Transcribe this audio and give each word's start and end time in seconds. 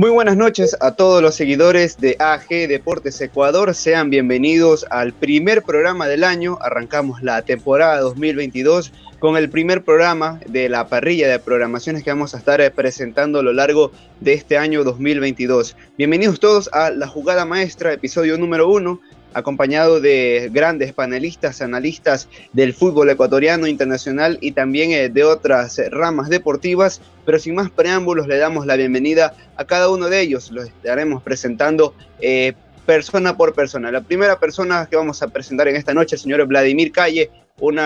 Muy 0.00 0.08
buenas 0.08 0.38
noches 0.38 0.78
a 0.80 0.92
todos 0.92 1.20
los 1.20 1.34
seguidores 1.34 1.98
de 1.98 2.16
AG 2.18 2.48
Deportes 2.48 3.20
Ecuador. 3.20 3.74
Sean 3.74 4.08
bienvenidos 4.08 4.86
al 4.88 5.12
primer 5.12 5.62
programa 5.62 6.08
del 6.08 6.24
año. 6.24 6.56
Arrancamos 6.62 7.22
la 7.22 7.42
temporada 7.42 8.00
2022 8.00 8.94
con 9.18 9.36
el 9.36 9.50
primer 9.50 9.84
programa 9.84 10.40
de 10.46 10.70
la 10.70 10.88
parrilla 10.88 11.28
de 11.28 11.38
programaciones 11.38 12.02
que 12.02 12.08
vamos 12.08 12.34
a 12.34 12.38
estar 12.38 12.62
eh, 12.62 12.70
presentando 12.70 13.40
a 13.40 13.42
lo 13.42 13.52
largo 13.52 13.92
de 14.20 14.32
este 14.32 14.56
año 14.56 14.84
2022. 14.84 15.76
Bienvenidos 15.98 16.40
todos 16.40 16.70
a 16.72 16.88
La 16.88 17.06
Jugada 17.06 17.44
Maestra, 17.44 17.92
episodio 17.92 18.38
número 18.38 18.70
uno 18.70 19.02
acompañado 19.34 20.00
de 20.00 20.50
grandes 20.52 20.92
panelistas, 20.92 21.62
analistas 21.62 22.28
del 22.52 22.74
fútbol 22.74 23.10
ecuatoriano, 23.10 23.66
internacional 23.66 24.38
y 24.40 24.52
también 24.52 24.92
eh, 24.92 25.08
de 25.08 25.24
otras 25.24 25.80
ramas 25.90 26.28
deportivas. 26.28 27.00
Pero 27.24 27.38
sin 27.38 27.54
más 27.54 27.70
preámbulos, 27.70 28.26
le 28.26 28.38
damos 28.38 28.66
la 28.66 28.76
bienvenida 28.76 29.34
a 29.56 29.64
cada 29.64 29.90
uno 29.90 30.08
de 30.08 30.20
ellos. 30.20 30.50
Los 30.50 30.66
estaremos 30.66 31.22
presentando 31.22 31.94
eh, 32.20 32.54
persona 32.86 33.36
por 33.36 33.54
persona. 33.54 33.92
La 33.92 34.00
primera 34.00 34.38
persona 34.38 34.86
que 34.90 34.96
vamos 34.96 35.22
a 35.22 35.28
presentar 35.28 35.68
en 35.68 35.76
esta 35.76 35.94
noche, 35.94 36.16
el 36.16 36.22
señor 36.22 36.44
Vladimir 36.46 36.90
Calle, 36.90 37.30
un 37.60 37.78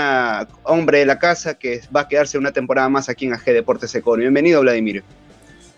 hombre 0.63 1.01
de 1.01 1.07
la 1.07 1.19
casa 1.19 1.55
que 1.55 1.81
va 1.95 2.03
a 2.03 2.09
quedarse 2.09 2.39
una 2.39 2.53
temporada 2.53 2.89
más 2.89 3.09
aquí 3.09 3.27
en 3.27 3.35
AG 3.35 3.45
Deportes 3.45 3.95
Ecuador. 3.95 4.21
Bienvenido, 4.21 4.61
Vladimir. 4.61 5.03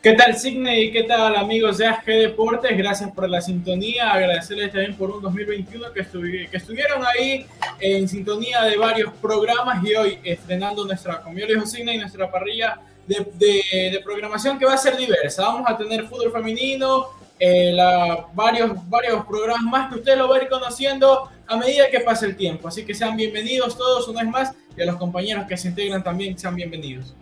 ¿Qué 0.06 0.12
tal, 0.12 0.36
Signe? 0.36 0.82
¿Y 0.82 0.92
qué 0.92 1.02
tal, 1.02 1.34
amigos 1.34 1.78
de 1.78 1.86
AG 1.88 2.04
Deportes? 2.04 2.78
Gracias 2.78 3.10
por 3.10 3.28
la 3.28 3.40
sintonía. 3.40 4.12
Agradecerles 4.12 4.70
también 4.70 4.94
por 4.94 5.10
un 5.10 5.20
2021 5.20 5.92
que, 5.92 6.06
que 6.48 6.56
estuvieron 6.56 7.04
ahí 7.04 7.44
en 7.80 8.08
sintonía 8.08 8.62
de 8.62 8.76
varios 8.76 9.12
programas 9.14 9.84
y 9.84 9.96
hoy 9.96 10.18
estrenando 10.22 10.84
nuestra, 10.84 11.20
como 11.22 11.36
yo 11.36 11.46
les 11.46 11.68
Signe, 11.68 11.96
y 11.96 11.98
nuestra 11.98 12.30
parrilla 12.30 12.78
de, 13.04 13.26
de, 13.34 14.00
programación 14.04 14.60
que 14.60 14.64
va 14.64 14.74
a 14.74 14.78
ser 14.78 14.96
diversa. 14.96 15.42
Vamos 15.42 15.68
a 15.68 15.76
tener 15.76 16.06
fútbol 16.06 16.30
femenino, 16.30 17.06
eh, 17.40 17.72
la, 17.72 18.28
varios, 18.32 18.88
varios 18.88 19.26
programas 19.26 19.64
más 19.64 19.92
que 19.92 19.98
usted 19.98 20.16
lo 20.16 20.28
va 20.28 20.36
a 20.36 20.42
ir 20.44 20.48
conociendo 20.48 21.28
a 21.48 21.56
medida 21.56 21.90
que 21.90 21.98
pase 21.98 22.26
el 22.26 22.36
tiempo. 22.36 22.68
Así 22.68 22.84
que 22.84 22.94
sean 22.94 23.16
bienvenidos 23.16 23.76
todos 23.76 24.06
una 24.06 24.22
vez 24.22 24.30
más 24.30 24.54
y 24.76 24.82
a 24.82 24.86
los 24.86 24.98
compañeros 24.98 25.46
que 25.48 25.56
se 25.56 25.66
integran 25.66 26.04
también 26.04 26.38
sean 26.38 26.54
bienvenidos 26.54 27.12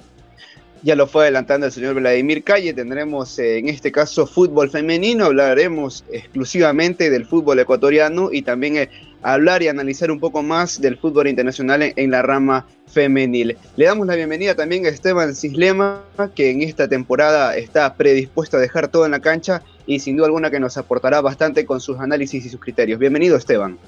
ya 0.85 0.95
lo 0.95 1.07
fue 1.07 1.23
adelantando 1.23 1.65
el 1.67 1.73
señor 1.73 1.95
Vladimir 1.95 2.45
Calle, 2.45 2.75
tendremos 2.75 3.39
eh, 3.39 3.57
en 3.57 3.71
este 3.71 3.91
caso 3.91 4.27
fútbol 4.27 4.69
femenino, 4.71 5.25
hablaremos 5.25 6.05
exclusivamente 6.13 7.09
del 7.09 7.25
fútbol 7.25 7.59
ecuatoriano 7.59 8.29
y 8.31 8.43
también 8.43 8.77
eh, 8.77 8.91
hablar 9.23 9.63
y 9.63 9.69
analizar 9.69 10.11
un 10.11 10.21
poco 10.21 10.43
más 10.43 10.83
del 10.83 10.99
fútbol 10.99 11.29
internacional 11.29 11.95
en, 11.97 12.11
la 12.11 12.21
rama 12.21 12.67
femenil. 12.87 13.57
Le 13.77 13.87
damos 13.87 14.07
la 14.07 14.15
bienvenida 14.15 14.55
también 14.55 14.85
a 14.85 14.91
Esteban 14.91 15.35
Cislema, 15.35 16.03
que 16.35 16.51
en 16.51 16.61
esta 16.61 16.87
temporada 16.87 17.57
está 17.57 17.95
predispuesto 17.95 18.59
a 18.59 18.61
dejar 18.61 18.89
todo 18.89 19.07
en 19.07 19.13
la 19.13 19.21
cancha 19.21 19.63
y 19.87 20.01
sin 20.01 20.19
duda 20.19 20.27
alguna 20.27 20.51
que 20.51 20.61
nos 20.61 20.77
aportará 20.77 21.23
bastante 21.23 21.65
con 21.65 21.81
sus 21.81 21.99
análisis 21.99 22.45
y 22.45 22.51
sus 22.51 22.61
criterios. 22.61 22.99
Bienvenido 22.99 23.39
Esteban. 23.39 23.79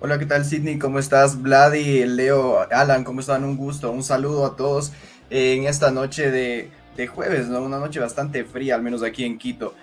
Hola, 0.00 0.18
¿qué 0.18 0.26
tal 0.26 0.44
Sidney? 0.44 0.78
¿Cómo 0.78 0.98
estás? 0.98 1.40
Vladi, 1.40 2.04
Leo, 2.04 2.60
Alan, 2.70 3.04
¿cómo 3.04 3.20
están? 3.20 3.42
Un 3.42 3.56
gusto, 3.56 3.90
un 3.90 4.04
saludo 4.04 4.44
a 4.44 4.54
todos 4.54 4.92
en 5.30 5.66
esta 5.66 5.90
noche 5.90 6.30
de, 6.30 6.70
jueves, 7.06 7.48
¿no? 7.48 7.62
Una 7.62 7.78
noche 7.78 8.00
bastante 8.00 8.44
fría, 8.44 8.74
al 8.74 8.82
menos 8.82 9.02
aquí 9.02 9.24
en 9.24 9.38
Quito. 9.38 9.74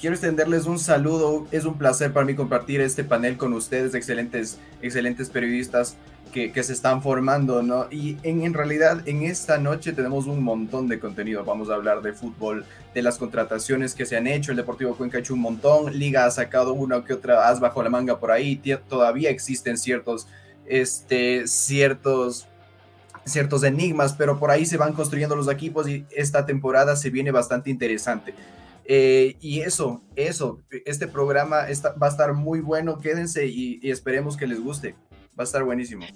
Quiero 0.00 0.14
extenderles 0.14 0.64
un 0.66 0.78
saludo, 0.78 1.46
es 1.50 1.64
un 1.64 1.76
placer 1.76 2.12
para 2.12 2.24
mí 2.24 2.34
compartir 2.34 2.80
este 2.80 3.04
panel 3.04 3.36
con 3.36 3.52
ustedes, 3.52 3.94
excelentes, 3.94 4.58
excelentes 4.80 5.28
periodistas 5.28 5.96
que, 6.32 6.62
se 6.62 6.72
están 6.72 7.02
formando, 7.02 7.62
¿no? 7.62 7.86
Y 7.90 8.16
en, 8.22 8.42
en, 8.42 8.54
realidad 8.54 9.06
en 9.06 9.24
esta 9.24 9.58
noche 9.58 9.92
tenemos 9.92 10.26
un 10.26 10.42
montón 10.42 10.88
de 10.88 11.00
contenido. 11.00 11.44
Vamos 11.44 11.68
a 11.68 11.74
hablar 11.74 12.00
de 12.00 12.12
fútbol, 12.12 12.64
de 12.94 13.02
las 13.02 13.18
contrataciones 13.18 13.94
que 13.94 14.06
se 14.06 14.16
han 14.16 14.26
hecho. 14.26 14.52
El 14.52 14.56
Deportivo 14.56 14.94
Cuenca 14.94 15.18
ha 15.18 15.20
hecho 15.20 15.34
un 15.34 15.40
montón. 15.40 15.98
Liga 15.98 16.24
ha 16.26 16.30
sacado 16.30 16.72
una 16.72 17.04
que 17.04 17.14
otra 17.14 17.48
as 17.48 17.60
bajo 17.60 17.82
la 17.82 17.90
manga 17.90 18.18
por 18.18 18.30
ahí. 18.30 18.60
Todavía 18.88 19.30
existen 19.30 19.76
ciertos, 19.76 20.28
este, 20.66 21.46
ciertos 21.46 22.47
ciertos 23.28 23.62
enigmas, 23.64 24.14
pero 24.14 24.38
por 24.38 24.50
ahí 24.50 24.66
se 24.66 24.76
van 24.76 24.92
construyendo 24.92 25.36
los 25.36 25.48
equipos 25.48 25.88
y 25.88 26.06
esta 26.10 26.46
temporada 26.46 26.96
se 26.96 27.10
viene 27.10 27.30
bastante 27.30 27.70
interesante. 27.70 28.34
Eh, 28.90 29.36
y 29.40 29.60
eso, 29.60 30.02
eso, 30.16 30.62
este 30.86 31.06
programa 31.06 31.66
va 32.02 32.06
a 32.06 32.10
estar 32.10 32.32
muy 32.32 32.60
bueno, 32.60 32.98
quédense 32.98 33.46
y, 33.46 33.80
esperemos 33.82 34.36
que 34.36 34.46
les 34.46 34.60
guste, 34.60 34.94
va 35.38 35.42
a 35.42 35.44
estar 35.44 35.62
buenísimo. 35.62 36.06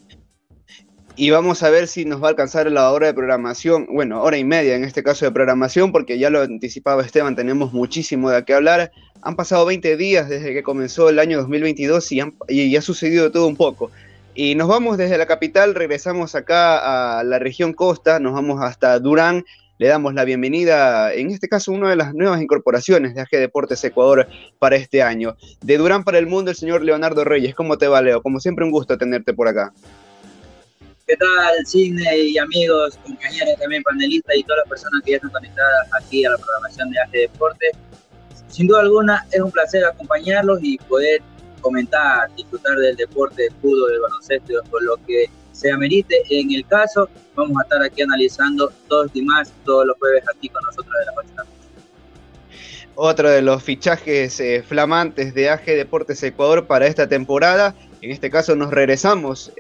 Y 1.15 1.29
vamos 1.29 1.63
a 1.63 1.69
ver 1.69 1.87
si 1.87 2.07
nos 2.07 2.23
va 2.23 2.29
a 2.29 2.31
alcanzar 2.31 2.73
la 2.73 2.91
hora 2.91 3.09
de 3.09 3.13
programación, 3.13 3.87
bueno, 3.91 4.23
hora 4.23 4.39
y 4.39 4.45
media 4.45 4.75
en 4.75 4.85
este 4.85 5.03
caso 5.03 5.27
de 5.27 5.33
programación, 5.33 5.93
porque 5.93 6.19
ya 6.19 6.31
lo 6.31 6.41
anticipaba 6.41 7.03
Esteban, 7.03 7.37
tenemos 7.37 7.75
muchísimo 7.75 8.31
de 8.31 8.43
qué 8.47 8.55
hablar. 8.55 8.91
Han 9.21 9.37
pasado 9.37 9.67
20 9.67 9.99
días 9.99 10.31
desde 10.31 10.55
que 10.55 10.63
comenzó 10.63 11.11
el 11.11 11.19
año 11.19 11.37
2022 11.39 12.11
y, 12.13 12.23
y 12.49 12.75
ha 12.75 12.81
sucedido 12.81 13.31
todo 13.31 13.47
un 13.49 13.57
poco. 13.57 13.91
Y 14.35 14.55
nos 14.55 14.67
vamos 14.67 14.97
desde 14.97 15.19
la 15.19 15.27
capital, 15.27 15.75
regresamos 15.75 16.35
acá 16.35 17.19
a 17.19 17.23
la 17.23 17.39
región 17.39 17.75
costa, 17.75 18.19
nos 18.19 18.33
vamos 18.33 18.63
hasta 18.63 18.99
Durán, 18.99 19.45
le 19.77 19.89
damos 19.89 20.15
la 20.15 20.25
bienvenida, 20.25 21.13
en 21.13 21.31
este 21.31 21.49
caso, 21.49 21.71
una 21.71 21.91
de 21.91 21.97
las 21.97 22.15
nuevas 22.15 22.41
incorporaciones 22.41 23.15
de 23.15 23.21
AG 23.21 23.29
Deportes 23.33 23.85
Ecuador 23.85 24.27
para 24.59 24.77
este 24.77 25.03
año. 25.03 25.37
De 25.61 25.77
Durán 25.77 26.03
para 26.03 26.19
el 26.19 26.27
mundo, 26.27 26.51
el 26.51 26.57
señor 26.57 26.83
Leonardo 26.83 27.25
Reyes. 27.25 27.55
¿Cómo 27.55 27.77
te 27.77 27.89
va, 27.89 28.01
Leo? 28.01 28.23
Como 28.23 28.41
siempre, 28.41 28.65
un 28.65 28.71
gusto 28.71 28.97
tenerte 28.97 29.35
por 29.35 29.49
acá. 29.49 29.75
¿Qué 31.07 31.17
tal, 31.17 31.67
Sidney 31.67 32.31
y 32.31 32.39
amigos, 32.39 32.97
compañeros, 33.05 33.59
también 33.61 33.83
panelistas 33.83 34.35
y 34.35 34.45
todas 34.45 34.61
las 34.61 34.69
personas 34.69 35.03
que 35.05 35.11
ya 35.11 35.17
están 35.17 35.33
conectadas 35.33 35.89
aquí 36.01 36.25
a 36.25 36.31
la 36.31 36.39
programación 36.39 36.91
de 36.91 37.01
AG 37.01 37.11
Deportes? 37.11 37.73
Sin 38.49 38.67
duda 38.67 38.81
alguna, 38.81 39.27
es 39.31 39.41
un 39.41 39.51
placer 39.51 39.85
acompañarlos 39.85 40.61
y 40.63 40.79
poder 40.79 41.21
comentar, 41.63 42.29
disfrutar 42.37 42.77
del 42.77 42.97
deporte, 42.97 43.45
del 43.45 43.53
fútbol, 43.63 43.91
del 43.91 44.01
baloncesto, 44.01 44.55
con 44.71 44.85
lo 44.85 44.97
que 45.07 45.31
se 45.53 45.71
amerite. 45.71 46.23
En 46.29 46.53
el 46.53 46.67
caso, 46.67 47.09
vamos 47.35 47.57
a 47.59 47.63
estar 47.63 47.83
aquí 47.83 48.03
analizando 48.03 48.71
todos 48.89 49.11
y 49.15 49.23
más 49.23 49.51
todos 49.65 49.87
los 49.87 49.97
jueves 49.99 50.25
aquí 50.35 50.49
con 50.49 50.63
nosotros 50.65 50.93
de 50.99 51.07
la 51.07 51.13
noche. 51.13 51.53
Otro 52.95 53.31
de 53.31 53.41
los 53.41 53.63
fichajes 53.63 54.39
eh, 54.41 54.63
flamantes 54.67 55.33
de 55.33 55.49
AG 55.49 55.65
Deportes 55.65 56.23
Ecuador 56.23 56.67
para 56.67 56.87
esta 56.87 57.09
temporada. 57.09 57.75
En 58.03 58.11
este 58.11 58.31
caso 58.31 58.55
nos 58.55 58.71
regresamos 58.71 59.53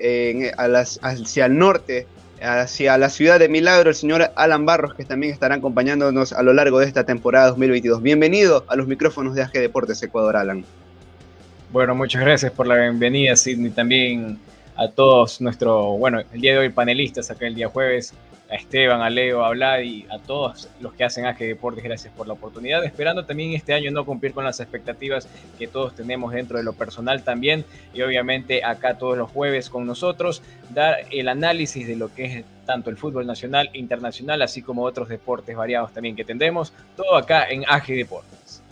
a 0.56 0.68
las, 0.68 0.98
hacia 1.02 1.46
el 1.46 1.56
norte, 1.56 2.06
hacia 2.42 2.98
la 2.98 3.08
ciudad 3.08 3.38
de 3.38 3.48
Milagro, 3.48 3.88
el 3.88 3.96
señor 3.96 4.32
Alan 4.34 4.66
Barros, 4.66 4.94
que 4.94 5.04
también 5.04 5.32
estará 5.32 5.54
acompañándonos 5.54 6.32
a 6.32 6.42
lo 6.42 6.52
largo 6.52 6.80
de 6.80 6.86
esta 6.86 7.04
temporada 7.04 7.48
2022. 7.48 8.02
Bienvenido 8.02 8.64
a 8.68 8.76
los 8.76 8.86
micrófonos 8.86 9.34
de 9.34 9.42
AG 9.42 9.52
Deportes 9.52 10.02
Ecuador, 10.02 10.36
Alan. 10.36 10.64
Bueno, 11.72 11.94
muchas 11.94 12.20
gracias 12.20 12.52
por 12.52 12.66
la 12.66 12.76
bienvenida, 12.76 13.34
Sidney. 13.34 13.70
También 13.70 14.38
a 14.76 14.88
todos 14.88 15.40
nuestros, 15.40 15.98
bueno, 15.98 16.20
el 16.20 16.38
día 16.38 16.52
de 16.52 16.58
hoy 16.58 16.68
panelistas 16.68 17.30
acá 17.30 17.46
el 17.46 17.54
día 17.54 17.68
jueves, 17.68 18.12
a 18.50 18.56
Esteban, 18.56 19.00
a 19.00 19.08
Leo, 19.08 19.42
a 19.42 19.48
Vlad 19.52 19.80
y 19.80 20.04
a 20.10 20.18
todos 20.18 20.68
los 20.82 20.92
que 20.92 21.04
hacen 21.04 21.24
AG 21.24 21.38
Deportes, 21.38 21.82
gracias 21.82 22.12
por 22.12 22.26
la 22.26 22.34
oportunidad. 22.34 22.84
Esperando 22.84 23.24
también 23.24 23.54
este 23.54 23.72
año 23.72 23.90
no 23.90 24.04
cumplir 24.04 24.34
con 24.34 24.44
las 24.44 24.60
expectativas 24.60 25.26
que 25.58 25.66
todos 25.66 25.94
tenemos 25.94 26.34
dentro 26.34 26.58
de 26.58 26.62
lo 26.62 26.74
personal 26.74 27.22
también. 27.22 27.64
Y 27.94 28.02
obviamente 28.02 28.62
acá 28.62 28.98
todos 28.98 29.16
los 29.16 29.30
jueves 29.30 29.70
con 29.70 29.86
nosotros, 29.86 30.42
dar 30.74 31.06
el 31.10 31.26
análisis 31.26 31.86
de 31.86 31.96
lo 31.96 32.14
que 32.14 32.24
es 32.24 32.44
tanto 32.66 32.90
el 32.90 32.98
fútbol 32.98 33.26
nacional, 33.26 33.70
internacional, 33.72 34.42
así 34.42 34.60
como 34.60 34.82
otros 34.82 35.08
deportes 35.08 35.56
variados 35.56 35.90
también 35.94 36.16
que 36.16 36.24
tendremos. 36.26 36.74
Todo 36.96 37.16
acá 37.16 37.48
en 37.48 37.64
AG 37.66 37.86
Deportes. 37.86 38.62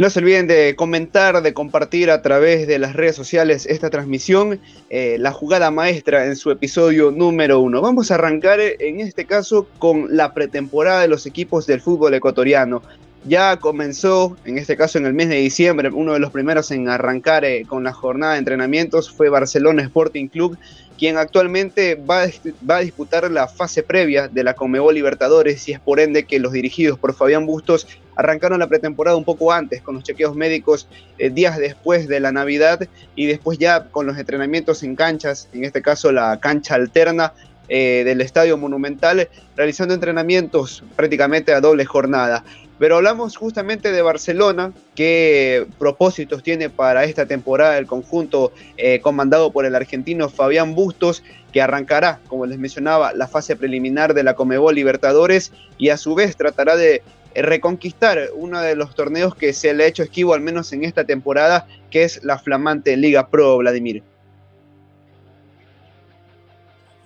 No 0.00 0.08
se 0.08 0.20
olviden 0.20 0.46
de 0.46 0.76
comentar, 0.76 1.42
de 1.42 1.52
compartir 1.52 2.10
a 2.10 2.22
través 2.22 2.66
de 2.66 2.78
las 2.78 2.94
redes 2.94 3.14
sociales 3.14 3.66
esta 3.66 3.90
transmisión, 3.90 4.58
eh, 4.88 5.16
la 5.18 5.30
jugada 5.30 5.70
maestra 5.70 6.24
en 6.24 6.36
su 6.36 6.50
episodio 6.50 7.10
número 7.10 7.60
uno. 7.60 7.82
Vamos 7.82 8.10
a 8.10 8.14
arrancar 8.14 8.60
eh, 8.60 8.76
en 8.80 9.00
este 9.00 9.26
caso 9.26 9.66
con 9.78 10.16
la 10.16 10.32
pretemporada 10.32 11.02
de 11.02 11.08
los 11.08 11.26
equipos 11.26 11.66
del 11.66 11.82
fútbol 11.82 12.14
ecuatoriano. 12.14 12.80
Ya 13.26 13.58
comenzó, 13.58 14.38
en 14.46 14.56
este 14.56 14.74
caso 14.74 14.96
en 14.96 15.04
el 15.04 15.12
mes 15.12 15.28
de 15.28 15.36
diciembre, 15.36 15.90
uno 15.92 16.14
de 16.14 16.20
los 16.20 16.32
primeros 16.32 16.70
en 16.70 16.88
arrancar 16.88 17.44
eh, 17.44 17.66
con 17.68 17.84
la 17.84 17.92
jornada 17.92 18.32
de 18.32 18.38
entrenamientos 18.38 19.10
fue 19.10 19.28
Barcelona 19.28 19.82
Sporting 19.82 20.28
Club, 20.28 20.56
quien 21.00 21.16
actualmente 21.16 21.94
va 21.94 22.24
a, 22.24 22.80
disputar 22.80 23.30
la 23.30 23.48
fase 23.48 23.82
previa 23.82 24.28
de 24.28 24.44
la 24.44 24.52
Comebol 24.52 24.94
Libertadores 24.94 25.66
y 25.66 25.72
es 25.72 25.80
por 25.80 25.98
ende 25.98 26.26
que 26.26 26.38
los 26.38 26.52
dirigidos 26.52 26.98
por 26.98 27.14
Fabián 27.14 27.46
Bustos 27.46 27.88
arrancaron 28.16 28.58
la 28.58 28.66
pretemporada 28.66 29.16
un 29.16 29.24
poco 29.24 29.50
antes 29.50 29.80
con 29.80 29.94
los 29.94 30.04
chequeos 30.04 30.36
médicos 30.36 30.88
eh, 31.16 31.30
días 31.30 31.56
después 31.56 32.06
de 32.06 32.20
la 32.20 32.32
Navidad 32.32 32.86
y 33.16 33.24
después 33.24 33.56
ya 33.56 33.84
con 33.84 34.06
los 34.06 34.18
entrenamientos 34.18 34.82
en 34.82 34.94
canchas, 34.94 35.48
en 35.54 35.64
este 35.64 35.80
caso 35.80 36.12
la 36.12 36.38
cancha 36.38 36.74
alterna 36.74 37.32
eh, 37.70 38.02
del 38.04 38.20
Estadio 38.20 38.58
Monumental, 38.58 39.30
realizando 39.56 39.94
entrenamientos 39.94 40.84
prácticamente 40.96 41.54
a 41.54 41.62
doble 41.62 41.86
jornada. 41.86 42.44
Pero 42.80 42.96
hablamos 42.96 43.36
justamente 43.36 43.92
de 43.92 44.00
Barcelona, 44.00 44.72
qué 44.94 45.66
propósitos 45.78 46.42
tiene 46.42 46.70
para 46.70 47.04
esta 47.04 47.26
temporada 47.26 47.76
el 47.76 47.86
conjunto 47.86 48.54
eh, 48.78 49.00
comandado 49.02 49.52
por 49.52 49.66
el 49.66 49.74
argentino 49.74 50.30
Fabián 50.30 50.74
Bustos, 50.74 51.22
que 51.52 51.60
arrancará, 51.60 52.20
como 52.26 52.46
les 52.46 52.58
mencionaba, 52.58 53.12
la 53.12 53.28
fase 53.28 53.54
preliminar 53.54 54.14
de 54.14 54.22
la 54.22 54.32
Comebol 54.32 54.74
Libertadores 54.74 55.52
y 55.76 55.90
a 55.90 55.98
su 55.98 56.14
vez 56.14 56.38
tratará 56.38 56.74
de 56.74 57.02
reconquistar 57.34 58.30
uno 58.34 58.62
de 58.62 58.74
los 58.74 58.94
torneos 58.94 59.34
que 59.34 59.52
se 59.52 59.74
le 59.74 59.84
ha 59.84 59.86
hecho 59.86 60.02
esquivo, 60.02 60.32
al 60.32 60.40
menos 60.40 60.72
en 60.72 60.84
esta 60.84 61.04
temporada, 61.04 61.68
que 61.90 62.04
es 62.04 62.24
la 62.24 62.38
flamante 62.38 62.96
Liga 62.96 63.28
Pro, 63.28 63.58
Vladimir. 63.58 64.02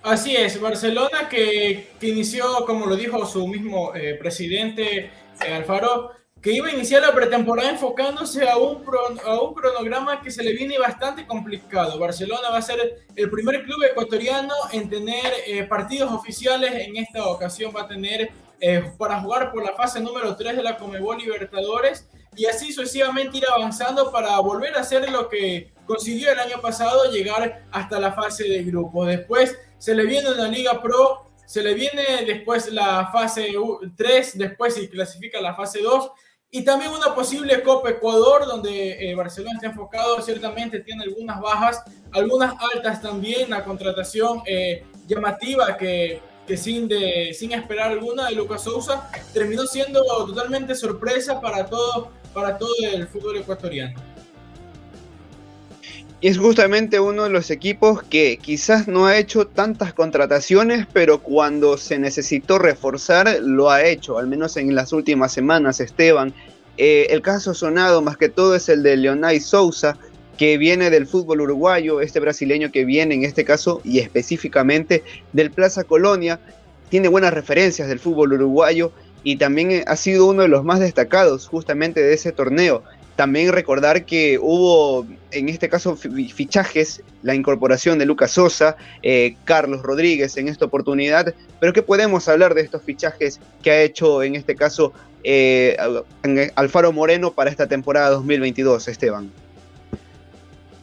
Así 0.03 0.37
es, 0.37 0.61
Barcelona 0.61 1.27
que, 1.27 1.87
inició, 2.01 2.63
como 2.65 2.85
lo 2.85 2.95
dijo 2.95 3.25
su 3.25 3.45
mismo 3.47 3.93
eh, 3.93 4.15
presidente 4.17 5.09
eh, 5.43 5.53
Alfaro, 5.53 6.11
que 6.41 6.51
iba 6.51 6.67
a 6.67 6.71
iniciar 6.71 7.01
la 7.01 7.13
pretemporada 7.13 7.71
enfocándose 7.71 8.47
a 8.47 8.57
un, 8.57 8.83
a 9.25 9.41
un 9.41 9.53
cronograma 9.53 10.21
que 10.21 10.29
se 10.29 10.43
le 10.43 10.53
viene 10.53 10.77
bastante 10.77 11.25
complicado. 11.25 11.97
Barcelona 11.97 12.49
va 12.51 12.59
a 12.59 12.61
ser 12.61 13.05
el 13.15 13.29
primer 13.31 13.63
club 13.63 13.83
ecuatoriano 13.83 14.53
en 14.71 14.89
tener 14.89 15.33
eh, 15.47 15.63
partidos 15.63 16.11
oficiales. 16.11 16.71
En 16.73 16.97
esta 16.97 17.25
ocasión 17.25 17.73
va 17.75 17.81
a 17.81 17.87
tener 17.87 18.31
para 18.97 19.21
jugar 19.21 19.51
por 19.51 19.63
la 19.63 19.73
fase 19.73 19.99
número 19.99 20.35
3 20.35 20.55
de 20.55 20.63
la 20.63 20.77
Comebol 20.77 21.17
Libertadores 21.17 22.07
y 22.35 22.45
así 22.45 22.73
sucesivamente 22.73 23.37
ir 23.37 23.45
avanzando 23.53 24.11
para 24.11 24.37
volver 24.39 24.75
a 24.75 24.81
hacer 24.81 25.09
lo 25.09 25.29
que 25.29 25.71
consiguió 25.85 26.31
el 26.31 26.39
año 26.39 26.61
pasado, 26.61 27.11
llegar 27.11 27.65
hasta 27.71 27.99
la 27.99 28.13
fase 28.13 28.43
de 28.47 28.63
grupos. 28.63 29.07
Después 29.07 29.57
se 29.77 29.95
le 29.95 30.05
viene 30.05 30.31
una 30.31 30.47
Liga 30.47 30.81
Pro, 30.81 31.24
se 31.45 31.61
le 31.63 31.73
viene 31.73 32.25
después 32.25 32.71
la 32.71 33.09
fase 33.11 33.53
3, 33.95 34.37
después 34.37 34.73
se 34.75 34.89
clasifica 34.89 35.41
la 35.41 35.53
fase 35.53 35.81
2 35.81 36.11
y 36.51 36.63
también 36.63 36.91
una 36.91 37.13
posible 37.13 37.61
Copa 37.61 37.89
Ecuador 37.89 38.45
donde 38.45 39.09
eh, 39.09 39.15
Barcelona 39.15 39.55
está 39.55 39.67
enfocado, 39.67 40.21
ciertamente 40.21 40.79
tiene 40.79 41.03
algunas 41.03 41.41
bajas, 41.41 41.83
algunas 42.11 42.55
altas 42.73 43.01
también, 43.01 43.49
la 43.49 43.63
contratación 43.63 44.41
eh, 44.45 44.85
llamativa 45.07 45.75
que, 45.75 46.21
que 46.47 46.55
sin, 46.55 46.87
de, 46.87 47.33
sin 47.33 47.51
esperar 47.51 47.91
alguna 47.91 48.27
de 48.27 48.35
Lucas 48.35 48.63
Sousa 48.63 49.09
terminó 49.33 49.65
siendo 49.65 50.01
totalmente 50.25 50.75
sorpresa 50.75 51.41
para 51.41 51.65
todo, 51.65 52.11
para 52.33 52.57
todo 52.57 52.73
el 52.81 53.07
fútbol 53.07 53.37
ecuatoriano. 53.37 54.14
Es 56.21 56.37
justamente 56.37 56.99
uno 56.99 57.25
de 57.25 57.29
los 57.29 57.51
equipos 57.51 58.01
que 58.01 58.37
quizás 58.41 58.87
no 58.87 59.05
ha 59.05 59.17
hecho 59.17 59.47
tantas 59.47 59.93
contrataciones, 59.93 60.87
pero 60.91 61.21
cuando 61.21 61.77
se 61.77 61.99
necesitó 61.99 62.57
reforzar, 62.57 63.39
lo 63.41 63.69
ha 63.69 63.83
hecho, 63.83 64.17
al 64.17 64.27
menos 64.27 64.55
en 64.57 64.73
las 64.73 64.93
últimas 64.93 65.33
semanas, 65.33 65.81
Esteban. 65.81 66.33
Eh, 66.77 67.07
el 67.09 67.21
caso 67.21 67.53
sonado 67.53 68.01
más 68.01 68.17
que 68.17 68.29
todo 68.29 68.55
es 68.55 68.69
el 68.69 68.81
de 68.81 68.97
Leonay 68.97 69.39
Sousa, 69.39 69.97
que 70.37 70.57
viene 70.57 70.89
del 70.89 71.05
fútbol 71.05 71.41
uruguayo, 71.41 72.01
este 72.01 72.19
brasileño 72.19 72.71
que 72.71 72.85
viene 72.85 73.15
en 73.15 73.23
este 73.23 73.45
caso 73.45 73.81
y 73.83 73.99
específicamente 73.99 75.03
del 75.33 75.51
Plaza 75.51 75.83
Colonia, 75.83 76.39
tiene 76.89 77.07
buenas 77.07 77.33
referencias 77.33 77.87
del 77.87 77.99
fútbol 77.99 78.33
uruguayo 78.33 78.91
y 79.23 79.37
también 79.37 79.83
ha 79.87 79.95
sido 79.95 80.27
uno 80.27 80.43
de 80.43 80.47
los 80.47 80.63
más 80.63 80.79
destacados 80.79 81.47
justamente 81.47 82.01
de 82.01 82.13
ese 82.13 82.31
torneo. 82.31 82.83
También 83.15 83.53
recordar 83.53 84.05
que 84.05 84.37
hubo, 84.41 85.05
en 85.31 85.47
este 85.47 85.69
caso, 85.69 85.95
fichajes, 85.95 87.01
la 87.23 87.33
incorporación 87.33 87.97
de 87.97 88.05
Lucas 88.05 88.31
Sosa, 88.31 88.75
eh, 89.03 89.37
Carlos 89.45 89.83
Rodríguez 89.83 90.35
en 90.35 90.49
esta 90.49 90.65
oportunidad, 90.65 91.33
pero 91.61 91.71
¿qué 91.71 91.81
podemos 91.81 92.27
hablar 92.27 92.53
de 92.55 92.61
estos 92.61 92.83
fichajes 92.83 93.39
que 93.63 93.71
ha 93.71 93.81
hecho, 93.81 94.21
en 94.21 94.35
este 94.35 94.55
caso, 94.55 94.91
eh, 95.23 95.77
Alfaro 96.55 96.91
Moreno 96.91 97.31
para 97.31 97.49
esta 97.49 97.67
temporada 97.67 98.09
2022, 98.09 98.87
Esteban? 98.89 99.31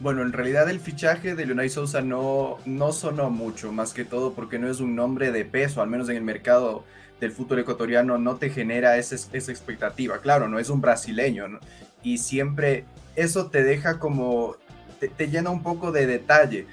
Bueno, 0.00 0.22
en 0.22 0.32
realidad 0.32 0.68
el 0.68 0.80
fichaje 0.80 1.36
de 1.36 1.46
Leonay 1.46 1.68
Sousa 1.68 2.00
no, 2.00 2.58
no 2.64 2.92
sonó 2.92 3.30
mucho, 3.30 3.70
más 3.70 3.92
que 3.92 4.04
todo 4.04 4.32
porque 4.32 4.58
no 4.58 4.68
es 4.68 4.80
un 4.80 4.96
nombre 4.96 5.30
de 5.30 5.44
peso, 5.44 5.80
al 5.82 5.88
menos 5.88 6.08
en 6.08 6.16
el 6.16 6.24
mercado 6.24 6.82
del 7.22 7.30
fútbol 7.30 7.60
ecuatoriano 7.60 8.18
no 8.18 8.34
te 8.34 8.50
genera 8.50 8.96
esa, 8.96 9.14
esa 9.14 9.52
expectativa. 9.52 10.18
Claro, 10.18 10.48
no 10.48 10.58
es 10.58 10.68
un 10.68 10.80
brasileño, 10.80 11.60
y 12.02 12.18
siempre 12.18 12.84
eso 13.14 13.46
te 13.46 13.62
deja 13.62 14.00
como, 14.00 14.56
te, 14.98 15.28
llena 15.28 15.50
un 15.50 15.62
poco 15.62 15.92
de 15.92 16.08
detalle, 16.08 16.66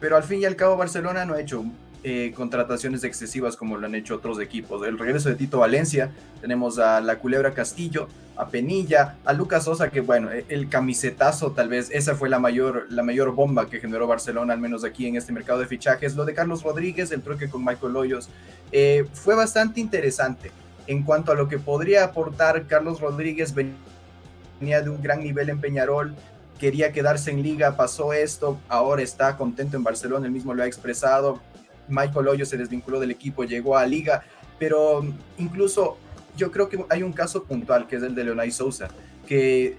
pero 0.00 0.18
al 0.18 0.22
fin 0.22 0.42
y 0.42 0.44
al 0.44 0.56
cabo 0.56 0.76
Barcelona 0.76 1.24
no 1.24 1.32
ha 1.32 1.40
hecho 1.40 1.64
eh, 2.06 2.34
contrataciones 2.36 3.02
excesivas 3.02 3.56
como 3.56 3.78
lo 3.78 3.86
han 3.86 3.94
hecho 3.94 4.16
otros 4.16 4.38
equipos. 4.38 4.86
El 4.86 4.98
regreso 4.98 5.30
de 5.30 5.36
Tito 5.36 5.60
Valencia, 5.60 6.10
tenemos 6.42 6.78
a 6.78 7.00
la 7.00 7.18
Culebra 7.18 7.54
Castillo, 7.54 8.08
a 8.36 8.48
Penilla, 8.48 9.16
a 9.24 9.32
Lucas 9.32 9.64
Sosa, 9.64 9.88
que 9.88 10.00
bueno, 10.00 10.30
e, 10.30 10.44
el 10.50 10.68
camisetazo 10.68 11.52
tal 11.52 11.70
vez, 11.70 11.88
esa 11.90 12.14
fue 12.14 12.28
la 12.28 12.38
mayor, 12.38 12.86
la 12.90 13.02
mayor 13.02 13.34
bomba 13.34 13.70
que 13.70 13.80
generó 13.80 14.06
Barcelona, 14.06 14.52
al 14.52 14.60
menos 14.60 14.84
aquí 14.84 15.06
en 15.06 15.16
este 15.16 15.32
mercado 15.32 15.60
de 15.60 15.66
fichajes. 15.66 16.14
Lo 16.14 16.26
de 16.26 16.34
Carlos 16.34 16.62
Rodríguez, 16.62 17.10
el 17.10 17.22
truque 17.22 17.48
con 17.48 17.64
Michael 17.64 17.96
Hoyos, 17.96 18.28
eh, 18.70 19.06
fue 19.14 19.34
bastante 19.34 19.80
interesante. 19.80 20.50
En 20.86 21.04
cuanto 21.04 21.32
a 21.32 21.34
lo 21.34 21.48
que 21.48 21.58
podría 21.58 22.04
aportar 22.04 22.66
Carlos 22.66 23.00
Rodríguez, 23.00 23.54
venía 23.54 24.82
de 24.82 24.90
un 24.90 25.02
gran 25.02 25.20
nivel 25.22 25.48
en 25.48 25.58
Peñarol, 25.58 26.14
quería 26.58 26.92
quedarse 26.92 27.30
en 27.30 27.42
liga, 27.42 27.76
pasó 27.76 28.12
esto, 28.12 28.58
ahora 28.68 29.02
está 29.02 29.38
contento 29.38 29.78
en 29.78 29.84
Barcelona, 29.84 30.26
él 30.26 30.32
mismo 30.32 30.52
lo 30.52 30.62
ha 30.62 30.66
expresado. 30.66 31.40
Michael 31.88 32.28
Hoyo 32.28 32.46
se 32.46 32.56
desvinculó 32.56 33.00
del 33.00 33.10
equipo, 33.10 33.44
llegó 33.44 33.76
a 33.76 33.86
liga, 33.86 34.24
pero 34.58 35.04
incluso 35.38 35.98
yo 36.36 36.50
creo 36.50 36.68
que 36.68 36.84
hay 36.88 37.02
un 37.02 37.12
caso 37.12 37.44
puntual 37.44 37.86
que 37.86 37.96
es 37.96 38.02
el 38.02 38.14
de 38.14 38.24
Leonay 38.24 38.50
Sousa, 38.50 38.88
que 39.26 39.76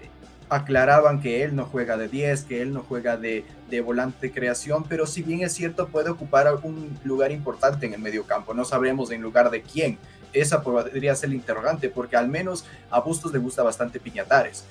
aclaraban 0.48 1.20
que 1.20 1.42
él 1.42 1.56
no 1.56 1.64
juega 1.64 1.96
de 1.96 2.08
10, 2.08 2.44
que 2.44 2.62
él 2.62 2.72
no 2.72 2.82
juega 2.82 3.16
de, 3.16 3.44
de, 3.68 3.80
volante 3.80 4.30
creación, 4.30 4.84
pero 4.88 5.06
si 5.06 5.22
bien 5.22 5.40
es 5.40 5.52
cierto 5.52 5.88
puede 5.88 6.08
ocupar 6.08 6.46
algún 6.46 6.96
lugar 7.04 7.32
importante 7.32 7.86
en 7.86 7.94
el 7.94 8.00
medio 8.00 8.24
campo, 8.24 8.54
no 8.54 8.64
sabremos 8.64 9.10
en 9.10 9.22
lugar 9.22 9.50
de 9.50 9.62
quién, 9.62 9.98
esa 10.32 10.62
podría 10.62 11.14
ser 11.14 11.30
el 11.30 11.36
interrogante, 11.36 11.88
porque 11.88 12.16
al 12.16 12.28
menos 12.28 12.64
a 12.90 13.00
Bustos 13.00 13.32
le 13.32 13.38
gusta 13.38 13.62
bastante 13.62 13.98
Piñatares. 13.98 14.64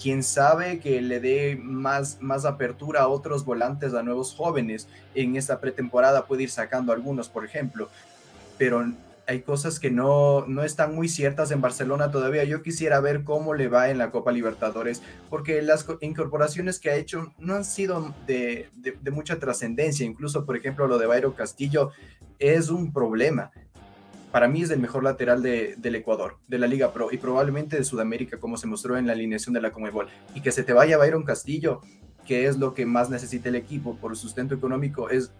Quién 0.00 0.22
sabe 0.22 0.80
que 0.80 1.00
le 1.00 1.20
dé 1.20 1.56
más, 1.60 2.18
más 2.20 2.44
apertura 2.44 3.02
a 3.02 3.08
otros 3.08 3.44
volantes, 3.44 3.94
a 3.94 4.02
nuevos 4.02 4.34
jóvenes. 4.34 4.88
En 5.14 5.36
esta 5.36 5.60
pretemporada 5.60 6.26
puede 6.26 6.44
ir 6.44 6.50
sacando 6.50 6.92
algunos, 6.92 7.28
por 7.28 7.44
ejemplo, 7.44 7.88
pero 8.58 8.84
hay 9.26 9.42
cosas 9.42 9.78
que 9.78 9.90
no, 9.90 10.44
no 10.48 10.64
están 10.64 10.94
muy 10.94 11.08
ciertas 11.08 11.50
en 11.52 11.60
Barcelona 11.60 12.10
todavía. 12.10 12.42
Yo 12.44 12.62
quisiera 12.62 13.00
ver 13.00 13.22
cómo 13.22 13.54
le 13.54 13.68
va 13.68 13.90
en 13.90 13.98
la 13.98 14.10
Copa 14.10 14.32
Libertadores, 14.32 15.02
porque 15.28 15.62
las 15.62 15.86
incorporaciones 16.00 16.80
que 16.80 16.90
ha 16.90 16.96
hecho 16.96 17.32
no 17.38 17.54
han 17.54 17.64
sido 17.64 18.14
de, 18.26 18.68
de 18.74 19.10
mucha 19.10 19.38
trascendencia. 19.38 20.04
Incluso, 20.04 20.44
por 20.44 20.56
ejemplo, 20.56 20.88
lo 20.88 20.98
de 20.98 21.06
Bayro 21.06 21.34
Castillo 21.34 21.90
es 22.40 22.70
un 22.70 22.92
problema 22.92 23.52
para 24.30 24.48
mí 24.48 24.62
es 24.62 24.70
el 24.70 24.78
mejor 24.78 25.02
lateral 25.02 25.42
del 25.42 25.94
Ecuador, 25.94 26.38
de 26.46 26.58
la 26.58 26.66
Liga 26.66 26.92
Pro 26.92 27.08
y 27.10 27.18
probablemente 27.18 27.76
de 27.76 27.84
Sudamérica, 27.84 28.38
como 28.38 28.56
se 28.56 28.66
mostró 28.66 28.96
en 28.96 29.06
la 29.06 29.12
alineación 29.12 29.52
de 29.54 29.60
la 29.60 29.72
Comebol. 29.72 30.08
Y 30.34 30.40
que 30.40 30.52
se 30.52 30.62
te 30.62 30.72
vaya 30.72 30.98
Byron 30.98 31.24
Castillo, 31.24 31.80
que 32.26 32.46
es 32.46 32.56
lo 32.56 32.74
que 32.74 32.86
más 32.86 33.10
necesita 33.10 33.48
el 33.48 33.56
equipo 33.56 33.96
por 33.96 34.16
sustento 34.16 34.54
económico, 34.54 35.10
es, 35.10 35.32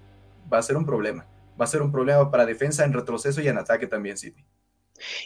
va 0.52 0.58
a 0.58 0.62
ser 0.62 0.76
un 0.76 0.86
problema. 0.86 1.26
Va 1.60 1.64
a 1.64 1.68
ser 1.68 1.82
un 1.82 1.92
problema 1.92 2.30
para 2.30 2.46
defensa 2.46 2.84
en 2.84 2.92
retroceso 2.92 3.40
y 3.40 3.48
en 3.48 3.58
ataque 3.58 3.86
también, 3.86 4.16
City. 4.16 4.44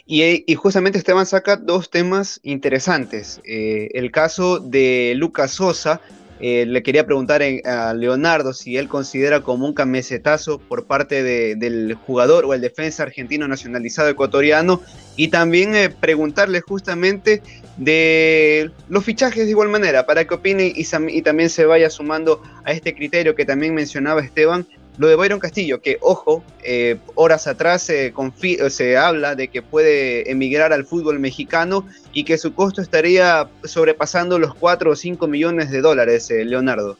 Y, 0.05 0.43
y, 0.49 0.55
justamente 0.55 0.97
Esteban 0.97 1.25
saca 1.25 1.57
dos 1.57 1.89
temas 1.89 2.39
interesantes. 2.43 3.41
Eh, 3.43 3.89
el 3.93 4.11
caso 4.11 4.59
de 4.59 5.13
Lucas 5.15 5.51
Sosa, 5.51 6.01
eh, 6.39 6.65
le 6.65 6.83
quería 6.83 7.05
preguntar 7.05 7.41
a 7.65 7.93
Leonardo 7.93 8.53
si 8.53 8.75
él 8.75 8.89
considera 8.89 9.41
como 9.41 9.65
un 9.65 9.73
camisetazo 9.73 10.59
por 10.59 10.85
parte 10.85 11.23
del 11.23 11.93
jugador 11.93 12.43
o 12.45 12.53
el 12.53 12.61
defensa 12.61 13.03
argentino 13.03 13.47
nacionalizado 13.47 14.09
ecuatoriano 14.09 14.81
y 15.15 15.29
también 15.29 15.75
eh, 15.75 15.89
preguntarle 15.89 16.59
justamente 16.59 17.41
de 17.77 18.71
los 18.89 19.03
fichajes 19.03 19.45
de 19.45 19.51
igual 19.51 19.69
manera 19.69 20.05
para 20.05 20.25
que 20.25 20.33
opine 20.33 20.73
y, 20.75 20.85
y 21.09 21.21
también 21.21 21.49
se 21.49 21.65
vaya 21.65 21.89
sumando 21.89 22.41
a 22.65 22.71
este 22.73 22.93
criterio 22.93 23.35
que 23.35 23.45
también 23.45 23.73
mencionaba 23.73 24.21
Esteban 24.21 24.67
lo 24.97 25.07
de 25.07 25.15
Byron 25.15 25.39
Castillo, 25.39 25.81
que 25.81 25.97
ojo, 26.01 26.43
eh, 26.63 26.97
horas 27.15 27.47
atrás 27.47 27.81
se, 27.81 28.97
habla 28.97 29.35
de 29.35 29.47
que 29.49 29.61
puede 29.61 30.31
emigrar 30.31 30.73
al 30.73 30.85
fútbol 30.85 31.19
mexicano 31.19 31.85
y 32.13 32.23
que 32.23 32.37
su 32.37 32.53
costo 32.53 32.81
estaría 32.81 33.49
sobrepasando 33.63 34.39
los 34.39 34.55
4 34.55 34.91
o 34.91 34.95
5 34.95 35.27
millones 35.27 35.71
de 35.71 35.81
dólares, 35.81 36.29
eh, 36.31 36.45
Leonardo. 36.45 36.97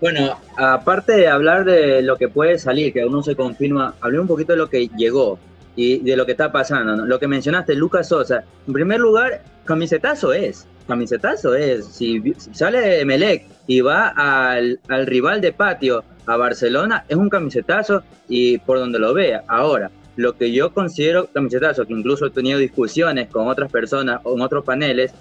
Bueno, 0.00 0.38
aparte 0.56 1.12
de 1.12 1.28
hablar 1.28 1.64
de 1.64 2.00
lo 2.02 2.16
que 2.16 2.28
puede 2.28 2.58
salir, 2.58 2.92
que 2.92 3.02
aún 3.02 3.12
no 3.12 3.22
se 3.22 3.36
confirma, 3.36 3.94
hablé 4.00 4.18
un 4.18 4.26
poquito 4.26 4.52
de 4.52 4.58
lo 4.58 4.70
que 4.70 4.88
llegó 4.96 5.38
y 5.80 5.98
de 6.00 6.14
lo 6.14 6.26
que 6.26 6.32
está 6.32 6.52
pasando. 6.52 7.06
Lo 7.06 7.18
que 7.18 7.26
mencionaste, 7.26 7.74
Lucas 7.74 8.08
Sosa. 8.08 8.44
En 8.66 8.72
primer 8.74 9.00
lugar, 9.00 9.42
camisetazo 9.64 10.34
es. 10.34 10.66
Camisetazo 10.86 11.54
es. 11.54 11.86
Si, 11.86 12.22
sale 12.52 12.80
de 12.80 13.04
Melec 13.06 13.46
y 13.66 13.80
va 13.80 14.08
al, 14.08 14.78
al 14.88 15.06
rival 15.06 15.40
de 15.40 15.54
patio 15.54 16.04
a 16.26 16.36
Barcelona 16.36 17.06
es 17.08 17.16
un 17.16 17.30
camisetazo 17.30 18.02
y 18.28 18.58
por 18.58 18.78
donde 18.78 18.98
lo 18.98 19.14
vea. 19.14 19.42
Ahora, 19.48 19.90
lo 20.16 20.36
que 20.36 20.52
yo 20.52 20.74
considero 20.74 21.28
camisetazo, 21.32 21.86
que 21.86 21.94
incluso 21.94 22.26
he 22.26 22.30
tenido 22.30 22.58
discusiones 22.58 23.30
con 23.30 23.48
otras 23.48 23.72
personas 23.72 24.20
o 24.24 24.34
en 24.34 24.42
otros 24.42 24.66
paneles, 24.66 25.12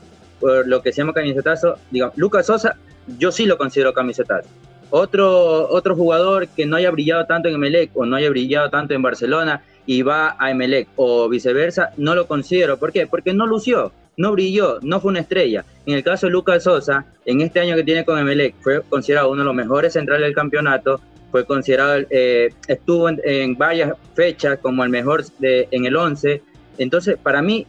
por 0.41 0.67
lo 0.67 0.81
que 0.81 0.91
se 0.91 0.97
llama 0.97 1.13
camisetazo, 1.13 1.75
digo, 1.89 2.11
Lucas 2.17 2.47
Sosa, 2.47 2.75
yo 3.17 3.31
sí 3.31 3.45
lo 3.45 3.57
considero 3.57 3.93
camisetazo. 3.93 4.49
Otro, 4.89 5.69
otro 5.69 5.95
jugador 5.95 6.49
que 6.49 6.65
no 6.65 6.75
haya 6.75 6.91
brillado 6.91 7.25
tanto 7.27 7.47
en 7.47 7.55
Emelec 7.55 7.91
o 7.93 8.05
no 8.05 8.17
haya 8.17 8.29
brillado 8.29 8.69
tanto 8.69 8.93
en 8.93 9.01
Barcelona 9.01 9.63
y 9.89 10.03
va 10.03 10.35
a 10.37 10.51
Emelec 10.51 10.87
o 10.97 11.27
viceversa, 11.27 11.93
no 11.97 12.13
lo 12.13 12.27
considero. 12.27 12.77
¿Por 12.77 12.91
qué? 12.91 13.07
Porque 13.07 13.33
no 13.33 13.47
lució, 13.47 13.91
no 14.17 14.31
brilló, 14.33 14.77
no 14.83 15.01
fue 15.01 15.09
una 15.09 15.21
estrella. 15.21 15.65
En 15.87 15.95
el 15.95 16.03
caso 16.03 16.27
de 16.27 16.31
Lucas 16.31 16.61
Sosa, 16.61 17.07
en 17.25 17.41
este 17.41 17.59
año 17.59 17.75
que 17.75 17.83
tiene 17.83 18.05
con 18.05 18.19
Emelec, 18.19 18.53
fue 18.61 18.83
considerado 18.83 19.31
uno 19.31 19.39
de 19.41 19.45
los 19.45 19.55
mejores 19.55 19.93
centrales 19.93 20.27
del 20.27 20.35
campeonato, 20.35 21.01
fue 21.31 21.43
considerado, 21.43 22.03
eh, 22.11 22.53
estuvo 22.67 23.09
en, 23.09 23.57
varias 23.57 23.93
fechas 24.13 24.59
como 24.59 24.83
el 24.83 24.91
mejor 24.91 25.25
en 25.41 25.85
el 25.85 25.95
11. 25.95 26.39
Entonces, 26.77 27.17
para 27.17 27.41
mí, 27.41 27.65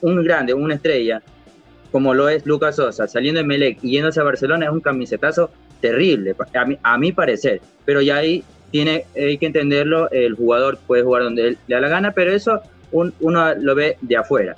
un 0.00 0.24
grande, 0.24 0.54
una 0.54 0.74
estrella, 0.74 1.22
como 1.92 2.14
lo 2.14 2.28
es 2.28 2.44
Lucas 2.46 2.74
Sosa, 2.74 3.06
saliendo 3.06 3.38
de 3.38 3.46
Melec 3.46 3.78
y 3.80 3.92
yéndose 3.92 4.18
a 4.18 4.24
Barcelona, 4.24 4.66
es 4.66 4.72
un 4.72 4.80
camisetazo 4.80 5.52
terrible, 5.80 6.34
a 6.52 6.64
mi, 6.64 6.78
a 6.82 6.98
mi 6.98 7.12
parecer. 7.12 7.60
Pero 7.84 8.00
ya 8.00 8.16
ahí 8.16 8.42
tiene, 8.74 9.04
hay 9.14 9.38
que 9.38 9.46
entenderlo, 9.46 10.10
el 10.10 10.34
jugador 10.34 10.78
puede 10.84 11.04
jugar 11.04 11.22
donde 11.22 11.50
le 11.50 11.74
da 11.76 11.78
la 11.78 11.88
gana, 11.88 12.10
pero 12.10 12.32
eso 12.32 12.60
uno 12.90 13.54
lo 13.54 13.72
ve 13.76 13.98
de 14.00 14.16
afuera. 14.16 14.56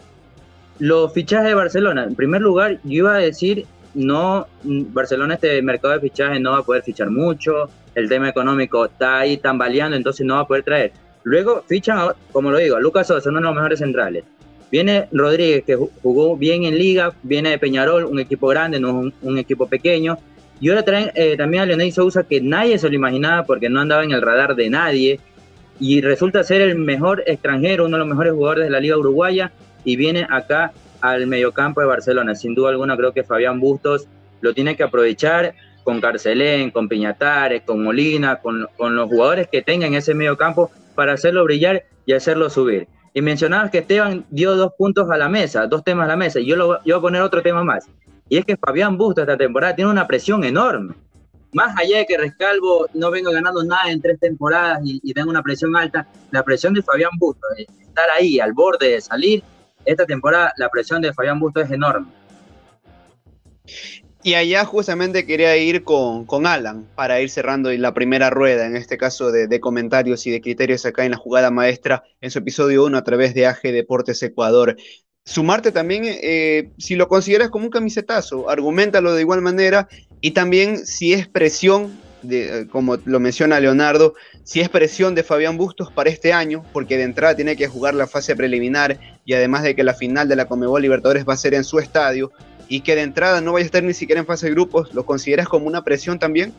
Los 0.79 1.13
fichajes 1.13 1.49
de 1.49 1.55
Barcelona, 1.55 2.05
en 2.05 2.15
primer 2.15 2.41
lugar, 2.41 2.79
yo 2.85 2.95
iba 2.95 3.15
a 3.15 3.19
decir, 3.19 3.67
no, 3.93 4.47
Barcelona 4.63 5.35
este 5.35 5.61
mercado 5.61 5.93
de 5.93 6.01
fichajes 6.01 6.41
no 6.41 6.53
va 6.53 6.61
a 6.61 6.63
poder 6.63 6.83
fichar 6.83 7.11
mucho, 7.11 7.69
el 7.95 8.09
tema 8.09 8.31
económico 8.31 8.87
está 8.87 9.19
ahí 9.19 9.37
tambaleando, 9.37 9.99
entonces 9.99 10.25
no 10.25 10.37
va 10.37 10.41
a 10.41 10.47
poder 10.47 10.63
traer. 10.63 10.93
Luego 11.25 11.63
fichan, 11.69 12.13
como 12.33 12.51
lo 12.51 12.57
digo, 12.57 12.77
a 12.77 12.81
Lucas 12.81 13.09
Sosa, 13.09 13.29
uno 13.29 13.41
de 13.41 13.45
los 13.45 13.55
mejores 13.55 13.81
centrales. 13.81 14.25
Viene 14.71 15.09
Rodríguez, 15.13 15.63
que 15.63 15.77
jugó 15.77 16.39
bien 16.39 16.65
en 16.65 16.79
liga, 16.79 17.13
viene 17.23 17.51
de 17.51 17.59
Peñarol, 17.59 18.07
un 18.07 18.19
equipo 18.19 18.47
grande, 18.47 18.81
no 18.81 18.99
un, 18.99 19.13
un 19.21 19.37
equipo 19.37 19.67
pequeño. 19.67 20.17
Y 20.61 20.71
ahora 20.71 20.85
traen 20.85 21.11
eh, 21.15 21.37
también 21.37 21.65
a 21.65 21.67
Leonel 21.67 21.93
Sousa, 21.93 22.25
que 22.25 22.41
nadie 22.41 22.79
se 22.79 22.89
lo 22.89 22.95
imaginaba 22.95 23.45
porque 23.45 23.69
no 23.69 23.81
andaba 23.81 24.05
en 24.05 24.13
el 24.13 24.23
radar 24.23 24.55
de 24.55 24.71
nadie. 24.71 25.21
Y 25.79 26.01
resulta 26.01 26.43
ser 26.43 26.63
el 26.63 26.77
mejor 26.77 27.23
extranjero, 27.27 27.85
uno 27.85 27.97
de 27.97 28.01
los 28.01 28.09
mejores 28.09 28.33
jugadores 28.33 28.65
de 28.65 28.71
la 28.71 28.81
Liga 28.81 28.97
Uruguaya. 28.97 29.53
Y 29.85 29.97
viene 29.97 30.27
acá 30.29 30.73
al 31.01 31.27
mediocampo 31.27 31.81
de 31.81 31.87
Barcelona. 31.87 32.35
Sin 32.35 32.55
duda 32.55 32.71
alguna, 32.71 32.97
creo 32.97 33.13
que 33.13 33.23
Fabián 33.23 33.61
Bustos 33.61 34.09
lo 34.41 34.55
tiene 34.55 34.77
que 34.77 34.83
aprovechar 34.83 35.55
con 35.85 36.01
Carcelén, 36.01 36.71
con 36.71 36.89
Piñatares, 36.89 37.63
con 37.63 37.83
Molina, 37.83 38.41
con, 38.41 38.61
los 38.61 39.09
jugadores 39.09 39.49
que 39.49 39.63
tengan 39.63 39.95
ese 39.95 40.15
mediocampo 40.15 40.71
para 40.95 41.13
hacerlo 41.13 41.45
brillar 41.45 41.85
y 42.07 42.13
hacerlo 42.13 42.51
subir. 42.51 42.89
Y 43.15 43.23
mencionabas 43.23 43.71
que 43.71 43.79
Esteban 43.79 44.25
dio 44.31 44.57
dos 44.57 44.73
puntos 44.77 45.11
a 45.11 45.17
la 45.17 45.29
mesa, 45.29 45.67
dos 45.67 45.85
temas 45.85 46.07
a 46.07 46.09
la 46.09 46.17
mesa. 46.17 46.41
Y 46.41 46.47
yo, 46.47 46.57
lo, 46.57 46.83
yo 46.85 46.97
voy 46.97 46.99
a 46.99 47.01
poner 47.01 47.23
otro 47.23 47.43
tema 47.43 47.63
más. 47.63 47.89
Y 48.29 48.39
es 48.39 48.45
que 48.45 48.57
Fabián 48.57 48.97
Busto 48.99 49.21
esta 49.21 49.37
temporada 49.37 49.75
tiene 49.75 49.91
una 49.91 50.07
presión 50.07 50.43
enorme. 50.45 50.95
Más 51.53 51.75
allá 51.79 51.99
de 51.99 52.07
que 52.07 52.19
Rescalvo 52.19 52.87
no 52.93 53.11
venga 53.11 53.31
ganando 53.31 53.63
nada 53.65 53.91
en 53.91 54.03
tres 54.03 54.19
temporadas 54.19 54.81
y, 54.85 55.13
tenga 55.15 55.31
una 55.31 55.43
presión 55.43 55.77
alta, 55.77 56.07
la 56.31 56.43
presión 56.43 56.75
de 56.75 56.83
Fabián 56.83 57.13
Busto, 57.19 57.47
estar 57.57 58.07
ahí 58.19 58.41
al 58.41 58.53
borde 58.53 58.91
de 58.91 59.01
salir, 59.01 59.43
esta 59.85 60.05
temporada 60.05 60.53
la 60.57 60.69
presión 60.69 61.01
de 61.01 61.15
Fabián 61.15 61.39
Busto 61.39 61.61
es 61.61 61.71
enorme. 61.71 62.09
Y 64.23 64.35
allá 64.35 64.65
justamente 64.65 65.25
quería 65.25 65.57
ir 65.57 65.85
con, 65.85 66.27
con, 66.27 66.47
Alan 66.47 66.85
para 66.97 67.21
ir 67.21 67.31
cerrando 67.31 67.71
la 67.73 67.95
primera 67.95 68.29
rueda, 68.29 68.67
en 68.67 68.75
este 68.75 68.99
caso 68.99 69.31
de, 69.31 69.47
de, 69.47 69.61
comentarios 69.61 70.27
y 70.27 70.33
de 70.33 70.41
criterios 70.41 70.85
acá 70.85 71.05
en 71.05 71.13
la 71.13 71.17
jugada 71.17 71.53
maestra 71.53 72.03
en 72.21 72.33
su 72.33 72.41
episodio 72.41 72.85
1 72.87 72.99
a 72.99 73.05
través 73.05 73.35
de 73.35 73.47
AG 73.47 73.63
Deportes 73.63 74.21
Ecuador 74.25 74.77
sumarte 75.27 75.73
también, 75.73 76.05
eh, 76.07 76.71
si 76.79 76.95
lo 76.95 77.09
consideras 77.09 77.51
como 77.51 77.67
un 77.67 77.71
camisetazo, 77.71 78.49
argumentalo 78.49 79.13
de 79.13 79.21
igual 79.21 79.43
manera 79.43 79.89
y 80.21 80.31
también 80.31 80.87
si 80.87 81.13
es 81.13 81.27
presión, 81.27 81.99
de, 82.23 82.61
eh, 82.61 82.67
como 82.69 82.97
lo 83.05 83.21
menciona 83.21 83.59
Leonardo, 83.59 84.15
si 84.45 84.61
es 84.61 84.69
presión 84.69 85.17
de 85.17 85.25
Fabián 85.25 85.57
Bustos 85.57 85.91
para 85.91 86.11
este 86.11 86.33
año, 86.33 86.65
porque 86.73 86.97
de 86.97 87.03
entrada 87.03 87.35
tiene 87.35 87.57
que 87.57 87.67
jugar 87.67 87.95
la 87.95 88.07
fase 88.07 88.37
preliminar 88.37 88.99
y 89.25 89.35
además 89.35 89.65
de 89.65 89.75
que 89.75 89.83
la 89.83 89.95
final 89.95 90.29
de 90.29 90.37
la 90.37 90.47
Comebol 90.47 90.81
Libertadores 90.81 91.29
va 91.29 91.35
a 91.35 91.37
ser 91.37 91.55
en 91.55 91.65
su 91.65 91.81
estadio 91.81 92.31
y 92.69 92.81
que 92.81 92.95
de 92.95 93.03
entrada 93.03 93.41
no 93.41 93.53
vaya 93.53 93.65
a 93.65 93.67
estar 93.67 93.83
ni 93.83 93.95
siquiera 93.95 94.21
en 94.21 94.27
fase 94.27 94.47
de 94.47 94.53
grupos, 94.53 94.95
¿lo 94.95 95.05
consideras 95.05 95.49
como 95.49 95.67
una 95.67 95.83
presión 95.83 96.21
también? 96.21 96.53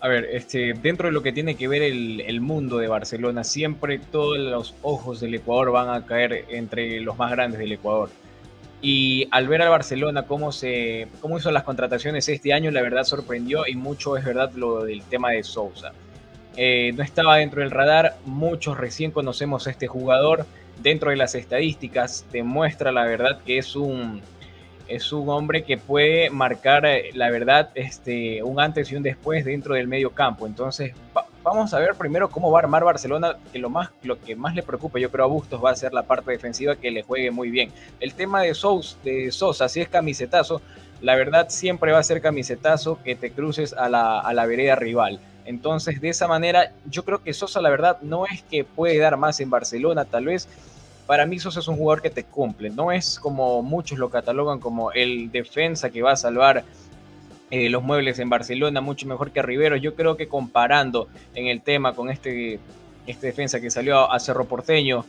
A 0.00 0.06
ver, 0.06 0.28
este, 0.32 0.74
dentro 0.74 1.08
de 1.08 1.12
lo 1.12 1.22
que 1.22 1.32
tiene 1.32 1.56
que 1.56 1.66
ver 1.66 1.82
el, 1.82 2.40
mundo 2.40 2.78
de 2.78 2.86
Barcelona, 2.86 3.42
siempre 3.42 3.98
todos 3.98 4.38
los 4.38 4.74
ojos 4.82 5.20
del 5.20 5.34
Ecuador 5.34 5.72
van 5.72 5.90
a 5.90 6.06
caer 6.06 6.44
entre 6.50 7.00
los 7.00 7.18
más 7.18 7.32
grandes 7.32 7.58
del 7.58 7.72
Ecuador. 7.72 8.10
Y 8.80 9.26
al 9.32 9.48
ver 9.48 9.60
al 9.62 9.70
Barcelona 9.70 10.22
cómo, 10.22 10.52
se, 10.52 11.08
cómo 11.20 11.38
hizo 11.38 11.50
las 11.50 11.64
contrataciones 11.64 12.28
este 12.28 12.52
año, 12.52 12.70
la 12.70 12.80
verdad 12.80 13.02
sorprendió 13.02 13.66
y 13.66 13.74
mucho 13.74 14.16
es 14.16 14.24
verdad 14.24 14.52
lo 14.54 14.84
del 14.84 15.02
tema 15.02 15.30
de 15.32 15.42
Sousa. 15.42 15.92
Eh, 16.56 16.92
no 16.94 17.02
estaba 17.02 17.36
dentro 17.36 17.60
del 17.60 17.72
radar, 17.72 18.16
muchos 18.24 18.78
recién 18.78 19.10
conocemos 19.10 19.66
a 19.66 19.70
este 19.70 19.88
jugador. 19.88 20.46
Dentro 20.80 21.10
de 21.10 21.16
las 21.16 21.34
estadísticas 21.34 22.24
demuestra 22.30 22.92
la 22.92 23.04
verdad 23.04 23.40
que 23.44 23.58
es 23.58 23.74
un, 23.74 24.22
es 24.88 25.12
un 25.12 25.28
hombre 25.28 25.62
que 25.62 25.76
puede 25.76 26.30
marcar, 26.30 26.86
eh, 26.86 27.10
la 27.14 27.30
verdad, 27.30 27.70
este, 27.74 28.42
un 28.42 28.58
antes 28.58 28.90
y 28.90 28.96
un 28.96 29.02
después 29.02 29.44
dentro 29.44 29.74
del 29.74 29.86
medio 29.86 30.10
campo. 30.10 30.46
Entonces, 30.46 30.94
vamos 31.42 31.72
a 31.74 31.78
ver 31.78 31.94
primero 31.94 32.30
cómo 32.30 32.50
va 32.50 32.60
a 32.60 32.62
armar 32.62 32.84
Barcelona, 32.84 33.36
que 33.52 33.58
lo, 33.58 33.70
más, 33.70 33.90
lo 34.02 34.20
que 34.20 34.34
más 34.34 34.54
le 34.54 34.62
preocupa, 34.62 34.98
yo 34.98 35.10
creo, 35.10 35.26
a 35.26 35.28
Bustos 35.28 35.62
va 35.62 35.70
a 35.70 35.76
ser 35.76 35.92
la 35.92 36.02
parte 36.02 36.30
defensiva 36.30 36.76
que 36.76 36.90
le 36.90 37.02
juegue 37.02 37.30
muy 37.30 37.50
bien. 37.50 37.70
El 38.00 38.14
tema 38.14 38.42
de, 38.42 38.56
de 39.04 39.30
Sosa, 39.30 39.68
si 39.68 39.80
es 39.80 39.88
camisetazo, 39.88 40.62
la 41.00 41.14
verdad 41.14 41.48
siempre 41.48 41.92
va 41.92 41.98
a 41.98 42.02
ser 42.02 42.20
camisetazo 42.20 42.98
que 43.04 43.14
te 43.14 43.30
cruces 43.30 43.72
a 43.72 43.88
la, 43.88 44.20
a 44.20 44.32
la 44.32 44.46
vereda 44.46 44.74
rival. 44.74 45.20
Entonces, 45.44 46.00
de 46.00 46.10
esa 46.10 46.28
manera, 46.28 46.72
yo 46.90 47.04
creo 47.04 47.22
que 47.22 47.32
Sosa, 47.32 47.60
la 47.60 47.70
verdad, 47.70 47.98
no 48.02 48.26
es 48.26 48.42
que 48.42 48.64
puede 48.64 48.98
dar 48.98 49.16
más 49.16 49.40
en 49.40 49.50
Barcelona, 49.50 50.04
tal 50.04 50.26
vez 50.26 50.48
para 51.08 51.24
mí 51.24 51.38
Sosa 51.38 51.60
es 51.60 51.68
un 51.68 51.78
jugador 51.78 52.02
que 52.02 52.10
te 52.10 52.24
cumple. 52.24 52.68
No 52.68 52.92
es 52.92 53.18
como 53.18 53.62
muchos 53.62 53.98
lo 53.98 54.10
catalogan 54.10 54.60
como 54.60 54.92
el 54.92 55.32
defensa 55.32 55.88
que 55.88 56.02
va 56.02 56.12
a 56.12 56.16
salvar 56.16 56.64
eh, 57.50 57.70
los 57.70 57.82
muebles 57.82 58.18
en 58.18 58.28
Barcelona, 58.28 58.82
mucho 58.82 59.06
mejor 59.06 59.30
que 59.30 59.40
Rivero. 59.40 59.76
Yo 59.76 59.94
creo 59.94 60.18
que 60.18 60.28
comparando 60.28 61.08
en 61.34 61.46
el 61.46 61.62
tema 61.62 61.94
con 61.94 62.10
este, 62.10 62.60
este 63.06 63.28
defensa 63.28 63.58
que 63.58 63.70
salió 63.70 64.12
a 64.12 64.20
Cerro 64.20 64.44
Porteño, 64.44 65.06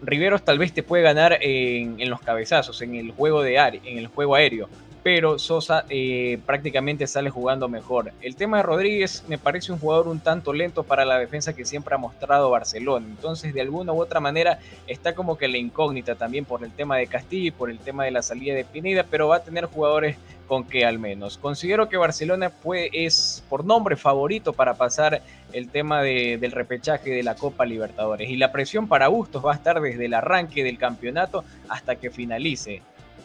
Riveros 0.00 0.44
tal 0.44 0.60
vez 0.60 0.72
te 0.72 0.84
puede 0.84 1.02
ganar 1.02 1.36
en, 1.40 2.00
en 2.00 2.08
los 2.08 2.20
cabezazos, 2.20 2.80
en 2.80 2.94
el 2.94 3.10
juego 3.10 3.42
de 3.42 3.58
en 3.58 3.98
el 3.98 4.06
juego 4.06 4.36
aéreo 4.36 4.68
pero 5.02 5.38
Sosa 5.38 5.84
eh, 5.88 6.38
prácticamente 6.46 7.06
sale 7.06 7.30
jugando 7.30 7.68
mejor. 7.68 8.12
El 8.20 8.36
tema 8.36 8.58
de 8.58 8.62
Rodríguez 8.62 9.24
me 9.28 9.38
parece 9.38 9.72
un 9.72 9.78
jugador 9.78 10.08
un 10.08 10.20
tanto 10.20 10.52
lento 10.52 10.84
para 10.84 11.04
la 11.04 11.18
defensa 11.18 11.54
que 11.54 11.64
siempre 11.64 11.94
ha 11.94 11.98
mostrado 11.98 12.50
Barcelona. 12.50 13.06
Entonces, 13.08 13.52
de 13.52 13.60
alguna 13.60 13.92
u 13.92 14.00
otra 14.00 14.20
manera, 14.20 14.58
está 14.86 15.14
como 15.14 15.36
que 15.36 15.48
la 15.48 15.58
incógnita 15.58 16.14
también 16.14 16.44
por 16.44 16.62
el 16.62 16.70
tema 16.70 16.96
de 16.96 17.06
Castillo 17.06 17.48
y 17.48 17.50
por 17.50 17.70
el 17.70 17.78
tema 17.78 18.04
de 18.04 18.12
la 18.12 18.22
salida 18.22 18.54
de 18.54 18.64
Pineda, 18.64 19.04
pero 19.08 19.28
va 19.28 19.36
a 19.36 19.42
tener 19.42 19.66
jugadores 19.66 20.16
con 20.46 20.64
que 20.64 20.84
al 20.84 20.98
menos. 20.98 21.38
Considero 21.38 21.88
que 21.88 21.96
Barcelona 21.96 22.52
es 22.92 23.42
por 23.48 23.64
nombre 23.64 23.96
favorito 23.96 24.52
para 24.52 24.74
pasar 24.74 25.22
el 25.52 25.68
tema 25.68 26.02
del 26.02 26.52
repechaje 26.52 27.10
de 27.10 27.22
la 27.22 27.34
Copa 27.34 27.64
Libertadores. 27.64 28.28
Y 28.28 28.36
la 28.36 28.52
presión 28.52 28.86
para 28.86 29.08
Bustos 29.08 29.44
va 29.44 29.52
a 29.52 29.56
estar 29.56 29.80
desde 29.80 30.06
el 30.06 30.14
arranque 30.14 30.62
del 30.62 30.78
campeonato 30.78 31.44
hasta 31.68 31.96
que 31.96 32.10
finalice 32.10 32.82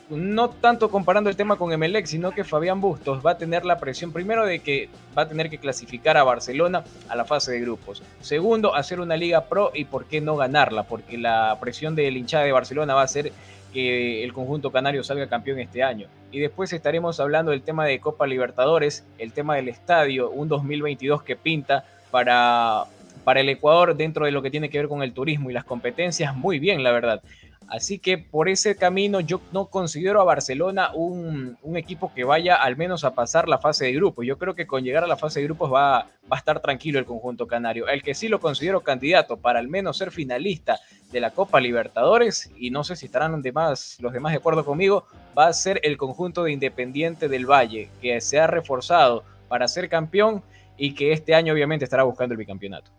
no 0.10 0.50
tanto 0.50 0.90
comparando 0.90 1.30
el 1.30 1.36
tema 1.36 1.58
con 1.58 1.72
Emelec, 1.72 2.06
sino 2.06 2.32
que 2.32 2.44
Fabián 2.44 2.80
Bustos 2.80 3.26
va 3.26 3.32
a 3.32 3.38
tener 3.38 3.66
la 3.66 3.78
presión 3.78 4.12
primero 4.12 4.46
de 4.46 4.60
que 4.60 4.90
va 5.18 5.24
a 5.24 5.28
tener 5.28 5.50
que 5.50 5.58
clasificar 5.58 6.18
a 6.18 6.24
Barcelona 6.24 6.84
a 7.10 7.16
la 7.16 7.26
fase 7.26 7.52
de 7.52 7.62
grupos. 7.62 8.04
Segundo, 8.22 8.76
hacer 8.76 9.00
una 9.00 9.18
liga 9.18 9.46
pro 9.46 9.72
y 9.74 9.86
por 9.86 10.06
qué 10.06 10.22
no 10.22 10.36
ganarla, 10.38 10.84
porque 10.84 11.18
la 11.18 11.58
presión 11.60 11.96
del 11.96 12.18
hinchada 12.18 12.46
de 12.46 12.52
Barcelona 12.52 12.94
va 12.94 13.02
a 13.02 13.08
ser 13.08 13.32
que 13.74 14.24
el 14.24 14.34
conjunto 14.34 14.72
canario 14.72 15.04
salga 15.04 15.28
campeón 15.28 15.60
este 15.60 15.84
año. 15.84 16.08
Y 16.32 16.40
después 16.40 16.72
estaremos 16.72 17.20
hablando 17.20 17.52
del 17.52 17.62
tema 17.62 17.86
de 17.86 18.00
Copa 18.00 18.28
Libertadores, 18.28 19.06
el 19.18 19.34
tema 19.34 19.56
del 19.56 19.68
estadio, 19.68 20.30
un 20.30 20.48
2022 20.48 21.24
que 21.24 21.36
pinta 21.36 21.84
para, 22.12 22.86
para 23.24 23.42
el 23.42 23.50
Ecuador 23.50 23.96
dentro 23.96 24.26
de 24.26 24.32
lo 24.32 24.42
que 24.42 24.52
tiene 24.52 24.70
que 24.70 24.78
ver 24.78 24.88
con 24.88 25.04
el 25.04 25.12
turismo 25.12 25.50
y 25.50 25.54
las 25.54 25.66
competencias, 25.66 26.36
muy 26.36 26.60
bien, 26.60 26.82
la 26.82 26.92
verdad. 26.92 27.22
Así 27.68 28.00
que 28.00 28.18
por 28.18 28.48
ese 28.48 28.78
camino 28.78 29.20
yo 29.20 29.42
no 29.52 29.66
considero 29.66 30.22
a 30.22 30.24
Barcelona 30.24 30.92
un, 30.94 31.58
equipo 31.76 32.12
que 32.14 32.24
vaya 32.24 32.56
al 32.56 32.76
menos 32.78 33.04
a 33.04 33.14
pasar 33.14 33.48
la 33.48 33.60
fase 33.60 33.86
de 33.86 33.94
grupos. 33.94 34.26
Yo 34.26 34.38
creo 34.38 34.56
que 34.56 34.66
con 34.66 34.84
llegar 34.84 35.04
a 35.04 35.08
la 35.08 35.18
fase 35.18 35.42
de 35.42 35.46
grupos 35.46 35.72
va, 35.72 36.08
a 36.30 36.36
estar 36.36 36.60
tranquilo 36.62 36.98
el 36.98 37.06
conjunto 37.06 37.46
canario. 37.46 37.88
El 37.88 38.02
que 38.02 38.16
sí 38.16 38.30
lo 38.30 38.40
considero 38.40 38.82
candidato 38.82 39.38
para 39.38 39.60
al 39.60 39.68
menos 39.68 39.98
ser 39.98 40.12
finalista 40.12 40.80
de 41.12 41.20
la 41.20 41.32
Copa 41.32 41.60
Libertadores, 41.60 42.52
y 42.58 42.72
no 42.72 42.84
sé 42.84 42.96
si 42.96 43.06
estarán 43.06 43.32
los 43.32 43.44
demás 43.44 43.98
de 44.00 44.38
acuerdo 44.38 44.66
conmigo, 44.66 45.06
va 45.38 45.48
a 45.48 45.54
ser 45.54 45.80
el 45.84 45.98
conjunto 45.98 46.44
de 46.44 46.52
Independiente 46.52 47.28
del 47.28 47.46
Valle, 47.46 47.90
que 48.02 48.20
se 48.22 48.40
ha 48.40 48.48
reforzado 48.48 49.24
para 49.48 49.68
ser 49.68 49.88
campeón 49.88 50.42
y 50.78 50.96
que 50.96 51.12
este 51.12 51.36
año 51.36 51.54
obviamente 51.54 51.86
estará 51.86 52.04
buscando 52.04 52.34
el 52.34 52.38
bicampeonato. 52.38 52.92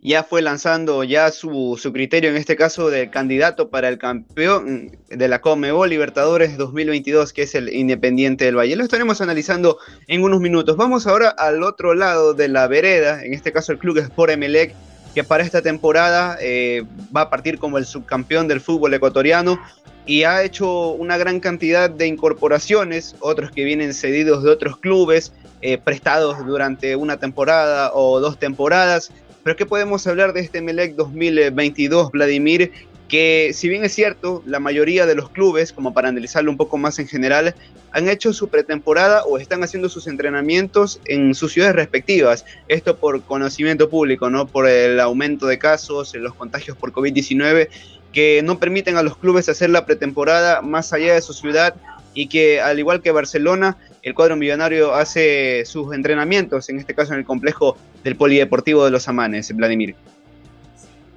Ya 0.00 0.22
fue 0.22 0.42
lanzando 0.42 1.04
ya 1.04 1.30
su, 1.32 1.78
criterio, 1.92 2.30
en 2.30 2.36
este 2.36 2.56
caso, 2.56 2.90
del 2.90 3.10
candidato 3.10 3.70
para 3.70 3.88
el 3.88 3.98
campeón 3.98 4.92
de 5.08 5.28
la 5.28 5.40
Comebol 5.40 5.88
Libertadores 5.88 6.56
2022, 6.56 7.32
que 7.32 7.42
es 7.42 7.54
el 7.54 7.72
Independiente 7.72 8.44
del 8.44 8.56
Valle. 8.56 8.76
Lo 8.76 8.84
estaremos 8.84 9.20
analizando 9.20 9.78
en 10.06 10.22
unos 10.22 10.40
minutos. 10.40 10.76
Vamos 10.76 11.06
ahora 11.06 11.30
al 11.30 11.62
otro 11.62 11.94
lado 11.94 12.34
de 12.34 12.48
la 12.48 12.66
vereda, 12.68 13.24
en 13.24 13.34
este 13.34 13.52
caso 13.52 13.72
el 13.72 13.78
Club 13.78 13.98
Sport 13.98 14.32
Emelec, 14.32 14.74
que 15.14 15.24
para 15.24 15.42
esta 15.42 15.62
temporada 15.62 16.36
eh, 16.40 16.84
va 17.16 17.22
a 17.22 17.30
partir 17.30 17.58
como 17.58 17.78
el 17.78 17.86
subcampeón 17.86 18.48
del 18.48 18.60
fútbol 18.60 18.92
ecuatoriano 18.92 19.58
y 20.04 20.22
ha 20.22 20.42
hecho 20.44 20.90
una 20.90 21.16
gran 21.16 21.40
cantidad 21.40 21.90
de 21.90 22.06
incorporaciones, 22.06 23.16
otros 23.20 23.50
que 23.50 23.64
vienen 23.64 23.92
cedidos 23.92 24.44
de 24.44 24.50
otros 24.50 24.76
clubes, 24.76 25.32
eh, 25.62 25.78
prestados 25.78 26.44
durante 26.46 26.94
una 26.96 27.16
temporada 27.16 27.92
o 27.92 28.20
dos 28.20 28.38
temporadas. 28.38 29.10
Pero 29.46 29.54
¿qué 29.54 29.64
podemos 29.64 30.04
hablar 30.08 30.32
de 30.32 30.40
este 30.40 30.60
Melec 30.60 30.96
2022, 30.96 32.10
Vladimir? 32.10 32.72
Que 33.06 33.52
si 33.54 33.68
bien 33.68 33.84
es 33.84 33.94
cierto, 33.94 34.42
la 34.44 34.58
mayoría 34.58 35.06
de 35.06 35.14
los 35.14 35.30
clubes, 35.30 35.72
como 35.72 35.94
para 35.94 36.08
analizarlo 36.08 36.50
un 36.50 36.56
poco 36.56 36.78
más 36.78 36.98
en 36.98 37.06
general, 37.06 37.54
han 37.92 38.08
hecho 38.08 38.32
su 38.32 38.48
pretemporada 38.48 39.22
o 39.22 39.38
están 39.38 39.62
haciendo 39.62 39.88
sus 39.88 40.08
entrenamientos 40.08 41.00
en 41.04 41.32
sus 41.36 41.52
ciudades 41.52 41.76
respectivas. 41.76 42.44
Esto 42.66 42.96
por 42.96 43.22
conocimiento 43.22 43.88
público, 43.88 44.30
¿no? 44.30 44.48
Por 44.48 44.68
el 44.68 44.98
aumento 44.98 45.46
de 45.46 45.60
casos, 45.60 46.12
los 46.16 46.34
contagios 46.34 46.76
por 46.76 46.90
COVID-19 46.90 47.68
que 48.12 48.40
no 48.42 48.58
permiten 48.58 48.96
a 48.96 49.02
los 49.04 49.16
clubes 49.16 49.48
hacer 49.48 49.70
la 49.70 49.86
pretemporada 49.86 50.60
más 50.60 50.92
allá 50.92 51.14
de 51.14 51.22
su 51.22 51.34
ciudad 51.34 51.76
y 52.16 52.26
que 52.26 52.60
al 52.60 52.78
igual 52.78 53.02
que 53.02 53.12
Barcelona, 53.12 53.76
el 54.02 54.14
cuadro 54.14 54.36
millonario 54.36 54.94
hace 54.94 55.64
sus 55.66 55.94
entrenamientos, 55.94 56.68
en 56.70 56.80
este 56.80 56.94
caso 56.94 57.12
en 57.12 57.20
el 57.20 57.24
complejo 57.24 57.76
del 58.02 58.16
Polideportivo 58.16 58.84
de 58.84 58.90
los 58.90 59.06
Amanes, 59.06 59.54
Vladimir. 59.54 59.94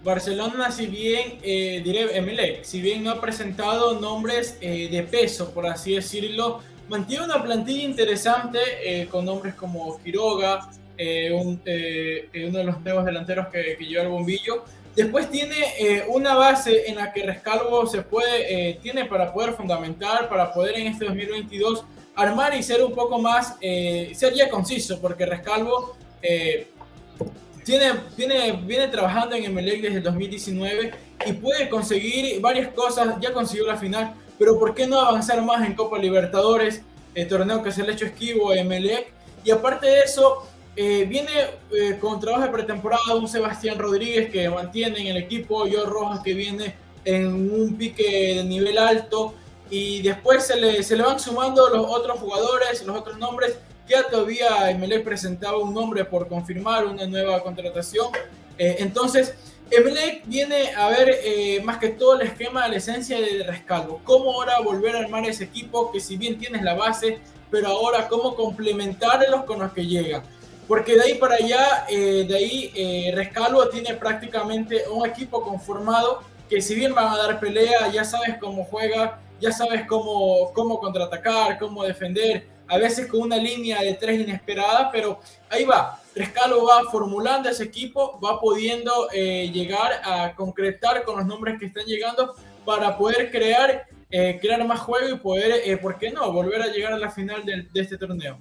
Barcelona, 0.04 0.72
si 0.72 0.88
bien, 0.88 1.40
eh, 1.42 1.82
diré 1.84 2.18
Emelec, 2.18 2.64
si 2.64 2.82
bien 2.82 3.04
no 3.04 3.12
ha 3.12 3.22
presentado 3.22 4.00
nombres 4.00 4.58
eh, 4.62 4.90
de 4.92 5.04
peso, 5.04 5.52
por 5.52 5.68
así 5.68 5.96
decirlo, 5.96 6.62
mantiene 6.90 7.26
una 7.26 7.42
plantilla 7.42 7.84
interesante 7.84 8.60
eh, 8.84 9.08
con 9.08 9.26
nombres 9.26 9.56
como 9.56 10.02
Quiroga, 10.04 10.70
uno 11.32 11.60
de 11.64 12.64
los 12.66 12.82
nuevos 12.82 13.06
delanteros 13.06 13.48
que, 13.48 13.78
que 13.78 13.86
lleva 13.86 14.04
el 14.04 14.10
bombillo, 14.10 14.66
Después 14.96 15.30
tiene 15.30 15.56
eh, 15.80 16.06
una 16.08 16.36
base 16.36 16.90
en 16.90 16.96
la 16.96 17.14
que 17.14 17.24
Rescalvo 17.24 17.86
se 17.88 18.02
puede, 18.02 18.70
eh, 18.70 18.80
tiene 18.82 19.06
para 19.06 19.32
poder 19.32 19.54
fundamentar, 19.54 20.28
para 20.28 20.52
poder 20.52 20.78
en 20.78 20.88
este 20.88 21.06
2022 21.06 21.86
armar 22.16 22.54
y 22.56 22.64
ser 22.64 22.84
un 22.84 22.94
poco 22.94 23.20
más, 23.20 23.56
eh, 23.62 24.12
ser 24.14 24.34
ya 24.34 24.50
conciso, 24.50 25.00
porque 25.00 25.26
Rescalvo 25.26 25.96
tiene, 27.64 27.94
tiene, 28.18 28.52
viene 28.64 28.88
trabajando 28.90 29.36
en 29.36 29.46
Emelec 29.46 29.82
desde 29.82 29.98
el 29.98 30.04
2019 30.04 30.92
y 31.26 31.34
puede 31.34 31.70
conseguir 31.70 32.42
varias 32.42 32.74
cosas, 32.74 33.16
ya 33.22 33.32
consiguió 33.32 33.68
la 33.68 33.78
final, 33.78 34.14
pero 34.38 34.60
¿por 34.60 34.74
qué 34.74 34.86
no 34.86 35.00
avanzar 35.00 35.42
más 35.42 35.66
en 35.66 35.76
Copa 35.76 35.98
Libertadores, 35.98 36.82
el 37.16 37.28
torneo 37.28 37.64
que 37.64 37.72
se 37.72 37.84
le 37.84 37.92
ha 37.92 37.94
hecho 37.94 38.06
esquivo 38.06 38.52
a 38.52 38.58
Emelec? 38.58 39.14
Y 39.46 39.52
aparte 39.52 39.88
de 39.88 40.02
eso, 40.02 40.49
eh, 40.76 41.06
viene 41.06 41.32
eh, 41.72 41.98
con 42.00 42.20
trabajo 42.20 42.46
de 42.46 42.52
pretemporada 42.52 43.16
un 43.16 43.28
Sebastián 43.28 43.78
Rodríguez 43.78 44.32
que 44.32 44.50
mantiene 44.50 45.02
en 45.02 45.08
el 45.08 45.18
equipo, 45.18 45.68
yo 45.68 45.86
Rojas 45.86 46.22
que 46.24 46.34
viene 46.34 46.76
en 47.04 47.52
un 47.52 47.76
pique 47.76 48.36
de 48.36 48.44
nivel 48.44 48.78
alto 48.78 49.34
y 49.70 50.02
después 50.02 50.46
se 50.46 50.60
le, 50.60 50.84
se 50.84 50.96
le 50.96 51.04
van 51.04 51.20
sumando 51.20 51.68
los 51.70 51.86
otros 51.86 52.20
jugadores, 52.20 52.84
los 52.86 52.98
otros 52.98 53.18
nombres. 53.18 53.58
Ya 53.88 54.04
todavía 54.04 54.70
Emelec 54.70 55.04
presentaba 55.04 55.58
un 55.58 55.74
nombre 55.74 56.06
por 56.06 56.28
confirmar 56.28 56.86
una 56.86 57.06
nueva 57.08 57.42
contratación. 57.42 58.08
Eh, 58.58 58.78
entonces, 58.80 59.34
Emelec 59.72 60.26
viene 60.28 60.74
a 60.76 60.90
ver 60.90 61.64
más 61.64 61.78
que 61.78 61.90
todo 61.90 62.20
el 62.20 62.28
esquema, 62.28 62.68
la 62.68 62.78
esencia 62.78 63.20
de 63.20 63.44
Rescalvo. 63.44 64.02
Cómo 64.04 64.32
ahora 64.34 64.60
volver 64.62 64.96
a 64.96 65.00
armar 65.00 65.26
ese 65.26 65.44
equipo 65.44 65.92
que 65.92 66.00
si 66.00 66.18
bien 66.18 66.38
tienes 66.38 66.62
la 66.62 66.76
base, 66.76 67.20
pero 67.52 67.68
ahora 67.68 68.08
cómo 68.08 68.36
complementarlos 68.36 69.44
con 69.46 69.60
los 69.60 69.74
que 69.74 69.86
llegan 69.86 70.24
porque 70.70 70.94
de 70.96 71.02
ahí 71.02 71.16
para 71.16 71.34
allá, 71.34 71.88
eh, 71.90 72.26
de 72.28 72.36
ahí 72.38 72.72
eh, 72.76 73.12
Rescalvo 73.16 73.68
tiene 73.70 73.96
prácticamente 73.96 74.88
un 74.88 75.04
equipo 75.04 75.42
conformado 75.42 76.22
que 76.48 76.62
si 76.62 76.76
bien 76.76 76.94
van 76.94 77.08
a 77.08 77.18
dar 77.18 77.40
pelea, 77.40 77.92
ya 77.92 78.04
sabes 78.06 78.38
cómo 78.40 78.66
juega, 78.66 79.20
ya 79.42 79.52
sabes 79.52 79.88
cómo, 79.88 80.54
cómo 80.54 80.80
contraatacar, 80.80 81.58
cómo 81.58 81.84
defender, 81.84 82.46
a 82.68 82.78
veces 82.78 83.08
con 83.08 83.22
una 83.22 83.38
línea 83.38 83.82
de 83.82 83.96
tres 83.96 84.20
inesperada, 84.20 84.92
pero 84.92 85.20
ahí 85.50 85.66
va, 85.66 86.00
Rescalvo 86.14 86.68
va 86.68 86.84
formulando 86.92 87.50
ese 87.50 87.64
equipo, 87.64 88.20
va 88.24 88.40
pudiendo 88.40 89.10
eh, 89.12 89.50
llegar 89.52 90.02
a 90.04 90.36
concretar 90.36 91.04
con 91.04 91.18
los 91.18 91.26
nombres 91.26 91.60
que 91.60 91.66
están 91.66 91.86
llegando 91.86 92.36
para 92.64 92.96
poder 92.96 93.32
crear, 93.32 93.88
eh, 94.12 94.38
crear 94.40 94.64
más 94.68 94.82
juego 94.82 95.16
y 95.16 95.18
poder, 95.18 95.82
¿por 95.82 95.98
qué 95.98 96.12
no?, 96.12 96.32
volver 96.32 96.62
a 96.62 96.68
llegar 96.68 96.94
a 96.94 97.00
la 97.00 97.10
final 97.10 97.44
de, 97.44 97.64
de 97.74 97.82
este 97.82 97.98
torneo. 97.98 98.38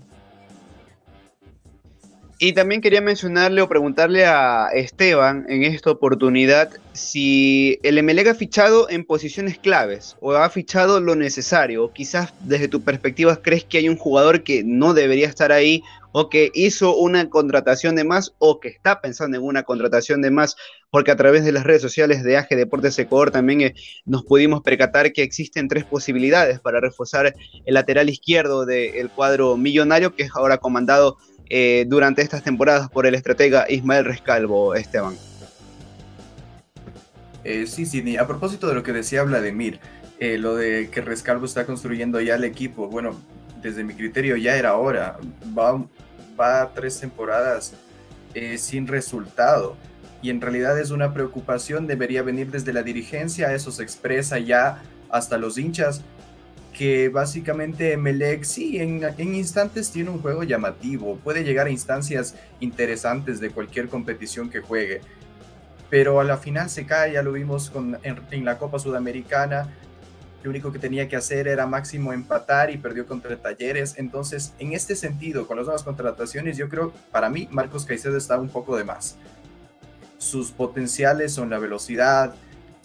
Y 2.41 2.53
también 2.53 2.81
quería 2.81 3.01
mencionarle 3.01 3.61
o 3.63 3.69
preguntarle 3.69 4.25
a 4.25 4.69
Esteban 4.73 5.45
en 5.49 5.65
esta 5.65 5.91
oportunidad 5.91 6.71
si 6.93 7.81
el 7.83 7.99
Emelec 7.99 8.29
ha 8.29 8.35
fichado 8.37 8.89
en 8.89 9.05
posiciones 9.05 9.59
claves 9.59 10.17
o 10.21 10.35
ha 10.35 10.49
fichado 10.49 11.01
lo 11.01 11.17
necesario. 11.17 11.85
O 11.85 11.93
quizás 11.93 12.33
desde 12.43 12.69
tu 12.69 12.83
perspectiva 12.83 13.43
crees 13.43 13.65
que 13.65 13.79
hay 13.79 13.89
un 13.89 13.97
jugador 13.97 14.45
que 14.45 14.63
no 14.63 14.95
debería 14.95 15.27
estar 15.27 15.51
ahí 15.51 15.83
o 16.13 16.29
que 16.31 16.53
hizo 16.55 16.97
una 16.97 17.29
contratación 17.29 17.97
de 17.97 18.05
más 18.05 18.33
o 18.39 18.61
que 18.61 18.69
está 18.69 19.01
pensando 19.01 19.37
en 19.37 19.43
una 19.43 19.65
contratación 19.65 20.23
de 20.23 20.31
más, 20.31 20.55
porque 20.91 21.11
a 21.11 21.17
través 21.17 21.45
de 21.45 21.51
las 21.51 21.65
redes 21.65 21.83
sociales 21.83 22.23
de 22.23 22.37
AG 22.37 22.51
Deportes 22.51 22.99
Ecuador 23.01 23.33
también 23.33 23.61
eh, 23.63 23.75
nos 24.05 24.25
pudimos 24.25 24.63
percatar 24.63 25.13
que 25.13 25.23
existen 25.23 25.67
tres 25.67 25.85
posibilidades 25.85 26.61
para 26.61 26.81
reforzar 26.81 27.35
el 27.65 27.75
lateral 27.75 28.09
izquierdo 28.09 28.65
del 28.65 29.11
cuadro 29.11 29.57
millonario, 29.57 30.15
que 30.15 30.23
es 30.23 30.31
ahora 30.35 30.59
comandado 30.59 31.19
eh, 31.51 31.85
durante 31.89 32.23
estas 32.23 32.43
temporadas 32.43 32.89
por 32.91 33.07
el 33.07 33.15
estratega 33.15 33.67
Ismael 33.69 34.05
Rescalvo, 34.05 34.75
Esteban. 34.75 35.17
Eh, 37.45 37.67
sí, 37.67 37.87
sí, 37.87 38.17
a 38.17 38.27
propósito 38.27 38.69
de 38.69 38.75
lo 38.75 38.83
que 38.83 38.93
decía 38.93 39.23
Vladimir, 39.23 39.81
eh, 40.19 40.39
lo 40.39 40.57
de 40.57 40.91
que 40.91 41.01
Rescalvo 41.01 41.47
está 41.47 41.65
construyendo 41.65 42.21
ya 42.21 42.35
el 42.35 42.45
equipo, 42.45 42.89
bueno, 42.89 43.19
desde 43.63 43.85
mi 43.85 43.95
criterio 43.95 44.37
ya 44.37 44.57
era 44.57 44.77
hora, 44.77 45.19
va, 45.57 45.85
va 46.39 46.73
tres 46.75 47.01
temporadas 47.01 47.75
sin 48.57 48.87
resultado 48.87 49.77
y 50.23 50.31
en 50.31 50.41
realidad 50.41 50.79
es 50.79 50.91
una 50.91 51.13
preocupación, 51.13 51.87
debería 51.87 52.23
venir 52.23 52.51
desde 52.51 52.73
la 52.73 52.83
dirigencia, 52.83 53.53
eso 53.55 53.71
se 53.71 53.83
expresa 53.83 54.39
ya 54.39 54.83
hasta 55.11 55.39
los 55.39 55.59
hinchas, 55.59 56.03
que 56.73 57.09
básicamente 57.09 57.97
Melec 57.97 58.45
sí, 58.45 58.79
en, 58.79 59.35
instantes 59.35 59.91
tiene 59.91 60.11
un 60.11 60.21
juego 60.21 60.45
llamativo, 60.45 61.17
puede 61.17 61.43
llegar 61.43 61.67
a 61.67 61.71
instancias 61.71 62.37
interesantes 62.61 63.41
de 63.41 63.51
cualquier 63.51 63.89
competición 63.89 64.49
que 64.49 64.61
juegue, 64.61 65.01
pero 65.91 66.21
a 66.21 66.25
la 66.25 66.37
final 66.37 66.71
se 66.71 66.87
cae, 66.87 67.15
ya 67.15 67.23
lo 67.23 67.33
vimos 67.33 67.73
en, 68.03 68.45
la 68.45 68.59
Copa 68.59 68.79
Sudamericana, 68.79 69.75
lo 70.43 70.51
único 70.51 70.71
que 70.71 70.79
tenía 70.79 71.09
que 71.09 71.17
hacer 71.17 71.49
era 71.49 71.67
máximo 71.67 72.13
empatar 72.13 72.71
y 72.71 72.77
perdió 72.77 73.07
contra 73.07 73.37
Talleres, 73.37 73.95
entonces 73.97 74.55
en 74.61 74.73
este 74.73 74.95
sentido, 74.95 75.49
con 75.49 75.57
las 75.57 75.67
nuevas 75.67 75.83
contrataciones, 75.83 76.57
yo 76.57 76.69
creo, 76.69 76.93
para 77.11 77.29
mí, 77.29 77.49
Marcos 77.51 77.87
Caicedo 77.87 78.17
está 78.17 78.39
un 78.39 78.49
poco 78.49 78.77
de 78.77 78.85
más. 78.85 79.17
Sus 80.19 80.53
potenciales 80.53 81.33
son 81.33 81.51
la 81.51 81.59
velocidad, 81.59 82.35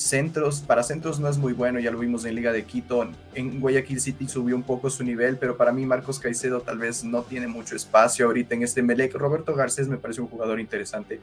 centros, 0.04 0.62
para 0.62 0.84
centros 0.84 1.20
no 1.20 1.30
es 1.30 1.38
muy 1.38 1.54
bueno, 1.54 1.80
ya 1.80 1.90
lo 1.90 1.98
vimos 1.98 2.26
en 2.26 2.36
Liga 2.36 2.52
de 2.52 2.66
Quito, 2.66 3.08
en 3.34 3.60
Guayaquil 3.62 4.02
City 4.02 4.28
subió 4.28 4.56
un 4.56 4.64
poco 4.64 4.90
su 4.90 5.04
nivel, 5.04 5.38
pero 5.38 5.56
para 5.56 5.72
mí 5.72 5.86
Marcos 5.86 6.20
Caicedo 6.20 6.62
tal 6.62 6.78
vez 6.78 7.04
no 7.04 7.24
tiene 7.24 7.48
mucho 7.48 7.76
espacio 7.76 8.26
ahorita 8.26 8.56
en 8.56 8.64
este 8.64 8.82
Melec. 8.82 9.16
Roberto 9.16 9.56
Garcés 9.56 9.88
me 9.88 9.98
parece 9.98 10.22
un 10.22 10.28
jugador 10.28 10.60
interesante, 10.60 11.22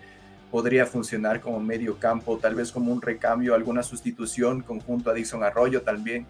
podría 0.50 0.86
funcionar 0.86 1.40
como 1.40 1.60
medio 1.60 1.98
campo, 1.98 2.38
tal 2.38 2.54
vez 2.54 2.72
como 2.72 2.92
un 2.92 3.02
recambio, 3.02 3.54
alguna 3.54 3.82
sustitución 3.82 4.62
conjunto 4.62 5.10
a 5.10 5.14
Dixon 5.14 5.44
Arroyo 5.44 5.82
también. 5.82 6.26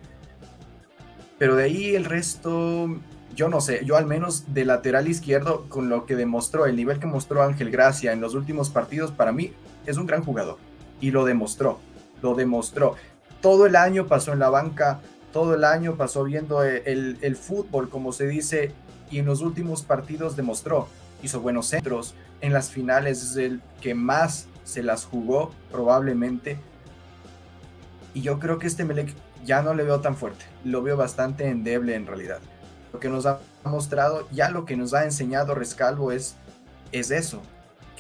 Pero 1.39 1.55
de 1.55 1.65
ahí 1.65 1.95
el 1.95 2.05
resto, 2.05 2.89
yo 3.35 3.49
no 3.49 3.61
sé, 3.61 3.85
yo 3.85 3.97
al 3.97 4.07
menos 4.07 4.53
de 4.53 4.65
lateral 4.65 5.09
izquierdo, 5.09 5.67
con 5.69 5.89
lo 5.89 6.05
que 6.05 6.17
demostró, 6.17 6.67
el 6.67 6.77
nivel 6.77 6.99
que 6.99 7.07
mostró 7.07 7.43
Ángel 7.43 7.71
Gracia 7.71 8.13
en 8.13 8.21
los 8.21 8.35
últimos 8.35 8.71
partidos, 8.71 9.13
para 9.13 9.33
mí 9.33 9.53
es 9.87 9.97
un 9.97 10.07
gran 10.07 10.23
jugador 10.23 10.59
y 11.01 11.13
lo 11.13 11.25
demostró 11.25 11.79
lo 12.23 12.35
demostró. 12.35 12.97
Todo 13.41 13.67
el 13.67 13.77
año 13.77 14.07
pasó 14.07 14.33
en 14.33 14.39
la 14.39 14.51
banca, 14.51 15.01
todo 15.33 15.55
el 15.55 15.65
año 15.65 15.97
pasó 15.97 16.25
viendo 16.25 16.63
el, 16.63 17.37
fútbol, 17.37 17.89
como 17.89 18.13
se 18.13 18.27
dice, 18.27 18.73
y 19.11 19.19
en 19.19 19.27
los 19.27 19.41
últimos 19.41 19.83
partidos 19.83 20.37
demostró. 20.37 20.89
Hizo 21.23 21.41
buenos 21.41 21.67
centros, 21.67 22.15
en 22.41 22.53
las 22.53 22.71
finales 22.71 23.23
es 23.23 23.37
el 23.37 23.61
que 23.81 23.95
más 23.95 24.47
se 24.65 24.83
las 24.83 25.05
jugó 25.05 25.53
probablemente. 25.71 26.59
Y 28.15 28.23
yo 28.23 28.39
creo 28.39 28.59
que 28.59 28.67
este 28.67 28.85
Melec 28.85 29.15
ya 29.45 29.63
no 29.63 29.75
le 29.75 29.85
veo 29.85 30.01
tan 30.01 30.17
fuerte, 30.17 30.45
lo 30.65 30.83
veo 30.83 30.97
bastante 30.97 31.49
endeble 31.49 31.95
en 31.95 32.07
realidad. 32.07 32.41
Lo 32.93 32.99
que 32.99 33.09
nos 33.09 33.25
ha 33.27 33.39
mostrado, 33.65 34.27
ya 34.33 34.51
lo 34.51 34.65
que 34.65 34.77
nos 34.77 34.95
ha 34.95 35.05
enseñado 35.05 35.55
Rescalvo 35.55 36.11
es, 36.11 36.35
es 36.93 37.11
eso, 37.11 37.41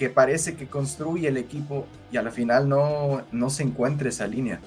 que 0.01 0.09
parece 0.09 0.55
que 0.57 0.67
construye 0.67 1.29
el 1.29 1.37
equipo 1.37 1.87
y 2.11 2.17
a 2.17 2.23
la 2.23 2.31
final 2.31 2.67
no, 2.67 3.23
no 3.33 3.51
se 3.51 3.65
encuentra 3.65 4.09
esa 4.09 4.27
línea. 4.27 4.59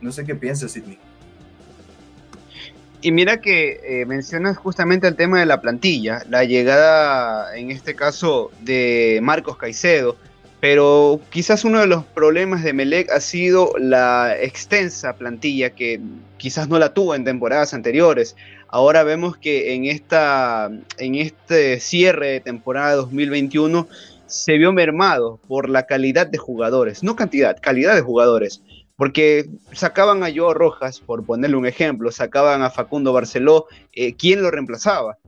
No 0.00 0.10
sé 0.10 0.24
qué 0.24 0.34
piensas, 0.34 0.72
Sidney. 0.72 0.98
Y 3.00 3.12
mira 3.12 3.40
que 3.40 3.78
eh, 3.84 4.06
mencionas 4.06 4.56
justamente 4.56 5.06
el 5.06 5.14
tema 5.14 5.38
de 5.38 5.46
la 5.46 5.60
plantilla, 5.60 6.24
la 6.28 6.42
llegada 6.42 7.56
en 7.56 7.70
este 7.70 7.94
caso 7.94 8.50
de 8.62 9.20
Marcos 9.22 9.56
Caicedo, 9.56 10.16
pero 10.58 11.20
quizás 11.30 11.64
uno 11.64 11.78
de 11.78 11.86
los 11.86 12.04
problemas 12.04 12.64
de 12.64 12.72
Melec 12.72 13.08
ha 13.12 13.20
sido 13.20 13.70
la 13.78 14.34
extensa 14.36 15.12
plantilla 15.12 15.70
que 15.70 16.00
quizás 16.38 16.68
no 16.68 16.80
la 16.80 16.92
tuvo 16.92 17.14
en 17.14 17.22
temporadas 17.22 17.72
anteriores. 17.72 18.34
Ahora 18.66 19.04
vemos 19.04 19.36
que 19.36 19.74
en, 19.74 19.84
esta, 19.84 20.68
en 20.98 21.14
este 21.14 21.78
cierre 21.78 22.32
de 22.32 22.40
temporada 22.40 22.96
2021 22.96 23.86
se 24.26 24.58
vio 24.58 24.72
mermado 24.72 25.38
por 25.48 25.68
la 25.68 25.86
calidad 25.86 26.26
de 26.26 26.38
jugadores, 26.38 27.02
no 27.02 27.16
cantidad, 27.16 27.56
calidad 27.60 27.94
de 27.94 28.02
jugadores. 28.02 28.62
Porque 28.96 29.46
sacaban 29.72 30.22
a 30.22 30.30
Joe 30.34 30.54
Rojas, 30.54 31.00
por 31.00 31.24
ponerle 31.24 31.56
un 31.56 31.66
ejemplo, 31.66 32.10
sacaban 32.10 32.62
a 32.62 32.70
Facundo 32.70 33.12
Barceló, 33.12 33.66
eh, 33.92 34.14
¿quién 34.14 34.42
lo 34.42 34.50
reemplazaba? 34.50 35.18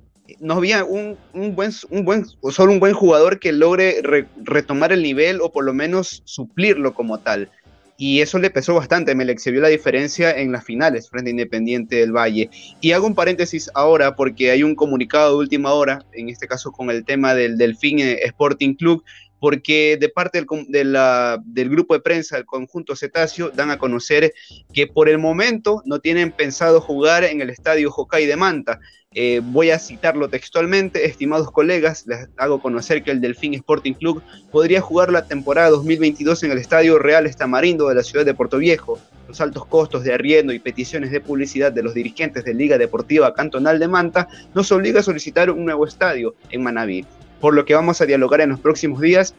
No 0.41 0.55
había 0.55 0.85
un, 0.85 1.19
buen, 1.35 1.71
un 1.91 2.05
buen, 2.05 2.27
solo 2.51 2.73
un 2.73 2.81
buen 2.81 2.95
jugador 2.95 3.39
que 3.39 3.53
logre 3.53 4.03
retomar 4.43 4.93
el 4.93 5.03
nivel 5.03 5.41
o 5.43 5.53
por 5.53 5.65
lo 5.65 5.75
menos 5.75 6.23
suplirlo 6.25 6.95
como 6.95 7.19
tal. 7.19 7.51
Y 8.01 8.21
eso 8.21 8.39
le 8.39 8.51
pesó 8.51 8.75
bastante. 8.75 9.17
Melec 9.17 9.41
se 9.41 9.51
la 9.51 9.67
diferencia 9.67 10.31
en 10.31 10.53
las 10.53 10.65
finales 10.65 11.11
frente 11.11 11.31
a 11.31 11.33
Independiente 11.33 11.97
del 11.97 12.13
Valle. 12.13 12.49
Y 12.81 12.93
hago 12.93 13.09
un 13.09 13.17
paréntesis 13.17 13.69
ahora 13.75 14.15
porque 14.15 14.53
hay 14.53 14.63
un 14.63 14.77
comunicado 14.77 15.33
de 15.33 15.39
última 15.39 15.73
hora, 15.73 16.05
en 16.13 16.29
este 16.29 16.47
caso 16.47 16.71
con 16.71 16.91
el 16.91 17.05
tema 17.05 17.35
del 17.35 17.59
Delfín 17.59 17.99
Sporting 17.99 18.75
Club, 18.75 19.03
porque 19.41 19.97
de 20.01 20.09
parte 20.09 20.45
del, 20.69 20.99
del, 21.45 21.69
grupo 21.69 21.95
de 21.95 22.01
prensa 22.01 22.37
del 22.37 22.47
conjunto 22.47 22.97
Cetáceo 22.97 23.51
dan 23.51 23.71
a 23.71 23.79
conocer 23.79 24.33
que 24.73 24.87
por 24.87 25.09
el 25.09 25.19
momento 25.19 25.83
no 25.85 26.01
tienen 26.01 26.33
pensado 26.33 26.81
jugar 26.81 27.25
en 27.25 27.41
el 27.41 27.51
estadio 27.51 27.91
Hokkaido 27.91 28.31
de 28.31 28.37
Manta. 28.37 28.81
Eh, 29.15 29.41
voy 29.43 29.71
a 29.71 29.79
citarlo 29.79 30.29
textualmente, 30.29 31.07
estimados 31.07 31.51
colegas, 31.51 32.07
les 32.07 32.29
hago 32.37 32.61
conocer 32.61 33.03
que 33.03 33.11
el 33.11 33.23
Delfín 33.23 33.55
Sporting 33.55 33.95
Club 33.95 34.23
podría 34.53 34.83
jugar 34.83 35.11
la 35.11 35.27
temporada 35.27 35.71
2022 35.71 36.43
en 36.43 36.53
el 36.53 36.59
Estadio 36.59 36.99
Real 36.99 37.27
Estamarindo 37.27 37.89
de 37.89 37.95
la 37.95 38.03
ciudad 38.03 38.27
de 38.27 38.35
Puerto 38.35 38.59
Viejo. 38.59 38.99
Los 39.27 39.41
altos 39.41 39.65
costos 39.67 40.05
de 40.05 40.13
arriendo 40.13 40.53
y 40.53 40.59
peticiones 40.59 41.11
de 41.11 41.21
publicidad 41.21 41.73
de 41.73 41.83
los 41.83 41.95
dirigentes 41.95 42.45
de 42.45 42.55
Liga 42.55 42.77
Deportiva 42.77 43.35
Cantonal 43.35 43.79
de 43.79 43.89
Manta 43.89 44.29
nos 44.55 44.71
obliga 44.73 45.01
a 45.01 45.03
solicitar 45.03 45.51
un 45.51 45.65
nuevo 45.65 45.87
estadio 45.87 46.35
en 46.51 46.63
Manaví 46.63 47.07
por 47.41 47.55
lo 47.55 47.65
que 47.65 47.75
vamos 47.75 48.01
a 48.01 48.07
dialogar 48.07 48.41
en 48.41 48.51
los 48.51 48.61
próximos 48.61 49.01
días 49.01 49.35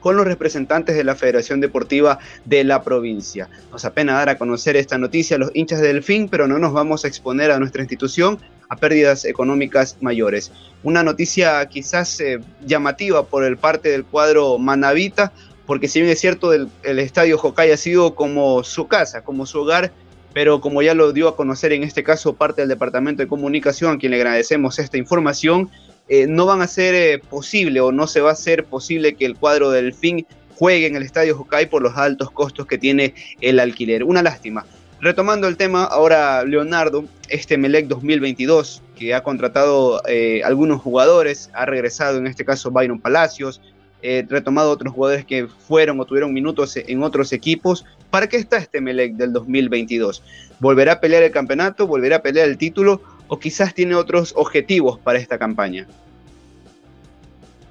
con 0.00 0.16
los 0.16 0.26
representantes 0.26 0.96
de 0.96 1.04
la 1.04 1.14
Federación 1.14 1.60
Deportiva 1.60 2.18
de 2.44 2.64
la 2.64 2.82
provincia. 2.82 3.48
Nos 3.70 3.84
apena 3.84 4.14
dar 4.14 4.30
a 4.30 4.38
conocer 4.38 4.76
esta 4.76 4.98
noticia 4.98 5.36
a 5.36 5.38
los 5.38 5.50
hinchas 5.54 5.80
del 5.80 6.02
fin, 6.02 6.28
pero 6.28 6.48
no 6.48 6.58
nos 6.58 6.72
vamos 6.72 7.04
a 7.04 7.08
exponer 7.08 7.50
a 7.50 7.58
nuestra 7.58 7.82
institución 7.82 8.38
a 8.68 8.76
pérdidas 8.76 9.24
económicas 9.24 9.96
mayores. 10.00 10.52
Una 10.82 11.02
noticia 11.02 11.66
quizás 11.66 12.20
eh, 12.20 12.40
llamativa 12.64 13.26
por 13.26 13.44
el 13.44 13.56
parte 13.56 13.90
del 13.90 14.04
cuadro 14.04 14.58
Manavita, 14.58 15.32
porque 15.66 15.88
si 15.88 16.00
bien 16.00 16.10
es 16.10 16.20
cierto, 16.20 16.52
el, 16.52 16.70
estadio 16.82 17.36
Jocay 17.36 17.70
ha 17.70 17.76
sido 17.76 18.14
como 18.14 18.64
su 18.64 18.88
casa, 18.88 19.22
como 19.22 19.44
su 19.44 19.60
hogar, 19.60 19.92
pero 20.32 20.60
como 20.60 20.82
ya 20.82 20.94
lo 20.94 21.12
dio 21.12 21.28
a 21.28 21.36
conocer 21.36 21.72
en 21.72 21.82
este 21.82 22.04
caso 22.04 22.34
parte 22.34 22.62
del 22.62 22.68
Departamento 22.68 23.22
de 23.22 23.28
Comunicación, 23.28 23.94
a 23.94 23.98
quien 23.98 24.10
le 24.12 24.16
agradecemos 24.16 24.78
esta 24.78 24.96
información, 24.96 25.70
eh, 26.12 26.26
no 26.26 26.44
van 26.44 26.60
a 26.60 26.66
ser 26.66 26.92
eh, 26.96 27.20
posible 27.20 27.80
o 27.80 27.92
no 27.92 28.08
se 28.08 28.20
va 28.20 28.30
a 28.30 28.32
hacer 28.32 28.64
posible 28.64 29.14
que 29.14 29.24
el 29.24 29.36
cuadro 29.36 29.70
del 29.70 29.94
fin 29.94 30.26
juegue 30.56 30.88
en 30.88 30.96
el 30.96 31.04
Estadio 31.04 31.38
Hokkaido 31.38 31.70
por 31.70 31.82
los 31.82 31.96
altos 31.96 32.32
costos 32.32 32.66
que 32.66 32.78
tiene 32.78 33.14
el 33.40 33.60
alquiler. 33.60 34.02
Una 34.02 34.20
lástima. 34.20 34.66
Retomando 35.00 35.46
el 35.46 35.56
tema, 35.56 35.84
ahora 35.84 36.42
Leonardo, 36.42 37.04
este 37.28 37.56
Melec 37.56 37.86
2022, 37.86 38.82
que 38.96 39.14
ha 39.14 39.22
contratado 39.22 40.02
eh, 40.08 40.42
algunos 40.44 40.82
jugadores, 40.82 41.48
ha 41.54 41.64
regresado 41.64 42.18
en 42.18 42.26
este 42.26 42.44
caso 42.44 42.72
Byron 42.72 43.00
Palacios, 43.00 43.60
retomado 44.02 44.70
otros 44.70 44.94
jugadores 44.94 45.26
que 45.26 45.46
fueron 45.46 46.00
o 46.00 46.06
tuvieron 46.06 46.32
minutos 46.32 46.76
en 46.76 47.02
otros 47.02 47.32
equipos. 47.32 47.84
¿Para 48.10 48.28
qué 48.28 48.38
está 48.38 48.56
este 48.56 48.80
Melec 48.80 49.12
del 49.14 49.32
2022? 49.32 50.24
¿Volverá 50.58 50.94
a 50.94 51.00
pelear 51.00 51.22
el 51.22 51.30
campeonato? 51.30 51.86
¿Volverá 51.86 52.16
a 52.16 52.22
pelear 52.22 52.48
el 52.48 52.58
título? 52.58 53.00
O 53.30 53.38
quizás 53.38 53.72
tiene 53.72 53.94
otros 53.94 54.34
objetivos 54.36 54.98
para 54.98 55.20
esta 55.20 55.38
campaña? 55.38 55.86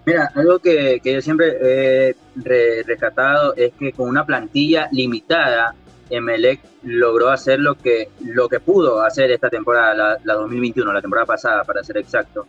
Mira, 0.06 0.32
algo 0.34 0.60
que, 0.60 1.02
yo 1.04 1.22
siempre 1.22 1.58
he 1.62 2.15
rescatado 2.86 3.54
es 3.56 3.74
que 3.78 3.91
con 3.91 4.08
una 4.08 4.26
plantilla 4.26 4.88
limitada, 4.93 5.76
Emelec 6.10 6.62
logró 6.84 7.30
hacer 7.30 7.60
lo 7.60 7.76
que, 7.76 8.10
lo 8.26 8.48
que 8.48 8.62
pudo 8.62 9.02
hacer 9.02 9.32
esta 9.32 9.50
temporada, 9.50 10.17
la, 10.24 10.34
2021, 10.34 10.93
la 10.93 11.02
temporada 11.02 11.28
pasada, 11.28 11.63
para 11.65 11.84
ser 11.84 11.98
exacto. 11.98 12.48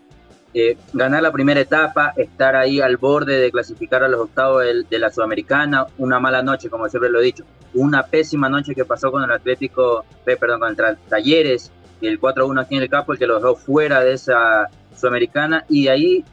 Eh, 0.55 0.77
ganar 0.92 1.23
la 1.23 1.33
primera 1.33 1.61
etapa, 1.61 2.14
estar 2.16 2.55
ahí 2.55 2.81
al 2.81 2.96
borde 2.96 3.40
de 3.40 3.51
clasificar 3.51 4.05
a 4.05 4.09
los 4.09 4.20
octavos 4.20 4.64
de, 4.88 4.99
la 5.01 5.11
Sudamericana, 5.11 5.87
una 5.99 6.20
mala 6.20 6.42
noche, 6.42 6.70
como 6.70 6.88
siempre 6.88 7.11
lo 7.11 7.20
he 7.20 7.25
dicho, 7.25 7.44
una 7.75 8.05
pésima 8.05 8.49
noche 8.49 8.73
que 8.73 8.85
pasó 8.85 9.11
con 9.11 9.25
el 9.25 9.33
Atlético, 9.33 10.05
eh, 10.25 10.37
perdón, 10.37 10.61
con 10.61 10.87
el 10.87 10.96
Talleres, 11.09 11.73
el 12.07 12.21
4-1 12.21 12.63
aquí 12.63 12.77
en 12.77 12.83
el 12.83 12.91
campo, 12.91 13.13
el 13.13 13.19
que 13.19 13.27
lo 13.27 13.37
dejó 13.37 13.57
fuera 13.57 14.01
de 14.01 14.13
esa 14.15 14.69
sudamericana, 14.97 15.65
y 15.69 15.89
ahí 15.89 16.25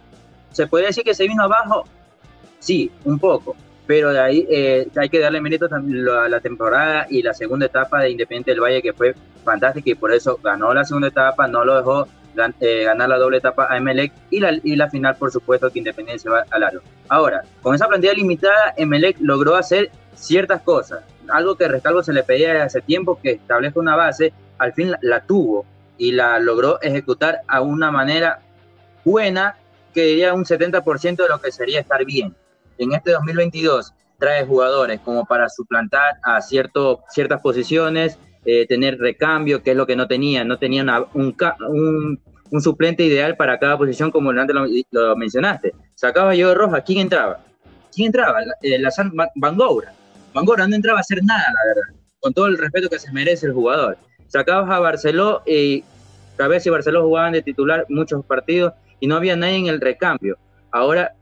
se 0.52 0.68
puede 0.68 0.88
decir 0.88 1.04
que 1.04 1.14
se 1.14 1.28
vino 1.28 1.44
abajo, 1.44 1.86
sí, 2.60 2.92
un 3.06 3.20
poco, 3.20 3.56
pero 3.86 4.12
de 4.12 4.20
ahí 4.20 4.48
eh, 4.50 4.88
hay 4.96 5.10
que 5.10 5.20
darle 5.20 5.40
mérito 5.40 5.68
a 5.68 6.30
la 6.30 6.40
temporada 6.42 7.08
y 7.10 7.22
la 7.22 7.34
segunda 7.34 7.66
etapa 7.66 8.02
de 8.02 8.12
Independiente 8.12 8.52
del 8.52 8.62
Valle, 8.62 8.82
que 8.82 8.94
fue 8.94 9.16
fantástica, 9.44 9.90
y 9.90 9.96
por 9.96 10.12
eso 10.12 10.40
ganó 10.44 10.74
la 10.74 10.84
segunda 10.84 11.08
etapa, 11.08 11.48
no 11.48 11.64
lo 11.64 11.78
dejó 11.78 12.08
eh, 12.60 12.84
ganar 12.84 13.10
la 13.10 13.18
doble 13.18 13.38
etapa 13.38 13.68
a 13.70 13.78
Emelec, 13.78 14.12
y 14.30 14.40
la, 14.40 14.52
y 14.64 14.76
la 14.76 14.90
final, 14.90 15.16
por 15.16 15.32
supuesto, 15.32 15.72
que 15.72 15.80
Independiente 15.80 16.24
se 16.24 16.30
va 16.30 16.44
al 16.52 16.62
largo. 16.62 16.82
Ahora, 17.08 17.44
con 17.62 17.74
esa 17.74 17.88
plantilla 17.88 18.14
limitada, 18.14 18.74
Emelec 18.76 19.18
logró 19.22 19.56
hacer 19.56 19.90
ciertas 20.16 20.62
cosas, 20.62 21.04
algo 21.30 21.56
que 21.56 21.68
Rescalvo 21.68 22.04
se 22.04 22.14
le 22.14 22.24
pedía 22.24 22.64
hace 22.64 22.82
tiempo, 22.82 23.20
que 23.22 23.32
establezca 23.32 23.80
una 23.80 23.96
base, 23.96 24.34
al 24.60 24.74
fin 24.74 24.92
la, 25.02 25.22
tuvo 25.22 25.66
y 25.98 26.12
la 26.12 26.40
logró 26.40 26.82
ejecutar 26.82 27.42
a 27.48 27.62
una 27.62 27.92
manera 27.92 28.40
buena, 29.04 29.58
que 29.94 30.04
diría 30.04 30.34
un 30.34 30.46
70% 30.46 31.16
de 31.16 31.30
lo 31.30 31.40
que 31.40 31.52
sería 31.52 31.80
estar 31.80 32.06
bien. 32.06 32.36
En 32.78 32.94
este 32.94 33.12
2022 33.12 33.94
trae 34.20 34.46
jugadores 34.46 35.00
como 35.02 35.26
para 35.26 35.50
suplantar 35.50 36.18
a 36.24 36.42
cierto, 36.42 37.04
ciertas 37.10 37.42
posiciones, 37.42 38.18
eh, 38.46 38.66
tener 38.68 38.98
recambio, 38.98 39.62
que 39.64 39.72
es 39.72 39.78
lo 39.78 39.88
que 39.88 39.96
no 39.96 40.08
tenía, 40.08 40.44
no 40.44 40.58
tenía 40.58 40.84
un, 41.14 41.36
un, 42.52 42.62
suplente 42.62 43.04
ideal 43.04 43.36
para 43.36 43.60
cada 43.60 43.78
posición, 43.78 44.12
como 44.12 44.30
antes 44.30 44.56
lo, 44.92 45.16
mencionaste. 45.16 45.74
Sacaba 45.96 46.36
yo 46.36 46.50
de 46.50 46.56
Roja, 46.56 46.82
¿quién 46.82 47.00
entraba? 47.00 47.40
¿Quién 47.94 48.08
entraba? 48.08 48.42
La, 48.42 48.54
eh, 48.62 48.80
la 48.80 48.92
Van 49.36 49.58
Goura. 49.58 49.94
Van 50.34 50.46
Goura 50.46 50.68
no 50.68 50.76
entraba 50.76 51.00
a 51.00 51.02
hacer 51.02 51.24
nada, 51.24 51.44
la 51.44 51.68
verdad, 51.68 51.96
con 52.20 52.34
todo 52.34 52.48
el 52.48 52.58
respeto 52.58 52.90
que 52.90 53.00
se 53.00 53.12
merece 53.12 53.48
el 53.48 53.54
jugador 53.54 53.98
sacabas 54.28 54.70
a 54.70 54.80
Barceló 54.80 55.42
y 55.46 55.84
vez 56.48 56.66
y 56.68 56.70
Barceló 56.70 57.04
jugaban 57.04 57.34
de 57.34 57.42
titular 57.42 57.86
muchos 57.90 58.24
partidos 58.24 58.74
y 59.00 59.08
no 59.08 59.16
había 59.16 59.36
nadie 59.36 59.56
en 59.56 59.68
el 59.68 59.82
recambio. 59.82 60.38
Ahora 60.72 61.14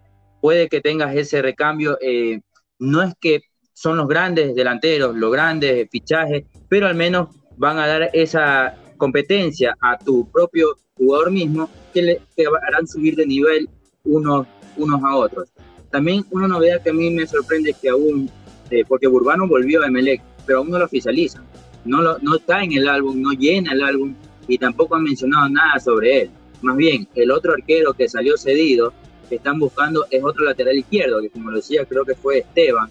puede 0.41 0.67
que 0.67 0.81
tengas 0.81 1.15
ese 1.15 1.41
recambio, 1.41 1.97
eh, 2.01 2.41
no 2.79 3.01
es 3.01 3.13
que 3.21 3.41
son 3.73 3.97
los 3.97 4.07
grandes 4.07 4.55
delanteros, 4.55 5.15
los 5.15 5.31
grandes 5.31 5.87
fichajes, 5.89 6.43
pero 6.67 6.87
al 6.87 6.95
menos 6.95 7.29
van 7.57 7.77
a 7.77 7.87
dar 7.87 8.09
esa 8.11 8.75
competencia 8.97 9.75
a 9.79 9.97
tu 9.97 10.29
propio 10.29 10.75
jugador 10.95 11.31
mismo 11.31 11.69
que 11.93 12.01
le 12.01 12.21
harán 12.67 12.87
subir 12.87 13.15
de 13.15 13.25
nivel 13.25 13.69
unos, 14.03 14.47
unos 14.77 15.03
a 15.03 15.15
otros. 15.15 15.49
También 15.91 16.25
una 16.31 16.47
novedad 16.47 16.81
que 16.81 16.89
a 16.89 16.93
mí 16.93 17.09
me 17.09 17.25
sorprende 17.27 17.71
es 17.71 17.77
que 17.77 17.89
aún, 17.89 18.29
eh, 18.69 18.83
porque 18.87 19.07
Burbano 19.07 19.47
volvió 19.47 19.83
a 19.83 19.87
Emelec, 19.87 20.21
pero 20.45 20.59
aún 20.59 20.69
no 20.69 20.79
lo 20.79 20.85
oficializan 20.85 21.45
no, 21.85 22.35
está 22.35 22.63
en 22.63 22.73
el 22.73 22.87
álbum, 22.87 23.21
no 23.21 23.31
llena 23.31 23.71
el 23.71 23.83
álbum 23.83 24.15
y 24.47 24.57
tampoco 24.57 24.95
han 24.95 25.03
mencionado 25.03 25.49
nada 25.49 25.79
sobre 25.79 26.23
él. 26.23 26.29
Más 26.61 26.75
bien, 26.75 27.07
el 27.15 27.31
otro 27.31 27.53
arquero 27.53 27.93
que 27.93 28.09
salió 28.09 28.37
cedido, 28.37 28.93
que 29.29 29.35
están 29.35 29.59
buscando, 29.59 30.05
es 30.09 30.23
otro 30.23 30.43
lateral 30.43 30.77
izquierdo, 30.77 31.21
que 31.21 31.29
como 31.29 31.51
lo 31.51 31.57
decía, 31.57 31.85
creo 31.85 32.05
que 32.05 32.15
fue 32.15 32.39
Esteban. 32.39 32.89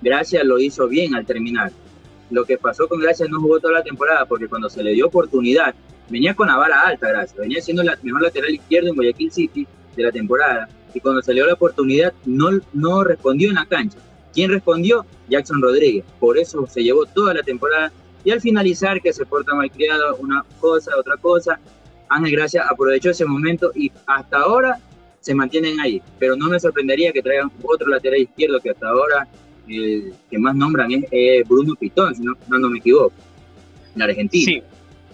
Gracias 0.00 0.44
lo 0.44 0.58
hizo 0.58 0.88
bien 0.88 1.14
al 1.14 1.24
terminar. 1.24 1.72
Lo 2.30 2.44
que 2.44 2.58
pasó 2.58 2.88
con 2.88 3.00
Gracias 3.00 3.28
no 3.28 3.40
jugó 3.40 3.60
toda 3.60 3.74
la 3.74 3.82
temporada 3.82 4.24
porque 4.26 4.48
cuando 4.48 4.68
se 4.68 4.82
le 4.82 4.92
dio 4.92 5.06
oportunidad, 5.06 5.74
venía 6.08 6.34
con 6.34 6.48
la 6.48 6.56
vara 6.56 6.80
alta, 6.80 7.08
Gracias. 7.08 7.38
Venía 7.38 7.60
siendo 7.60 7.82
el 7.82 7.90
mejor 8.02 8.22
lateral 8.22 8.50
izquierdo 8.50 8.88
en 8.88 8.94
Guayaquil 8.94 9.30
City 9.30 9.66
de 9.96 10.02
la 10.02 10.10
temporada. 10.10 10.68
Y 10.94 11.00
cuando 11.00 11.22
se 11.22 11.32
le 11.32 11.40
dio 11.40 11.46
la 11.46 11.54
oportunidad, 11.54 12.12
no, 12.24 12.50
no 12.72 13.04
respondió 13.04 13.48
en 13.48 13.54
la 13.54 13.66
cancha. 13.66 13.98
¿Quién 14.32 14.50
respondió? 14.50 15.04
Jackson 15.28 15.60
Rodríguez. 15.60 16.04
Por 16.18 16.38
eso 16.38 16.66
se 16.66 16.82
llevó 16.82 17.06
toda 17.06 17.34
la 17.34 17.42
temporada 17.42 17.92
y 18.24 18.30
al 18.30 18.40
finalizar, 18.40 19.00
que 19.00 19.12
se 19.12 19.26
porta 19.26 19.54
mal 19.54 19.70
criado, 19.70 20.16
una 20.16 20.44
cosa, 20.60 20.92
otra 20.98 21.16
cosa, 21.16 21.58
Ángel 22.08 22.32
Gracia 22.32 22.64
aprovechó 22.68 23.10
ese 23.10 23.24
momento 23.24 23.72
y 23.74 23.90
hasta 24.06 24.38
ahora 24.38 24.78
se 25.20 25.34
mantienen 25.34 25.80
ahí. 25.80 26.02
Pero 26.18 26.36
no 26.36 26.48
me 26.48 26.60
sorprendería 26.60 27.12
que 27.12 27.22
traigan 27.22 27.50
otro 27.62 27.88
lateral 27.88 28.20
izquierdo 28.20 28.60
que 28.60 28.70
hasta 28.70 28.88
ahora 28.88 29.26
el 29.68 30.12
que 30.30 30.38
más 30.38 30.54
nombran 30.54 30.90
es 31.10 31.48
Bruno 31.48 31.74
Pitón, 31.74 32.14
si 32.14 32.22
no, 32.22 32.36
me 32.68 32.78
equivoco, 32.78 33.12
en 33.94 34.02
Argentina. 34.02 34.44
Sí. 34.44 34.62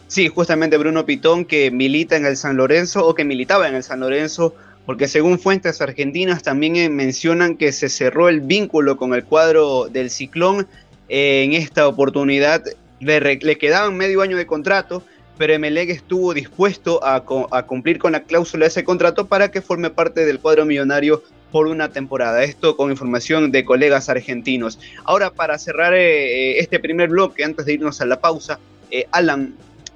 Sí, 0.09 0.29
justamente 0.29 0.79
Bruno 0.79 1.05
Pitón 1.05 1.45
que 1.45 1.71
milita 1.71 2.17
en 2.17 2.25
el 2.25 2.39
San 2.39 2.57
Lorenzo 2.57 3.07
o 3.07 3.15
que 3.15 3.27
militaba 3.27 3.69
en 3.69 3.75
el 3.75 3.83
San 3.83 4.01
Lorenzo, 4.01 4.55
porque 4.87 5.07
según 5.07 5.39
fuentes 5.39 5.83
argentinas 5.83 6.43
también 6.43 6.77
eh, 6.77 6.89
mencionan 6.89 7.59
que 7.59 7.73
se 7.73 7.91
cerró 7.91 8.31
el 8.31 8.41
vínculo 8.41 8.97
con 8.97 9.13
el 9.13 9.25
cuadro 9.25 9.89
del 9.91 10.09
Ciclón. 10.09 10.67
en 11.11 11.53
esta 11.53 11.87
oportunidad 11.87 12.65
le, 13.01 13.59
quedaban 13.59 13.97
medio 13.97 14.23
año 14.23 14.37
de 14.37 14.47
contrato, 14.47 15.03
pero 15.37 15.53
Emelec 15.53 15.91
estuvo 15.91 16.35
dispuesto 16.35 17.01
a, 17.05 17.23
cumplir 17.67 17.99
con 17.99 18.13
la 18.13 18.25
cláusula 18.25 18.65
de 18.65 18.69
ese 18.69 18.85
contrato 18.85 19.27
para 19.27 19.51
que 19.51 19.63
forme 19.63 19.91
parte 19.91 20.27
del 20.27 20.41
cuadro 20.41 20.65
millonario 20.65 21.23
por 21.53 21.69
una 21.69 21.91
temporada. 21.91 22.43
Esto 22.43 22.77
con 22.77 22.91
información 22.91 23.51
de 23.51 23.65
colegas 23.65 24.09
argentinos. 24.09 24.79
Ahora, 25.05 25.31
para 25.31 25.59
cerrar 25.59 25.95
eh, 25.95 26.01
eh, 26.01 26.59
este 26.59 26.79
primer 26.81 27.09
bloque, 27.09 27.45
antes 27.45 27.65
de 27.67 27.75
irnos 27.75 28.01
a 28.01 28.07
la 28.07 28.21
pausa, 28.21 28.59
eh, 28.91 29.07
Alan, 29.13 29.55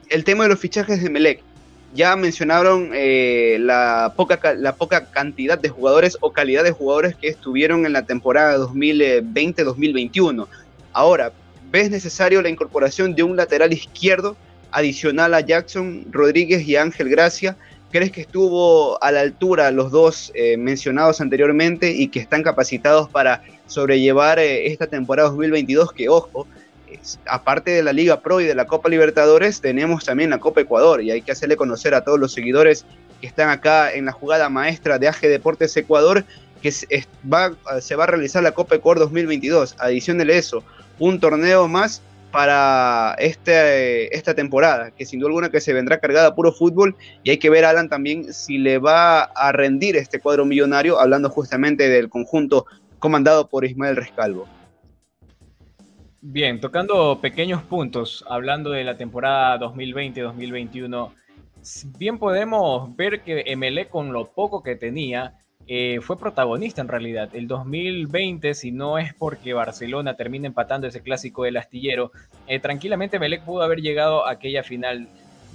el 0.09 0.25
tema 0.25 0.45
de 0.45 0.51
los 0.51 0.61
fichajes 0.61 1.01
de 1.01 1.09
Emelec. 1.09 1.41
Ya 1.95 2.17
mencionaron 2.17 2.91
la, 2.95 4.15
poca, 4.17 4.55
la 4.55 4.75
poca 4.77 5.11
cantidad 5.11 5.59
de 5.59 5.69
jugadores 5.69 6.17
o 6.23 6.33
calidad 6.33 6.65
de 6.65 6.71
jugadores 6.71 7.15
que 7.17 7.29
estuvieron 7.29 7.85
en 7.85 7.93
la 7.93 8.07
temporada 8.07 8.57
2020-2021. 8.57 10.47
Ahora, 10.95 11.33
¿ves 11.73 11.91
necesario 11.91 12.41
la 12.43 12.51
incorporación 12.51 13.17
de 13.17 13.25
un 13.25 13.35
lateral 13.35 13.73
izquierdo? 13.73 14.37
adicional 14.73 15.35
a 15.35 15.41
Jackson 15.41 16.07
Rodríguez 16.11 16.67
y 16.67 16.77
Ángel 16.77 17.09
Gracia. 17.09 17.57
¿Crees 17.93 18.11
que 18.11 18.23
estuvo 18.23 19.03
a 19.03 19.13
la 19.13 19.21
altura 19.21 19.71
los 19.71 19.91
dos 19.91 20.33
eh, 20.35 20.57
mencionados 20.57 21.21
anteriormente 21.21 21.93
y 21.93 22.09
que 22.09 22.21
están 22.21 22.43
capacitados 22.43 23.09
para 23.11 23.43
sobrellevar 23.67 24.39
eh, 24.39 24.67
esta 24.69 24.87
temporada 24.87 25.29
2022? 25.29 25.93
Que 25.93 26.09
ojo, 26.09 26.47
aparte 27.27 27.71
de 27.71 27.83
la 27.83 27.93
Liga 27.93 28.21
Pro 28.21 28.41
y 28.41 28.45
de 28.45 28.55
la 28.55 28.67
Copa 28.67 28.89
Libertadores, 28.89 29.61
tenemos 29.61 30.07
también 30.07 30.31
la 30.31 30.39
Copa 30.39 30.63
Ecuador 30.63 31.03
y 31.03 31.11
hay 31.11 31.21
que 31.21 31.33
hacerle 31.33 31.57
conocer 31.57 31.95
a 31.95 32.03
todos 32.03 32.19
los 32.19 32.33
seguidores 32.33 32.87
que 33.21 33.27
están 33.27 33.51
acá 33.51 33.93
en 33.93 34.07
la 34.07 34.13
jugada 34.13 34.49
maestra 34.49 34.99
de 34.99 35.09
AG 35.09 35.21
Deportes 35.21 35.77
Ecuador 35.77 36.25
que 36.63 36.73
va, 37.31 37.53
se 37.81 37.97
va 37.97 38.05
a 38.05 38.07
realizar 38.07 38.43
la 38.43 38.53
Copa 38.53 38.77
Ecuador 38.77 39.01
2022. 39.01 39.75
Adicionele 39.79 40.39
eso, 40.39 40.63
un 40.99 41.21
torneo 41.21 41.69
más 41.69 42.03
para 42.33 43.15
este, 43.19 44.15
esta 44.17 44.35
temporada, 44.35 44.91
que 44.91 45.05
sin 45.05 45.21
duda 45.21 45.29
alguna 45.29 45.51
que 45.51 45.61
se 45.61 45.75
vendrá 45.75 46.01
cargada 46.01 46.35
puro 46.35 46.51
fútbol 46.51 46.97
y 47.23 47.31
hay 47.31 47.39
que 47.39 47.51
ver, 47.51 47.65
Alan, 47.65 47.89
también 47.89 48.33
si 48.33 48.59
le 48.59 48.79
va 48.79 49.23
a 49.23 49.53
rendir 49.53 49.97
este 49.97 50.19
cuadro 50.19 50.47
millonario, 50.47 50.99
hablando 50.99 51.29
justamente 51.29 51.89
del 51.89 52.09
conjunto 52.09 52.67
comandado 52.99 53.49
por 53.49 53.65
Ismael 53.65 53.97
Rescalvo. 53.97 54.49
Bien, 56.23 56.61
tocando 56.61 57.21
pequeños 57.21 57.63
puntos, 57.65 58.25
hablando 58.29 58.71
de 58.71 58.85
la 58.85 58.97
temporada 58.97 59.59
2020-2021, 59.59 61.11
bien 61.99 62.19
podemos 62.19 62.97
ver 62.97 63.23
que 63.23 63.57
MLE 63.57 63.89
con 63.89 64.13
lo 64.13 64.33
poco 64.33 64.63
que 64.63 64.77
tenía, 64.77 65.35
eh, 65.69 66.01
fue 66.03 66.19
protagonista 66.19 66.81
en 66.81 66.89
realidad. 66.89 67.31
El 67.33 67.47
2020, 67.47 68.55
si 68.55 68.73
no 68.73 68.99
es 68.99 69.15
porque 69.15 69.55
Barcelona 69.55 70.17
termina 70.17 70.47
empatando 70.47 70.87
ese 70.87 71.03
clásico 71.03 71.45
del 71.45 71.57
astillero, 71.57 72.13
eh, 72.47 72.59
tranquilamente 72.59 73.19
Melec 73.19 73.45
pudo 73.45 73.63
haber 73.63 73.81
llegado 73.81 74.27
a 74.27 74.33
aquella 74.33 74.63
final 74.63 75.09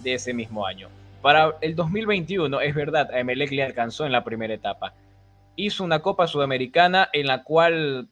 de 0.03 0.13
ese 0.13 0.33
mismo 0.33 0.65
año. 0.65 0.89
Para 1.21 1.55
el 1.61 1.75
2021, 1.75 2.61
es 2.61 2.75
verdad, 2.75 3.13
a 3.13 3.23
Melec 3.23 3.51
le 3.51 3.63
alcanzó 3.63 4.05
en 4.05 4.11
la 4.11 4.23
primera 4.23 4.53
etapa. 4.53 4.93
Hizo 5.55 5.83
una 5.83 5.99
Copa 5.99 6.27
Sudamericana 6.27 7.09
en 7.11 7.27
la 7.27 7.43
cual 7.43 8.07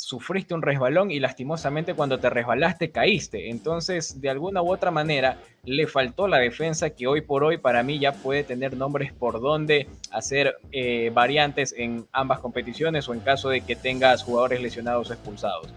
sufriste 0.00 0.54
un 0.54 0.62
resbalón 0.62 1.10
y 1.10 1.20
lastimosamente 1.20 1.94
cuando 1.94 2.18
te 2.18 2.30
resbalaste 2.30 2.90
caíste. 2.90 3.50
Entonces, 3.50 4.20
de 4.20 4.30
alguna 4.30 4.62
u 4.62 4.72
otra 4.72 4.90
manera, 4.90 5.38
le 5.64 5.86
faltó 5.86 6.26
la 6.26 6.38
defensa 6.38 6.90
que 6.90 7.06
hoy 7.06 7.20
por 7.20 7.44
hoy 7.44 7.58
para 7.58 7.82
mí 7.82 7.98
ya 7.98 8.12
puede 8.12 8.42
tener 8.42 8.76
nombres 8.76 9.12
por 9.12 9.40
donde 9.40 9.88
hacer 10.10 10.56
eh, 10.72 11.10
variantes 11.12 11.74
en 11.76 12.06
ambas 12.12 12.40
competiciones 12.40 13.08
o 13.08 13.14
en 13.14 13.20
caso 13.20 13.50
de 13.50 13.60
que 13.60 13.76
tengas 13.76 14.22
jugadores 14.22 14.60
lesionados 14.62 15.10
o 15.10 15.12
expulsados. 15.12 15.68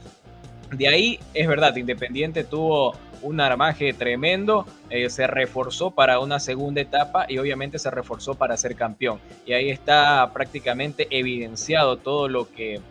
De 0.71 0.87
ahí, 0.87 1.19
es 1.33 1.47
verdad, 1.47 1.75
Independiente 1.75 2.43
tuvo 2.43 2.95
un 3.21 3.39
armaje 3.39 3.93
tremendo, 3.93 4.65
eh, 4.89 5.09
se 5.09 5.27
reforzó 5.27 5.91
para 5.91 6.19
una 6.19 6.39
segunda 6.39 6.81
etapa 6.81 7.25
y 7.29 7.37
obviamente 7.37 7.79
se 7.79 7.91
reforzó 7.91 8.35
para 8.35 8.57
ser 8.57 8.75
campeón. 8.75 9.19
Y 9.45 9.53
ahí 9.53 9.69
está 9.69 10.31
prácticamente 10.33 11.07
evidenciado 11.09 11.97
todo 11.97 12.27
lo 12.27 12.51
que 12.51 12.81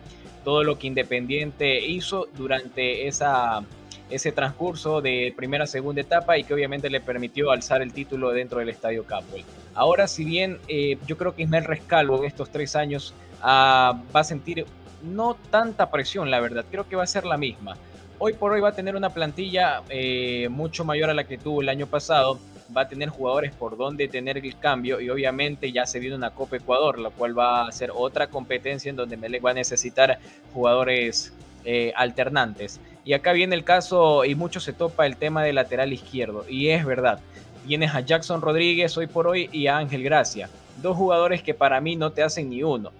todo 0.43 0.63
lo 0.63 0.77
que 0.77 0.87
Independiente 0.87 1.85
hizo 1.85 2.27
durante 2.35 3.07
esa, 3.07 3.63
ese 4.09 4.31
transcurso 4.31 5.01
de 5.01 5.33
primera 5.35 5.63
a 5.63 5.67
segunda 5.67 6.01
etapa 6.01 6.37
y 6.37 6.43
que 6.43 6.53
obviamente 6.53 6.89
le 6.89 7.01
permitió 7.01 7.51
alzar 7.51 7.81
el 7.81 7.93
título 7.93 8.31
dentro 8.31 8.59
del 8.59 8.69
Estadio 8.69 9.05
Capwell. 9.05 9.43
Ahora, 9.75 10.07
si 10.07 10.23
bien 10.23 10.59
eh, 10.67 10.97
yo 11.07 11.17
creo 11.17 11.35
que 11.35 11.43
Ismael 11.43 11.65
Rescalvo 11.65 12.19
en 12.19 12.25
estos 12.25 12.49
tres 12.49 12.75
años 12.75 13.13
ah, 13.41 14.01
va 14.15 14.19
a 14.19 14.23
sentir 14.23 14.65
no 15.03 15.35
tanta 15.49 15.89
presión, 15.89 16.31
la 16.31 16.39
verdad, 16.39 16.65
creo 16.69 16.87
que 16.87 16.95
va 16.95 17.03
a 17.03 17.07
ser 17.07 17.25
la 17.25 17.37
misma. 17.37 17.75
Hoy 18.19 18.33
por 18.33 18.51
hoy 18.53 18.61
va 18.61 18.69
a 18.69 18.75
tener 18.75 18.95
una 18.95 19.09
plantilla 19.09 19.81
eh, 19.89 20.47
mucho 20.49 20.85
mayor 20.85 21.09
a 21.09 21.13
la 21.13 21.25
que 21.25 21.37
tuvo 21.37 21.61
el 21.61 21.69
año 21.69 21.87
pasado 21.87 22.39
va 22.75 22.81
a 22.81 22.87
tener 22.87 23.09
jugadores 23.09 23.53
por 23.53 23.77
donde 23.77 24.07
tener 24.07 24.37
el 24.37 24.57
cambio 24.57 25.01
y 25.01 25.09
obviamente 25.09 25.71
ya 25.71 25.85
se 25.85 25.99
viene 25.99 26.15
una 26.15 26.31
Copa 26.31 26.57
Ecuador, 26.57 26.99
la 26.99 27.09
cual 27.09 27.37
va 27.37 27.67
a 27.67 27.71
ser 27.71 27.91
otra 27.93 28.27
competencia 28.27 28.89
en 28.89 28.95
donde 28.95 29.17
Melec 29.17 29.45
va 29.45 29.51
a 29.51 29.55
necesitar 29.55 30.19
jugadores 30.53 31.33
eh, 31.65 31.93
alternantes. 31.95 32.79
Y 33.05 33.13
acá 33.13 33.33
viene 33.33 33.55
el 33.55 33.63
caso 33.63 34.23
y 34.25 34.35
mucho 34.35 34.59
se 34.59 34.73
topa 34.73 35.05
el 35.05 35.17
tema 35.17 35.43
del 35.43 35.55
lateral 35.55 35.91
izquierdo 35.91 36.45
y 36.47 36.69
es 36.69 36.85
verdad. 36.85 37.19
Tienes 37.67 37.95
a 37.95 38.01
Jackson 38.01 38.41
Rodríguez 38.41 38.97
hoy 38.97 39.07
por 39.07 39.27
hoy 39.27 39.49
y 39.51 39.67
a 39.67 39.77
Ángel 39.77 40.03
Gracia, 40.03 40.49
dos 40.81 40.97
jugadores 40.97 41.41
que 41.41 41.53
para 41.53 41.79
mí 41.81 41.95
no 41.95 42.11
te 42.11 42.23
hacen 42.23 42.49
ni 42.49 42.63
uno 42.63 42.91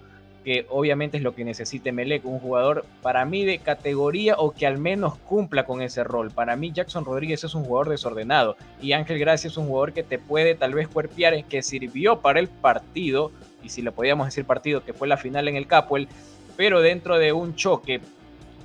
que 0.44 0.66
obviamente 0.68 1.16
es 1.16 1.22
lo 1.22 1.34
que 1.34 1.44
necesite 1.44 1.90
Melec, 1.90 2.24
un 2.26 2.38
jugador 2.38 2.84
para 3.02 3.24
mí 3.24 3.44
de 3.44 3.58
categoría 3.58 4.36
o 4.36 4.50
que 4.50 4.66
al 4.66 4.78
menos 4.78 5.16
cumpla 5.16 5.64
con 5.64 5.80
ese 5.80 6.04
rol. 6.04 6.30
Para 6.30 6.54
mí 6.54 6.70
Jackson 6.72 7.04
Rodríguez 7.04 7.44
es 7.44 7.54
un 7.54 7.64
jugador 7.64 7.88
desordenado 7.88 8.56
y 8.80 8.92
Ángel 8.92 9.18
Gracia 9.18 9.48
es 9.48 9.56
un 9.56 9.66
jugador 9.66 9.92
que 9.92 10.02
te 10.02 10.18
puede 10.18 10.54
tal 10.54 10.74
vez 10.74 10.86
cuerpear, 10.86 11.44
que 11.44 11.62
sirvió 11.62 12.20
para 12.20 12.40
el 12.40 12.48
partido, 12.48 13.32
y 13.62 13.70
si 13.70 13.80
le 13.80 13.90
podíamos 13.90 14.26
decir 14.26 14.44
partido, 14.44 14.84
que 14.84 14.92
fue 14.92 15.08
la 15.08 15.16
final 15.16 15.48
en 15.48 15.56
el 15.56 15.66
Capuel, 15.66 16.08
pero 16.56 16.82
dentro 16.82 17.18
de 17.18 17.32
un 17.32 17.54
choque 17.54 18.00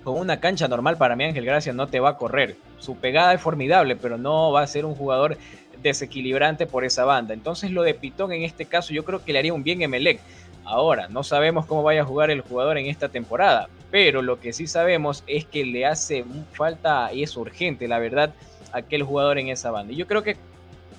con 0.04 0.18
una 0.20 0.40
cancha 0.40 0.68
normal 0.68 0.98
para 0.98 1.16
mí 1.16 1.24
Ángel 1.24 1.46
Gracia 1.46 1.72
no 1.72 1.88
te 1.88 2.00
va 2.00 2.10
a 2.10 2.18
correr. 2.18 2.58
Su 2.80 2.98
pegada 2.98 3.34
es 3.34 3.42
formidable, 3.42 3.96
pero 3.96 4.18
no 4.18 4.52
va 4.52 4.62
a 4.62 4.68
ser 4.68 4.86
un 4.86 4.96
jugador 4.96 5.38
desequilibrante 5.82 6.66
por 6.66 6.84
esa 6.84 7.06
banda. 7.06 7.34
Entonces 7.34 7.72
lo 7.72 7.84
de 7.84 7.94
Pitón 7.94 8.34
en 8.34 8.44
este 8.44 8.66
caso 8.66 8.94
yo 8.94 9.06
creo 9.06 9.24
que 9.24 9.32
le 9.32 9.40
haría 9.40 9.54
un 9.54 9.64
bien 9.64 9.84
a 9.84 9.88
Melec 9.88 10.20
Ahora, 10.70 11.08
no 11.08 11.24
sabemos 11.24 11.66
cómo 11.66 11.82
vaya 11.82 12.04
a 12.04 12.06
jugar 12.06 12.30
el 12.30 12.42
jugador 12.42 12.78
en 12.78 12.86
esta 12.86 13.10
temporada, 13.10 13.70
pero 13.90 14.22
lo 14.22 14.40
que 14.40 14.54
sí 14.54 14.68
sabemos 14.68 15.24
es 15.26 15.44
que 15.46 15.66
le 15.66 15.88
hace 15.88 16.24
falta 16.54 17.12
y 17.12 17.24
es 17.24 17.36
urgente, 17.36 17.88
la 17.88 17.98
verdad, 17.98 18.36
aquel 18.72 19.02
jugador 19.02 19.40
en 19.40 19.48
esa 19.48 19.72
banda. 19.72 19.94
Y 19.94 19.96
yo 19.96 20.06
creo 20.06 20.22
que 20.22 20.38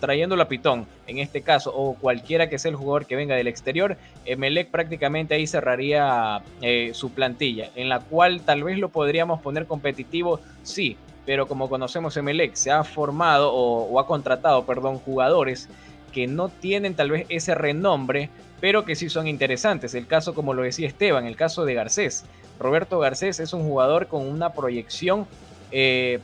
trayéndolo 0.01 0.43
a 0.43 0.49
Pitón, 0.49 0.89
en 1.07 1.19
este 1.19 1.43
caso, 1.43 1.73
o 1.73 1.95
cualquiera 1.95 2.49
que 2.49 2.59
sea 2.59 2.73
el 2.73 2.77
jugador 2.77 3.07
que 3.07 3.15
venga 3.15 3.37
del 3.37 3.47
exterior, 3.47 3.97
Emelec 4.25 4.73
prácticamente 4.73 5.35
ahí 5.35 5.47
cerraría 5.47 6.43
eh, 6.63 6.91
su 6.93 7.13
plantilla, 7.13 7.71
en 7.77 7.89
la 7.89 8.01
cual 8.01 8.41
tal 8.41 8.65
vez 8.65 8.77
lo 8.77 8.89
podríamos 8.89 9.41
poner 9.41 9.67
competitivo, 9.67 10.41
sí, 10.65 10.97
pero 11.27 11.47
como 11.47 11.69
conocemos 11.69 12.17
Emelec, 12.17 12.55
se 12.55 12.73
ha 12.73 12.83
formado 12.83 13.53
o, 13.53 13.85
o 13.85 14.01
ha 14.01 14.07
contratado, 14.09 14.67
perdón, 14.67 14.99
jugadores 14.99 15.69
que 16.13 16.27
no 16.27 16.49
tienen 16.49 16.97
tal 16.97 17.13
vez 17.13 17.27
ese 17.29 17.55
renombre 17.55 18.31
pero 18.61 18.85
que 18.85 18.95
sí 18.95 19.09
son 19.09 19.27
interesantes. 19.27 19.95
El 19.95 20.07
caso, 20.07 20.35
como 20.35 20.55
lo 20.55 20.63
decía 20.63 20.87
Esteban, 20.87 21.27
el 21.27 21.37
caso 21.37 21.65
de 21.65 21.75
Garcés. 21.75 22.25
Roberto 22.59 22.99
Garcés 22.99 23.41
es 23.41 23.53
un 23.53 23.63
jugador 23.63 24.07
con 24.07 24.27
una 24.27 24.53
proyección 24.53 25.27
eh, 25.73 26.21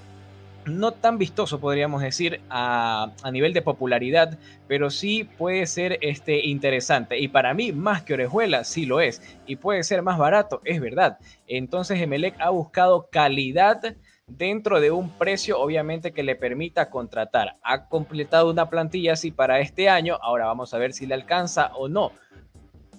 no 0.66 0.92
tan 0.92 1.16
vistoso, 1.16 1.60
podríamos 1.60 2.02
decir, 2.02 2.40
a, 2.50 3.12
nivel 3.32 3.52
de 3.52 3.62
popularidad, 3.62 4.36
pero 4.66 4.90
sí 4.90 5.24
puede 5.24 5.66
ser 5.66 5.98
este, 6.02 6.44
interesante. 6.44 7.18
Y 7.18 7.28
para 7.28 7.54
mí, 7.54 7.72
más 7.72 8.02
que 8.02 8.14
Orejuela, 8.14 8.64
sí 8.64 8.84
lo 8.84 9.00
es. 9.00 9.22
Y 9.46 9.56
puede 9.56 9.84
ser 9.84 10.02
más 10.02 10.18
barato, 10.18 10.60
es 10.64 10.80
verdad. 10.80 11.18
Entonces, 11.46 12.00
Emelec 12.00 12.34
ha 12.40 12.50
buscado 12.50 13.08
calidad 13.10 13.94
dentro 14.26 14.80
de 14.80 14.90
un 14.90 15.10
precio 15.10 15.58
obviamente 15.60 16.12
que 16.12 16.22
le 16.22 16.36
permita 16.36 16.90
contratar. 16.90 17.56
Ha 17.62 17.88
completado 17.88 18.50
una 18.50 18.68
plantilla 18.68 19.12
así 19.12 19.30
para 19.30 19.60
este 19.60 19.88
año, 19.88 20.18
ahora 20.20 20.46
vamos 20.46 20.74
a 20.74 20.78
ver 20.78 20.92
si 20.92 21.06
le 21.06 21.14
alcanza 21.14 21.72
o 21.74 21.88
no. 21.88 22.12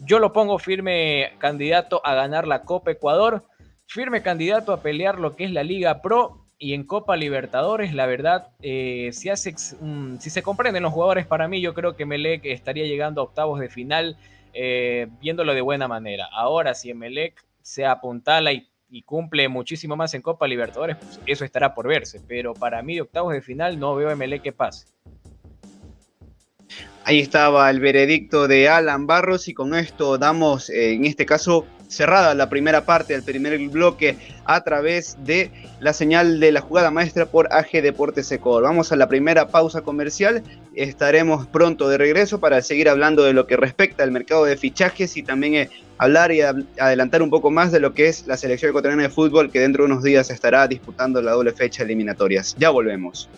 Yo 0.04 0.20
lo 0.20 0.32
pongo 0.32 0.60
firme 0.60 1.34
candidato 1.40 2.02
a 2.06 2.14
ganar 2.14 2.48
la 2.48 2.64
Copa 2.64 2.92
Ecuador, 2.92 3.46
firme 3.88 4.22
candidato 4.22 4.72
a 4.72 4.82
pelear 4.82 5.20
lo 5.20 5.36
que 5.36 5.44
es 5.46 5.52
la 5.52 5.64
Liga 5.64 6.02
Pro 6.02 6.46
y 6.60 6.74
en 6.74 6.86
Copa 6.86 7.16
Libertadores, 7.16 7.94
la 7.94 8.06
verdad, 8.06 8.50
eh, 8.62 9.10
si, 9.14 9.30
hace, 9.30 9.56
si 9.58 10.30
se 10.30 10.44
comprenden 10.44 10.84
los 10.84 10.94
jugadores 10.94 11.26
para 11.26 11.48
mí, 11.48 11.62
yo 11.62 11.74
creo 11.74 11.96
que 11.96 12.06
Melec 12.06 12.46
estaría 12.46 12.86
llegando 12.86 13.22
a 13.22 13.26
octavos 13.26 13.60
de 13.60 13.70
final 13.70 14.18
eh, 14.54 15.08
viéndolo 15.22 15.54
de 15.54 15.62
buena 15.62 15.88
manera. 15.88 16.28
Ahora, 16.32 16.74
si 16.74 16.90
Emelec 16.90 17.46
se 17.62 17.86
apuntala 17.86 18.54
y, 18.54 18.68
y, 18.90 19.02
cumple 19.04 19.48
muchísimo 19.50 19.96
más 19.96 20.14
en 20.14 20.22
Copa 20.22 20.48
Libertadores, 20.48 20.98
pues 20.98 21.20
eso 21.26 21.46
estará 21.46 21.74
por 21.74 21.88
verse. 21.88 22.22
Pero 22.28 22.54
para 22.54 22.82
mí, 22.82 23.00
octavos 23.00 23.34
de 23.34 23.42
final, 23.42 23.80
no 23.80 23.96
veo 23.96 24.10
a 24.10 24.14
Emelec 24.14 24.42
que 24.42 24.52
pase. 24.52 24.88
Ahí 27.04 27.20
estaba 27.20 27.70
el 27.70 27.80
veredicto 27.80 28.48
de 28.50 28.68
Alan 28.68 29.08
Barros 29.08 29.48
y 29.48 29.54
con 29.54 29.74
esto 29.74 30.18
damos, 30.18 30.70
eh, 30.70 30.94
en 30.94 31.06
este 31.06 31.26
caso, 31.26 31.66
cerrada 31.88 32.34
la 32.34 32.50
primera 32.50 32.86
parte 32.86 33.14
del 33.14 33.24
primer 33.24 33.58
bloque 33.70 34.18
a 34.46 34.64
través 34.64 35.18
de 35.24 35.52
la 35.80 35.94
señal 35.94 36.40
de 36.40 36.52
la 36.52 36.62
jugada 36.62 36.92
maestra 36.92 37.26
por 37.26 37.52
AG 37.52 37.82
Deportes 37.82 38.32
Ecuador. 38.32 38.64
Vamos 38.64 38.92
a 38.92 38.96
la 38.96 39.08
primera 39.08 39.48
pausa 39.48 39.82
comercial. 39.82 40.44
Estaremos 40.76 41.48
pronto 41.48 41.90
de 41.90 41.98
regreso 41.98 42.40
para 42.40 42.62
seguir 42.62 42.90
hablando 42.90 43.24
de 43.24 43.34
lo 43.34 43.48
que 43.48 43.58
respecta 43.58 44.04
al 44.04 44.12
mercado 44.12 44.46
de 44.46 44.58
fichajes 44.58 45.18
y 45.18 45.24
también 45.24 45.56
eh, 45.56 45.70
hablar 45.98 46.32
y 46.32 46.42
adelantar 46.42 47.22
un 47.22 47.30
poco 47.30 47.52
más 47.52 47.72
de 47.72 47.80
lo 47.80 47.94
que 47.94 48.08
es 48.08 48.28
la 48.28 48.38
selección 48.38 48.70
ecuatoriana 48.70 49.04
de 49.04 49.10
fútbol 49.10 49.52
que 49.52 49.60
dentro 49.60 49.84
de 49.84 49.92
unos 49.92 50.04
días 50.04 50.30
estará 50.30 50.68
disputando 50.68 51.22
la 51.22 51.32
doble 51.32 51.52
fecha 51.52 51.84
eliminatorias. 51.84 52.56
Ya 52.58 52.70
volvemos. 52.70 53.30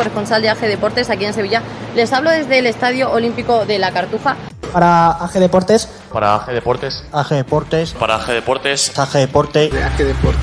Corresponsal 0.00 0.40
de 0.40 0.48
AG 0.48 0.60
Deportes 0.60 1.10
aquí 1.10 1.26
en 1.26 1.34
Sevilla. 1.34 1.62
Les 1.94 2.10
hablo 2.14 2.30
desde 2.30 2.58
el 2.58 2.66
Estadio 2.66 3.10
Olímpico 3.12 3.66
de 3.66 3.78
la 3.78 3.92
Cartuja. 3.92 4.34
Para 4.72 5.10
AG 5.10 5.32
Deportes. 5.34 5.90
Para 6.10 6.36
AG 6.36 6.46
Deportes. 6.54 7.04
AG 7.12 7.28
Deportes. 7.28 7.92
Para 7.92 8.14
AG 8.14 8.28
Deportes. 8.28 8.98
AG 8.98 9.12
Deportes. 9.12 9.70
De 9.70 9.82
AG 9.82 9.98
Deportes. 9.98 10.40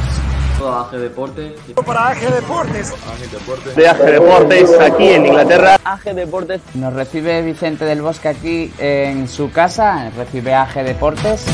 AG 0.62 0.92
Deportes. 0.92 1.54
Para 1.84 2.08
AG 2.10 2.20
Deportes. 2.20 2.94
AG 2.94 3.32
Deportes. 3.32 3.76
De 3.76 3.88
AG 3.88 3.98
Deportes 3.98 4.80
aquí 4.80 5.08
en 5.08 5.26
Inglaterra. 5.26 5.80
AG 5.84 6.04
Deportes. 6.14 6.62
Nos 6.76 6.94
recibe 6.94 7.42
Vicente 7.42 7.86
del 7.86 8.04
Bosque 8.04 8.28
aquí 8.28 8.72
en 8.78 9.28
su 9.28 9.52
casa. 9.52 10.12
Recibe 10.16 10.54
AG 10.54 10.84
Deportes. 10.84 11.46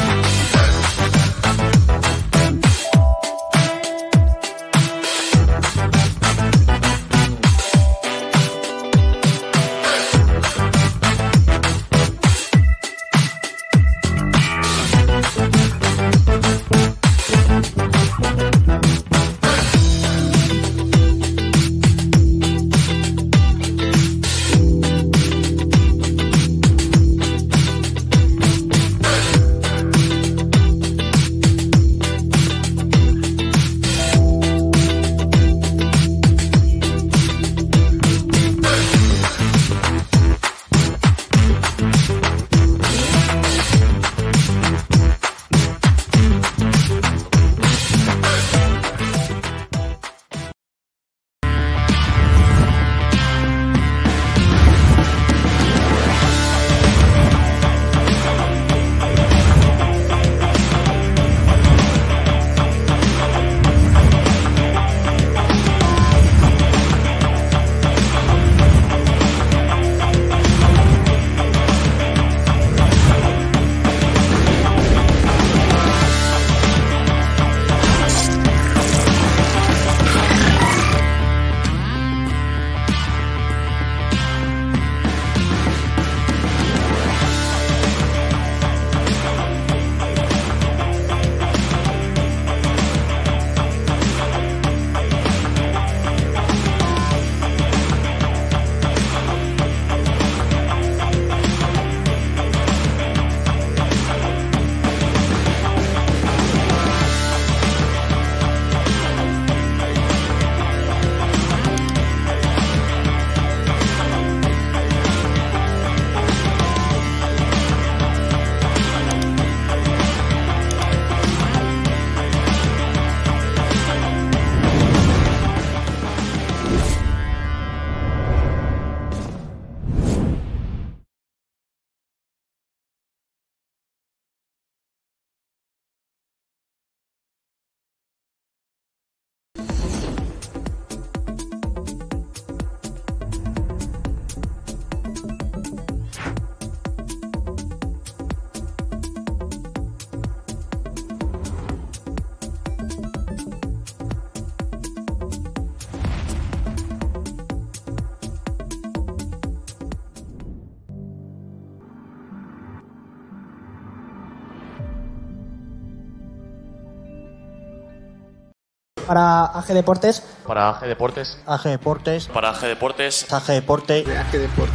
Para 169.14 169.46
AG 169.46 169.68
Deportes. 169.68 170.24
Para 170.44 170.70
AG 170.70 170.88
Deportes. 170.88 171.38
AG 171.46 171.64
Deportes. 171.66 172.28
Para 172.30 172.50
AG 172.50 172.62
Deportes. 172.62 173.32
AG 173.32 173.48
Deportes. 173.52 174.06
De 174.08 174.18
AG 174.18 174.32
Deportes. 174.32 174.74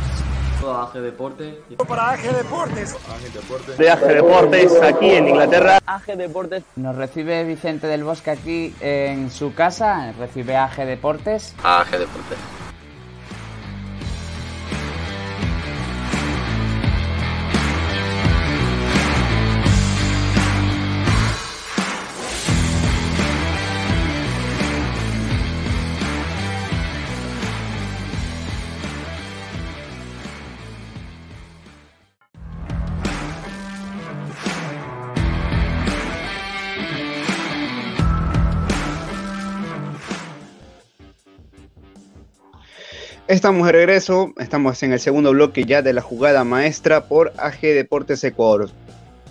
AG 0.63 1.01
Deportes. 1.01 1.55
Para 1.89 2.11
AG 2.11 2.23
Deportes. 2.23 2.95
AG 2.95 3.33
Deportes. 3.33 3.79
De 3.79 3.91
AG 3.91 4.01
Deportes 4.01 4.81
aquí 4.81 5.11
en 5.11 5.27
Inglaterra. 5.27 5.81
AG 5.85 6.17
Deportes. 6.17 6.63
Nos 6.77 6.95
recibe 6.95 7.43
Vicente 7.43 7.89
del 7.89 8.05
Bosque 8.05 8.31
aquí 8.31 8.73
en 8.81 9.33
su 9.33 9.53
casa. 9.55 10.13
Recibe 10.17 10.57
AG 10.57 10.87
Deportes. 10.87 11.57
AG 11.65 11.91
Deportes. 11.91 12.39
Estamos 43.29 43.67
de 43.67 43.73
regreso, 43.73 44.33
estamos 44.39 44.83
en 44.83 44.95
el 44.95 45.01
segundo 45.01 45.33
bloque 45.33 45.65
ya 45.65 45.83
de 45.83 45.93
la 45.93 46.01
jugada 46.01 46.45
maestra 46.45 47.05
por 47.09 47.35
AG 47.37 47.61
Deportes 47.61 48.25
Ecuador. 48.25 48.71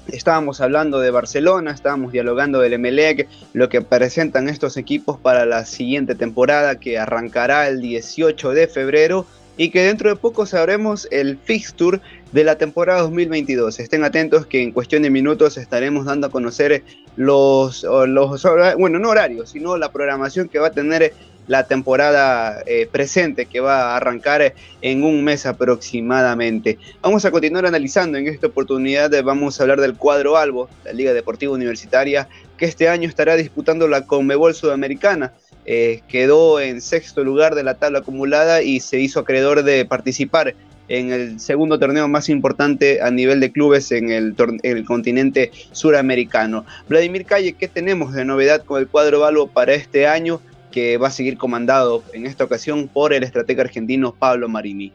Estábamos 0.07 0.61
hablando 0.61 0.99
de 0.99 1.09
Barcelona, 1.09 1.71
estábamos 1.71 2.11
dialogando 2.11 2.59
del 2.59 2.73
Emelec, 2.73 3.27
lo 3.53 3.69
que 3.69 3.81
presentan 3.81 4.49
estos 4.49 4.77
equipos 4.77 5.19
para 5.19 5.47
la 5.47 5.65
siguiente 5.65 6.13
temporada 6.13 6.79
que 6.79 6.99
arrancará 6.99 7.67
el 7.67 7.81
18 7.81 8.51
de 8.51 8.67
febrero 8.67 9.25
y 9.57 9.71
que 9.71 9.81
dentro 9.81 10.11
de 10.11 10.15
poco 10.15 10.45
sabremos 10.45 11.07
el 11.09 11.39
fixture 11.39 11.99
de 12.31 12.43
la 12.43 12.59
temporada 12.59 13.01
2022. 13.01 13.79
Estén 13.79 14.03
atentos 14.03 14.45
que 14.45 14.61
en 14.61 14.73
cuestión 14.73 15.01
de 15.01 15.09
minutos 15.09 15.57
estaremos 15.57 16.05
dando 16.05 16.27
a 16.27 16.29
conocer 16.29 16.83
los, 17.15 17.83
los 17.83 18.43
bueno, 18.77 18.99
no 18.99 19.09
horarios, 19.09 19.49
sino 19.49 19.75
la 19.75 19.91
programación 19.91 20.49
que 20.49 20.59
va 20.59 20.67
a 20.67 20.71
tener 20.71 21.13
la 21.47 21.65
temporada 21.65 22.61
eh, 22.65 22.87
presente 22.91 23.45
que 23.45 23.59
va 23.59 23.93
a 23.93 23.97
arrancar 23.97 24.53
en 24.81 25.03
un 25.03 25.23
mes 25.23 25.45
aproximadamente. 25.45 26.77
Vamos 27.01 27.25
a 27.25 27.31
continuar 27.31 27.65
analizando 27.65 28.17
en 28.17 28.27
esta 28.27 28.47
oportunidad, 28.47 29.11
vamos 29.23 29.59
a 29.59 29.63
hablar 29.63 29.81
del 29.81 29.95
cuadro 29.95 30.37
Albo, 30.37 30.69
la 30.83 30.93
Liga 30.93 31.13
Deportiva 31.13 31.53
Universitaria, 31.53 32.27
que 32.57 32.65
este 32.65 32.89
año 32.89 33.07
estará 33.07 33.35
disputando 33.35 33.87
la 33.87 34.05
Conmebol 34.05 34.53
Sudamericana. 34.53 35.33
Eh, 35.65 36.01
quedó 36.07 36.61
en 36.61 36.79
sexto 36.79 37.25
lugar 37.25 37.53
de 37.53 37.63
la 37.63 37.75
tabla 37.75 37.99
acumulada 37.99 38.61
y 38.61 38.79
se 38.79 38.99
hizo 38.99 39.19
acreedor 39.19 39.63
de 39.63 39.83
participar 39.83 40.55
en 40.87 41.11
el 41.11 41.39
segundo 41.39 41.77
torneo 41.77 42.07
más 42.07 42.29
importante 42.29 43.01
a 43.01 43.11
nivel 43.11 43.41
de 43.41 43.51
clubes 43.51 43.91
en 43.91 44.09
el, 44.09 44.35
en 44.63 44.77
el, 44.77 44.85
continente 44.85 45.51
suramericano. 45.73 46.65
Vladimir 46.87 47.25
Calle, 47.25 47.53
¿qué 47.53 47.67
tenemos 47.67 48.13
de 48.13 48.23
novedad 48.23 48.63
con 48.63 48.79
el 48.79 48.87
cuadro 48.87 49.25
Albo 49.25 49.47
para 49.47 49.73
este 49.73 50.07
año? 50.07 50.41
Que 50.77 50.97
va 50.97 51.07
a 51.07 51.09
seguir 51.09 51.39
comandado 51.39 52.03
en 52.13 52.27
esta 52.27 52.43
ocasión 52.43 52.87
por 52.87 53.11
el 53.11 53.23
estratega 53.23 53.63
argentino 53.63 54.13
Pablo 54.13 54.47
Marini. 54.47 54.93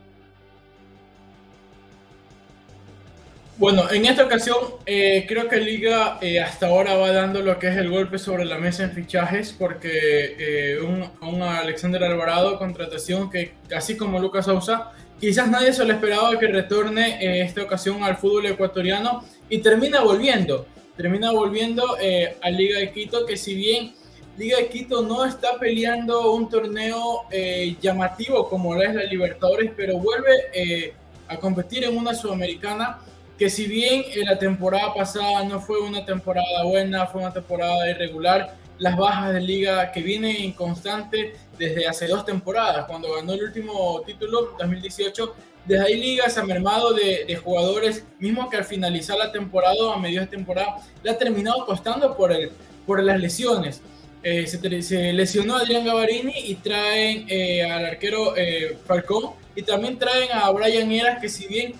Bueno, 3.56 3.90
en 3.90 4.06
esta 4.06 4.22
ocasión 4.22 4.58
eh, 4.86 5.24
creo 5.26 5.48
que 5.48 5.56
Liga 5.56 6.18
eh, 6.20 6.38
hasta 6.38 6.68
ahora 6.68 6.94
va 6.94 7.10
dando 7.10 7.42
lo 7.42 7.58
que 7.58 7.66
es 7.66 7.76
el 7.76 7.90
golpe 7.90 8.18
sobre 8.18 8.44
la 8.44 8.58
mesa 8.58 8.84
en 8.84 8.92
fichajes 8.92 9.52
porque 9.58 10.36
eh, 10.38 10.78
un, 10.80 11.42
Alexander 11.42 12.04
Alvarado, 12.04 12.60
contratación 12.60 13.28
que 13.28 13.54
así 13.74 13.96
como 13.96 14.20
Lucas 14.20 14.44
Sousa, 14.44 14.92
quizás 15.20 15.50
nadie 15.50 15.72
se 15.72 15.84
lo 15.84 15.92
esperaba 15.92 16.38
que 16.38 16.46
retorne 16.46 17.40
esta 17.42 17.60
ocasión 17.60 18.04
al 18.04 18.18
fútbol 18.18 18.46
ecuatoriano 18.46 19.24
y 19.48 19.58
termina 19.58 20.00
volviendo, 20.02 20.64
termina 20.96 21.32
volviendo 21.32 21.96
a 22.40 22.50
Liga 22.50 22.78
de 22.78 22.92
Quito 22.92 23.26
que 23.26 23.36
si 23.36 23.56
bien 23.56 23.94
Liga 24.36 24.56
de 24.56 24.68
Quito 24.68 25.02
no 25.02 25.24
está 25.24 25.58
peleando 25.58 26.32
un 26.32 26.48
torneo 26.48 27.24
eh, 27.30 27.76
llamativo 27.80 28.48
como 28.48 28.80
es 28.80 28.94
la 28.94 29.04
Libertadores, 29.04 29.70
pero 29.76 29.98
vuelve 29.98 30.30
eh, 30.54 30.94
a 31.28 31.36
competir 31.36 31.84
en 31.84 31.96
una 31.96 32.14
sudamericana 32.14 32.98
que 33.38 33.50
si 33.50 33.66
bien 33.66 34.04
en 34.14 34.26
la 34.26 34.38
temporada 34.38 34.94
pasada 34.94 35.44
no 35.44 35.60
fue 35.60 35.80
una 35.80 36.04
temporada 36.04 36.64
buena, 36.64 37.06
fue 37.06 37.20
una 37.20 37.32
temporada 37.32 37.90
irregular, 37.90 38.56
las 38.78 38.96
bajas 38.96 39.34
de 39.34 39.40
liga 39.40 39.92
que 39.92 40.00
vienen 40.00 40.36
inconstante 40.42 41.34
desde 41.58 41.86
hace 41.86 42.06
dos 42.06 42.24
temporadas, 42.24 42.86
cuando 42.86 43.14
ganó 43.14 43.34
el 43.34 43.44
último 43.44 44.02
título 44.06 44.56
2018, 44.58 45.34
desde 45.64 45.84
ahí 45.84 46.00
Liga 46.00 46.28
se 46.28 46.40
ha 46.40 46.44
mermado 46.44 46.92
de, 46.92 47.36
jugadores, 47.36 48.04
mismo 48.18 48.50
que 48.50 48.56
al 48.56 48.64
finalizar 48.64 49.16
la 49.16 49.30
temporada, 49.30 49.94
a 49.94 49.98
medio 49.98 50.20
de 50.20 50.26
temporada, 50.26 50.78
le 51.02 51.10
ha 51.10 51.18
terminado 51.18 51.64
costando 51.64 52.16
por, 52.16 52.32
el, 52.32 52.50
por 52.84 53.02
las 53.02 53.20
lesiones. 53.20 53.80
Eh, 54.24 54.46
se, 54.46 55.12
lesionó 55.12 55.56
Adrián 55.56 55.84
Gavarini 55.84 56.32
y 56.46 56.54
traen 56.54 57.26
eh, 57.28 57.64
al 57.64 57.86
arquero 57.86 58.36
eh, 58.36 58.78
Falcón 58.86 59.32
y 59.56 59.62
también 59.62 59.98
traen 59.98 60.30
a 60.32 60.48
Brian 60.50 60.92
Eras 60.92 61.20
que 61.20 61.28
si 61.28 61.48
bien 61.48 61.74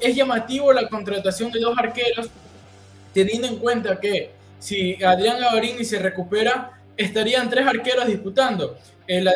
es 0.00 0.16
llamativo 0.16 0.72
la 0.72 0.88
contratación 0.88 1.52
de 1.52 1.60
dos 1.60 1.78
arqueros, 1.78 2.28
teniendo 3.12 3.46
en 3.46 3.58
cuenta 3.58 4.00
que 4.00 4.30
si 4.58 5.02
Adrián 5.04 5.38
Gavarini 5.38 5.84
se 5.84 5.98
recupera, 5.98 6.72
estarían 6.96 7.48
tres 7.48 7.66
arqueros 7.66 8.06
disputando 8.06 8.78
el, 9.06 9.28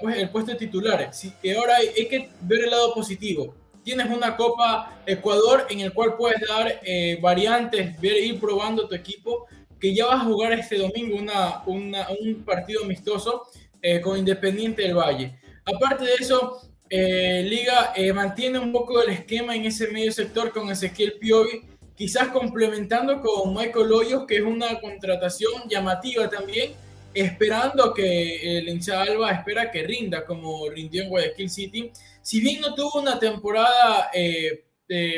pues, 0.00 0.16
el, 0.16 0.30
puesto 0.30 0.52
de 0.52 0.58
titulares. 0.58 1.16
Sí, 1.16 1.32
que 1.40 1.56
ahora 1.56 1.76
hay, 1.76 1.88
hay, 1.96 2.08
que 2.08 2.30
ver 2.40 2.64
el 2.64 2.70
lado 2.70 2.94
positivo. 2.94 3.54
Tienes 3.84 4.06
una 4.10 4.36
Copa 4.36 4.98
Ecuador 5.06 5.66
en 5.70 5.80
el 5.80 5.92
cual 5.92 6.16
puedes 6.16 6.40
dar 6.48 6.80
variantes, 7.20 8.00
ver, 8.00 8.16
ir 8.18 8.40
probando 8.40 8.88
tu 8.88 8.94
equipo 8.94 9.46
que 9.80 9.94
ya 9.94 10.06
va 10.06 10.14
a 10.14 10.24
jugar 10.24 10.52
este 10.52 10.76
domingo 10.78 11.16
un 11.16 12.44
partido 12.44 12.84
amistoso 12.84 13.44
eh, 13.80 14.00
con 14.00 14.18
Independiente 14.18 14.82
del 14.82 14.94
Valle. 14.94 15.38
Aparte 15.64 16.04
de 16.04 16.14
eso, 16.14 16.60
eh, 16.90 17.44
Liga 17.48 17.92
eh, 17.94 18.12
mantiene 18.12 18.58
un 18.58 18.72
poco 18.72 19.00
el 19.02 19.10
esquema 19.10 19.54
en 19.54 19.66
ese 19.66 19.88
medio 19.88 20.10
sector 20.10 20.50
con 20.50 20.70
Ezequiel 20.70 21.14
Piovi, 21.20 21.62
quizás 21.94 22.28
complementando 22.28 23.20
con 23.20 23.54
Michael 23.54 23.92
Hoyos, 23.92 24.26
que 24.26 24.38
es 24.38 24.42
una 24.42 24.80
contratación 24.80 25.52
llamativa 25.68 26.28
también, 26.28 26.72
esperando 27.14 27.94
que 27.94 28.58
el 28.58 28.68
hincha 28.68 29.02
Alba 29.02 29.30
espera 29.30 29.70
que 29.70 29.82
rinda 29.82 30.24
como 30.24 30.68
rindió 30.70 31.02
en 31.04 31.10
Guayaquil 31.10 31.50
City. 31.50 31.92
Si 32.22 32.40
bien 32.40 32.60
no 32.60 32.74
tuvo 32.74 33.00
una 33.00 33.18
temporada 33.18 34.10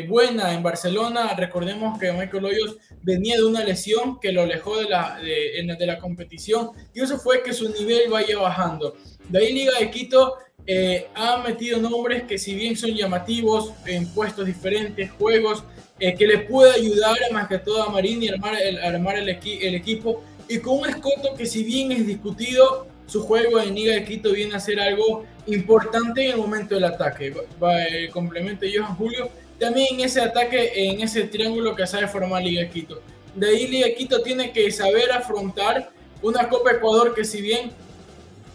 buena 0.08 0.52
en 0.52 0.62
Barcelona. 0.62 1.34
Recordemos 1.36 1.98
que 1.98 2.12
Michael 2.12 2.44
Hoyos 2.44 2.78
venía 3.02 3.36
de 3.36 3.44
una 3.44 3.64
lesión 3.64 4.18
que 4.18 4.32
lo 4.32 4.42
alejó 4.42 4.78
de 4.78 4.88
la, 4.88 5.18
de, 5.18 5.86
la 5.86 5.98
competición 5.98 6.70
y 6.94 7.00
eso 7.00 7.18
fue 7.18 7.42
que 7.42 7.52
su 7.52 7.68
nivel 7.68 8.10
vaya 8.10 8.38
bajando. 8.38 8.96
De 9.28 9.38
ahí 9.38 9.52
Liga 9.52 9.78
de 9.78 9.90
Quito 9.90 10.38
eh, 10.66 11.08
ha 11.14 11.38
metido 11.38 11.80
nombres 11.80 12.24
que 12.24 12.38
si 12.38 12.54
bien 12.54 12.76
son 12.76 12.90
llamativos 12.90 13.72
en 13.86 14.06
puestos 14.08 14.46
diferentes, 14.46 15.10
juegos, 15.12 15.64
eh, 15.98 16.14
que 16.14 16.26
le 16.26 16.38
puede 16.38 16.72
ayudar 16.72 17.16
más 17.32 17.48
que 17.48 17.58
todo 17.58 17.82
a 17.82 17.90
Marini 17.90 18.28
a 18.28 18.34
armar, 18.34 18.54
el, 18.60 18.78
armar 18.78 19.16
el, 19.16 19.28
equipo 19.28 20.22
y 20.48 20.58
con 20.58 20.78
un 20.78 20.88
escoto 20.88 21.34
que 21.36 21.46
si 21.46 21.62
bien 21.62 21.92
es 21.92 22.06
discutido, 22.06 22.86
su 23.06 23.22
juego 23.22 23.60
en 23.60 23.74
Liga 23.74 23.94
de 23.94 24.04
Quito 24.04 24.32
viene 24.32 24.54
a 24.54 24.60
ser 24.60 24.80
algo 24.80 25.24
importante 25.46 26.24
en 26.24 26.32
el 26.32 26.36
momento 26.36 26.74
del 26.74 26.84
ataque. 26.84 27.34
Va, 27.62 27.84
el 27.84 28.10
complemento 28.10 28.66
Johan 28.72 28.94
Julio 28.96 29.30
también 29.60 30.00
ese 30.00 30.22
ataque, 30.22 30.72
en 30.74 31.02
ese 31.02 31.24
triángulo 31.24 31.76
que 31.76 31.86
sabe 31.86 32.08
formar 32.08 32.42
Liga 32.42 32.66
Quito. 32.68 33.02
De 33.34 33.50
ahí 33.50 33.66
Liga 33.66 33.88
Quito 33.96 34.22
tiene 34.22 34.50
que 34.52 34.70
saber 34.72 35.12
afrontar 35.12 35.90
una 36.22 36.48
Copa 36.48 36.72
Ecuador 36.72 37.14
que 37.14 37.24
si 37.24 37.42
bien 37.42 37.70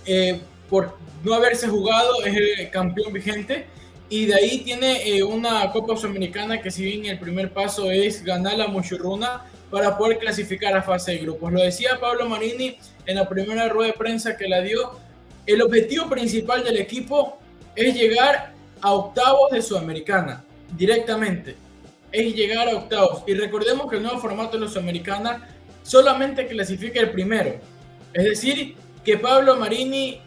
eh, 0.05 0.41
por 0.67 0.97
no 1.23 1.35
haberse 1.35 1.67
jugado 1.67 2.25
es 2.25 2.35
el 2.35 2.69
campeón 2.71 3.13
vigente, 3.13 3.67
y 4.09 4.25
de 4.25 4.35
ahí 4.35 4.59
tiene 4.59 5.07
eh, 5.07 5.23
una 5.23 5.71
Copa 5.71 5.95
Sudamericana 5.95 6.61
que 6.61 6.71
si 6.71 6.83
bien 6.83 7.05
el 7.05 7.19
primer 7.19 7.51
paso 7.53 7.89
es 7.91 8.23
ganar 8.23 8.57
la 8.57 8.67
Muchurruna 8.67 9.43
para 9.69 9.97
poder 9.97 10.17
clasificar 10.19 10.75
a 10.75 10.81
fase 10.81 11.13
de 11.13 11.17
grupos. 11.19 11.51
Lo 11.51 11.61
decía 11.61 11.99
Pablo 11.99 12.27
Marini 12.27 12.77
en 13.05 13.15
la 13.15 13.27
primera 13.27 13.67
rueda 13.69 13.91
de 13.91 13.97
prensa 13.97 14.37
que 14.37 14.47
la 14.47 14.61
dio. 14.61 14.99
El 15.45 15.61
objetivo 15.61 16.07
principal 16.09 16.63
del 16.63 16.77
equipo 16.77 17.37
es 17.75 17.95
llegar 17.95 18.53
a 18.81 18.93
octavos 18.93 19.51
de 19.51 19.61
Sudamericana 19.61 20.44
directamente 20.75 21.55
es 22.11 22.33
llegar 22.33 22.69
a 22.69 22.75
octavos. 22.75 23.23
Y 23.27 23.33
recordemos 23.33 23.89
que 23.89 23.97
el 23.97 24.03
nuevo 24.03 24.19
formato 24.19 24.53
de 24.53 24.59
los 24.59 24.71
Sudamericana 24.71 25.47
solamente 25.83 26.47
clasifica 26.47 26.99
el 26.99 27.11
primero. 27.11 27.59
Es 28.13 28.23
decir, 28.23 28.75
que 29.03 29.17
Pablo 29.17 29.55
Marini 29.57 30.21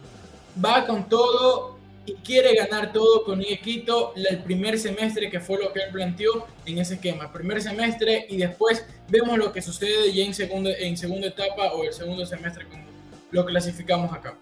va 0.64 0.86
con 0.86 1.08
todo 1.08 1.78
y 2.06 2.14
quiere 2.14 2.54
ganar 2.54 2.92
todo 2.92 3.24
con 3.24 3.40
Quito 3.40 4.14
el 4.16 4.42
primer 4.42 4.78
semestre, 4.78 5.30
que 5.30 5.40
fue 5.40 5.58
lo 5.62 5.72
que 5.72 5.80
él 5.80 5.90
planteó 5.92 6.46
en 6.64 6.78
ese 6.78 6.94
esquema. 6.94 7.32
Primer 7.32 7.60
semestre 7.60 8.26
y 8.28 8.38
después 8.38 8.86
vemos 9.08 9.36
lo 9.36 9.52
que 9.52 9.60
sucede 9.60 10.12
ya 10.12 10.24
en, 10.24 10.32
segundo, 10.32 10.70
en 10.70 10.96
segunda 10.96 11.28
etapa 11.28 11.72
o 11.74 11.84
el 11.84 11.92
segundo 11.92 12.24
semestre, 12.24 12.66
como 12.66 12.84
lo 13.30 13.44
clasificamos 13.44 14.12
acá. 14.12 14.38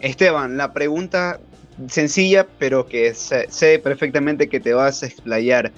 Esteban, 0.00 0.56
la 0.56 0.72
pregunta 0.72 1.40
sencilla, 1.88 2.46
pero 2.58 2.86
que 2.86 3.14
sé, 3.14 3.78
perfectamente 3.78 4.48
que 4.48 4.60
te 4.60 4.72
vas 4.72 5.02
a 5.02 5.06
explayar. 5.06 5.72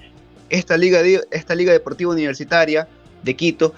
Esta 0.48 0.76
liga, 0.76 1.00
esta 1.30 1.54
liga 1.54 1.72
deportiva 1.72 2.12
universitaria 2.12 2.86
de 3.22 3.34
Quito 3.34 3.74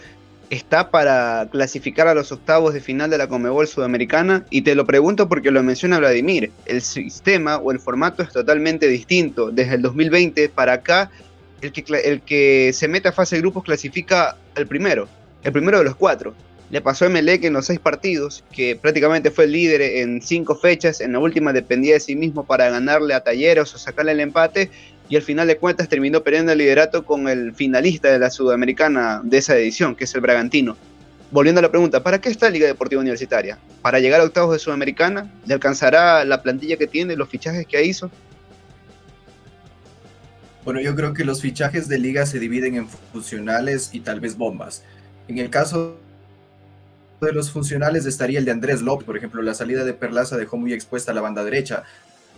está 0.51 0.91
para 0.91 1.49
clasificar 1.51 2.09
a 2.09 2.15
los 2.15 2.33
octavos 2.33 2.75
de 2.75 2.81
final 2.81 3.11
de 3.11 3.19
la 3.19 3.29
Comebol 3.29 3.69
Sudamericana 3.69 4.47
y 4.51 4.63
te 4.63 4.75
lo 4.75 4.87
pregunto 4.87 5.29
porque 5.29 5.51
lo 5.51 5.63
menciona 5.63 5.99
Vladimir. 5.99 6.51
El 6.67 6.83
sistema 6.83 7.59
o 7.59 7.73
el 7.73 7.81
formato 7.81 8.23
es 8.23 8.31
totalmente 8.31 8.89
distinto. 8.89 9.51
Desde 9.51 9.75
el 9.75 9.83
2020 9.83 10.49
para 10.51 10.75
acá, 10.75 11.11
el 11.61 11.73
que, 11.73 11.85
el 12.05 12.21
que 12.23 12.73
se 12.73 12.89
mete 12.89 13.09
a 13.09 13.13
fase 13.13 13.37
de 13.37 13.43
grupos 13.43 13.65
clasifica 13.65 14.37
al 14.55 14.67
primero, 14.67 15.09
el 15.43 15.53
primero 15.53 15.79
de 15.79 15.85
los 15.85 15.97
cuatro. 15.97 16.35
Le 16.71 16.83
pasó 16.83 17.07
a 17.07 17.09
Emelec 17.09 17.45
en 17.45 17.55
los 17.55 17.67
seis 17.67 17.79
partidos, 17.79 18.45
que 18.53 18.77
prácticamente 18.77 19.31
fue 19.31 19.45
el 19.45 19.53
líder 19.53 19.81
en 19.81 20.21
cinco 20.21 20.55
fechas. 20.55 21.01
En 21.01 21.13
la 21.13 21.19
última 21.19 21.53
dependía 21.53 21.95
de 21.95 22.01
sí 22.01 22.15
mismo 22.15 22.45
para 22.45 22.69
ganarle 22.69 23.15
a 23.15 23.21
Talleros 23.21 23.75
o 23.75 23.79
sacarle 23.79 24.13
el 24.13 24.21
empate. 24.21 24.71
Y 25.09 25.17
al 25.17 25.23
final 25.23 25.49
de 25.49 25.57
cuentas 25.57 25.89
terminó 25.89 26.23
perdiendo 26.23 26.53
el 26.53 26.59
liderato 26.59 27.07
con 27.07 27.27
el 27.29 27.55
finalista 27.55 28.13
de 28.13 28.19
la 28.19 28.31
Sudamericana 28.31 29.23
de 29.25 29.39
esa 29.39 29.57
edición, 29.57 29.97
que 29.97 30.05
es 30.05 30.15
el 30.15 30.21
Bragantino. 30.21 30.77
volviendo 31.31 31.59
a 31.61 31.63
la 31.63 31.71
pregunta, 31.71 32.03
¿para 32.03 32.21
qué 32.21 32.29
está 32.29 32.51
Liga 32.51 32.67
Deportiva 32.67 33.01
Universitaria? 33.01 33.59
¿Para 33.81 34.01
llegar 34.01 34.21
a 34.21 34.25
octavos 34.25 34.53
de 34.53 34.59
Sudamericana? 34.59 35.33
¿Le 35.47 35.55
alcanzará 35.55 36.25
la 36.25 36.43
plantilla 36.43 36.77
que 36.77 36.87
tiene, 36.87 37.17
los 37.17 37.29
fichajes 37.31 37.67
que 37.67 37.83
hizo? 37.85 38.11
Bueno, 40.65 40.81
yo 40.81 40.95
creo 40.95 41.15
que 41.15 41.25
los 41.25 41.41
fichajes 41.41 41.89
de 41.89 41.99
liga 41.99 42.27
se 42.27 42.39
dividen 42.39 42.75
en 42.75 42.89
funcionales 42.89 43.91
y 43.93 44.01
tal 44.01 44.21
vez 44.21 44.37
bombas. 44.37 44.83
En 45.29 45.39
el 45.39 45.49
caso 45.49 45.99
de 47.27 47.33
los 47.33 47.51
funcionales 47.51 48.07
estaría 48.07 48.39
el 48.39 48.45
de 48.45 48.53
Andrés 48.53 48.83
López, 48.83 49.05
por 49.05 49.17
ejemplo, 49.17 49.43
la 49.43 49.55
salida 49.55 49.85
de 49.85 49.95
Perlaza 49.95 50.37
dejó 50.37 50.57
muy 50.57 50.73
expuesta 50.73 51.13
a 51.13 51.15
la 51.15 51.21
banda 51.21 51.45
derecha. 51.45 51.85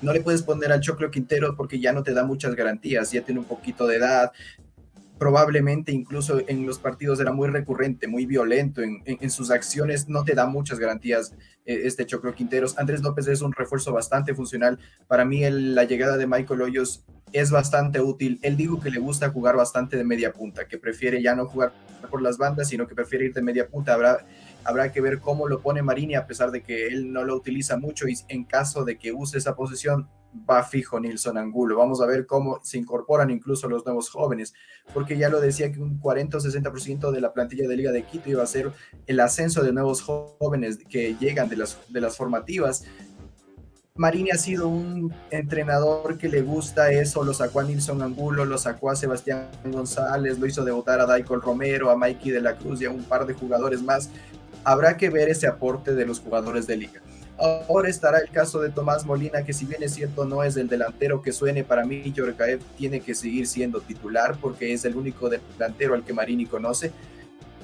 No 0.03 0.13
le 0.13 0.21
puedes 0.21 0.43
poner 0.43 0.73
al 0.73 0.81
Choclo 0.81 1.11
Quintero 1.11 1.55
porque 1.57 1.79
ya 1.79 1.93
no 1.93 2.03
te 2.03 2.15
da 2.15 2.25
muchas 2.25 2.55
garantías, 2.55 3.13
ya 3.13 3.23
tiene 3.23 3.41
un 3.41 3.47
poquito 3.47 3.87
de 3.87 3.97
edad, 3.97 4.33
probablemente 5.21 5.93
incluso 5.93 6.41
en 6.49 6.65
los 6.65 6.79
partidos 6.79 7.21
era 7.21 7.31
muy 7.31 7.49
recurrente, 7.49 8.09
muy 8.09 8.25
violento, 8.25 8.81
en, 8.81 9.31
sus 9.31 9.51
acciones 9.51 10.09
no 10.09 10.25
te 10.25 10.35
da 10.35 10.47
muchas 10.47 10.79
garantías 10.79 11.35
eh, 11.67 11.83
este 11.85 12.07
Choclo 12.07 12.35
Quinteros. 12.35 12.79
Andrés 12.79 13.03
López 13.03 13.29
es 13.29 13.43
un 13.43 13.53
refuerzo 13.53 13.93
bastante 13.93 14.35
funcional. 14.35 14.79
Para 15.07 15.27
mí 15.27 15.43
la 15.51 15.85
llegada 15.85 16.17
de 16.17 16.27
Michael 16.27 16.63
Hoyos 16.63 17.05
es 17.35 17.51
bastante 17.51 18.01
útil. 18.01 18.39
Él 18.41 18.57
dijo 18.57 18.81
que 18.81 18.91
le 18.91 18.99
gusta 18.99 19.29
jugar 19.29 19.57
bastante 19.57 19.99
de 19.99 20.05
media 20.05 20.33
punta, 20.33 20.67
que 20.67 20.79
prefiere 20.79 21.23
ya 21.23 21.35
no 21.35 21.45
jugar 21.45 21.75
por 22.11 22.23
las 22.23 22.39
bandas, 22.39 22.69
sino 22.69 22.87
que 22.87 22.95
prefiere 22.95 23.27
ir 23.27 23.35
de 23.35 23.43
media 23.43 23.69
punta. 23.69 23.93
Habrá, 23.93 24.25
habrá 24.65 24.93
que 24.93 25.01
ver 25.01 25.21
cómo 25.21 25.49
lo 25.49 25.61
pone 25.61 25.83
Marini, 25.83 26.15
a 26.15 26.27
pesar 26.27 26.51
de 26.51 26.63
que 26.63 26.87
él 26.87 27.13
no 27.13 27.25
lo 27.25 27.35
utiliza 27.37 27.77
mucho 27.77 28.09
y 28.09 28.17
en 28.29 28.45
caso 28.45 28.85
de 28.85 28.99
que 28.99 29.13
use 29.13 29.39
esa 29.39 29.55
posición, 29.55 30.09
va 30.49 30.63
fijo 30.63 31.01
Nilson 31.01 31.39
Angulo. 31.39 31.77
Vamos 31.77 32.01
a 32.01 32.07
ver 32.07 32.27
cómo 32.27 32.61
se 32.63 32.79
incorporan 32.79 33.31
incluso 33.31 33.69
los 33.69 33.85
nuevos 33.85 34.11
jóvenes, 34.11 34.55
porque 34.95 35.17
ya 35.17 35.29
lo 35.29 35.41
decía 35.41 35.73
que 35.73 35.81
un 35.81 35.99
40 35.99 36.39
o 36.39 36.41
60% 36.41 37.11
de 37.11 37.21
la 37.21 37.33
plantilla 37.33 37.69
de 37.69 37.77
Liga 37.77 37.93
de 37.93 38.05
Quito 38.05 38.31
iba 38.31 38.43
a 38.43 38.47
ser 38.47 38.73
el 39.07 39.21
ascenso 39.21 39.63
de 39.63 39.73
nuevos 39.73 40.03
jóvenes 40.03 40.79
que 40.89 41.17
llegan 41.19 41.49
de 41.49 41.57
las, 41.57 41.79
de 41.89 42.01
las 42.01 42.17
formativas. 42.17 42.85
Marini 43.97 44.31
ha 44.31 44.39
sido 44.39 44.69
un 44.69 45.13
entrenador 45.31 46.17
que 46.17 46.29
le 46.29 46.41
gusta 46.41 46.91
eso, 46.91 47.23
lo 47.23 47.35
sacó 47.35 47.61
a 47.61 47.65
Nilson 47.65 48.01
Angulo, 48.01 48.47
lo 48.47 48.57
sacó 48.57 48.91
a 48.91 48.97
Sebastián 48.97 49.51
González, 49.65 50.39
lo 50.39 50.47
hizo 50.47 50.65
debutar 50.65 51.01
a 51.01 51.07
Daikol 51.07 51.43
Romero, 51.43 51.91
a 51.91 51.97
Mikey 51.97 52.31
de 52.31 52.41
la 52.41 52.57
Cruz 52.57 52.81
y 52.81 52.87
a 52.87 52.91
un 52.91 53.03
par 53.03 53.27
de 53.27 53.35
jugadores 53.35 53.83
más. 53.83 54.09
Habrá 54.65 54.97
que 54.97 55.11
ver 55.11 55.29
ese 55.29 55.47
aporte 55.47 55.95
de 55.95 56.07
los 56.07 56.21
jugadores 56.21 56.67
de 56.67 56.77
liga. 56.77 57.01
Ahora 57.39 57.89
estará 57.89 58.19
el 58.19 58.29
caso 58.29 58.61
de 58.61 58.69
Tomás 58.69 59.07
Molina, 59.07 59.43
que 59.43 59.55
si 59.55 59.65
bien 59.65 59.83
es 59.83 59.95
cierto 59.95 60.27
no 60.27 60.43
es 60.43 60.59
el 60.59 60.69
delantero 60.69 61.23
que 61.23 61.33
suene, 61.33 61.65
para 61.65 61.87
mí 61.87 62.13
Yorgaev 62.13 62.61
tiene 62.77 63.01
que 63.01 63.15
seguir 63.15 63.47
siendo 63.47 63.81
titular 63.81 64.37
porque 64.39 64.75
es 64.75 64.85
el 64.85 64.95
único 64.95 65.31
delantero 65.31 65.95
al 65.95 66.05
que 66.05 66.13
Marini 66.13 66.45
conoce. 66.45 66.93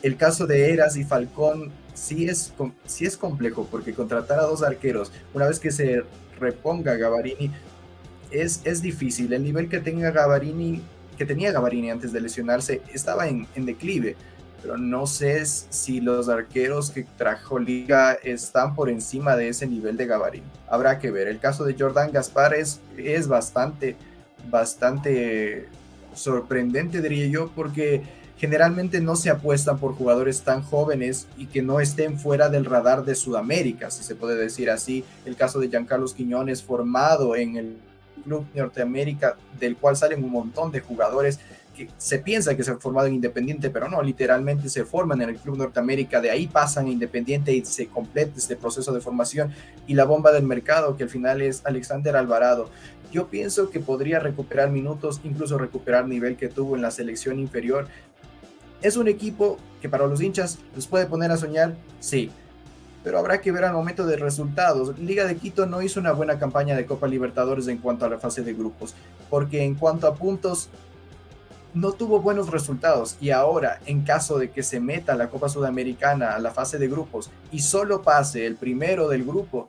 El 0.03 0.17
caso 0.17 0.47
de 0.47 0.73
Eras 0.73 0.97
y 0.97 1.05
Falcón 1.05 1.73
sí 1.93 2.27
es, 2.27 2.55
sí 2.87 3.05
es 3.05 3.19
complejo 3.19 3.69
porque 3.71 3.93
contratar 3.93 4.39
a 4.39 4.45
dos 4.45 4.63
arqueros, 4.63 5.13
una 5.35 5.47
vez 5.47 5.61
que 5.61 5.71
se 5.71 6.05
reponga 6.41 6.97
Gavarini, 6.97 7.51
es, 8.31 8.63
es 8.65 8.81
difícil. 8.81 9.31
El 9.35 9.45
nivel 9.45 9.69
que 9.69 9.81
tenga 9.81 10.11
Gavarini, 10.11 10.81
que 11.19 11.27
tenía 11.27 11.53
Gavarini 11.53 11.91
antes 11.91 12.13
de 12.13 12.21
lesionarse, 12.23 12.81
estaba 12.95 13.29
en 13.29 13.47
declive 13.67 14.17
pero 14.63 14.77
no 14.79 15.07
sé 15.07 15.45
si 15.47 16.01
los 16.01 16.29
arqueros 16.29 16.91
que 16.91 17.05
trajo 17.17 17.59
Liga 17.59 18.15
están 18.15 18.75
por 18.75 18.91
encima 18.91 19.37
de 19.37 19.49
ese 19.49 19.67
nivel 19.67 19.97
de 19.97 20.07
gabarín. 20.07 20.43
Habrá 20.69 20.99
que 20.99 21.11
ver. 21.11 21.29
El 21.29 21.39
caso 21.39 21.65
de 21.65 21.77
Jordan 21.79 22.11
Gaspar 22.13 22.55
es, 22.55 22.81
bastante, 23.29 23.97
bastante 24.51 25.69
sorprendente, 26.15 27.01
diría 27.01 27.27
yo, 27.27 27.51
porque 27.55 28.03
generalmente 28.39 29.01
no 29.01 29.17
se 29.17 29.31
apuestan 29.31 29.79
por 29.79 29.95
jugadores 29.95 30.43
tan 30.43 30.63
jóvenes 30.63 31.27
y 31.37 31.47
que 31.47 31.63
no 31.63 31.81
estén 31.81 32.19
fuera 32.19 32.49
del 32.49 32.65
radar 32.65 33.05
de 33.05 33.15
Sudamérica, 33.15 33.91
si 33.91 34.03
se 34.03 34.15
puede 34.15 34.37
decir 34.37 34.71
así. 34.71 35.05
El 35.25 35.37
caso 35.37 35.59
de 35.61 35.69
Giancarlos 35.69 36.15
Quiñones, 36.15 36.63
formado 36.63 37.37
en 37.37 37.57
el 37.57 37.77
Club 38.25 38.47
Norteamérica, 38.55 39.37
del 39.61 39.77
cual 39.77 39.97
salen 39.97 40.25
un 40.25 40.33
montón 40.33 40.73
de 40.73 40.81
jugadores 40.81 41.39
se 41.99 42.19
piensa 42.19 42.57
que 42.57 42.63
se 42.63 42.71
han 42.71 42.81
formado 42.81 43.07
en 43.07 43.15
Independiente, 43.15 43.71
pero 43.71 43.89
no, 43.89 44.03
literalmente 44.03 44.69
se 44.69 44.85
forman 44.85 45.21
en 45.23 45.31
el 45.31 45.37
Club 45.37 45.57
Norteamérica, 45.59 46.21
de 46.21 46.31
ahí 46.31 46.47
pasan 46.47 46.87
a 46.87 46.91
Independiente 46.91 47.53
y 47.53 47.65
se 47.65 47.87
completa 47.89 48.33
este 48.37 48.57
proceso 48.57 48.93
de 48.93 49.01
formación. 49.01 49.53
Y 49.87 49.95
la 49.95 50.05
bomba 50.05 50.33
del 50.33 50.45
mercado, 50.45 50.97
que 50.97 51.05
al 51.05 51.11
final 51.11 51.43
es 51.43 51.63
Alexander 51.65 52.17
Alvarado. 52.17 52.71
Yo 53.13 53.29
pienso 53.29 53.71
que 53.71 53.81
podría 53.81 54.19
recuperar 54.19 54.71
minutos, 54.71 55.21
incluso 55.25 55.59
recuperar 55.59 56.09
nivel 56.09 56.37
que 56.37 56.49
tuvo 56.49 56.77
en 56.77 56.83
la 56.83 56.91
selección 56.91 57.39
inferior. 57.39 57.89
Es 58.83 58.97
un 58.97 59.09
equipo 59.09 59.59
que 59.81 59.89
para 59.89 60.07
los 60.07 60.21
hinchas 60.21 60.59
les 60.75 60.87
puede 60.87 61.07
poner 61.07 61.31
a 61.31 61.37
soñar, 61.37 61.75
sí, 62.01 62.31
pero 63.07 63.21
habrá 63.21 63.41
que 63.41 63.53
ver 63.53 63.65
al 63.65 63.73
momento 63.73 64.05
de 64.05 64.17
resultados. 64.17 64.99
Liga 64.99 65.27
de 65.27 65.37
Quito 65.37 65.67
no 65.67 65.81
hizo 65.81 66.01
una 66.01 66.11
buena 66.11 66.41
campaña 66.41 66.75
de 66.75 66.87
Copa 66.87 67.07
Libertadores 67.07 67.69
en 67.69 67.79
cuanto 67.79 68.05
a 68.05 68.09
la 68.09 68.19
fase 68.19 68.43
de 68.43 68.53
grupos, 68.53 68.95
porque 69.31 69.63
en 69.63 69.77
cuanto 69.77 70.09
a 70.09 70.17
puntos 70.17 70.71
no 71.77 71.93
tuvo 71.93 72.23
buenos 72.23 72.51
resultados 72.51 73.19
y 73.21 73.31
ahora 73.31 73.81
en 73.85 74.03
caso 74.03 74.39
de 74.39 74.51
que 74.51 74.63
se 74.63 74.81
meta 74.81 75.15
la 75.15 75.29
Copa 75.29 75.51
Sudamericana 75.51 76.35
a 76.35 76.39
la 76.39 76.51
fase 76.51 76.79
de 76.79 76.89
grupos 76.89 77.31
y 77.53 77.61
solo 77.61 78.01
pase 78.01 78.47
el 78.47 78.57
primero 78.57 79.09
del 79.09 79.25
grupo, 79.25 79.69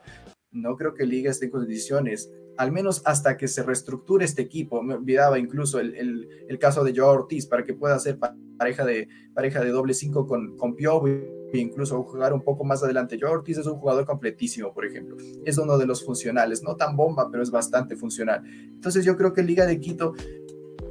no 0.51 0.77
creo 0.77 0.93
que 0.93 1.05
Liga 1.05 1.29
esté 1.29 1.45
en 1.45 1.51
condiciones, 1.51 2.31
al 2.57 2.71
menos 2.71 3.01
hasta 3.03 3.35
que 3.35 3.49
se 3.49 3.61
reestructure 3.61 4.23
este 4.23 4.41
equipo. 4.41 4.81
Me 4.81 4.93
olvidaba 4.93 5.37
incluso 5.37 5.79
el, 5.79 6.57
caso 6.61 6.85
de 6.85 6.95
Joao 6.95 7.11
Ortiz 7.11 7.45
para 7.45 7.63
que 7.63 7.73
pueda 7.73 7.99
ser 7.99 8.17
pareja 8.57 8.85
de, 8.85 9.09
pareja 9.35 9.61
de 9.61 9.69
doble 9.69 9.93
cinco 9.93 10.25
con, 10.25 10.55
con 10.55 10.77
Piovo 10.77 11.09
e 11.09 11.57
incluso 11.57 12.01
jugar 12.03 12.33
un 12.33 12.41
poco 12.41 12.63
más 12.63 12.81
adelante. 12.83 13.17
Joao 13.19 13.33
Ortiz 13.33 13.57
es 13.57 13.67
un 13.67 13.79
jugador 13.79 14.05
completísimo, 14.05 14.73
por 14.73 14.85
ejemplo. 14.85 15.17
Es 15.43 15.57
uno 15.57 15.77
de 15.77 15.85
los 15.85 16.05
funcionales, 16.05 16.63
no 16.63 16.77
tan 16.77 16.95
bomba, 16.95 17.29
pero 17.29 17.43
es 17.43 17.51
bastante 17.51 17.97
funcional. 17.97 18.43
Entonces 18.45 19.03
yo 19.03 19.17
creo 19.17 19.33
que 19.33 19.43
Liga 19.43 19.65
de 19.65 19.79
Quito 19.81 20.13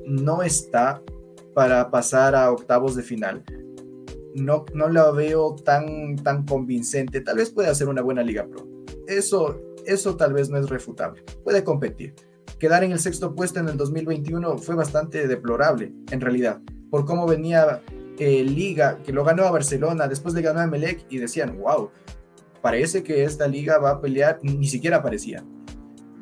no 0.07 0.43
está 0.43 1.03
para 1.55 1.91
pasar 1.91 2.35
a 2.35 2.51
octavos 2.51 2.97
de 2.97 3.03
final. 3.03 3.45
No, 4.35 4.65
no 4.75 4.89
la 4.89 5.11
veo 5.11 5.57
tan, 5.57 6.17
tan 6.17 6.45
convincente. 6.45 7.21
Tal 7.21 7.37
vez 7.37 7.51
pueda 7.51 7.71
hacer 7.71 7.89
una 7.89 8.03
buena 8.03 8.23
Liga 8.23 8.47
Pro. 8.47 8.67
Eso, 9.07 9.61
eso 9.87 10.17
tal 10.17 10.35
vez 10.35 10.51
no 10.51 10.59
es 10.59 10.69
refutable. 10.69 11.23
Puede 11.43 11.65
competir. 11.65 12.15
Quedar 12.59 12.85
en 12.85 12.93
el 12.93 12.99
sexto 12.99 13.35
puesto 13.35 13.61
en 13.61 13.69
el 13.69 13.77
2021 13.77 14.59
fue 14.59 14.75
bastante 14.75 15.27
deplorable, 15.27 15.93
en 16.11 16.21
realidad, 16.23 16.61
por 16.91 17.05
cómo 17.05 17.27
venía 17.27 17.83
eh, 18.19 18.45
Liga, 18.45 18.99
que 19.05 19.13
lo 19.13 19.25
ganó 19.25 19.45
a 19.45 19.51
Barcelona, 19.51 20.09
después 20.09 20.35
le 20.35 20.41
ganó 20.41 20.61
a 20.61 20.67
Melec 20.67 21.05
y 21.11 21.19
decían, 21.19 21.59
wow, 21.59 21.91
parece 22.63 23.03
que 23.03 23.25
esta 23.25 23.47
liga 23.47 23.77
va 23.77 23.91
a 23.91 24.01
pelear, 24.01 24.39
ni 24.43 24.67
siquiera 24.67 25.03
parecía 25.03 25.45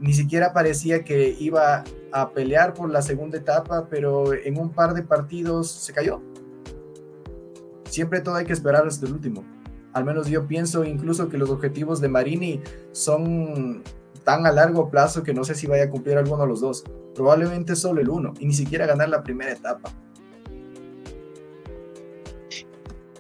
ni 0.01 0.13
siquiera 0.13 0.53
parecía 0.53 1.05
que 1.05 1.35
iba 1.39 1.85
a 2.15 2.31
pelear 2.31 2.75
por 2.75 2.91
la 2.91 3.03
segunda 3.03 3.37
etapa, 3.37 3.89
pero 3.91 4.33
en 4.33 4.57
un 4.57 4.71
par 4.71 4.95
de 4.95 5.03
partidos 5.03 5.69
se 5.69 5.93
cayó. 5.93 6.23
Siempre 7.87 8.21
todo 8.21 8.37
hay 8.37 8.45
que 8.45 8.53
esperar 8.53 8.87
hasta 8.87 9.05
el 9.07 9.15
último. 9.15 9.45
Al 9.93 10.05
menos 10.05 10.29
yo 10.29 10.47
pienso 10.47 10.85
incluso 10.85 11.29
que 11.29 11.39
los 11.39 11.51
objetivos 11.51 12.01
de 12.01 12.09
Marini 12.09 12.61
son 12.93 13.83
tan 14.23 14.47
a 14.47 14.53
largo 14.53 14.91
plazo 14.91 15.25
que 15.25 15.35
no 15.35 15.43
sé 15.43 15.57
si 15.57 15.67
vaya 15.67 15.85
a 15.85 15.91
cumplir 15.91 16.17
alguno 16.17 16.43
de 16.43 16.49
los 16.49 16.61
dos. 16.61 16.85
Probablemente 17.17 17.75
solo 17.75 18.01
el 18.01 18.09
uno, 18.09 18.33
y 18.39 18.47
ni 18.47 18.55
siquiera 18.55 18.87
ganar 18.87 19.09
la 19.09 19.25
primera 19.25 19.51
etapa. 19.51 19.91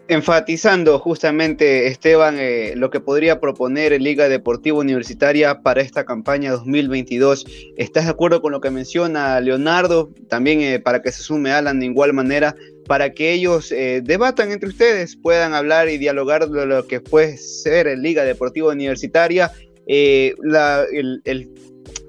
Enfatizando 0.09 0.98
justamente, 0.98 1.86
Esteban, 1.86 2.36
eh, 2.38 2.74
lo 2.76 2.90
que 2.90 3.00
podría 3.00 3.40
proponer 3.40 4.00
Liga 4.00 4.28
Deportiva 4.28 4.78
Universitaria 4.78 5.62
para 5.62 5.80
esta 5.80 6.05
campaña 6.05 6.52
2022. 6.52 7.46
¿Estás 7.76 8.05
de 8.05 8.11
acuerdo 8.11 8.42
con 8.42 8.52
lo 8.52 8.61
que 8.61 8.70
menciona 8.70 9.40
Leonardo? 9.40 10.11
También 10.28 10.61
eh, 10.61 10.78
para 10.78 11.00
que 11.00 11.11
se 11.12 11.22
sume 11.22 11.52
Alan 11.52 11.80
de 11.80 11.86
igual 11.86 12.12
manera, 12.12 12.55
para 12.86 13.12
que 13.12 13.32
ellos 13.32 13.72
eh, 13.72 14.02
debatan 14.05 14.52
entre 14.52 14.68
ustedes, 14.68 15.16
puedan 15.16 15.55
hablar 15.55 15.88
y 15.88 15.96
dialogar 15.96 16.48
de 16.48 16.66
lo 16.66 16.86
que 16.86 17.00
puede 17.00 17.38
ser 17.38 17.86
Liga 17.98 18.24
Deportiva 18.24 18.72
Universitaria. 18.72 19.50
La, 20.42 20.84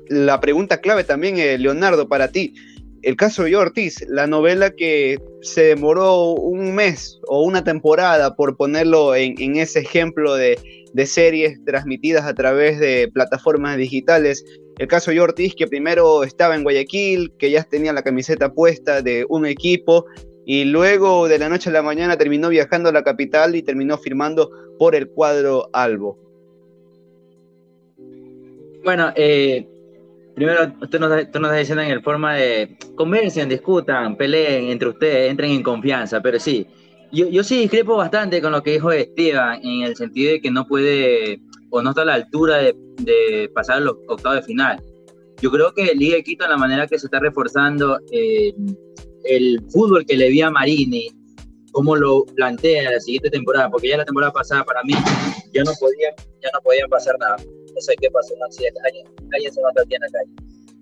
la, 0.08 0.40
pregunta 0.40 0.80
clave 0.80 1.04
también, 1.04 1.36
Leonardo, 1.62 2.08
para 2.08 2.30
ti 2.30 2.54
el 3.06 3.16
caso 3.16 3.44
de 3.44 3.56
Ortiz, 3.56 4.04
la 4.10 4.26
novela 4.26 4.72
que 4.72 5.20
se 5.42 5.66
demoró 5.66 6.32
un 6.32 6.74
mes 6.74 7.20
o 7.28 7.44
una 7.44 7.64
temporada, 7.64 8.36
por 8.36 8.58
ponerlo 8.58 9.16
en, 9.16 9.58
ese 9.58 9.82
ejemplo 9.82 10.34
de, 10.34 10.58
series 11.06 11.64
transmitidas 11.66 12.26
a 12.26 12.34
través 12.34 12.80
de 12.80 13.08
plataformas 13.14 13.78
digitales. 13.78 14.44
El 14.80 14.88
caso 14.88 15.12
de 15.12 15.22
Ortiz, 15.22 15.54
que 15.54 15.68
primero 15.68 16.24
estaba 16.24 16.56
en 16.56 16.64
Guayaquil, 16.64 17.32
que 17.38 17.52
ya 17.52 17.64
tenía 17.64 17.94
la 17.94 18.02
camiseta 18.02 18.52
puesta 18.52 19.04
de 19.04 19.24
un 19.30 19.46
equipo, 19.46 20.06
y 20.44 20.66
luego 20.66 21.28
de 21.28 21.38
la 21.38 21.48
noche 21.48 21.70
a 21.70 21.74
la 21.74 21.84
mañana 21.84 22.18
terminó 22.18 22.50
viajando 22.50 22.90
a 22.90 22.92
la 22.92 23.04
capital 23.04 23.56
y 23.56 23.62
terminó 23.62 24.00
firmando 24.00 24.50
por 24.80 24.96
el 24.96 25.10
cuadro 25.10 25.70
Albo. 25.74 26.18
Bueno, 28.84 29.12
eh, 29.16 29.68
Primero, 30.36 30.74
usted 30.82 31.00
nos, 31.00 31.24
usted 31.24 31.40
nos 31.40 31.56
diciendo 31.56 31.82
en 31.82 31.92
el 31.92 32.04
forma 32.04 32.36
de 32.36 32.78
conversen, 32.96 33.48
discutan, 33.48 34.18
peleen 34.18 34.66
entre 34.66 34.90
ustedes, 34.90 35.32
entren 35.32 35.52
en 35.52 35.64
confianza, 35.64 36.22
pero 36.22 36.40
sí, 36.40 36.68
Yo, 37.12 37.30
yo 37.30 37.44
sí 37.44 37.60
discrepo 37.62 37.96
bastante 37.96 38.42
con 38.42 38.52
lo 38.52 38.62
que 38.62 38.74
dijo 38.74 38.92
Esteban, 38.92 39.62
en 39.64 39.84
el 39.84 39.96
sentido 39.96 40.34
de 40.34 40.42
que 40.42 40.52
no 40.52 40.68
puede 40.68 41.40
o 41.70 41.82
no 41.82 41.92
está 41.92 42.02
a 42.02 42.06
la 42.06 42.14
altura 42.16 42.58
de, 42.58 42.76
de 43.02 43.50
pasar 43.54 43.82
los 43.82 43.96
octavos 44.08 44.40
de 44.40 44.44
final. 44.44 44.82
Yo 45.42 45.52
creo 45.52 45.74
que 45.74 45.94
Liga 45.96 46.18
de 46.18 46.24
Quito, 46.24 46.48
la 46.48 46.58
manera 46.58 46.88
que 46.88 47.00
se 47.00 47.08
está 47.08 47.20
reforzando 47.20 48.00
eh, 48.12 48.54
el 49.26 49.62
fútbol 49.70 50.06
que 50.06 50.18
le 50.18 50.30
vi 50.30 50.42
a 50.42 50.50
Marini, 50.50 51.10
cómo 51.72 51.96
lo 51.96 52.26
plantea 52.36 52.92
la 52.92 53.00
siguiente 53.00 53.30
temporada, 53.30 53.70
porque 53.70 53.90
ya 53.90 53.98
la 53.98 54.06
temporada 54.06 54.32
pasada 54.32 54.64
para 54.64 54.82
mí 54.84 54.94
ya 55.54 55.64
no 55.64 55.72
podían, 55.80 56.14
ya 56.42 56.50
no 56.54 56.60
podían 56.64 56.90
pasar 56.90 57.18
nada. 57.20 57.38
No 57.76 57.82
sé 57.82 57.96
qué 58.00 58.10
pasó, 58.10 58.34
un 58.34 58.44
accidente, 58.44 58.80
alguien, 58.86 59.08
alguien 59.34 59.54
se 59.54 59.62
mató 59.62 59.82
aquí 59.82 59.96
en 59.96 60.02
la 60.02 60.10
calle. 60.10 60.32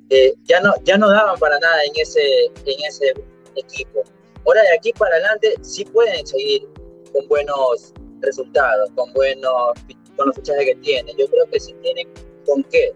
Eh, 0.10 0.34
ya, 0.46 0.60
no, 0.62 0.74
ya 0.84 0.98
no 0.98 1.10
daban 1.10 1.38
para 1.40 1.58
nada 1.60 1.84
en 1.86 1.92
ese, 1.96 2.46
en 2.46 2.86
ese 2.88 3.14
equipo. 3.56 4.04
Ahora 4.46 4.62
de 4.62 4.76
aquí 4.78 4.94
para 4.94 5.16
adelante 5.16 5.56
sí 5.62 5.86
pueden 5.86 6.26
seguir 6.28 6.68
con 7.12 7.28
buenos 7.28 7.94
resultados, 8.22 8.90
con 8.96 9.12
buenos 9.14 9.74
con 10.16 10.28
los 10.28 10.36
fichajes 10.36 10.66
que 10.66 10.76
tienen. 10.76 11.18
Yo 11.18 11.28
creo 11.28 11.46
que 11.48 11.60
sí 11.60 11.74
tienen 11.82 12.08
con 12.46 12.64
qué. 12.66 12.94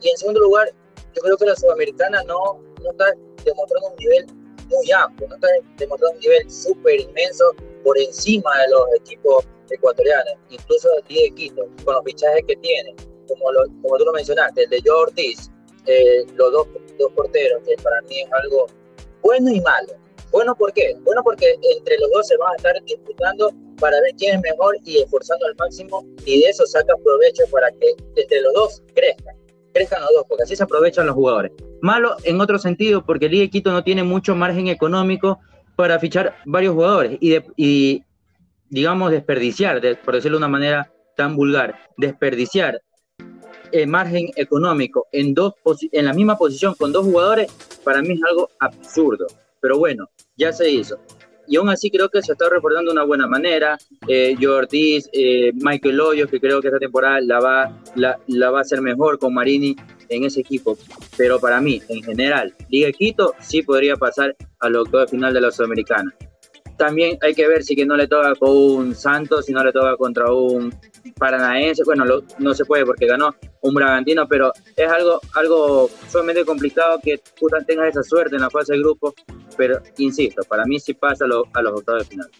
Y 0.00 0.10
en 0.10 0.16
segundo 0.16 0.40
lugar, 0.40 0.70
yo 1.14 1.22
creo 1.22 1.36
que 1.36 1.46
la 1.46 1.56
Sudamericana 1.56 2.22
no, 2.24 2.60
no 2.82 2.90
está 2.90 3.06
demostrando 3.44 3.88
un 3.88 3.96
nivel 3.96 4.26
muy 4.68 4.92
amplio, 4.92 5.28
no 5.28 5.34
está 5.34 5.48
demostrando 5.76 6.14
un 6.14 6.20
nivel 6.20 6.50
súper 6.50 7.00
inmenso 7.00 7.44
por 7.82 7.98
encima 7.98 8.50
de 8.62 8.68
los 8.70 8.82
equipos 9.00 9.44
ecuatorianos, 9.70 10.34
incluso 10.50 10.88
el 10.96 11.14
de 11.14 11.30
Quito, 11.34 11.68
con 11.84 11.94
los 11.94 12.04
fichajes 12.04 12.44
que 12.46 12.56
tiene, 12.56 12.94
como, 13.26 13.52
lo, 13.52 13.64
como 13.82 13.98
tú 13.98 14.04
lo 14.04 14.12
mencionaste, 14.12 14.64
el 14.64 14.70
de 14.70 14.82
Joe 14.84 15.02
Ortiz, 15.02 15.50
eh, 15.86 16.24
los 16.34 16.52
dos, 16.52 16.68
dos 16.98 17.12
porteros, 17.12 17.62
que 17.66 17.74
para 17.82 18.00
mí 18.02 18.20
es 18.20 18.32
algo 18.32 18.66
bueno 19.22 19.50
y 19.50 19.60
malo. 19.60 19.92
Bueno, 20.30 20.54
¿por 20.56 20.72
qué? 20.72 20.96
Bueno, 21.02 21.22
porque 21.22 21.46
entre 21.76 21.98
los 21.98 22.10
dos 22.12 22.26
se 22.26 22.36
van 22.36 22.52
a 22.52 22.56
estar 22.56 22.82
disputando 22.84 23.52
para 23.78 24.00
ver 24.00 24.14
quién 24.18 24.36
es 24.36 24.42
mejor 24.42 24.76
y 24.84 24.98
esforzando 24.98 25.46
al 25.46 25.54
máximo 25.56 26.04
y 26.24 26.40
de 26.40 26.48
eso 26.48 26.66
saca 26.66 26.94
provecho 27.02 27.44
para 27.50 27.70
que 27.70 27.94
entre 28.16 28.40
los 28.40 28.52
dos 28.54 28.82
crezcan, 28.94 29.36
crezcan 29.72 30.00
los 30.00 30.10
dos, 30.14 30.24
porque 30.28 30.42
así 30.44 30.56
se 30.56 30.62
aprovechan 30.64 31.06
los 31.06 31.14
jugadores. 31.14 31.52
Malo 31.82 32.16
en 32.24 32.40
otro 32.40 32.58
sentido, 32.58 33.04
porque 33.04 33.26
el 33.26 33.32
Liga 33.32 33.42
de 33.42 33.50
Quito 33.50 33.70
no 33.70 33.84
tiene 33.84 34.02
mucho 34.02 34.34
margen 34.34 34.68
económico 34.68 35.38
para 35.76 35.98
fichar 35.98 36.36
varios 36.46 36.74
jugadores 36.74 37.18
y, 37.20 37.36
y 37.56 38.02
digamos, 38.70 39.10
desperdiciar, 39.10 39.80
por 40.04 40.14
decirlo 40.14 40.38
de 40.38 40.44
una 40.44 40.48
manera 40.48 40.92
tan 41.16 41.36
vulgar, 41.36 41.76
desperdiciar 41.96 42.80
el 43.74 43.88
margen 43.88 44.30
económico 44.36 45.08
en, 45.10 45.34
dos 45.34 45.54
en 45.90 46.04
la 46.04 46.12
misma 46.12 46.38
posición 46.38 46.74
con 46.74 46.92
dos 46.92 47.04
jugadores, 47.04 47.50
para 47.82 48.02
mí 48.02 48.14
es 48.14 48.20
algo 48.28 48.48
absurdo. 48.60 49.26
Pero 49.60 49.78
bueno, 49.78 50.08
ya 50.36 50.52
se 50.52 50.70
hizo. 50.70 50.98
Y 51.48 51.56
aún 51.56 51.68
así 51.68 51.90
creo 51.90 52.08
que 52.08 52.22
se 52.22 52.32
está 52.32 52.48
reportando 52.48 52.90
de 52.90 52.96
una 52.96 53.04
buena 53.04 53.26
manera. 53.26 53.76
Eh, 54.06 54.36
Ortiz, 54.46 55.10
eh, 55.12 55.52
Michael 55.54 56.00
Hoyos, 56.00 56.30
que 56.30 56.40
creo 56.40 56.60
que 56.62 56.68
esta 56.68 56.78
temporada 56.78 57.20
la 57.20 57.40
va, 57.40 57.82
la, 57.96 58.50
va 58.50 58.58
a 58.58 58.62
hacer 58.62 58.80
mejor 58.80 59.18
con 59.18 59.34
Marini 59.34 59.74
en 60.08 60.24
ese 60.24 60.40
equipo. 60.40 60.78
Pero 61.16 61.40
para 61.40 61.60
mí, 61.60 61.82
en 61.88 62.02
general, 62.02 62.54
Liga 62.70 62.92
Quito 62.92 63.34
sí 63.40 63.62
podría 63.62 63.96
pasar 63.96 64.36
al 64.60 64.76
octavo 64.76 65.06
final 65.08 65.34
de 65.34 65.40
la 65.40 65.50
Sudamericana 65.50 66.14
también 66.76 67.18
hay 67.20 67.34
que 67.34 67.46
ver 67.46 67.62
si 67.62 67.76
que 67.76 67.86
no 67.86 67.96
le 67.96 68.06
toca 68.08 68.34
con 68.34 68.50
un 68.50 68.94
Santos, 68.94 69.46
si 69.46 69.52
no 69.52 69.62
le 69.64 69.72
toca 69.72 69.96
contra 69.96 70.32
un 70.32 70.74
Paranaense, 71.18 71.84
bueno, 71.84 72.04
no 72.38 72.54
se 72.54 72.64
puede 72.64 72.84
porque 72.84 73.06
ganó 73.06 73.34
un 73.60 73.74
Bragantino, 73.74 74.26
pero 74.28 74.52
es 74.76 74.88
algo, 74.88 75.20
algo 75.34 75.90
sumamente 76.08 76.44
complicado 76.44 76.98
que 77.02 77.18
tú 77.18 77.46
tengas 77.66 77.88
esa 77.88 78.02
suerte 78.02 78.36
en 78.36 78.42
la 78.42 78.50
fase 78.50 78.74
de 78.74 78.80
grupo, 78.80 79.14
pero 79.56 79.80
insisto, 79.98 80.42
para 80.48 80.64
mí 80.64 80.80
sí 80.80 80.94
pasa 80.94 81.24
a, 81.24 81.58
a 81.58 81.62
los 81.62 81.72
octavos 81.72 82.02
de 82.02 82.08
final. 82.08 82.30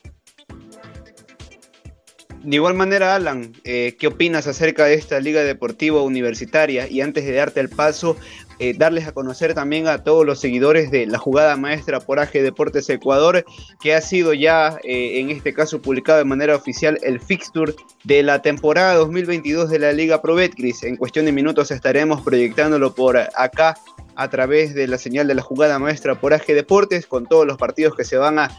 De 2.44 2.56
igual 2.56 2.74
manera, 2.74 3.14
Alan, 3.14 3.54
eh, 3.64 3.96
¿qué 3.98 4.06
opinas 4.06 4.46
acerca 4.46 4.84
de 4.84 4.92
esta 4.92 5.18
liga 5.18 5.42
deportiva 5.42 6.02
universitaria? 6.02 6.86
Y 6.86 7.00
antes 7.00 7.24
de 7.24 7.32
darte 7.32 7.60
el 7.60 7.70
paso, 7.70 8.18
eh, 8.58 8.74
darles 8.76 9.06
a 9.06 9.12
conocer 9.12 9.54
también 9.54 9.88
a 9.88 10.04
todos 10.04 10.26
los 10.26 10.40
seguidores 10.40 10.90
de 10.90 11.06
la 11.06 11.16
jugada 11.16 11.56
maestra 11.56 12.00
por 12.00 12.20
AG 12.20 12.32
Deportes 12.32 12.90
Ecuador, 12.90 13.46
que 13.82 13.94
ha 13.94 14.02
sido 14.02 14.34
ya 14.34 14.78
eh, 14.84 15.20
en 15.20 15.30
este 15.30 15.54
caso 15.54 15.80
publicado 15.80 16.18
de 16.18 16.26
manera 16.26 16.54
oficial 16.54 16.98
el 17.02 17.18
fixture 17.18 17.72
de 18.04 18.22
la 18.22 18.42
temporada 18.42 18.92
2022 18.96 19.70
de 19.70 19.78
la 19.78 19.92
Liga 19.92 20.20
Pro 20.20 20.34
Betcris. 20.34 20.82
En 20.82 20.96
cuestión 20.96 21.24
de 21.24 21.32
minutos 21.32 21.70
estaremos 21.70 22.20
proyectándolo 22.20 22.94
por 22.94 23.16
acá 23.16 23.78
a 24.16 24.30
través 24.30 24.74
de 24.74 24.86
la 24.86 24.98
señal 24.98 25.26
de 25.26 25.34
la 25.34 25.42
jugada 25.42 25.78
maestra 25.78 26.20
por 26.20 26.34
AG 26.34 26.46
Deportes, 26.46 27.06
con 27.06 27.26
todos 27.26 27.46
los 27.46 27.56
partidos 27.56 27.94
que 27.94 28.04
se 28.04 28.16
van 28.16 28.38
a, 28.38 28.50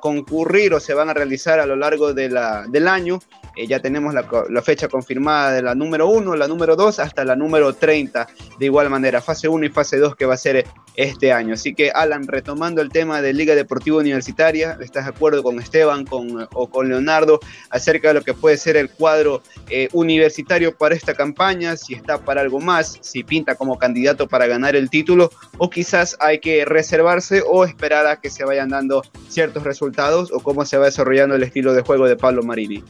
concurrir 0.00 0.74
o 0.74 0.80
se 0.80 0.92
van 0.92 1.08
a 1.08 1.14
realizar 1.14 1.58
a 1.58 1.64
lo 1.64 1.76
largo 1.76 2.12
de 2.12 2.28
la, 2.28 2.66
del 2.68 2.88
año. 2.88 3.20
Eh, 3.56 3.66
ya 3.66 3.80
tenemos 3.80 4.14
la, 4.14 4.62
fecha 4.62 4.88
confirmada 4.88 5.52
de 5.52 5.62
la 5.62 5.74
número 5.74 6.08
1, 6.08 6.36
la 6.36 6.48
número 6.48 6.76
2 6.76 6.98
hasta 6.98 7.24
la 7.24 7.36
número 7.36 7.74
30. 7.74 8.26
De 8.58 8.66
igual 8.66 8.90
manera, 8.90 9.20
fase 9.20 9.48
1 9.48 9.66
y 9.66 9.68
fase 9.68 9.98
2 9.98 10.16
que 10.16 10.26
va 10.26 10.34
a 10.34 10.38
ser 10.38 10.64
este 10.94 11.32
año. 11.32 11.54
Así 11.54 11.74
que, 11.74 11.90
Alan, 11.90 12.26
retomando 12.26 12.82
el 12.82 12.90
tema 12.90 13.22
de 13.22 13.32
Liga 13.32 13.54
Deportiva 13.54 13.98
Universitaria, 13.98 14.78
¿estás 14.80 15.04
de 15.04 15.10
acuerdo 15.10 15.42
con 15.42 15.58
Esteban 15.58 16.04
con, 16.04 16.48
o 16.52 16.70
con 16.70 16.88
Leonardo 16.88 17.40
acerca 17.70 18.08
de 18.08 18.14
lo 18.14 18.22
que 18.22 18.34
puede 18.34 18.56
ser 18.56 18.76
el 18.76 18.90
cuadro 18.90 19.42
eh, 19.68 19.88
universitario 19.92 20.76
para 20.76 20.94
esta 20.94 21.14
campaña? 21.14 21.76
Si 21.76 21.94
está 21.94 22.18
para 22.18 22.40
algo 22.40 22.60
más, 22.60 22.98
si 23.00 23.24
pinta 23.24 23.54
como 23.54 23.78
candidato 23.78 24.28
para 24.28 24.46
ganar 24.46 24.76
el 24.76 24.90
título, 24.90 25.30
o 25.58 25.70
quizás 25.70 26.16
hay 26.20 26.40
que 26.40 26.64
reservarse 26.64 27.42
o 27.46 27.64
esperar 27.64 28.06
a 28.06 28.20
que 28.20 28.30
se 28.30 28.44
vayan 28.44 28.70
dando 28.70 29.02
ciertos 29.28 29.64
resultados 29.64 30.30
o 30.32 30.40
cómo 30.40 30.64
se 30.64 30.76
va 30.76 30.86
desarrollando 30.86 31.34
el 31.34 31.42
estilo 31.42 31.74
de 31.74 31.82
juego 31.82 32.06
de 32.06 32.16
Pablo 32.16 32.42
Marini. 32.42 32.84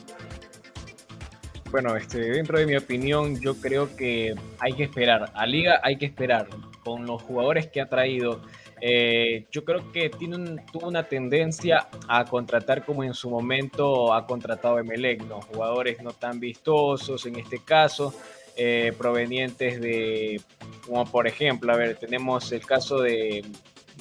Bueno, 1.72 1.96
este, 1.96 2.18
dentro 2.18 2.58
de 2.58 2.66
mi 2.66 2.76
opinión, 2.76 3.40
yo 3.40 3.54
creo 3.54 3.96
que 3.96 4.34
hay 4.58 4.74
que 4.74 4.82
esperar. 4.82 5.32
A 5.34 5.46
Liga 5.46 5.80
hay 5.82 5.96
que 5.96 6.04
esperar. 6.04 6.46
Con 6.84 7.06
los 7.06 7.22
jugadores 7.22 7.68
que 7.68 7.80
ha 7.80 7.88
traído, 7.88 8.42
eh, 8.78 9.46
yo 9.50 9.64
creo 9.64 9.90
que 9.90 10.10
tiene 10.10 10.62
tuvo 10.70 10.88
una 10.88 11.04
tendencia 11.04 11.88
a 12.08 12.26
contratar 12.26 12.84
como 12.84 13.04
en 13.04 13.14
su 13.14 13.30
momento 13.30 14.12
ha 14.12 14.26
contratado 14.26 14.78
Emelec, 14.78 15.24
¿no? 15.24 15.40
Jugadores 15.40 16.02
no 16.02 16.12
tan 16.12 16.40
vistosos 16.40 17.24
en 17.24 17.36
este 17.36 17.60
caso, 17.64 18.12
eh, 18.54 18.92
provenientes 18.98 19.80
de, 19.80 20.42
como 20.86 21.06
por 21.06 21.26
ejemplo, 21.26 21.72
a 21.72 21.76
ver, 21.76 21.96
tenemos 21.96 22.52
el 22.52 22.66
caso 22.66 23.00
de, 23.00 23.46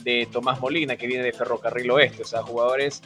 de 0.03 0.27
Tomás 0.31 0.59
Molina, 0.59 0.95
que 0.95 1.07
viene 1.07 1.23
de 1.23 1.33
Ferrocarril 1.33 1.91
Oeste, 1.91 2.23
o 2.23 2.25
sea, 2.25 2.41
jugadores 2.41 3.01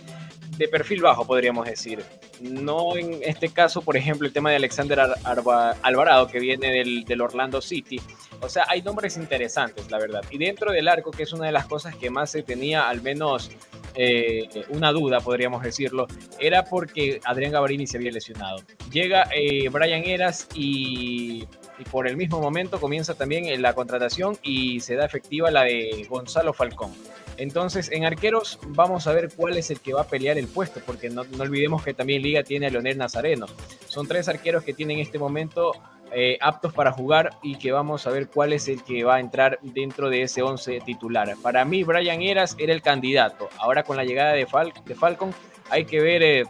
de 0.57 0.67
perfil 0.67 1.01
bajo, 1.01 1.25
podríamos 1.25 1.65
decir. 1.65 2.03
No 2.41 2.95
en 2.95 3.19
este 3.23 3.49
caso, 3.49 3.81
por 3.81 3.97
ejemplo, 3.97 4.27
el 4.27 4.33
tema 4.33 4.49
de 4.49 4.57
Alexander 4.57 4.99
Alvarado, 5.23 6.27
que 6.27 6.39
viene 6.39 6.71
del, 6.71 7.21
Orlando 7.21 7.61
City. 7.61 8.01
O 8.41 8.49
sea, 8.49 8.65
hay 8.67 8.81
nombres 8.81 9.17
interesantes, 9.17 9.89
la 9.89 9.97
verdad. 9.97 10.23
Y 10.29 10.37
dentro 10.37 10.71
del 10.71 10.87
arco, 10.87 11.11
que 11.11 11.23
es 11.23 11.33
una 11.33 11.45
de 11.45 11.51
las 11.51 11.65
cosas 11.65 11.95
que 11.95 12.09
más 12.09 12.31
se 12.31 12.43
tenía, 12.43 12.87
al 12.89 13.01
menos 13.01 13.51
eh, 13.95 14.65
una 14.69 14.91
duda, 14.91 15.19
podríamos 15.21 15.63
decirlo, 15.63 16.07
era 16.39 16.65
porque 16.65 17.19
Adrián 17.23 17.51
Gavarini 17.51 17.87
se 17.87 17.97
había 17.97 18.11
lesionado. 18.11 18.57
Llega 18.91 19.27
eh, 19.33 19.69
Brian 19.69 20.03
Eras 20.03 20.47
y 20.53 21.47
y 21.79 21.83
por 21.83 22.07
el 22.07 22.17
mismo 22.17 22.39
momento 22.39 22.79
comienza 22.79 23.15
también 23.15 23.61
la 23.61 23.73
contratación 23.73 24.37
y 24.43 24.79
se 24.79 24.95
da 24.95 25.05
efectiva 25.05 25.51
la 25.51 25.63
de 25.63 26.05
Gonzalo 26.09 26.53
Falcón. 26.53 26.91
Entonces, 27.37 27.91
en 27.91 28.05
arqueros 28.05 28.59
vamos 28.67 29.07
a 29.07 29.13
ver 29.13 29.29
cuál 29.35 29.57
es 29.57 29.69
el 29.69 29.79
que 29.79 29.93
va 29.93 30.01
a 30.01 30.07
pelear 30.07 30.37
el 30.37 30.47
puesto, 30.47 30.79
porque 30.85 31.09
no, 31.09 31.23
olvidemos 31.39 31.83
que 31.83 31.93
también 31.93 32.21
Liga 32.21 32.43
tiene 32.43 32.67
a 32.67 32.69
Leonel 32.69 32.97
Nazareno. 32.97 33.45
Son 33.87 34.07
tres 34.07 34.29
arqueros 34.29 34.63
que 34.63 34.73
tienen 34.73 34.97
en 34.97 35.03
este 35.03 35.19
momento 35.19 35.73
eh, 36.11 36.37
aptos 36.39 36.73
para 36.73 36.91
jugar 36.91 37.31
y 37.43 37.57
que 37.57 37.71
vamos 37.71 38.07
a 38.07 38.11
ver 38.11 38.29
cuál 38.29 38.53
es 38.53 38.67
el 38.69 38.83
que 38.83 39.03
va 39.03 39.15
a 39.15 39.19
entrar 39.19 39.59
dentro 39.61 40.09
de 40.09 40.21
ese 40.21 40.41
11 40.41 40.79
titular. 40.85 41.35
Para 41.41 41.65
mí, 41.65 41.83
Brian 41.83 42.21
Eras 42.21 42.55
era 42.57 42.71
el 42.73 42.81
candidato. 42.81 43.49
Ahora 43.57 43.83
con 43.83 43.97
la 43.97 44.05
llegada 44.05 44.31
de, 44.31 44.47
de 44.85 44.95
Falcon 44.95 45.33
hay 45.69 45.85
que 45.85 45.99
ver... 45.99 46.23
Eh, 46.23 46.43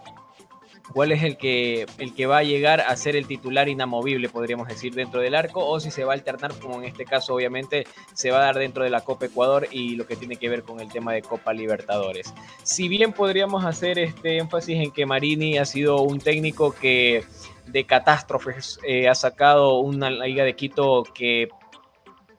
cuál 0.93 1.11
es 1.11 1.23
el 1.23 1.37
que, 1.37 1.85
el 1.97 2.13
que 2.13 2.25
va 2.25 2.39
a 2.39 2.43
llegar 2.43 2.81
a 2.81 2.95
ser 2.95 3.15
el 3.15 3.27
titular 3.27 3.69
inamovible, 3.69 4.29
podríamos 4.29 4.67
decir, 4.67 4.93
dentro 4.93 5.21
del 5.21 5.35
arco, 5.35 5.65
o 5.65 5.79
si 5.79 5.91
se 5.91 6.03
va 6.03 6.13
a 6.13 6.15
alternar, 6.15 6.53
como 6.59 6.81
en 6.81 6.85
este 6.85 7.05
caso 7.05 7.33
obviamente 7.33 7.85
se 8.13 8.31
va 8.31 8.39
a 8.39 8.45
dar 8.45 8.55
dentro 8.55 8.83
de 8.83 8.89
la 8.89 9.01
Copa 9.01 9.25
Ecuador 9.25 9.67
y 9.71 9.95
lo 9.95 10.05
que 10.05 10.15
tiene 10.15 10.37
que 10.37 10.49
ver 10.49 10.63
con 10.63 10.79
el 10.79 10.91
tema 10.91 11.13
de 11.13 11.21
Copa 11.21 11.53
Libertadores. 11.53 12.33
Si 12.63 12.87
bien 12.87 13.13
podríamos 13.13 13.65
hacer 13.65 13.99
este 13.99 14.37
énfasis 14.37 14.77
en 14.77 14.91
que 14.91 15.05
Marini 15.05 15.57
ha 15.57 15.65
sido 15.65 16.01
un 16.01 16.19
técnico 16.19 16.71
que 16.71 17.23
de 17.67 17.85
catástrofes 17.85 18.79
eh, 18.87 19.09
ha 19.09 19.15
sacado 19.15 19.79
una 19.79 20.09
Liga 20.09 20.43
de 20.43 20.55
Quito 20.55 21.03
que 21.03 21.49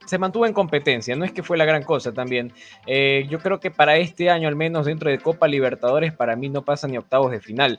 se 0.07 0.19
mantuvo 0.19 0.47
en 0.47 0.53
competencia, 0.53 1.17
no 1.17 1.25
es 1.25 1.33
que 1.33 1.43
fue 1.43 1.57
la 1.57 1.65
gran 1.65 1.83
cosa 1.83 2.13
también. 2.13 2.53
Eh, 2.87 3.27
yo 3.29 3.41
creo 3.41 3.59
que 3.59 3.73
para 3.73 3.97
este 3.97 4.31
año, 4.31 4.47
al 4.49 4.55
menos 4.55 4.87
dentro 4.87 5.11
de 5.11 5.19
Copa 5.19 5.49
Libertadores, 5.49 6.13
para 6.13 6.37
mí 6.37 6.49
no 6.49 6.63
pasa 6.63 6.87
ni 6.87 6.97
octavos 6.97 7.33
de 7.33 7.41
final 7.41 7.79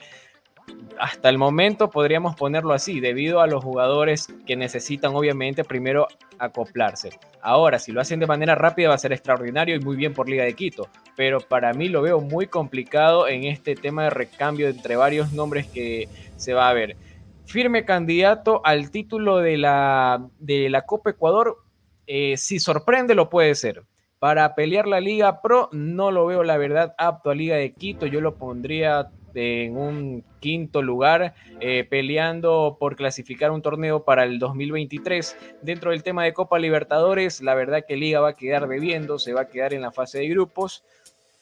hasta 0.99 1.29
el 1.29 1.37
momento 1.37 1.89
podríamos 1.89 2.35
ponerlo 2.35 2.73
así, 2.73 2.99
debido 2.99 3.41
a 3.41 3.47
los 3.47 3.63
jugadores 3.63 4.27
que 4.45 4.55
necesitan 4.55 5.15
obviamente 5.15 5.63
primero 5.63 6.07
acoplarse. 6.39 7.11
Ahora, 7.41 7.79
si 7.79 7.91
lo 7.91 8.01
hacen 8.01 8.19
de 8.19 8.27
manera 8.27 8.55
rápida 8.55 8.89
va 8.89 8.95
a 8.95 8.99
ser 8.99 9.13
extraordinario 9.13 9.75
y 9.75 9.79
muy 9.79 9.95
bien 9.95 10.13
por 10.13 10.29
Liga 10.29 10.43
de 10.43 10.53
Quito, 10.53 10.89
pero 11.15 11.39
para 11.39 11.73
mí 11.73 11.87
lo 11.89 12.01
veo 12.01 12.19
muy 12.19 12.47
complicado 12.47 13.27
en 13.27 13.45
este 13.45 13.75
tema 13.75 14.03
de 14.03 14.09
recambio 14.09 14.67
entre 14.67 14.95
varios 14.95 15.33
nombres 15.33 15.67
que 15.67 16.07
se 16.35 16.53
va 16.53 16.69
a 16.69 16.73
ver. 16.73 16.97
Firme 17.45 17.85
candidato 17.85 18.61
al 18.65 18.91
título 18.91 19.37
de 19.37 19.57
la, 19.57 20.27
de 20.39 20.69
la 20.69 20.81
Copa 20.81 21.11
Ecuador, 21.11 21.57
eh, 22.05 22.35
si 22.37 22.59
sorprende 22.59 23.15
lo 23.15 23.29
puede 23.29 23.55
ser. 23.55 23.83
Para 24.19 24.55
pelear 24.55 24.87
la 24.87 24.99
Liga 24.99 25.41
Pro 25.41 25.69
no 25.71 26.09
lo 26.11 26.25
veo 26.25 26.43
la 26.43 26.57
verdad 26.57 26.95
apto 26.97 27.29
a 27.29 27.35
Liga 27.35 27.55
de 27.55 27.73
Quito, 27.73 28.07
yo 28.07 28.19
lo 28.19 28.35
pondría 28.35 29.11
en 29.37 29.77
un 29.77 30.23
quinto 30.39 30.81
lugar, 30.81 31.35
eh, 31.59 31.85
peleando 31.89 32.77
por 32.79 32.95
clasificar 32.95 33.51
un 33.51 33.61
torneo 33.61 34.03
para 34.03 34.23
el 34.23 34.39
2023. 34.39 35.37
Dentro 35.61 35.91
del 35.91 36.03
tema 36.03 36.23
de 36.23 36.33
Copa 36.33 36.59
Libertadores, 36.59 37.41
la 37.41 37.55
verdad 37.55 37.85
que 37.87 37.97
Liga 37.97 38.19
va 38.19 38.29
a 38.29 38.33
quedar 38.33 38.67
bebiendo, 38.67 39.19
se 39.19 39.33
va 39.33 39.41
a 39.41 39.47
quedar 39.49 39.73
en 39.73 39.81
la 39.81 39.91
fase 39.91 40.19
de 40.19 40.27
grupos. 40.27 40.83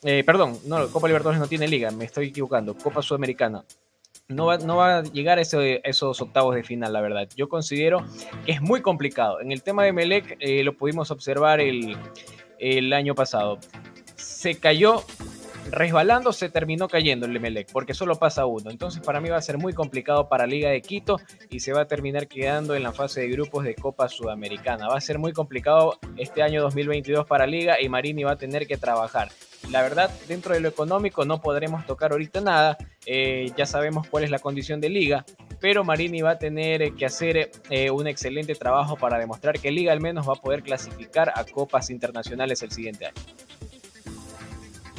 Eh, 0.03 0.23
perdón, 0.23 0.59
no, 0.65 0.87
Copa 0.89 1.07
Libertadores 1.07 1.39
no 1.39 1.47
tiene 1.47 1.67
liga, 1.67 1.89
me 1.91 2.05
estoy 2.05 2.27
equivocando. 2.27 2.75
Copa 2.75 3.01
Sudamericana. 3.01 3.63
No 4.27 4.47
va, 4.47 4.57
no 4.57 4.77
va, 4.77 4.99
a 4.99 5.03
llegar 5.03 5.37
a, 5.37 5.41
esos 5.41 6.21
octavos 6.21 6.55
de 6.55 6.63
final, 6.63 6.93
la 6.93 7.01
verdad. 7.01 7.29
Yo 7.35 7.47
considero 7.47 8.03
que 8.45 8.53
es 8.53 8.61
muy 8.61 8.81
complicado. 8.81 9.39
En 9.39 9.51
el 9.51 9.61
tema 9.61 9.83
de 9.83 9.93
Melec 9.93 10.37
eh, 10.39 10.63
lo 10.63 10.75
pudimos 10.75 11.11
observar 11.11 11.59
el, 11.59 11.95
el 12.59 12.93
año 12.93 13.13
pasado. 13.13 13.59
Se 14.15 14.59
cayó 14.59 15.03
resbalando 15.72 16.34
se 16.34 16.49
terminó 16.49 16.88
cayendo 16.88 17.26
el 17.26 17.36
Emelec, 17.36 17.72
porque 17.72 17.93
solo 17.93 18.16
pasa 18.16 18.45
uno. 18.45 18.70
Entonces 18.70 19.01
para 19.01 19.20
mí 19.20 19.30
va 19.30 19.38
a 19.38 19.41
ser 19.41 19.57
muy 19.57 19.74
complicado 19.74 20.30
para 20.30 20.47
Liga 20.47 20.70
de 20.70 20.82
Quito 20.82 21.20
y 21.49 21.59
se 21.59 21.74
va 21.74 21.82
a 21.82 21.88
terminar 21.88 22.28
quedando 22.28 22.76
en 22.76 22.84
la 22.84 22.91
fase 22.91 23.22
de 23.22 23.30
grupos 23.30 23.63
de 23.63 23.76
Copa 23.76 24.07
Sudamericana. 24.09 24.88
Va 24.88 24.97
a 24.97 25.01
ser 25.01 25.20
muy 25.20 25.34
complicado 25.34 25.97
este 26.18 26.43
año 26.43 26.61
2022 26.61 27.26
para 27.26 27.47
Liga 27.47 27.82
y 27.82 27.89
Marini 27.89 28.24
va 28.24 28.34
a 28.34 28.38
tener 28.38 28.68
que 28.68 28.78
trabajar. 28.78 29.30
La 29.72 29.82
verdad, 29.82 30.11
dentro 30.28 30.53
de 30.53 30.59
lo 30.59 30.70
económico 30.70 31.26
no 31.26 31.41
podremos 31.41 31.86
tocar 31.86 32.11
ahorita 32.11 32.39
nada, 32.39 32.78
eh, 33.05 33.51
ya 33.57 33.66
sabemos 33.66 34.07
cuál 34.07 34.24
es 34.24 34.30
la 34.30 34.39
condición 34.39 34.80
de 34.80 34.89
Liga, 34.89 35.26
pero 35.59 35.84
Marini 35.84 36.22
va 36.22 36.32
a 36.32 36.38
tener 36.38 36.93
que 36.93 37.05
hacer 37.05 37.51
eh, 37.70 37.89
un 37.89 38.07
excelente 38.07 38.53
trabajo 38.53 38.95
para 38.95 39.18
demostrar 39.18 39.59
que 39.59 39.72
Liga 39.72 39.91
al 39.91 40.01
menos 40.01 40.30
va 40.30 40.34
a 40.34 40.41
poder 40.41 40.61
clasificar 40.61 41.32
a 41.36 41.43
copas 41.45 41.89
internacionales 41.89 42.61
el 42.61 42.72
siguiente 42.72 43.07
año. 43.07 43.16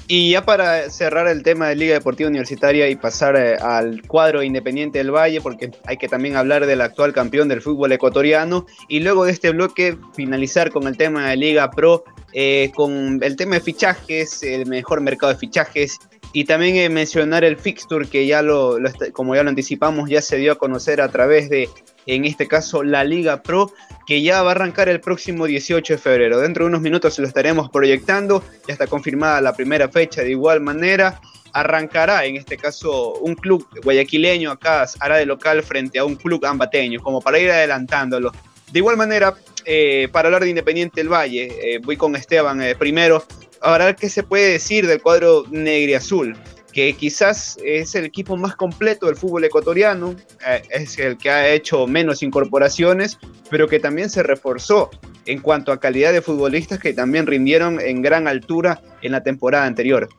Y 0.08 0.30
ya 0.30 0.44
para 0.44 0.88
cerrar 0.88 1.26
el 1.26 1.42
tema 1.42 1.68
de 1.68 1.74
Liga 1.74 1.94
Deportiva 1.94 2.28
Universitaria 2.28 2.88
y 2.88 2.94
pasar 2.94 3.34
eh, 3.34 3.56
al 3.56 4.02
cuadro 4.02 4.44
Independiente 4.44 4.98
del 4.98 5.10
Valle, 5.10 5.40
porque 5.40 5.72
hay 5.84 5.96
que 5.96 6.06
también 6.06 6.36
hablar 6.36 6.64
del 6.64 6.80
actual 6.80 7.12
campeón 7.12 7.48
del 7.48 7.60
fútbol 7.60 7.90
ecuatoriano, 7.90 8.66
y 8.88 9.00
luego 9.00 9.24
de 9.24 9.32
este 9.32 9.50
bloque 9.50 9.96
finalizar 10.14 10.70
con 10.70 10.86
el 10.86 10.96
tema 10.96 11.30
de 11.30 11.36
Liga 11.36 11.72
Pro, 11.72 12.04
eh, 12.32 12.70
con 12.76 13.18
el 13.20 13.34
tema 13.34 13.56
de 13.56 13.62
fichajes, 13.62 14.44
el 14.44 14.66
mejor 14.66 15.00
mercado 15.00 15.32
de 15.32 15.40
fichajes, 15.40 15.98
y 16.32 16.44
también 16.44 16.76
eh, 16.76 16.88
mencionar 16.88 17.42
el 17.42 17.56
fixture 17.56 18.06
que 18.06 18.26
ya 18.26 18.42
lo, 18.42 18.78
como 19.12 19.34
ya 19.34 19.42
lo 19.42 19.48
anticipamos, 19.48 20.08
ya 20.08 20.22
se 20.22 20.36
dio 20.36 20.52
a 20.52 20.58
conocer 20.58 21.00
a 21.00 21.08
través 21.08 21.50
de, 21.50 21.68
en 22.06 22.24
este 22.26 22.46
caso, 22.46 22.84
la 22.84 23.02
Liga 23.02 23.42
Pro, 23.42 23.72
que 24.06 24.22
ya 24.22 24.42
va 24.42 24.50
a 24.50 24.52
arrancar 24.52 24.88
el 24.88 25.00
próximo 25.00 25.46
18 25.46 25.94
de 25.94 25.98
febrero. 25.98 26.40
Dentro 26.40 26.64
de 26.64 26.68
unos 26.68 26.80
minutos 26.80 27.18
lo 27.18 27.26
estaremos 27.26 27.68
proyectando, 27.70 28.42
ya 28.66 28.72
está 28.72 28.86
confirmada 28.86 29.40
la 29.40 29.54
primera 29.54 29.88
fecha 29.88 30.22
de 30.22 30.30
igual 30.30 30.60
manera. 30.60 31.20
Arrancará 31.52 32.24
en 32.24 32.36
este 32.36 32.56
caso 32.56 33.14
un 33.14 33.34
club 33.34 33.66
guayaquileño 33.82 34.50
acá, 34.50 34.86
hará 35.00 35.16
de 35.16 35.26
local 35.26 35.62
frente 35.62 35.98
a 35.98 36.04
un 36.04 36.16
club 36.16 36.44
ambateño, 36.44 37.00
como 37.02 37.20
para 37.20 37.38
ir 37.38 37.50
adelantándolo. 37.50 38.32
De 38.70 38.78
igual 38.78 38.96
manera, 38.96 39.34
eh, 39.64 40.08
para 40.12 40.28
hablar 40.28 40.42
de 40.42 40.50
Independiente 40.50 41.00
del 41.00 41.12
Valle, 41.12 41.48
eh, 41.60 41.80
voy 41.82 41.96
con 41.96 42.14
Esteban 42.14 42.62
eh, 42.62 42.74
primero. 42.76 43.24
Ahora, 43.60 43.96
¿qué 43.96 44.08
se 44.08 44.22
puede 44.22 44.52
decir 44.52 44.86
del 44.86 45.00
cuadro 45.02 45.44
negri-azul? 45.50 46.36
Que 46.76 46.92
quizás 46.92 47.56
es 47.64 47.94
el 47.94 48.04
equipo 48.04 48.36
más 48.36 48.54
completo 48.54 49.06
del 49.06 49.16
fútbol 49.16 49.42
ecuatoriano, 49.42 50.14
eh, 50.46 50.62
es 50.68 50.98
el 50.98 51.16
que 51.16 51.30
ha 51.30 51.48
hecho 51.48 51.86
menos 51.86 52.22
incorporaciones, 52.22 53.18
pero 53.48 53.66
que 53.66 53.80
también 53.80 54.10
se 54.10 54.22
reforzó 54.22 54.90
en 55.24 55.40
cuanto 55.40 55.72
a 55.72 55.80
calidad 55.80 56.12
de 56.12 56.20
futbolistas 56.20 56.78
que 56.78 56.92
también 56.92 57.26
rindieron 57.26 57.80
en 57.80 58.02
gran 58.02 58.28
altura 58.28 58.82
en 59.00 59.12
la 59.12 59.22
temporada 59.22 59.64
anterior. 59.64 60.10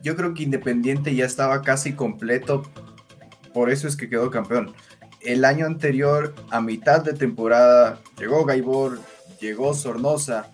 Yo 0.00 0.14
creo 0.14 0.34
que 0.34 0.44
Independiente 0.44 1.12
ya 1.16 1.24
estaba 1.24 1.60
casi 1.62 1.94
completo, 1.94 2.62
por 3.52 3.70
eso 3.70 3.88
es 3.88 3.96
que 3.96 4.08
quedó 4.08 4.30
campeón. 4.30 4.72
El 5.20 5.44
año 5.44 5.66
anterior, 5.66 6.32
a 6.50 6.60
mitad 6.60 7.02
de 7.02 7.14
temporada, 7.14 7.98
llegó 8.20 8.44
Gaibor, 8.44 9.00
llegó 9.40 9.74
Sornosa, 9.74 10.48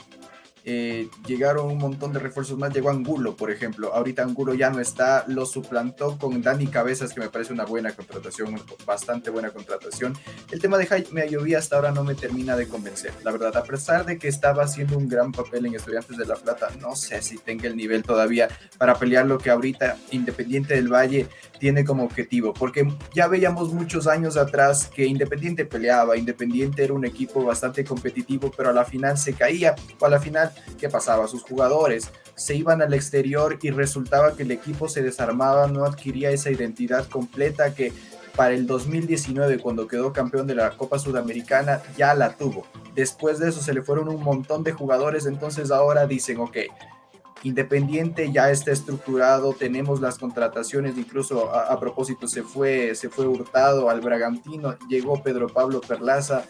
eh, 0.71 1.09
llegaron 1.27 1.71
un 1.71 1.79
montón 1.79 2.12
de 2.12 2.19
refuerzos 2.19 2.59
más, 2.59 2.75
llegó 2.75 2.91
Angulo, 2.91 3.35
por 3.35 3.51
ejemplo, 3.51 3.95
ahorita 3.95 4.23
Angulo 4.23 4.53
ya 4.53 4.69
no 4.69 4.81
está, 4.81 5.25
lo 5.27 5.47
suplantó 5.47 6.19
con 6.19 6.43
Dani 6.43 6.66
Cabezas, 6.66 7.14
que 7.14 7.21
me 7.21 7.31
parece 7.31 7.55
una 7.55 7.64
buena 7.64 7.93
contratación, 7.93 8.61
bastante 8.85 9.31
buena 9.31 9.49
contratación. 9.49 10.12
El 10.51 10.61
tema 10.61 10.77
de 10.77 10.85
Jaime 10.85 11.23
Ayoví 11.23 11.55
hasta 11.55 11.77
ahora 11.77 11.91
no 11.91 12.05
me 12.05 12.14
termina 12.14 12.55
de 12.55 12.69
convencer, 12.69 13.14
la 13.25 13.31
verdad, 13.31 13.57
a 13.57 13.62
pesar 13.62 14.05
de 14.05 14.19
que 14.19 14.29
estaba 14.29 14.64
haciendo 14.64 14.99
un 14.99 15.09
gran 15.09 15.33
papel 15.33 15.64
en 15.64 15.75
Estudiantes 15.75 16.19
de 16.19 16.27
La 16.27 16.37
Plata, 16.37 16.69
no 16.79 16.95
sé 16.95 17.23
si 17.23 17.39
tenga 17.39 17.66
el 17.66 17.75
nivel 17.75 18.03
todavía 18.03 18.49
para 18.77 18.95
pelear 18.99 19.25
lo 19.25 19.39
que 19.39 19.49
ahorita 19.49 19.97
Independiente 20.11 20.75
del 20.75 20.93
Valle 20.93 21.29
tiene 21.59 21.83
como 21.83 22.05
objetivo, 22.05 22.53
porque 22.53 22.87
ya 23.14 23.27
veíamos 23.27 23.73
muchos 23.73 24.07
años 24.07 24.37
atrás 24.37 24.91
que 24.95 25.07
Independiente 25.07 25.64
peleaba, 25.64 26.19
Independiente 26.19 26.85
era 26.85 26.93
un 26.93 27.07
equipo 27.07 27.43
bastante 27.43 27.85
competitivo, 27.85 28.53
pero 28.55 28.69
a 28.69 28.75
la 28.75 28.85
final 28.85 29.16
se 29.16 29.33
caía, 29.33 29.75
o 29.99 30.05
a 30.05 30.11
la 30.11 30.21
final 30.21 30.53
¿qué 30.79 30.89
pasaba? 30.89 31.29
Sus 31.29 31.43
jugadores 31.43 32.11
se 32.35 32.55
iban 32.55 32.83
al 32.83 32.95
exterior 32.95 33.59
y 33.61 33.71
resultaba 33.71 34.35
que 34.35 34.45
el 34.45 34.51
equipo 34.51 34.89
se 34.89 35.03
desarmaba, 35.03 35.67
no 35.67 35.85
adquiría 35.85 36.31
esa 36.31 36.51
identidad 36.51 37.09
completa 37.09 37.75
que 37.75 37.93
para 38.37 38.55
el 38.55 38.69
2019, 38.69 39.59
cuando 39.59 39.89
quedó 39.89 40.13
campeón 40.13 40.47
de 40.47 40.55
la 40.55 40.77
Copa 40.77 41.01
Sudamericana, 41.01 41.83
ya 41.97 42.15
la 42.15 42.37
tuvo. 42.37 42.67
Después 42.95 43.41
de 43.41 43.49
eso 43.49 43.61
se 43.61 43.75
le 43.75 43.83
fueron 43.83 44.09
un 44.09 44.23
montón 44.23 44.63
de 44.63 44.71
jugadores, 44.71 45.27
entonces 45.27 45.73
ahora 45.73 46.07
dicen, 46.07 46.39
ok, 46.39 46.57
Independiente 47.45 48.33
ya 48.33 48.51
está 48.51 48.73
estructurado, 48.73 49.53
tenemos 49.53 50.01
las 50.01 50.19
contrataciones, 50.19 50.99
incluso 50.99 51.55
a, 51.55 51.79
propósito 51.79 52.27
se 52.27 52.43
fue, 52.43 52.97
se 52.97 53.09
fue 53.09 53.29
Hurtado 53.29 53.91
al 53.91 54.01
Bragantino, 54.01 54.77
llegó 54.89 55.23
Pedro 55.23 55.47
Pablo 55.47 55.81
Perlaza, 55.81 56.45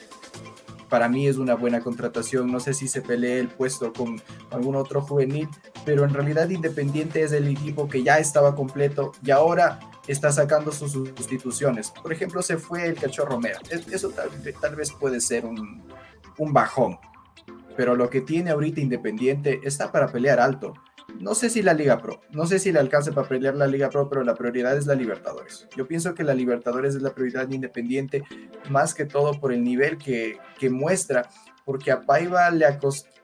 para 0.88 1.08
mí 1.08 1.26
es 1.26 1.36
una 1.36 1.54
buena 1.54 1.80
contratación. 1.80 2.50
No 2.50 2.60
sé 2.60 2.74
si 2.74 2.88
se 2.88 3.02
pelee 3.02 3.38
el 3.38 3.48
puesto 3.48 3.92
con 3.92 4.20
algún 4.50 4.76
otro 4.76 5.00
juvenil, 5.00 5.48
pero 5.84 6.04
en 6.04 6.14
realidad 6.14 6.48
Independiente 6.48 7.22
es 7.22 7.32
el 7.32 7.48
equipo 7.48 7.88
que 7.88 8.02
ya 8.02 8.18
estaba 8.18 8.54
completo 8.54 9.12
y 9.22 9.30
ahora 9.30 9.80
está 10.06 10.32
sacando 10.32 10.72
sus 10.72 10.92
sustituciones. 10.92 11.90
Por 11.90 12.12
ejemplo, 12.12 12.42
se 12.42 12.56
fue 12.56 12.86
el 12.86 12.94
Cachorro 12.94 13.32
Romero. 13.32 13.58
Eso 13.70 14.10
tal, 14.10 14.30
tal 14.60 14.76
vez 14.76 14.92
puede 14.92 15.20
ser 15.20 15.44
un, 15.44 15.82
un 16.38 16.52
bajón, 16.52 16.98
pero 17.76 17.94
lo 17.94 18.08
que 18.08 18.20
tiene 18.20 18.50
ahorita 18.50 18.80
Independiente 18.80 19.60
está 19.62 19.92
para 19.92 20.08
pelear 20.08 20.40
alto 20.40 20.74
no 21.20 21.34
sé 21.34 21.50
si 21.50 21.62
la 21.62 21.74
Liga 21.74 22.00
Pro, 22.00 22.20
no 22.30 22.46
sé 22.46 22.58
si 22.58 22.70
le 22.72 22.78
alcance 22.78 23.12
para 23.12 23.28
pelear 23.28 23.56
la 23.56 23.66
Liga 23.66 23.90
Pro, 23.90 24.08
pero 24.08 24.22
la 24.22 24.34
prioridad 24.34 24.76
es 24.76 24.86
la 24.86 24.94
Libertadores. 24.94 25.66
Yo 25.76 25.88
pienso 25.88 26.14
que 26.14 26.22
la 26.22 26.34
Libertadores 26.34 26.94
es 26.94 27.02
la 27.02 27.14
prioridad 27.14 27.50
independiente, 27.50 28.22
más 28.70 28.94
que 28.94 29.04
todo 29.04 29.40
por 29.40 29.52
el 29.52 29.64
nivel 29.64 29.98
que, 29.98 30.38
muestra, 30.70 31.28
porque 31.64 31.90
a 31.90 32.02
Paiva 32.02 32.50
le 32.50 32.66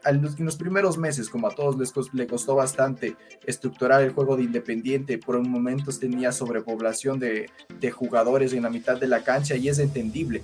en 0.06 0.44
los 0.44 0.56
primeros 0.56 0.98
meses, 0.98 1.30
como 1.30 1.46
a 1.46 1.54
todos 1.54 1.78
les 1.78 1.92
le 2.12 2.26
costó 2.26 2.54
bastante 2.56 3.16
estructurar 3.46 4.02
el 4.02 4.12
juego 4.12 4.36
de 4.36 4.42
Independiente, 4.42 5.16
por 5.16 5.40
momentos 5.40 5.98
tenía 5.98 6.30
sobrepoblación 6.30 7.18
de, 7.18 7.48
de 7.80 7.90
jugadores 7.90 8.52
en 8.52 8.64
la 8.64 8.70
mitad 8.70 8.98
de 8.98 9.06
la 9.06 9.24
cancha 9.24 9.56
y 9.56 9.68
es 9.68 9.78
entendible 9.78 10.42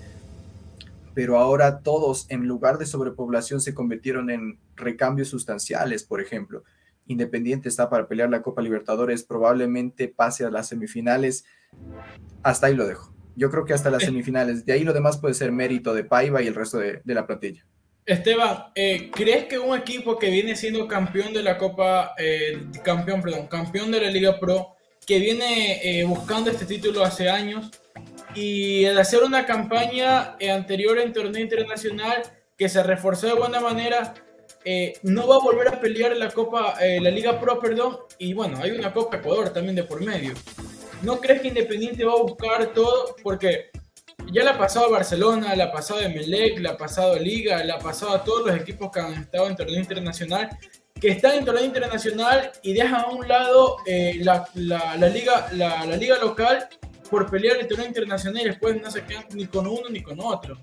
pero 1.13 1.39
ahora 1.39 1.81
todos 1.81 2.27
en 2.31 2.47
lugar 2.47 2.79
de 2.79 2.87
sobrepoblación 2.87 3.61
se 3.61 3.75
convirtieron 3.75 4.31
en 4.31 4.59
recambios 4.77 5.29
sustanciales, 5.29 6.05
por 6.05 6.21
ejemplo. 6.21 6.63
Independiente 7.11 7.69
está 7.69 7.91
para 7.91 8.07
pelear 8.07 8.31
la 8.31 8.41
Copa 8.41 8.63
Libertadores, 8.63 9.25
probablemente 9.25 10.07
pase 10.07 10.45
a 10.45 10.51
las 10.51 10.69
semifinales. 10.69 11.45
Hasta 12.45 12.69
ahí 12.69 12.77
lo 12.77 12.87
dejo. 12.87 13.13
Yo 13.35 13.51
creo 13.51 13.65
que 13.65 13.75
hasta 13.75 13.91
las 13.91 14.05
semifinales. 14.05 14.65
De 14.65 14.75
ahí 14.75 14.85
lo 14.85 14.93
demás 14.93 15.19
puede 15.19 15.35
ser 15.35 15.51
mérito 15.51 15.93
de 15.93 16.05
Paiva 16.05 16.41
y 16.41 16.47
el 16.47 16.55
resto 16.55 16.79
de, 16.79 17.03
la 17.05 17.27
plantilla. 17.27 17.67
Esteban, 18.07 18.67
eh, 18.77 19.11
¿crees 19.13 19.47
que 19.47 19.59
un 19.59 19.77
equipo 19.77 20.21
que 20.21 20.31
viene 20.31 20.55
siendo 20.55 20.87
campeón 20.87 21.33
de 21.33 21.43
la 21.43 21.59
Copa, 21.59 22.15
eh, 22.17 22.67
campeón, 22.85 23.23
perdón, 23.23 23.49
campeón 23.49 23.91
de 23.91 24.03
la 24.03 24.11
Liga 24.11 24.39
Pro, 24.39 24.77
que 25.05 25.19
viene 25.19 25.81
eh, 25.83 26.05
buscando 26.05 26.49
este 26.49 26.65
título 26.65 27.03
hace 27.03 27.29
años 27.29 27.73
y 28.37 28.85
de 28.85 29.01
hacer 29.01 29.25
una 29.25 29.47
campaña 29.47 30.37
anterior 30.49 30.97
en 31.01 31.13
torneo 31.13 31.43
internacional 31.43 32.23
que 32.57 32.69
se 32.69 32.85
reforzó 32.85 33.27
de 33.27 33.35
buena 33.35 33.59
manera, 33.59 34.15
eh, 34.65 34.95
no 35.03 35.27
va 35.27 35.37
a 35.37 35.41
volver 35.41 35.69
a 35.69 35.81
pelear 35.81 36.17
la 36.17 36.31
Copa, 36.31 36.77
eh, 36.81 37.01
la 37.01 37.11
Liga 37.11 37.41
Pro, 37.41 37.59
perdón, 37.59 37.99
y 38.19 38.35
bueno, 38.35 38.59
hay 38.61 38.73
una 38.73 38.93
Copa 38.93 39.17
Ecuador 39.17 39.51
también 39.51 39.77
de 39.77 39.85
por 39.85 40.03
medio. 40.03 40.35
¿no 41.03 41.21
crees 41.21 41.41
que 41.41 41.49
Independiente 41.49 42.05
va 42.05 42.13
a 42.13 42.23
buscar 42.23 42.73
todo? 42.73 43.17
Porque 43.23 43.71
ya 44.33 44.45
le 44.45 44.51
ha 44.51 44.59
pasado 44.59 44.91
Barcelona, 44.91 45.55
le 45.55 45.63
ha 45.63 45.73
pasado 45.73 46.01
Emelec, 46.01 46.59
le 46.59 46.69
ha 46.69 46.77
pasado 46.77 47.19
Liga, 47.19 47.65
le 47.65 47.73
ha 47.73 47.79
pasado 47.79 48.13
a 48.13 48.25
todos 48.25 48.47
los 48.47 48.57
equipos 48.57 48.91
que 48.91 49.01
han 49.01 49.15
estado 49.15 49.49
en 49.49 49.57
torneo 49.57 49.81
internacional, 49.81 50.51
que 51.01 51.09
están 51.09 51.39
en 51.39 51.45
torneo 51.45 51.65
internacional 51.65 52.53
y 52.63 52.75
dejan 52.75 53.01
a 53.01 53.09
un 53.09 53.27
lado 53.27 53.79
eh, 53.87 54.19
la, 54.21 54.47
la, 54.55 54.97
la, 54.97 55.09
liga, 55.09 55.49
la, 55.53 55.87
la, 55.87 55.97
liga 55.97 56.19
local 56.19 56.69
por 57.11 57.31
pelear 57.31 57.57
el 57.57 57.67
torneo 57.67 57.87
internacional 57.87 58.43
y 58.43 58.49
después 58.49 58.81
no 58.81 58.91
se 58.91 59.05
quedan 59.05 59.25
ni 59.33 59.47
con 59.47 59.67
uno 59.67 59.89
ni 59.89 60.03
con 60.03 60.21
otro. 60.21 60.59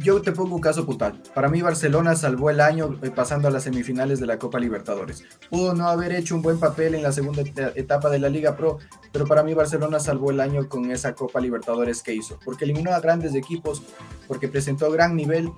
Yo 0.00 0.22
te 0.22 0.30
pongo 0.30 0.54
un 0.54 0.60
caso 0.60 0.86
puntual. 0.86 1.20
Para 1.34 1.48
mí 1.48 1.60
Barcelona 1.60 2.14
salvó 2.14 2.50
el 2.50 2.60
año 2.60 2.96
eh, 3.02 3.10
pasando 3.10 3.48
a 3.48 3.50
las 3.50 3.64
semifinales 3.64 4.20
de 4.20 4.26
la 4.26 4.38
Copa 4.38 4.60
Libertadores. 4.60 5.24
Pudo 5.50 5.74
no 5.74 5.88
haber 5.88 6.12
hecho 6.12 6.36
un 6.36 6.42
buen 6.42 6.60
papel 6.60 6.94
en 6.94 7.02
la 7.02 7.10
segunda 7.10 7.42
etapa 7.74 8.08
de 8.08 8.20
la 8.20 8.28
Liga 8.28 8.56
Pro, 8.56 8.78
pero 9.10 9.26
para 9.26 9.42
mí 9.42 9.54
Barcelona 9.54 9.98
salvó 9.98 10.30
el 10.30 10.38
año 10.38 10.68
con 10.68 10.92
esa 10.92 11.16
Copa 11.16 11.40
Libertadores 11.40 12.04
que 12.04 12.14
hizo, 12.14 12.38
porque 12.44 12.64
eliminó 12.64 12.92
a 12.92 13.00
grandes 13.00 13.34
equipos, 13.34 13.82
porque 14.28 14.46
presentó 14.46 14.88
gran 14.92 15.16
nivel, 15.16 15.50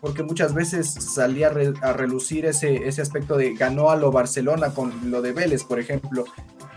porque 0.00 0.22
muchas 0.22 0.54
veces 0.54 0.90
salía 0.90 1.52
a 1.82 1.92
relucir 1.92 2.46
ese, 2.46 2.88
ese 2.88 3.02
aspecto 3.02 3.36
de 3.36 3.52
ganó 3.52 3.90
a 3.90 3.96
lo 3.96 4.10
Barcelona 4.10 4.72
con 4.72 5.10
lo 5.10 5.20
de 5.20 5.32
Vélez, 5.32 5.64
por 5.64 5.78
ejemplo. 5.78 6.24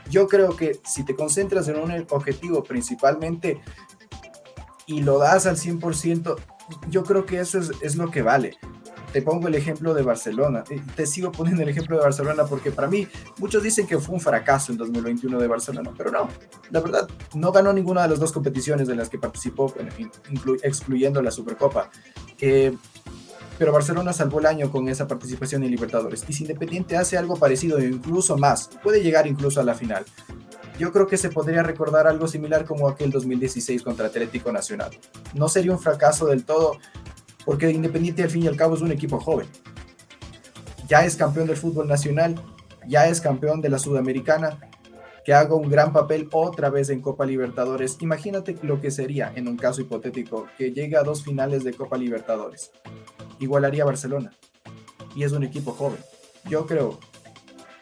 Yo 0.10 0.28
creo 0.28 0.58
que 0.58 0.82
si 0.84 1.06
te 1.06 1.16
concentras 1.16 1.70
en 1.70 1.78
un 1.78 2.06
objetivo 2.10 2.66
principalmente 2.66 3.62
y 4.88 5.04
lo 5.04 5.20
das 5.20 5.46
al 5.46 5.56
100%, 5.56 6.36
yo 6.90 7.04
creo 7.04 7.26
que 7.26 7.40
eso 7.40 7.60
es, 7.60 7.72
es, 7.82 7.96
lo 7.96 8.10
que 8.12 8.22
vale. 8.22 8.58
Te 9.14 9.22
pongo 9.22 9.48
el 9.48 9.56
ejemplo 9.56 9.94
de 9.94 10.04
Barcelona. 10.04 10.64
Te 10.96 11.06
sigo 11.06 11.32
poniendo 11.32 11.64
el 11.64 11.70
ejemplo 11.70 11.98
de 11.98 12.04
Barcelona 12.04 12.46
porque 12.46 12.72
para 12.72 12.88
mí 12.88 13.08
muchos 13.40 13.62
dicen 13.62 13.86
que 13.86 13.98
fue 13.98 14.16
un 14.16 14.22
fracaso 14.22 14.72
en 14.72 14.78
2021 14.78 15.38
de 15.38 15.48
Barcelona, 15.48 15.92
pero 15.98 16.12
no. 16.12 16.30
La 16.70 16.80
verdad, 16.80 17.10
no 17.36 17.52
ganó 17.52 17.74
ninguna 17.74 18.04
de 18.04 18.10
las 18.10 18.20
dos 18.20 18.32
competiciones 18.32 18.88
en 18.88 18.98
las 18.98 19.10
que 19.10 19.18
participó, 19.18 19.74
excluyendo 20.64 21.22
la 21.22 21.32
Supercopa. 21.32 21.90
Eh, 22.40 22.76
pero 23.62 23.72
Barcelona 23.72 24.12
salvó 24.12 24.40
el 24.40 24.48
año 24.48 24.72
con 24.72 24.90
esa 24.90 25.08
participación 25.08 25.64
en 25.64 25.70
Libertadores. 25.70 26.26
Y 26.28 26.34
si 26.34 26.46
Independiente 26.46 26.98
hace 26.98 27.16
algo 27.18 27.36
parecido 27.36 27.80
incluso 27.80 28.36
más, 28.36 28.72
puede 28.82 29.04
llegar 29.04 29.28
incluso 29.28 29.60
a 29.60 29.64
la 29.64 29.76
final. 29.76 30.04
Yo 30.82 30.92
creo 30.92 31.06
que 31.06 31.16
se 31.16 31.30
podría 31.30 31.62
recordar 31.62 32.08
algo 32.08 32.28
similar 32.28 32.66
como 32.66 32.88
aquel 32.88 33.12
2016 33.12 33.84
contra 33.84 34.08
Atlético 34.08 34.52
Nacional. 34.52 34.90
No 35.36 35.48
sería 35.48 35.74
un 35.74 35.78
fracaso 35.78 36.26
del 36.26 36.44
todo, 36.44 36.76
porque 37.46 37.70
Independiente 37.70 38.24
al 38.24 38.32
fin 38.32 38.42
y 38.42 38.48
al 38.48 38.56
cabo 38.56 38.74
es 38.74 38.82
un 38.82 38.92
equipo 38.92 39.20
joven. 39.20 39.46
Ya 40.88 41.06
es 41.06 41.16
campeón 41.16 41.46
del 41.46 41.58
fútbol 41.58 41.88
nacional, 41.88 42.34
ya 42.88 43.06
es 43.06 43.22
campeón 43.22 43.62
de 43.62 43.70
la 43.70 43.78
Sudamericana, 43.78 44.58
que 45.24 45.36
haga 45.36 45.54
un 45.54 45.70
gran 45.70 45.94
papel 45.94 46.28
otra 46.32 46.72
vez 46.72 46.90
en 46.90 47.00
Copa 47.00 47.28
Libertadores. 47.28 47.98
Imagínate 48.00 48.58
lo 48.64 48.82
que 48.82 48.90
sería, 48.90 49.32
en 49.36 49.48
un 49.48 49.58
caso 49.58 49.82
hipotético, 49.82 50.48
que 50.58 50.72
llegue 50.72 50.98
a 50.98 51.04
dos 51.04 51.24
finales 51.24 51.64
de 51.64 51.74
Copa 51.74 51.96
Libertadores. 51.96 52.72
Igualaría 53.38 53.84
a 53.84 53.86
Barcelona. 53.86 54.32
Y 55.16 55.26
es 55.26 55.32
un 55.32 55.44
equipo 55.44 55.74
joven. 55.74 56.00
Yo 56.50 56.66
creo 56.66 57.00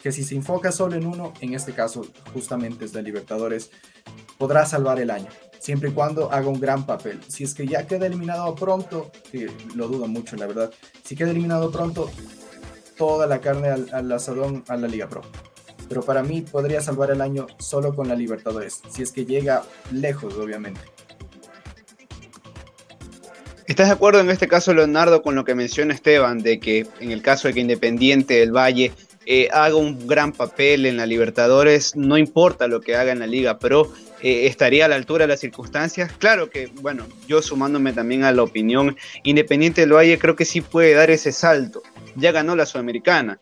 que 0.02 0.12
si 0.12 0.24
se 0.24 0.34
enfoca 0.34 0.72
solo 0.72 0.96
en 0.96 1.06
uno, 1.06 1.32
en 1.40 1.54
este 1.54 1.72
caso 1.72 2.06
justamente 2.32 2.84
es 2.84 2.92
de 2.92 3.02
Libertadores, 3.02 3.70
podrá 4.38 4.64
salvar 4.64 4.98
el 5.00 5.10
año, 5.10 5.28
siempre 5.58 5.90
y 5.90 5.92
cuando 5.92 6.32
haga 6.32 6.48
un 6.48 6.60
gran 6.60 6.86
papel. 6.86 7.20
Si 7.28 7.44
es 7.44 7.54
que 7.54 7.66
ya 7.66 7.86
queda 7.86 8.06
eliminado 8.06 8.54
pronto, 8.54 9.10
lo 9.74 9.88
dudo 9.88 10.06
mucho 10.08 10.36
la 10.36 10.46
verdad, 10.46 10.70
si 11.04 11.16
queda 11.16 11.30
eliminado 11.30 11.70
pronto, 11.70 12.10
toda 12.96 13.26
la 13.26 13.40
carne 13.40 13.68
al, 13.68 13.88
al 13.92 14.10
asadón 14.12 14.64
a 14.68 14.76
la 14.76 14.88
Liga 14.88 15.08
Pro. 15.08 15.22
Pero 15.88 16.02
para 16.02 16.22
mí 16.22 16.42
podría 16.42 16.80
salvar 16.80 17.10
el 17.10 17.20
año 17.20 17.46
solo 17.58 17.94
con 17.94 18.08
la 18.08 18.14
Libertadores, 18.14 18.80
si 18.90 19.02
es 19.02 19.12
que 19.12 19.26
llega 19.26 19.64
lejos, 19.92 20.34
obviamente. 20.34 20.80
¿Estás 23.66 23.86
de 23.86 23.92
acuerdo 23.92 24.18
en 24.18 24.30
este 24.30 24.48
caso, 24.48 24.74
Leonardo, 24.74 25.22
con 25.22 25.36
lo 25.36 25.44
que 25.44 25.54
menciona 25.54 25.94
Esteban, 25.94 26.38
de 26.38 26.58
que 26.58 26.88
en 26.98 27.12
el 27.12 27.22
caso 27.22 27.46
de 27.46 27.54
que 27.54 27.60
Independiente 27.60 28.34
del 28.34 28.50
Valle 28.50 28.92
eh, 29.26 29.48
haga 29.52 29.76
un 29.76 30.06
gran 30.06 30.32
papel 30.32 30.86
en 30.86 30.96
la 30.96 31.06
Libertadores, 31.06 31.94
no 31.94 32.16
importa 32.16 32.68
lo 32.68 32.80
que 32.80 32.96
haga 32.96 33.12
en 33.12 33.18
la 33.18 33.26
Liga 33.26 33.58
Pro, 33.58 33.92
eh, 34.22 34.46
estaría 34.46 34.86
a 34.86 34.88
la 34.88 34.96
altura 34.96 35.24
de 35.24 35.28
las 35.28 35.40
circunstancias. 35.40 36.12
Claro 36.18 36.50
que, 36.50 36.68
bueno, 36.80 37.06
yo 37.28 37.42
sumándome 37.42 37.92
también 37.92 38.24
a 38.24 38.32
la 38.32 38.42
opinión, 38.42 38.96
Independiente 39.22 39.82
del 39.82 39.92
Valle 39.92 40.18
creo 40.18 40.36
que 40.36 40.44
sí 40.44 40.60
puede 40.60 40.94
dar 40.94 41.10
ese 41.10 41.32
salto. 41.32 41.82
Ya 42.16 42.32
ganó 42.32 42.56
la 42.56 42.66
Sudamericana, 42.66 43.38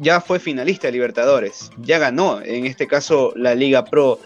ya 0.00 0.20
fue 0.20 0.38
finalista 0.38 0.88
de 0.88 0.92
Libertadores, 0.92 1.70
ya 1.78 1.98
ganó, 1.98 2.40
en 2.42 2.66
este 2.66 2.86
caso, 2.86 3.32
la 3.36 3.54
Liga 3.54 3.84
Pro 3.84 4.18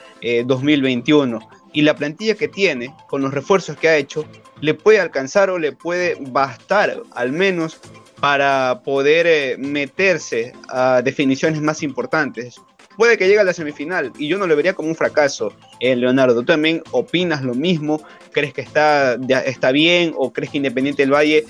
2021. 0.46 1.38
Eh, 1.38 1.56
y 1.74 1.82
la 1.82 1.96
plantilla 1.96 2.36
que 2.36 2.48
tiene, 2.48 2.94
con 3.08 3.20
los 3.20 3.34
refuerzos 3.34 3.76
que 3.76 3.88
ha 3.88 3.96
hecho, 3.96 4.24
le 4.60 4.74
puede 4.74 5.00
alcanzar 5.00 5.50
o 5.50 5.58
le 5.58 5.72
puede 5.72 6.16
bastar 6.20 7.02
al 7.12 7.32
menos 7.32 7.80
para 8.24 8.80
poder 8.82 9.26
eh, 9.26 9.56
meterse 9.58 10.54
a 10.70 11.02
definiciones 11.02 11.60
más 11.60 11.82
importantes. 11.82 12.58
Puede 12.96 13.18
que 13.18 13.26
llegue 13.26 13.40
a 13.40 13.44
la 13.44 13.52
semifinal 13.52 14.12
y 14.18 14.28
yo 14.28 14.38
no 14.38 14.46
lo 14.46 14.56
vería 14.56 14.72
como 14.72 14.88
un 14.88 14.94
fracaso. 14.94 15.52
Eh, 15.78 15.94
Leonardo, 15.94 16.36
¿tú 16.36 16.46
también 16.46 16.82
opinas 16.90 17.42
lo 17.42 17.52
mismo? 17.52 18.00
¿Crees 18.32 18.54
que 18.54 18.62
está, 18.62 19.18
está 19.44 19.72
bien 19.72 20.14
o 20.16 20.32
crees 20.32 20.50
que 20.52 20.56
Independiente 20.56 21.02
del 21.02 21.12
Valle 21.12 21.44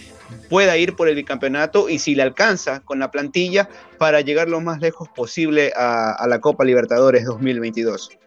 pueda 0.50 0.76
ir 0.76 0.96
por 0.96 1.08
el 1.08 1.14
bicampeonato 1.14 1.88
y 1.88 2.00
si 2.00 2.16
le 2.16 2.22
alcanza 2.22 2.80
con 2.80 2.98
la 2.98 3.12
plantilla 3.12 3.68
para 3.96 4.22
llegar 4.22 4.48
lo 4.48 4.60
más 4.60 4.80
lejos 4.80 5.08
posible 5.14 5.72
a, 5.76 6.26
la 6.26 6.40
Copa 6.40 6.64
Libertadores 6.64 7.24
2022? 7.24 8.18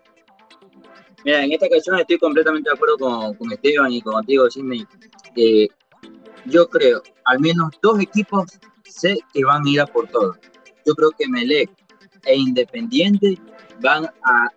Mira, 1.25 1.43
en 1.43 1.51
esta 1.51 1.65
ocasión 1.65 1.99
estoy 1.99 2.17
completamente 2.17 2.69
de 2.69 2.75
acuerdo 2.75 2.97
con, 2.97 3.51
Esteban 3.51 3.91
y 3.91 4.01
contigo, 4.01 4.49
Sidney. 4.49 4.87
Yo 6.49 6.67
creo, 6.69 7.01
al 7.25 7.39
menos 7.39 7.71
dos 7.81 7.99
equipos 7.99 8.59
sé 8.83 9.17
que 9.33 9.43
van 9.43 9.65
a 9.65 9.69
ir 9.69 9.81
a 9.81 9.85
por 9.85 10.07
todo. 10.07 10.35
Yo 10.85 10.95
creo 10.95 11.11
que 11.11 11.27
Melec 11.27 11.69
e 12.25 12.35
Independiente 12.35 13.37
van 13.81 14.05
a 14.05 14.51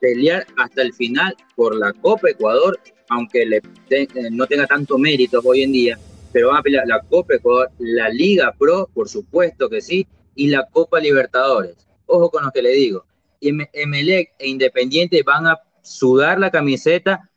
pelear 0.00 0.46
hasta 0.56 0.82
el 0.82 0.92
final 0.92 1.34
por 1.56 1.76
la 1.76 1.92
Copa 1.92 2.30
Ecuador, 2.30 2.78
aunque 3.08 3.42
eh, 3.90 4.02
no 4.30 4.46
tenga 4.46 4.66
tanto 4.66 4.98
mérito 4.98 5.40
hoy 5.44 5.62
en 5.62 5.72
día, 5.72 5.98
pero 6.32 6.48
van 6.48 6.58
a 6.58 6.62
pelear 6.62 6.86
la 6.86 7.00
Copa 7.02 7.34
Ecuador, 7.34 7.70
la 7.78 8.08
Liga 8.08 8.52
Pro, 8.58 8.88
por 8.92 9.08
supuesto 9.08 9.68
que 9.68 9.80
sí, 9.80 10.06
y 10.34 10.48
la 10.48 10.66
Copa 10.70 11.00
Libertadores. 11.00 11.76
Ojo 12.06 12.30
con 12.30 12.44
lo 12.44 12.50
que 12.50 12.62
le 12.62 12.70
digo. 12.70 13.04
Emelec 13.40 14.32
e 14.38 14.48
Independiente 14.48 15.22
van 15.22 15.46
a 15.46 15.60
sudar 15.82 16.38
la 16.38 16.50
camiseta 16.50 17.30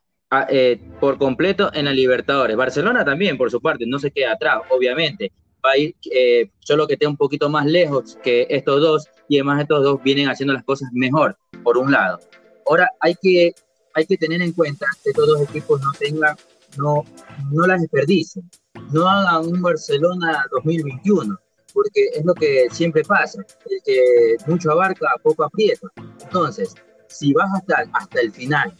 eh, 0.49 0.77
por 0.99 1.17
completo 1.17 1.71
en 1.73 1.85
la 1.85 1.93
Libertadores. 1.93 2.57
Barcelona 2.57 3.05
también, 3.05 3.37
por 3.37 3.49
su 3.49 3.61
parte, 3.61 3.85
no 3.87 3.97
se 3.97 4.11
queda 4.11 4.33
atrás, 4.33 4.61
obviamente. 4.69 5.31
Va 5.65 5.71
a 5.71 5.77
ir 5.77 5.95
eh, 6.11 6.51
solo 6.59 6.85
que 6.85 6.93
esté 6.93 7.07
un 7.07 7.15
poquito 7.15 7.49
más 7.49 7.65
lejos 7.65 8.17
que 8.21 8.45
estos 8.49 8.81
dos 8.81 9.05
y 9.29 9.37
además 9.37 9.61
estos 9.61 9.83
dos 9.83 10.03
vienen 10.03 10.29
haciendo 10.29 10.53
las 10.53 10.63
cosas 10.63 10.89
mejor, 10.93 11.37
por 11.63 11.77
un 11.77 11.91
lado. 11.91 12.19
Ahora 12.67 12.89
hay 12.99 13.15
que, 13.21 13.53
hay 13.93 14.05
que 14.05 14.17
tener 14.17 14.41
en 14.41 14.51
cuenta 14.51 14.85
que 15.03 15.11
estos 15.11 15.27
dos 15.27 15.41
equipos 15.41 15.81
no 15.81 15.91
tengan, 15.97 16.35
no, 16.77 17.05
no 17.51 17.65
las 17.65 17.81
desperdicien, 17.81 18.49
no 18.91 19.07
hagan 19.07 19.47
un 19.47 19.61
Barcelona 19.61 20.45
2021, 20.51 21.39
porque 21.73 22.09
es 22.13 22.25
lo 22.25 22.33
que 22.33 22.67
siempre 22.69 23.03
pasa, 23.03 23.41
el 23.69 23.81
que 23.85 24.35
mucho 24.45 24.71
abarca, 24.71 25.07
poco 25.23 25.45
aprieta. 25.45 25.87
Entonces, 26.21 26.75
si 27.07 27.33
vas 27.33 27.49
hasta, 27.55 27.85
hasta 27.93 28.21
el 28.21 28.31
final 28.31 28.73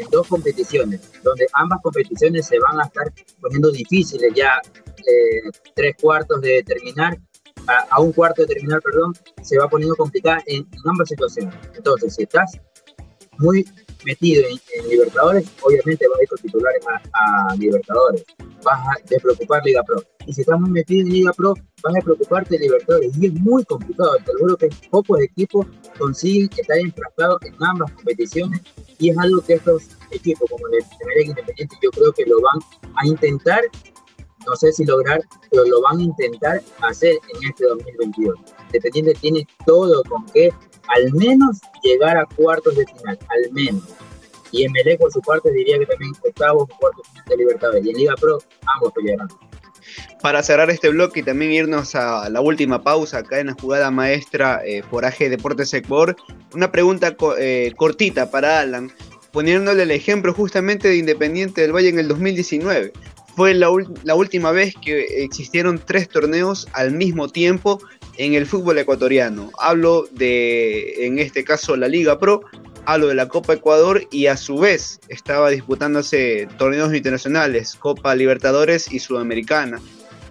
en 0.00 0.10
dos 0.10 0.26
competiciones, 0.28 1.00
donde 1.22 1.46
ambas 1.52 1.80
competiciones 1.82 2.46
se 2.46 2.58
van 2.58 2.80
a 2.80 2.84
estar 2.84 3.12
poniendo 3.40 3.70
difíciles 3.70 4.32
ya 4.34 4.60
eh, 4.98 5.50
tres 5.74 5.94
cuartos 6.00 6.40
de 6.40 6.62
terminar, 6.62 7.18
a, 7.66 8.00
un 8.00 8.12
cuarto 8.12 8.42
de 8.42 8.48
terminar, 8.48 8.80
perdón, 8.82 9.14
se 9.42 9.58
va 9.58 9.68
poniendo 9.68 9.96
complicada 9.96 10.42
en, 10.46 10.66
ambas 10.84 11.08
situaciones. 11.08 11.54
Entonces, 11.74 12.14
si 12.14 12.24
estás 12.24 12.60
muy 13.38 13.64
metido 14.04 14.44
en, 14.48 14.88
Libertadores, 14.88 15.46
obviamente 15.62 16.06
vas 16.08 16.18
a 16.18 16.22
ir 16.22 16.28
con 16.28 16.38
titulares 16.38 16.84
a, 17.12 17.54
Libertadores, 17.56 18.24
vas 18.62 18.80
a 18.80 19.08
despreocupar 19.08 19.62
Liga 19.64 19.82
Pro. 19.82 20.02
Y 20.26 20.32
si 20.32 20.40
estás 20.40 20.58
muy 20.58 20.70
metido 20.70 21.02
en 21.02 21.12
Liga 21.12 21.32
Pro, 21.32 21.54
vas 21.82 21.96
a 21.96 22.00
preocuparte 22.00 22.56
de 22.56 22.64
Libertadores. 22.64 23.16
Y 23.18 23.26
es 23.26 23.34
muy 23.34 23.64
complicado, 23.64 24.16
te 24.24 24.32
juro 24.38 24.56
que 24.56 24.68
pocos 24.90 25.20
equipos 25.20 25.66
consiguen 25.98 26.48
estar 26.56 26.78
enfrascados 26.78 27.42
en 27.42 27.54
ambas 27.60 27.92
competiciones 27.92 28.60
y 28.98 29.10
es 29.10 29.18
algo 29.18 29.40
que 29.42 29.54
estos 29.54 29.88
equipos 30.10 30.48
como 30.50 30.66
el 30.68 30.74
Emelec 30.74 31.28
Independiente 31.28 31.76
yo 31.82 31.90
creo 31.90 32.12
que 32.12 32.24
lo 32.26 32.40
van 32.40 32.58
a 32.96 33.06
intentar, 33.06 33.62
no 34.46 34.56
sé 34.56 34.72
si 34.72 34.84
lograr, 34.84 35.20
pero 35.50 35.64
lo 35.64 35.82
van 35.82 35.98
a 35.98 36.02
intentar 36.02 36.62
hacer 36.80 37.12
en 37.12 37.48
este 37.48 37.66
2022. 37.66 38.38
Independiente 38.66 39.14
tiene 39.20 39.46
todo 39.66 40.02
con 40.04 40.24
que 40.26 40.50
al 40.88 41.12
menos 41.12 41.58
llegar 41.82 42.16
a 42.16 42.26
cuartos 42.36 42.76
de 42.76 42.86
final, 42.86 43.18
al 43.28 43.52
menos. 43.52 43.84
Y 44.52 44.64
Emelec 44.64 45.00
por 45.00 45.12
su 45.12 45.20
parte 45.20 45.50
diría 45.50 45.78
que 45.78 45.86
también 45.86 46.12
octavos, 46.24 46.68
cuartos 46.78 47.02
de 47.02 47.10
final 47.10 47.24
de 47.28 47.36
Libertadores. 47.36 47.84
Y 47.84 47.90
en 47.90 47.96
Liga 47.96 48.14
Pro 48.16 48.38
ambos 48.66 48.92
pelearán. 48.92 49.28
Para 50.20 50.42
cerrar 50.42 50.70
este 50.70 50.88
bloque 50.88 51.20
y 51.20 51.22
también 51.22 51.52
irnos 51.52 51.94
a 51.94 52.28
la 52.30 52.40
última 52.40 52.82
pausa 52.82 53.18
acá 53.18 53.40
en 53.40 53.48
la 53.48 53.54
jugada 53.54 53.90
maestra 53.90 54.62
eh, 54.64 54.82
por 54.90 55.04
AG 55.04 55.18
Deportes 55.18 55.72
Ecuador, 55.74 56.16
una 56.54 56.70
pregunta 56.72 57.16
eh, 57.38 57.72
cortita 57.76 58.30
para 58.30 58.60
Alan, 58.60 58.90
poniéndole 59.32 59.82
el 59.82 59.90
ejemplo 59.90 60.32
justamente 60.32 60.88
de 60.88 60.96
Independiente 60.96 61.60
del 61.60 61.74
Valle 61.74 61.88
en 61.88 61.98
el 61.98 62.08
2019. 62.08 62.92
Fue 63.36 63.52
la 63.52 64.14
última 64.14 64.52
vez 64.52 64.74
que 64.80 65.24
existieron 65.24 65.80
tres 65.84 66.08
torneos 66.08 66.68
al 66.72 66.92
mismo 66.92 67.28
tiempo 67.28 67.80
en 68.16 68.34
el 68.34 68.46
fútbol 68.46 68.78
ecuatoriano. 68.78 69.50
Hablo 69.58 70.06
de, 70.12 71.06
en 71.06 71.18
este 71.18 71.44
caso, 71.44 71.76
la 71.76 71.88
Liga 71.88 72.18
Pro, 72.18 72.42
hablo 72.86 73.08
de 73.08 73.14
la 73.14 73.28
Copa 73.28 73.54
Ecuador 73.54 74.06
y 74.10 74.26
a 74.26 74.36
su 74.36 74.58
vez 74.58 75.00
estaba 75.08 75.50
disputándose 75.50 76.48
torneos 76.58 76.94
internacionales, 76.94 77.76
Copa 77.78 78.14
Libertadores 78.14 78.92
y 78.92 78.98
Sudamericana. 78.98 79.80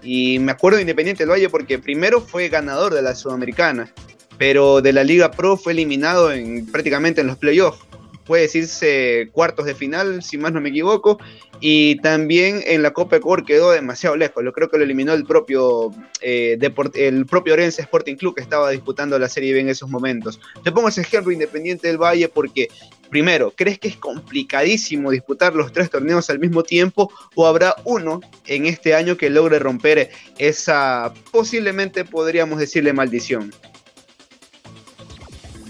Y 0.02 0.40
me 0.40 0.52
acuerdo 0.52 0.78
de 0.78 0.84
Independiente 0.84 1.24
del 1.24 1.32
Valle 1.32 1.50
porque 1.50 1.80
primero 1.80 2.22
fue 2.22 2.50
ganador 2.50 2.94
de 2.94 3.02
la 3.02 3.16
Sudamericana, 3.16 3.92
pero 4.38 4.82
de 4.82 4.94
la 4.94 5.04
Liga 5.04 5.32
Pro 5.32 5.58
fue 5.58 5.74
eliminado 5.74 6.32
en, 6.32 6.66
prácticamente 6.66 7.22
en 7.22 7.28
los 7.28 7.38
playoffs 7.38 7.86
puede 8.26 8.44
decirse 8.44 9.30
cuartos 9.32 9.66
de 9.66 9.76
final, 9.76 10.24
si 10.24 10.38
más 10.38 10.54
no 10.54 10.62
me 10.62 10.70
equivoco, 10.70 11.20
y 11.60 11.98
también 12.02 12.62
en 12.66 12.82
la 12.82 12.92
Copa 12.92 13.18
Ecuador 13.18 13.46
quedó 13.46 13.72
demasiado 13.72 14.16
lejos. 14.16 14.44
Lo 14.44 14.54
creo 14.54 14.70
que 14.70 14.78
lo 14.78 14.84
eliminó 14.84 15.14
el 15.14 15.26
propio, 15.26 15.92
eh, 16.22 16.58
el 16.96 17.26
propio 17.26 17.54
Orense 17.54 17.82
Sporting 17.82 18.16
Club 18.16 18.36
que 18.36 18.42
estaba 18.42 18.70
disputando 18.70 19.18
la 19.20 19.30
Serie 19.30 19.54
B 19.54 19.62
en 19.62 19.70
esos 19.70 19.90
momentos. 19.90 20.40
Te 20.64 20.72
pongo 20.72 20.90
ese 20.90 21.02
ejemplo 21.02 21.32
Independiente 21.32 21.88
del 21.88 21.98
Valle 21.98 22.30
porque, 22.30 22.70
primero, 23.10 23.54
¿crees 23.56 23.80
que 23.80 23.88
es 23.88 23.98
complicadísimo 23.98 25.12
disputar 25.12 25.56
los 25.56 25.72
tres 25.72 25.90
torneos 25.90 26.30
al 26.30 26.40
mismo 26.40 26.64
tiempo 26.64 27.12
o 27.36 27.48
habrá 27.48 27.76
uno 27.86 28.22
en 28.46 28.66
este 28.66 28.96
año 28.96 29.18
que 29.18 29.30
logre 29.30 29.60
romper 29.60 30.10
esa, 30.38 31.14
posiblemente 31.32 32.06
podríamos 32.06 32.60
decirle 32.60 32.94
maldición? 32.94 33.54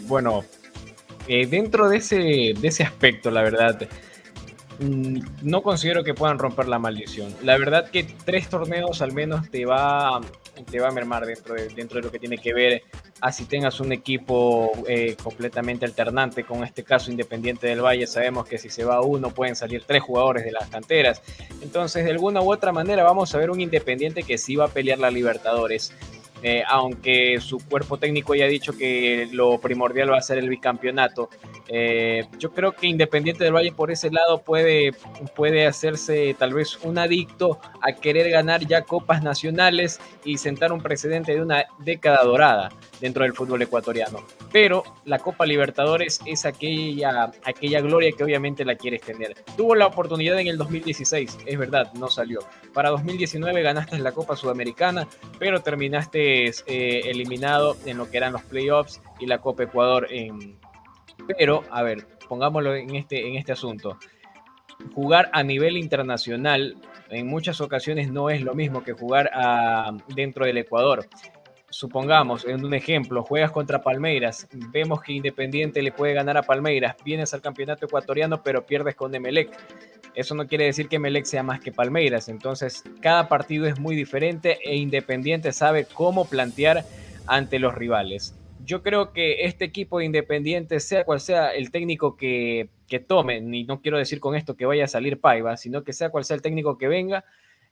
Bueno, 0.08 0.43
eh, 1.28 1.47
dentro 1.47 1.89
de 1.89 1.97
ese, 1.97 2.15
de 2.17 2.67
ese 2.67 2.84
aspecto, 2.84 3.32
la 3.32 3.41
verdad, 3.41 3.88
mm, 4.80 5.19
no 5.41 5.61
considero 5.61 6.03
que 6.03 6.13
puedan 6.13 6.39
romper 6.39 6.67
la 6.67 6.80
maldición. 6.80 7.34
La 7.43 7.57
verdad 7.57 7.89
que 7.89 8.03
tres 8.03 8.49
torneos 8.49 9.01
al 9.01 9.13
menos 9.13 9.49
te 9.49 9.65
va, 9.65 10.21
te 10.69 10.80
va 10.80 10.89
a 10.89 10.91
mermar 10.91 11.26
dentro 11.26 11.55
de, 11.55 11.69
dentro 11.69 11.99
de 11.99 12.05
lo 12.05 12.11
que 12.11 12.19
tiene 12.19 12.38
que 12.38 12.53
ver 12.53 12.84
a 13.24 13.32
si 13.32 13.45
tengas 13.45 13.80
un 13.80 13.93
equipo 13.93 14.69
eh, 14.86 15.15
completamente 15.24 15.86
alternante, 15.86 16.43
con 16.43 16.61
este 16.61 16.84
caso 16.84 17.09
Independiente 17.09 17.67
del 17.67 17.80
Valle, 17.80 18.05
sabemos 18.05 18.45
que 18.45 18.57
si 18.57 18.69
se 18.69 18.84
va 18.84 18.99
uno 19.01 19.30
pueden 19.30 19.55
salir 19.55 19.86
tres 19.88 20.03
jugadores 20.03 20.43
de 20.43 20.51
las 20.51 20.67
canteras. 20.67 21.21
Entonces, 21.61 22.03
de 22.03 22.11
alguna 22.11 22.41
u 22.41 22.51
otra 22.51 22.74
manera 22.74 23.01
vamos 23.03 23.34
a 23.34 23.38
ver 23.38 23.49
un 23.49 23.61
Independiente 23.61 24.24
que 24.24 24.38
sí 24.38 24.57
va 24.57 24.65
a 24.65 24.67
pelear 24.67 24.99
la 24.99 25.09
Libertadores. 25.09 25.93
Eh, 26.46 26.62
aunque 26.68 27.39
su 27.39 27.58
cuerpo 27.58 27.98
técnico 27.98 28.36
ya 28.36 28.46
dicho 28.48 28.78
que 28.78 29.30
lo 29.32 29.60
primordial 29.60 30.12
va 30.12 30.18
a 30.18 30.22
ser 30.22 30.38
el 30.38 30.50
bicampeonato. 30.50 31.30
Eh, 31.68 32.26
yo 32.39 32.51
creo 32.51 32.74
que 32.74 32.88
Independiente 32.88 33.43
del 33.43 33.53
Valle 33.53 33.72
por 33.72 33.91
ese 33.91 34.11
lado 34.11 34.39
puede, 34.39 34.91
puede 35.36 35.66
hacerse 35.66 36.36
tal 36.38 36.53
vez 36.53 36.78
un 36.84 36.97
adicto 36.97 37.59
a 37.82 37.93
querer 37.93 38.30
ganar 38.30 38.66
ya 38.66 38.82
copas 38.82 39.24
nacionales 39.24 39.99
y 40.26 40.38
sentar 40.38 40.72
un 40.72 40.82
precedente 40.82 41.34
de 41.34 41.41
una 41.41 41.66
década 41.80 42.24
dorada 42.24 42.70
dentro 42.99 43.24
del 43.24 43.34
fútbol 43.34 43.61
ecuatoriano. 43.61 44.20
Pero 44.51 44.84
la 45.05 45.20
Copa 45.20 45.45
Libertadores 45.45 46.20
es 46.26 46.45
aquella, 46.45 47.32
aquella 47.43 47.82
gloria 47.82 48.11
que 48.11 48.24
obviamente 48.24 48.66
la 48.66 48.76
quieres 48.76 49.01
tener. 49.01 49.36
Tuvo 49.57 49.76
la 49.76 49.88
oportunidad 49.88 50.39
en 50.39 50.47
el 50.47 50.57
2016, 50.57 51.39
es 51.45 51.57
verdad, 51.57 51.91
no 51.93 52.07
salió. 52.09 52.39
Para 52.74 52.89
2019 52.89 53.61
ganaste 53.61 53.97
la 53.99 54.11
Copa 54.11 54.36
Sudamericana, 54.36 55.07
pero 55.39 55.61
terminaste 55.61 56.47
eh, 56.47 57.01
eliminado 57.05 57.78
en 57.86 57.97
lo 57.97 58.09
que 58.09 58.18
eran 58.18 58.34
los 58.34 58.43
playoffs 58.43 59.01
y 59.20 59.26
la 59.26 59.39
Copa 59.39 59.64
Ecuador. 59.64 60.07
En... 60.09 60.57
Pero, 61.38 61.64
a 61.70 61.84
ver, 61.84 62.05
pongámoslo 62.28 62.76
en 62.76 62.95
este, 62.95 63.28
en 63.28 63.36
este 63.36 63.51
asunto. 63.51 63.97
Jugar 64.93 65.30
a 65.34 65.43
nivel 65.43 65.78
internacional 65.78 66.76
en 67.09 67.28
muchas 67.28 67.61
ocasiones 67.61 68.11
no 68.11 68.30
es 68.30 68.41
lo 68.41 68.53
mismo 68.53 68.84
que 68.84 68.93
jugar 68.93 69.32
dentro 70.16 70.45
del 70.45 70.57
Ecuador 70.57 71.07
supongamos, 71.74 72.45
en 72.45 72.64
un 72.64 72.74
ejemplo, 72.74 73.24
juegas 73.24 73.51
contra 73.51 73.82
Palmeiras, 73.82 74.47
vemos 74.72 75.01
que 75.01 75.14
Independiente 75.14 75.82
le 75.82 75.91
puede 75.91 76.14
ganar 76.14 76.38
a 76.38 76.43
Palmeiras, 76.43 76.95
vienes 77.03 77.34
al 77.34 77.41
campeonato 77.41 77.88
ecuatoriano, 77.88 78.43
pero 78.43 78.66
pierdes 78.66 78.95
con 78.95 79.14
Emelec. 79.14 79.49
Eso 80.14 80.36
no 80.36 80.47
quiere 80.47 80.66
decir 80.66 80.88
que 80.88 80.97
Emelec 80.97 81.26
sea 81.26 81.41
más 81.41 81.59
que 81.59 81.72
Palmeiras. 81.72 82.30
Entonces, 82.30 82.84
cada 83.01 83.28
partido 83.28 83.66
es 83.66 83.80
muy 83.80 83.95
diferente 83.95 84.59
e 84.64 84.76
Independiente 84.76 85.51
sabe 85.51 85.88
cómo 85.91 86.26
plantear 86.26 86.86
ante 87.26 87.57
los 87.57 87.74
rivales. 87.74 88.36
Yo 88.66 88.82
creo 88.82 89.11
que 89.11 89.45
este 89.45 89.66
equipo 89.66 89.99
de 89.99 90.05
Independiente, 90.05 90.80
sea 90.80 91.03
cual 91.03 91.20
sea 91.20 91.49
el 91.49 91.72
técnico 91.72 92.16
que, 92.16 92.70
que 92.88 92.99
tome, 92.99 93.38
y 93.38 93.64
no 93.66 93.82
quiero 93.82 93.97
decir 93.97 94.20
con 94.20 94.36
esto 94.36 94.55
que 94.55 94.66
vaya 94.66 94.86
a 94.86 94.88
salir 94.88 95.20
Paiva, 95.20 95.57
sino 95.57 95.84
que 95.84 95.93
sea 95.93 96.09
cual 96.09 96.24
sea 96.24 96.36
el 96.36 96.41
técnico 96.41 96.78
que 96.78 96.88
venga, 96.88 97.26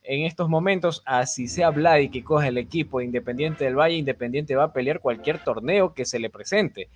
en 0.03 0.25
estos 0.25 0.49
momentos, 0.49 1.03
así 1.05 1.47
sea 1.47 1.69
Vladi 1.69 2.09
que 2.09 2.23
coge 2.23 2.47
el 2.47 2.57
equipo 2.57 3.01
Independiente 3.01 3.65
del 3.65 3.75
Valle, 3.75 3.95
Independiente 3.95 4.55
va 4.55 4.65
a 4.65 4.73
pelear 4.73 4.99
cualquier 4.99 5.43
torneo 5.43 5.93
que 5.93 6.05
se 6.05 6.19
le 6.19 6.29
presente. 6.29 6.89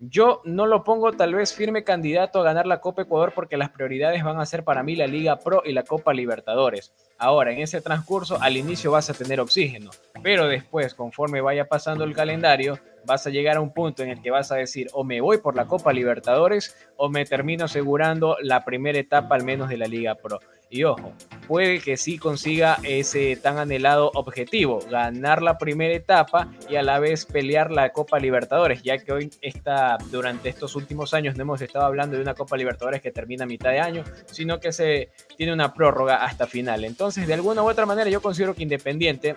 Yo 0.00 0.42
no 0.44 0.66
lo 0.66 0.82
pongo 0.82 1.12
tal 1.12 1.34
vez 1.34 1.54
firme 1.54 1.84
candidato 1.84 2.40
a 2.40 2.44
ganar 2.44 2.66
la 2.66 2.80
Copa 2.80 3.02
Ecuador 3.02 3.32
porque 3.34 3.56
las 3.56 3.70
prioridades 3.70 4.24
van 4.24 4.40
a 4.40 4.46
ser 4.46 4.64
para 4.64 4.82
mí 4.82 4.96
la 4.96 5.06
Liga 5.06 5.38
Pro 5.38 5.62
y 5.64 5.72
la 5.72 5.84
Copa 5.84 6.12
Libertadores. 6.12 6.92
Ahora, 7.16 7.52
en 7.52 7.60
ese 7.60 7.80
transcurso, 7.80 8.36
al 8.40 8.56
inicio 8.56 8.90
vas 8.90 9.08
a 9.08 9.14
tener 9.14 9.40
oxígeno, 9.40 9.90
pero 10.22 10.48
después, 10.48 10.94
conforme 10.94 11.40
vaya 11.40 11.66
pasando 11.66 12.04
el 12.04 12.14
calendario, 12.14 12.78
vas 13.06 13.26
a 13.26 13.30
llegar 13.30 13.56
a 13.56 13.60
un 13.60 13.72
punto 13.72 14.02
en 14.02 14.10
el 14.10 14.20
que 14.20 14.30
vas 14.30 14.50
a 14.50 14.56
decir 14.56 14.88
o 14.92 15.04
me 15.04 15.20
voy 15.20 15.38
por 15.38 15.54
la 15.54 15.66
Copa 15.66 15.92
Libertadores 15.92 16.76
o 16.96 17.08
me 17.08 17.24
termino 17.24 17.66
asegurando 17.66 18.36
la 18.42 18.64
primera 18.64 18.98
etapa 18.98 19.36
al 19.36 19.44
menos 19.44 19.68
de 19.68 19.76
la 19.76 19.86
Liga 19.86 20.16
Pro. 20.16 20.40
Y 20.70 20.84
ojo, 20.84 21.12
puede 21.46 21.78
que 21.78 21.96
sí 21.96 22.18
consiga 22.18 22.78
ese 22.82 23.36
tan 23.36 23.58
anhelado 23.58 24.10
objetivo, 24.14 24.80
ganar 24.90 25.42
la 25.42 25.56
primera 25.56 25.94
etapa 25.94 26.48
y 26.68 26.76
a 26.76 26.82
la 26.82 26.98
vez 26.98 27.26
pelear 27.26 27.70
la 27.70 27.90
Copa 27.90 28.18
Libertadores, 28.18 28.82
ya 28.82 28.98
que 28.98 29.12
hoy 29.12 29.30
está, 29.40 29.98
durante 30.10 30.48
estos 30.48 30.74
últimos 30.74 31.14
años 31.14 31.36
no 31.36 31.42
hemos 31.42 31.60
estado 31.60 31.84
hablando 31.84 32.16
de 32.16 32.22
una 32.22 32.34
Copa 32.34 32.56
Libertadores 32.56 33.00
que 33.02 33.12
termina 33.12 33.44
a 33.44 33.46
mitad 33.46 33.70
de 33.70 33.78
año, 33.78 34.04
sino 34.26 34.58
que 34.58 34.72
se 34.72 35.10
tiene 35.36 35.52
una 35.52 35.74
prórroga 35.74 36.24
hasta 36.24 36.46
final. 36.46 36.84
Entonces, 36.84 37.26
de 37.26 37.34
alguna 37.34 37.62
u 37.62 37.68
otra 37.68 37.86
manera, 37.86 38.10
yo 38.10 38.20
considero 38.20 38.54
que 38.54 38.64
Independiente, 38.64 39.36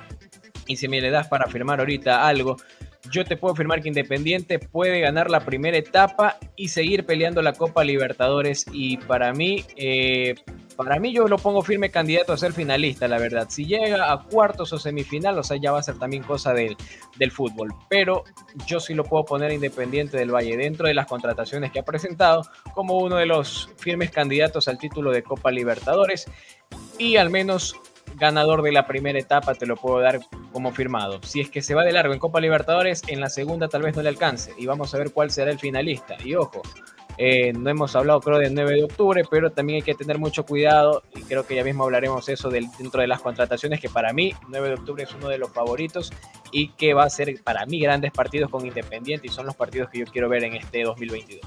y 0.66 0.78
si 0.78 0.88
me 0.88 1.02
le 1.02 1.12
das 1.12 1.28
para 1.28 1.48
firmar 1.48 1.80
ahorita 1.80 2.28
algo, 2.28 2.58
yo 3.12 3.26
te 3.26 3.38
puedo 3.38 3.54
afirmar 3.54 3.82
que 3.82 3.90
Independiente 3.90 4.60
puede 4.60 5.00
ganar 5.00 5.30
la 5.30 5.42
primera 5.42 5.78
etapa 5.78 6.38
y 6.56 6.70
seguir 6.70 7.06
peleando 7.06 7.42
la 7.42 7.54
Copa 7.54 7.84
Libertadores. 7.84 8.66
Y 8.72 8.98
para 8.98 9.34
mí, 9.34 9.66
eh, 9.76 10.36
para 10.78 11.00
mí 11.00 11.12
yo 11.12 11.28
lo 11.28 11.38
pongo 11.38 11.64
firme 11.64 11.90
candidato 11.90 12.32
a 12.32 12.38
ser 12.38 12.54
finalista, 12.54 13.08
la 13.08 13.18
verdad. 13.18 13.48
Si 13.50 13.66
llega 13.66 14.12
a 14.12 14.24
cuartos 14.24 14.72
o 14.74 14.78
semifinal, 14.78 15.38
o 15.40 15.44
sea, 15.44 15.58
ya 15.58 15.72
va 15.72 15.80
a 15.80 15.84
ser 15.84 15.98
también 15.98 16.24
cosa 16.24 16.54
del, 16.54 16.78
del 17.18 17.32
fútbol. 17.32 17.74
Pero 17.90 18.24
yo 18.68 18.80
sí 18.80 18.94
lo 18.94 19.04
puedo 19.04 19.26
poner 19.26 19.52
Independiente 19.52 20.18
del 20.18 20.34
Valle 20.34 20.56
dentro 20.56 20.88
de 20.88 20.94
las 20.94 21.08
contrataciones 21.08 21.72
que 21.72 21.80
ha 21.80 21.84
presentado 21.84 22.44
como 22.76 23.00
uno 23.00 23.18
de 23.18 23.26
los 23.26 23.72
firmes 23.78 24.12
candidatos 24.12 24.68
al 24.68 24.78
título 24.78 25.12
de 25.12 25.24
Copa 25.24 25.50
Libertadores. 25.52 26.26
Y 27.00 27.18
al 27.18 27.32
menos 27.32 27.76
ganador 28.16 28.62
de 28.62 28.72
la 28.72 28.88
primera 28.88 29.20
etapa 29.20 29.56
te 29.56 29.66
lo 29.66 29.76
puedo 29.76 30.00
dar 30.00 30.20
como 30.52 30.72
firmado. 30.72 31.20
Si 31.24 31.42
es 31.42 31.50
que 31.50 31.62
se 31.62 31.74
va 31.76 31.84
de 31.84 31.92
largo 31.92 32.14
en 32.14 32.20
Copa 32.20 32.40
Libertadores, 32.40 33.02
en 33.08 33.20
la 33.20 33.30
segunda 33.30 33.68
tal 33.68 33.82
vez 33.82 33.96
no 33.96 34.04
le 34.04 34.10
alcance. 34.10 34.54
Y 34.58 34.68
vamos 34.68 34.94
a 34.94 35.00
ver 35.00 35.12
cuál 35.12 35.32
será 35.32 35.52
el 35.52 35.60
finalista. 35.60 36.18
Y 36.24 36.36
ojo, 36.36 36.62
eh, 37.18 37.52
no 37.54 37.70
hemos 37.70 37.96
hablado 37.96 38.22
creo 38.22 38.38
del 38.38 38.54
9 38.54 38.76
de 38.76 38.84
octubre, 38.84 39.24
pero 39.30 39.52
también 39.52 39.78
hay 39.78 39.82
que 39.82 39.96
tener 39.96 40.20
mucho 40.20 40.46
cuidado 40.46 41.04
y 41.16 41.22
creo 41.22 41.48
que 41.48 41.56
ya 41.56 41.64
mismo 41.64 41.84
hablaremos 41.84 42.30
eso 42.30 42.50
del, 42.50 42.68
dentro 42.78 43.02
de 43.02 43.08
las 43.08 43.22
contrataciones, 43.22 43.80
que 43.80 43.90
para 43.90 44.14
mí 44.14 44.34
9 44.50 44.68
de 44.68 44.74
octubre 44.76 45.04
es 45.04 45.14
uno 45.14 45.28
de 45.30 45.38
los 45.38 45.52
favoritos 45.52 46.12
y 46.52 46.70
que 46.70 46.94
va 46.94 47.06
a 47.06 47.10
ser 47.10 47.42
para 47.44 47.66
mí 47.66 47.80
grandes 47.80 48.12
partidos 48.12 48.50
con 48.52 48.66
Independiente 48.66 49.28
y 49.28 49.30
son 49.30 49.46
los 49.46 49.56
partidos 49.56 49.90
que 49.90 50.00
yo 50.00 50.06
quiero 50.06 50.30
ver 50.30 50.44
en 50.44 50.56
este 50.56 50.84
2022. 50.84 51.42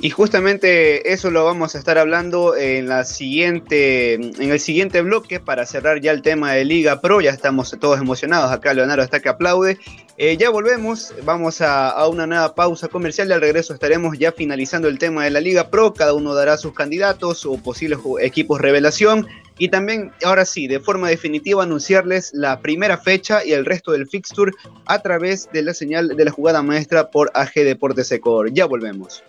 Y 0.00 0.10
justamente 0.10 1.12
eso 1.12 1.30
lo 1.30 1.44
vamos 1.44 1.74
a 1.74 1.78
estar 1.78 1.96
hablando 1.96 2.56
en, 2.56 2.88
la 2.88 3.04
siguiente, 3.04 4.14
en 4.14 4.50
el 4.50 4.58
siguiente 4.58 5.00
bloque 5.00 5.38
para 5.38 5.64
cerrar 5.64 6.00
ya 6.00 6.10
el 6.10 6.22
tema 6.22 6.52
de 6.52 6.64
Liga 6.64 7.00
Pro. 7.00 7.20
Ya 7.20 7.30
estamos 7.30 7.76
todos 7.78 8.00
emocionados. 8.00 8.50
Acá 8.50 8.74
Leonardo 8.74 9.04
está 9.04 9.20
que 9.20 9.28
aplaude. 9.28 9.78
Eh, 10.16 10.36
ya 10.36 10.50
volvemos. 10.50 11.14
Vamos 11.24 11.60
a, 11.60 11.90
a, 11.90 12.08
una 12.08 12.26
nueva 12.26 12.54
pausa 12.54 12.88
comercial 12.88 13.28
y 13.28 13.32
al 13.32 13.40
regreso 13.40 13.74
estaremos 13.74 14.18
ya 14.18 14.32
finalizando 14.32 14.88
el 14.88 14.98
tema 14.98 15.22
de 15.22 15.30
la 15.30 15.40
Liga 15.40 15.70
Pro. 15.70 15.94
Cada 15.94 16.14
uno 16.14 16.34
dará 16.34 16.56
sus 16.56 16.74
candidatos 16.74 17.46
o 17.46 17.56
posibles 17.58 18.00
equipos 18.20 18.60
revelación. 18.60 19.28
Y 19.58 19.68
también, 19.68 20.10
ahora 20.24 20.44
sí, 20.44 20.66
de 20.66 20.80
forma 20.80 21.10
definitiva, 21.10 21.62
anunciarles 21.62 22.32
la 22.34 22.60
primera 22.60 22.98
fecha 22.98 23.44
y 23.44 23.52
el 23.52 23.64
resto 23.64 23.92
del 23.92 24.08
fixture 24.08 24.50
a 24.86 25.00
través 25.00 25.48
de 25.52 25.62
la 25.62 25.74
señal 25.74 26.08
de 26.08 26.24
la 26.24 26.32
jugada 26.32 26.62
maestra 26.62 27.10
por 27.10 27.30
AG 27.34 27.54
Deportes 27.54 28.10
Ecuador. 28.10 28.52
Ya 28.52 28.66
volvemos. 28.66 29.22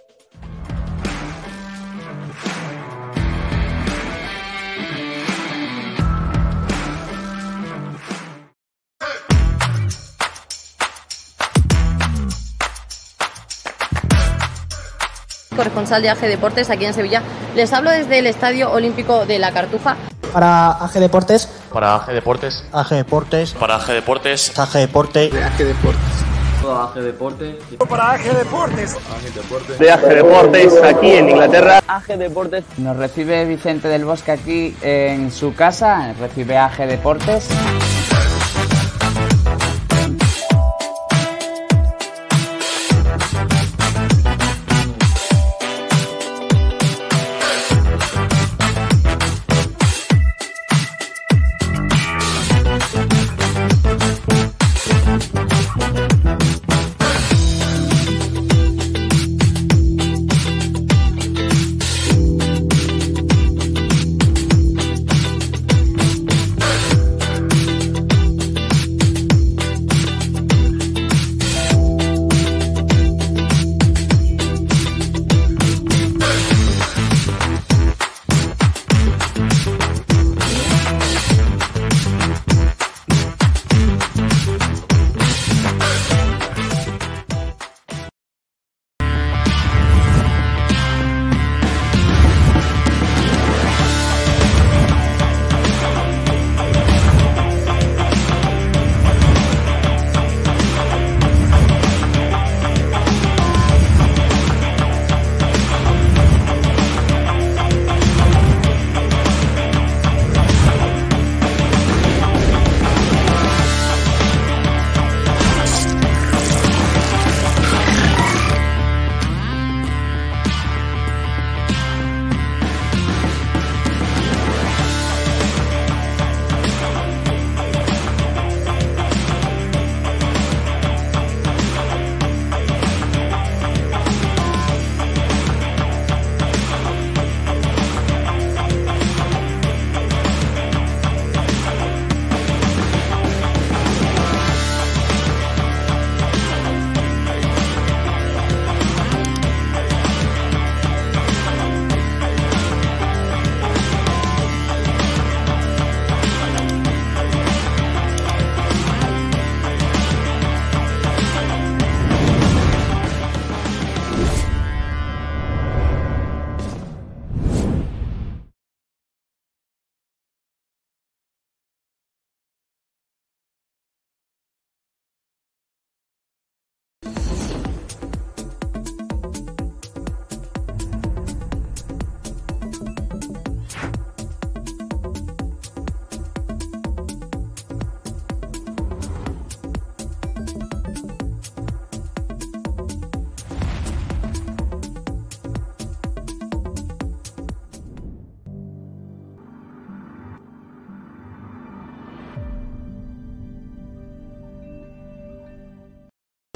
Corresponsal 15.54 16.02
de 16.02 16.10
AG 16.10 16.22
Deportes 16.22 16.70
aquí 16.70 16.86
en 16.86 16.94
Sevilla. 16.94 17.22
Les 17.56 17.72
hablo 17.74 17.92
desde 17.92 18.20
el 18.20 18.28
Estadio 18.28 18.72
Olímpico 18.72 19.26
de 19.26 19.40
la 19.40 19.52
Cartuja. 19.52 19.96
Para 20.32 20.72
AG 20.72 20.94
Deportes. 20.94 21.48
Para 21.72 21.96
AG 21.96 22.08
Deportes. 22.08 22.64
AG 22.72 22.90
Deportes. 22.90 23.54
Para 23.54 23.76
AG 23.76 23.88
Deportes. 23.88 24.58
AG 24.58 24.74
Deporte. 24.74 25.30
De 25.30 25.44
AG 25.44 25.58
Deportes. 25.58 26.34
AG 26.66 26.94
Deportes. 26.96 27.56
Para 27.88 28.12
AG 28.12 28.24
Deportes. 28.24 28.96
AG 28.96 29.34
Deportes. 29.34 29.80
De 29.80 29.92
AG 29.92 30.02
Deportes 30.02 30.84
aquí 30.84 31.12
en 31.12 31.30
Inglaterra. 31.30 31.82
AG 31.88 32.18
Deportes. 32.18 32.64
Nos 32.78 32.98
recibe 32.98 33.46
Vicente 33.46 33.88
del 33.88 34.06
Bosque 34.06 34.32
aquí 34.32 34.76
en 34.82 35.32
su 35.32 35.54
casa. 35.54 36.14
Recibe 36.20 36.58
AG 36.58 36.88
Deportes. 36.88 37.48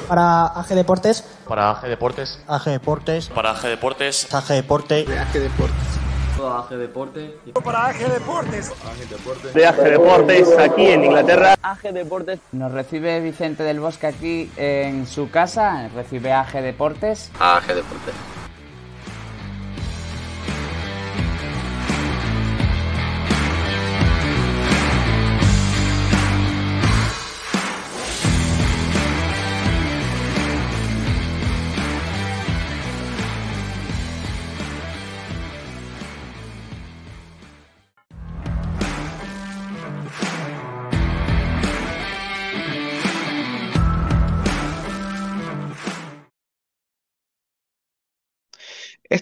Para 0.07 0.47
AG 0.47 0.67
Deportes. 0.69 1.23
Para 1.47 1.71
AG 1.71 1.89
Deportes. 1.89 2.39
AG 2.47 2.65
Deportes. 2.69 3.29
Para 3.29 3.51
AG 3.51 3.63
Deportes. 3.63 4.33
AG 4.33 4.47
Deporte. 4.47 5.05
De 5.05 5.19
AG 5.19 5.33
Deportes. 5.33 6.07
AG 6.39 6.69
Deportes. 6.77 7.33
Para 7.63 7.93
Deportes. 7.93 8.71
AG 8.71 9.09
Deportes. 9.09 9.53
De 9.53 9.67
AG 9.67 9.75
Deportes 9.75 10.57
aquí 10.57 10.87
en 10.87 11.03
Inglaterra. 11.03 11.55
AG 11.61 11.93
Deportes. 11.93 12.39
Nos 12.53 12.71
recibe 12.71 13.19
Vicente 13.19 13.63
del 13.63 13.81
Bosque 13.81 14.07
aquí 14.07 14.51
en 14.55 15.07
su 15.07 15.29
casa. 15.29 15.89
Recibe 15.93 16.31
AG 16.31 16.53
Deportes. 16.61 17.31
AG 17.39 17.67
Deportes. 17.67 18.36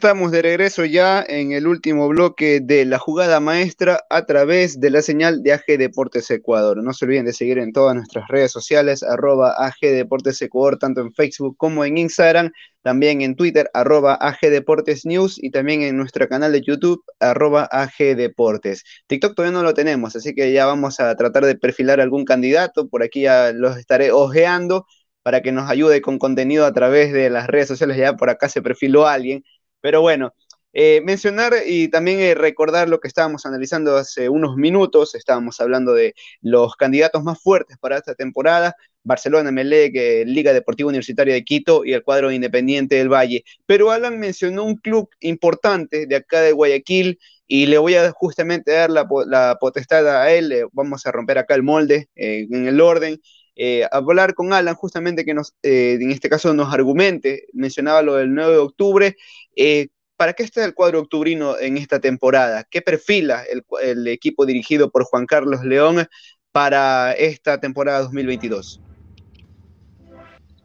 Estamos 0.05 0.31
de 0.31 0.43
regreso 0.43 0.85
ya 0.85 1.25
en 1.27 1.51
el 1.51 1.65
último 1.65 2.07
bloque 2.07 2.59
de 2.61 2.85
la 2.85 2.99
jugada 2.99 3.39
maestra 3.39 4.01
a 4.11 4.27
través 4.27 4.79
de 4.79 4.91
la 4.91 5.01
señal 5.01 5.41
de 5.41 5.53
AG 5.53 5.79
Deportes 5.79 6.29
Ecuador. 6.29 6.83
No 6.83 6.93
se 6.93 7.05
olviden 7.05 7.25
de 7.25 7.33
seguir 7.33 7.57
en 7.57 7.73
todas 7.73 7.95
nuestras 7.95 8.27
redes 8.27 8.51
sociales, 8.51 9.01
arroba 9.01 9.55
AG 9.57 9.79
Deportes 9.81 10.39
Ecuador, 10.43 10.77
tanto 10.77 11.01
en 11.01 11.11
Facebook 11.11 11.57
como 11.57 11.85
en 11.85 11.97
Instagram, 11.97 12.51
también 12.83 13.23
en 13.23 13.35
Twitter, 13.35 13.67
arroba 13.73 14.13
AG 14.13 14.41
Deportes 14.41 15.07
News 15.07 15.39
y 15.41 15.49
también 15.49 15.81
en 15.81 15.97
nuestro 15.97 16.27
canal 16.27 16.51
de 16.51 16.61
YouTube, 16.61 17.03
arroba 17.19 17.67
AG 17.71 18.15
Deportes. 18.15 18.83
TikTok 19.07 19.33
todavía 19.33 19.57
no 19.57 19.63
lo 19.63 19.73
tenemos, 19.73 20.15
así 20.15 20.35
que 20.35 20.53
ya 20.53 20.67
vamos 20.67 20.99
a 20.99 21.15
tratar 21.15 21.45
de 21.45 21.55
perfilar 21.55 21.99
algún 21.99 22.25
candidato, 22.25 22.87
por 22.89 23.01
aquí 23.01 23.21
ya 23.21 23.53
los 23.53 23.75
estaré 23.79 24.11
ojeando 24.11 24.85
para 25.23 25.41
que 25.41 25.51
nos 25.51 25.67
ayude 25.67 26.01
con 26.01 26.19
contenido 26.19 26.67
a 26.67 26.73
través 26.73 27.11
de 27.11 27.31
las 27.31 27.47
redes 27.47 27.67
sociales, 27.67 27.97
ya 27.97 28.13
por 28.15 28.29
acá 28.29 28.49
se 28.49 28.61
perfiló 28.61 29.07
alguien 29.07 29.43
pero 29.85 30.01
bueno, 30.01 30.33
eh, 30.73 30.99
mencionar 31.05 31.53
y 31.63 31.89
también 31.89 32.19
eh, 32.19 32.33
recordar 32.33 32.89
lo 32.89 32.99
que 32.99 33.07
estábamos 33.07 33.45
analizando 33.45 33.97
hace 33.97 34.29
unos 34.29 34.57
minutos, 34.57 35.13
estábamos 35.13 35.61
hablando 35.61 35.93
de 35.93 36.15
los 36.41 36.75
candidatos 36.75 37.21
más 37.23 37.39
fuertes 37.39 37.77
para 37.77 37.95
esta 37.95 38.15
temporada, 38.15 38.75
Barcelona, 39.03 39.51
Melec, 39.51 39.95
eh, 39.95 40.23
Liga 40.25 40.53
Deportiva 40.53 40.89
Universitaria 40.89 41.35
de 41.35 41.43
Quito 41.43 41.85
y 41.85 41.93
el 41.93 42.01
cuadro 42.03 42.31
Independiente 42.31 42.95
del 42.95 43.13
Valle. 43.13 43.43
Pero 43.67 43.91
Alan 43.91 44.17
mencionó 44.17 44.63
un 44.63 44.77
club 44.77 45.07
importante 45.19 46.07
de 46.07 46.15
acá 46.15 46.41
de 46.41 46.53
Guayaquil 46.53 47.19
y 47.45 47.67
le 47.67 47.77
voy 47.77 47.93
a 47.93 48.11
justamente 48.11 48.71
dar 48.71 48.89
la, 48.89 49.07
la 49.27 49.57
potestad 49.61 50.07
a 50.19 50.31
él, 50.31 50.65
vamos 50.71 51.05
a 51.05 51.11
romper 51.11 51.37
acá 51.37 51.53
el 51.53 51.61
molde 51.61 52.09
en 52.15 52.65
el 52.65 52.81
orden. 52.81 53.21
Eh, 53.55 53.87
hablar 53.91 54.33
con 54.33 54.53
Alan 54.53 54.75
justamente 54.75 55.25
que 55.25 55.33
nos, 55.33 55.55
eh, 55.63 55.97
en 55.99 56.11
este 56.11 56.29
caso 56.29 56.53
nos 56.53 56.73
argumente, 56.73 57.47
mencionaba 57.53 58.01
lo 58.01 58.15
del 58.15 58.33
9 58.33 58.53
de 58.53 58.59
octubre, 58.59 59.15
eh, 59.55 59.87
¿para 60.17 60.33
qué 60.33 60.43
está 60.43 60.63
el 60.65 60.73
cuadro 60.73 60.99
octubrino 60.99 61.57
en 61.59 61.77
esta 61.77 61.99
temporada? 61.99 62.65
¿Qué 62.69 62.81
perfila 62.81 63.43
el, 63.43 63.63
el 63.81 64.07
equipo 64.07 64.45
dirigido 64.45 64.89
por 64.89 65.03
Juan 65.03 65.25
Carlos 65.25 65.63
León 65.63 66.07
para 66.51 67.11
esta 67.13 67.59
temporada 67.59 68.01
2022? 68.01 68.81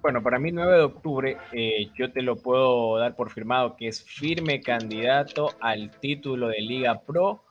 Bueno, 0.03 0.23
para 0.23 0.39
mí 0.39 0.51
9 0.51 0.77
de 0.77 0.83
octubre 0.83 1.37
eh, 1.53 1.91
yo 1.95 2.11
te 2.11 2.23
lo 2.23 2.37
puedo 2.37 2.97
dar 2.97 3.15
por 3.17 3.31
firmado 3.31 3.77
que 3.77 3.89
es 3.89 4.03
firme 4.03 4.61
candidato 4.61 5.51
al 5.61 5.91
título 6.01 6.49
de 6.49 6.61
Liga 6.61 7.03
Pro 7.03 7.45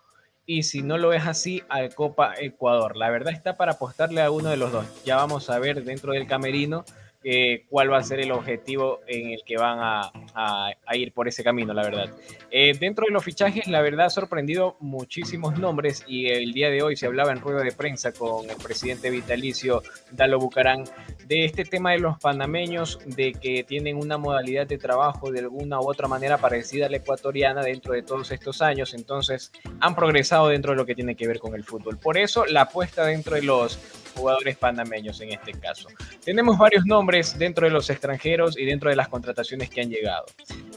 y 0.50 0.64
si 0.64 0.82
no 0.82 0.98
lo 0.98 1.14
es 1.14 1.28
así 1.28 1.62
al 1.70 1.94
Copa 1.94 2.34
Ecuador. 2.40 2.98
La 2.98 3.12
verdad 3.12 3.32
está 3.32 3.56
para 3.56 3.74
apostarle 3.74 4.24
a 4.24 4.32
uno 4.32 4.50
de 4.50 4.58
los 4.58 4.72
dos. 4.72 4.84
Ya 5.06 5.16
vamos 5.16 5.48
a 5.52 5.60
ver 5.60 5.84
dentro 5.84 6.14
del 6.14 6.26
camerino 6.26 6.86
eh, 7.24 7.66
cuál 7.70 7.92
va 7.92 7.98
a 7.98 8.04
ser 8.04 8.20
el 8.20 8.32
objetivo 8.32 9.02
en 9.08 9.32
el 9.32 9.44
que 9.44 9.58
van 9.58 9.80
a, 9.80 10.12
a, 10.34 10.72
a 10.86 10.96
ir 10.96 11.12
por 11.14 11.28
ese 11.28 11.44
camino, 11.44 11.74
la 11.74 11.84
verdad. 11.84 12.10
Eh, 12.52 12.78
dentro 12.80 13.06
de 13.06 13.12
los 13.12 13.24
fichajes, 13.24 13.68
la 13.68 13.82
verdad 13.82 14.08
ha 14.08 14.10
sorprendido 14.10 14.78
muchísimos 14.80 15.60
nombres 15.60 16.04
y 16.08 16.28
el 16.28 16.54
día 16.54 16.70
de 16.70 16.82
hoy 16.82 16.96
se 16.96 17.06
hablaba 17.06 17.32
en 17.32 17.42
rueda 17.42 17.62
de 17.62 17.72
prensa 17.72 18.14
con 18.14 18.50
el 18.50 18.56
presidente 18.58 19.10
vitalicio 19.10 19.84
Dalo 20.12 20.40
Bucarán 20.40 20.84
de 21.28 21.46
este 21.46 21.66
tema 21.66 21.92
de 21.92 22.00
los 22.00 22.18
panameños, 22.20 23.00
de 23.06 23.34
que 23.34 23.64
tienen 23.64 23.98
una 23.98 24.18
modalidad 24.18 24.66
de 24.66 24.78
trabajo 24.78 25.32
de 25.32 25.40
alguna 25.40 25.80
u 25.80 25.90
otra 25.90 26.08
manera 26.08 26.38
parecida 26.38 26.88
a 26.88 26.90
la 26.90 26.98
ecuatoriana 26.98 27.62
dentro 27.62 27.94
de 27.94 28.02
todos 28.02 28.32
estos 28.32 28.62
años, 28.62 28.94
entonces 28.94 29.52
han 29.80 29.96
progresado 29.96 30.48
dentro 30.48 30.72
de 30.72 30.78
lo 30.78 30.86
que 30.86 30.96
tiene 30.96 31.16
que 31.16 31.28
ver 31.28 31.40
con 31.40 31.54
el 31.54 31.64
fútbol. 31.64 31.98
Por 31.98 32.18
eso 32.18 32.46
la 32.46 32.62
apuesta 32.62 33.06
dentro 33.06 33.36
de 33.36 33.44
los 33.44 33.78
jugadores 34.12 34.58
panameños 34.58 35.20
en 35.22 35.32
este 35.32 35.54
caso. 35.54 35.90
Tenemos 36.24 36.58
varios 36.58 36.86
nombres 36.86 37.38
dentro 37.38 37.66
de 37.66 37.72
los 37.72 37.90
extranjeros 37.90 38.58
y 38.58 38.66
dentro 38.66 38.90
de 38.90 38.96
las 38.96 39.08
contrataciones 39.08 39.70
que 39.70 39.82
han 39.82 39.90
llegado. 39.90 40.26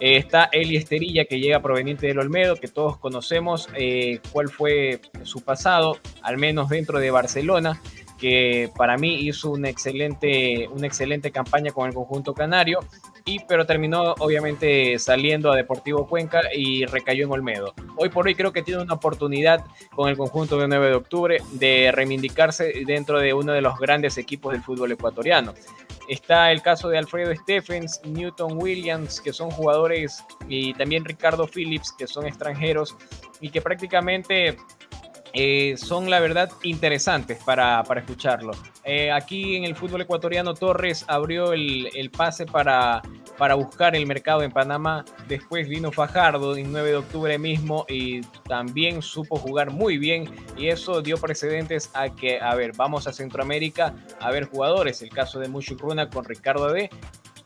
Eh, 0.01 0.17
está 0.17 0.49
Eli 0.53 0.77
Esterilla, 0.77 1.25
que 1.25 1.41
llega 1.41 1.61
proveniente 1.61 2.07
del 2.07 2.19
Olmedo, 2.19 2.57
que 2.57 2.69
todos 2.69 2.99
conocemos 2.99 3.69
eh, 3.75 4.21
cuál 4.33 4.49
fue 4.49 5.01
su 5.23 5.43
pasado, 5.43 5.99
al 6.23 6.39
menos 6.39 6.69
dentro 6.69 6.99
de 6.99 7.11
Barcelona 7.11 7.81
que 8.23 8.71
para 8.77 8.97
mí 8.97 9.27
hizo 9.27 9.51
una 9.51 9.69
excelente, 9.69 10.69
una 10.69 10.87
excelente 10.87 11.33
campaña 11.33 11.73
con 11.73 11.89
el 11.89 11.95
conjunto 11.95 12.33
canario, 12.35 12.79
y, 13.25 13.41
pero 13.47 13.67
terminó 13.67 14.15
obviamente 14.19 14.99
saliendo 14.99 15.53
a 15.53 15.57
Deportivo 15.57 16.07
Cuenca 16.07 16.43
y 16.55 16.85
recayó 16.87 17.25
en 17.25 17.33
Olmedo. 17.33 17.75
Hoy 17.97 18.09
por 18.09 18.27
hoy 18.27 18.35
creo 18.35 18.53
que 18.53 18.63
tiene 18.63 18.83
una 18.83 18.95
oportunidad 18.95 19.65
con 19.95 20.09
el 20.09 20.17
conjunto 20.17 20.59
de 20.59 20.69
9 20.69 20.89
de 20.89 20.95
octubre 20.95 21.39
de 21.53 21.93
reivindicarse 21.93 22.73
dentro 22.87 23.19
de 23.19 23.35
uno 23.35 23.53
de 23.53 23.61
los 23.61 23.79
grandes 23.79 24.19
equipos 24.19 24.53
del 24.53 24.63
fútbol 24.63 24.93
ecuatoriano. 24.93 25.55
Está 26.09 26.51
el 26.51 26.63
caso 26.63 26.89
de 26.89 26.99
Alfredo 26.99 27.35
Stephens, 27.35 28.01
Newton 28.05 28.59
Williams, 28.61 29.21
que 29.21 29.33
son 29.33 29.51
jugadores, 29.51 30.25
y 30.49 30.75
también 30.75 31.05
Ricardo 31.05 31.47
Phillips, 31.47 31.93
que 31.93 32.07
son 32.07 32.27
extranjeros 32.27 32.97
y 33.41 33.51
que 33.51 33.61
prácticamente 33.61 34.57
eh, 35.35 35.77
son 35.79 36.11
la 36.11 36.21
verdad 36.21 36.51
interesantes 36.63 37.39
para, 37.45 37.83
para 37.85 38.01
escucharlo. 38.01 38.53
Eh, 38.85 39.11
aquí 39.11 39.57
en 39.57 39.65
el 39.65 39.75
fútbol 39.77 40.03
ecuatoriano 40.03 40.55
Torres 40.55 41.05
abrió 41.09 41.53
el, 41.53 41.89
el, 41.95 42.11
pase 42.11 42.45
para, 42.45 43.01
para 43.39 43.55
buscar 43.55 43.97
el 43.97 44.07
mercado 44.07 44.43
en 44.43 44.51
Panamá. 44.51 45.05
Después 45.29 45.69
vino 45.69 45.91
Fajardo 45.91 46.57
en 46.57 46.71
9 46.73 46.91
de 46.91 46.97
octubre 46.97 47.39
mismo 47.39 47.87
y 47.89 48.21
también 48.49 49.01
supo 49.01 49.37
jugar 49.37 49.71
muy 49.71 49.99
bien 49.99 50.29
y 50.57 50.69
eso 50.69 51.01
dio 51.01 51.17
precedentes 51.17 51.91
a 51.95 52.11
que, 52.11 52.41
a 52.41 52.55
ver, 52.55 52.73
vamos 52.77 53.07
a 53.07 53.13
Centroamérica 53.13 53.95
a 54.21 54.31
ver 54.31 54.45
jugadores. 54.45 55.01
El 55.03 55.11
caso 55.11 55.39
de 55.39 55.49
Mushukruna 55.49 56.11
con 56.11 56.25
Ricardo 56.25 56.73
D 56.73 56.91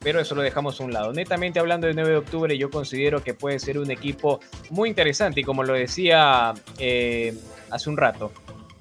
pero 0.07 0.21
eso 0.21 0.37
lo 0.37 0.43
dejamos 0.43 0.81
a 0.81 0.85
un 0.85 0.93
lado. 0.93 1.13
Netamente 1.13 1.59
hablando 1.59 1.89
de 1.89 1.95
9 1.95 2.11
de 2.11 2.17
octubre, 2.17 2.57
yo 2.57 2.71
considero 2.71 3.25
que 3.25 3.35
puede 3.35 3.59
ser 3.59 3.77
un 3.77 3.91
equipo 3.91 4.39
muy 4.71 4.89
interesante 4.89 5.41
y 5.41 5.43
como 5.43 5.65
lo 5.65 5.73
decía 5.73 6.55
eh, 6.79 7.37
hace 7.77 7.91
un 7.91 7.97
rato, 7.97 8.33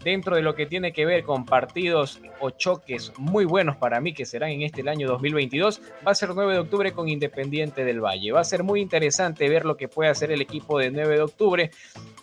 dentro 0.05 0.35
de 0.35 0.43
lo 0.43 0.55
que 0.55 0.67
tiene 0.67 0.93
que 0.93 1.05
ver 1.05 1.23
con 1.23 1.45
partidos 1.45 2.21
o 2.39 2.51
choques 2.51 3.11
muy 3.17 3.43
buenos 3.43 3.75
para 3.75 3.99
mí 3.99 4.13
que 4.13 4.25
serán 4.25 4.51
en 4.51 4.61
este 4.61 4.87
año 4.87 5.07
2022, 5.07 5.81
va 6.05 6.11
a 6.11 6.15
ser 6.15 6.29
9 6.33 6.53
de 6.53 6.59
octubre 6.59 6.91
con 6.93 7.09
Independiente 7.09 7.83
del 7.83 8.01
Valle. 8.01 8.31
Va 8.31 8.41
a 8.41 8.43
ser 8.43 8.63
muy 8.63 8.81
interesante 8.81 9.49
ver 9.49 9.65
lo 9.65 9.77
que 9.77 9.87
puede 9.87 10.11
hacer 10.11 10.31
el 10.31 10.41
equipo 10.41 10.77
de 10.77 10.91
9 10.91 11.15
de 11.15 11.21
octubre, 11.21 11.71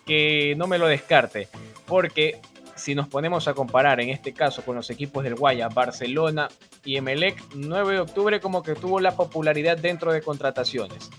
que 0.05 0.55
no 0.57 0.65
me 0.65 0.77
lo 0.77 0.87
descarte, 0.87 1.49
porque 1.85 2.39
si 2.75 2.95
nos 2.95 3.09
ponemos 3.09 3.47
a 3.47 3.53
comparar 3.53 3.99
en 3.99 4.09
este 4.09 4.33
caso 4.33 4.63
con 4.63 4.75
los 4.75 4.89
equipos 4.89 5.23
del 5.23 5.35
Guaya, 5.35 5.67
Barcelona 5.67 6.47
y 6.85 6.95
Emelec, 6.95 7.41
9 7.53 7.93
de 7.93 7.99
octubre 7.99 8.39
como 8.39 8.63
que 8.63 8.75
tuvo 8.75 9.01
la 9.01 9.15
popularidad 9.15 9.77
dentro 9.77 10.13
de 10.13 10.21
contrataciones. 10.21 11.09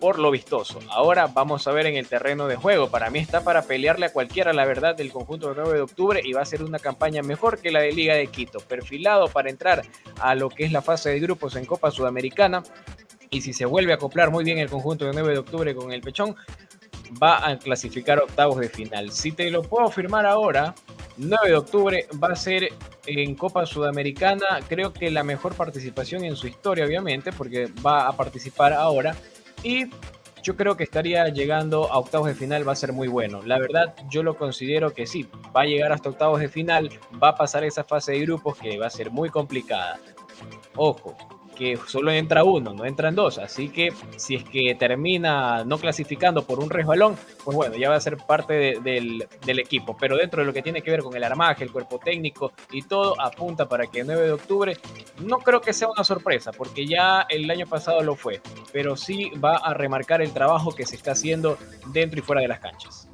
Por 0.00 0.18
lo 0.18 0.30
vistoso. 0.30 0.78
Ahora 0.90 1.26
vamos 1.26 1.66
a 1.66 1.72
ver 1.72 1.86
en 1.86 1.96
el 1.96 2.06
terreno 2.06 2.46
de 2.46 2.56
juego. 2.56 2.90
Para 2.90 3.08
mí 3.08 3.18
está 3.18 3.42
para 3.42 3.62
pelearle 3.62 4.06
a 4.06 4.12
cualquiera 4.12 4.52
la 4.52 4.66
verdad 4.66 4.94
del 4.94 5.10
conjunto 5.10 5.48
de 5.48 5.54
9 5.56 5.74
de 5.74 5.80
octubre 5.80 6.20
y 6.22 6.32
va 6.32 6.42
a 6.42 6.46
ser 6.46 6.62
una 6.62 6.78
campaña 6.78 7.22
mejor 7.22 7.58
que 7.58 7.70
la 7.70 7.80
de 7.80 7.92
Liga 7.92 8.14
de 8.14 8.26
Quito. 8.26 8.60
Perfilado 8.60 9.28
para 9.28 9.48
entrar 9.48 9.82
a 10.20 10.34
lo 10.34 10.50
que 10.50 10.64
es 10.64 10.72
la 10.72 10.82
fase 10.82 11.10
de 11.10 11.20
grupos 11.20 11.56
en 11.56 11.64
Copa 11.64 11.90
Sudamericana. 11.90 12.62
Y 13.30 13.40
si 13.40 13.52
se 13.52 13.64
vuelve 13.64 13.92
a 13.92 13.96
acoplar 13.96 14.30
muy 14.30 14.44
bien 14.44 14.58
el 14.58 14.68
conjunto 14.68 15.06
de 15.06 15.12
9 15.12 15.32
de 15.32 15.38
octubre 15.38 15.74
con 15.74 15.92
el 15.92 16.00
Pechón, 16.02 16.36
va 17.22 17.48
a 17.48 17.58
clasificar 17.58 18.18
octavos 18.18 18.58
de 18.58 18.68
final. 18.68 19.10
Si 19.12 19.32
te 19.32 19.50
lo 19.50 19.62
puedo 19.62 19.86
afirmar 19.86 20.26
ahora, 20.26 20.74
9 21.16 21.48
de 21.48 21.56
octubre 21.56 22.08
va 22.22 22.28
a 22.28 22.36
ser 22.36 22.68
en 23.06 23.34
Copa 23.34 23.64
Sudamericana, 23.66 24.60
creo 24.68 24.92
que 24.92 25.10
la 25.10 25.24
mejor 25.24 25.54
participación 25.54 26.24
en 26.24 26.36
su 26.36 26.46
historia, 26.46 26.84
obviamente, 26.84 27.32
porque 27.32 27.70
va 27.84 28.08
a 28.08 28.12
participar 28.16 28.72
ahora. 28.72 29.16
Y 29.62 29.86
yo 30.42 30.56
creo 30.56 30.76
que 30.76 30.84
estaría 30.84 31.28
llegando 31.28 31.90
a 31.92 31.98
octavos 31.98 32.28
de 32.28 32.34
final, 32.34 32.66
va 32.66 32.72
a 32.72 32.76
ser 32.76 32.92
muy 32.92 33.08
bueno. 33.08 33.42
La 33.42 33.58
verdad, 33.58 33.94
yo 34.08 34.22
lo 34.22 34.36
considero 34.36 34.92
que 34.92 35.06
sí, 35.06 35.28
va 35.54 35.62
a 35.62 35.66
llegar 35.66 35.90
hasta 35.92 36.08
octavos 36.08 36.40
de 36.40 36.48
final, 36.48 36.90
va 37.22 37.30
a 37.30 37.34
pasar 37.34 37.64
esa 37.64 37.82
fase 37.82 38.12
de 38.12 38.20
grupos 38.20 38.56
que 38.56 38.78
va 38.78 38.86
a 38.86 38.90
ser 38.90 39.10
muy 39.10 39.28
complicada. 39.28 39.98
Ojo, 40.76 41.16
que 41.56 41.78
solo 41.86 42.12
entra 42.12 42.44
uno, 42.44 42.72
no 42.72 42.84
entran 42.84 43.14
dos. 43.14 43.38
Así 43.38 43.68
que 43.68 43.92
si 44.16 44.36
es 44.36 44.44
que 44.44 44.74
termina 44.74 45.64
no 45.64 45.78
clasificando 45.78 46.42
por 46.44 46.60
un 46.60 46.70
resbalón, 46.70 47.16
pues 47.44 47.56
bueno, 47.56 47.76
ya 47.76 47.90
va 47.90 47.96
a 47.96 48.00
ser 48.00 48.16
parte 48.18 48.54
de, 48.54 48.80
del, 48.80 49.26
del, 49.44 49.58
equipo. 49.58 49.96
Pero 49.98 50.16
dentro 50.16 50.42
de 50.42 50.46
lo 50.46 50.52
que 50.52 50.62
tiene 50.62 50.82
que 50.82 50.90
ver 50.90 51.00
con 51.00 51.16
el 51.16 51.24
armaje, 51.24 51.64
el 51.64 51.72
cuerpo 51.72 51.98
técnico 51.98 52.52
y 52.70 52.82
todo, 52.82 53.20
apunta 53.20 53.68
para 53.68 53.86
que 53.86 54.00
el 54.00 54.06
9 54.06 54.22
de 54.22 54.32
octubre 54.32 54.76
no 55.20 55.38
creo 55.38 55.60
que 55.60 55.72
sea 55.72 55.88
una 55.88 56.04
sorpresa, 56.04 56.52
porque 56.52 56.86
ya 56.86 57.26
el 57.28 57.50
año 57.50 57.66
pasado 57.66 58.02
lo 58.02 58.14
fue, 58.14 58.40
pero 58.72 58.96
sí 58.96 59.30
va 59.42 59.56
a 59.56 59.74
remarcar 59.74 60.22
el 60.22 60.32
trabajo 60.32 60.74
que 60.74 60.86
se 60.86 60.96
está 60.96 61.12
haciendo 61.12 61.58
dentro 61.92 62.20
y 62.20 62.22
fuera 62.22 62.42
de 62.42 62.48
las 62.48 62.60
canchas. 62.60 63.05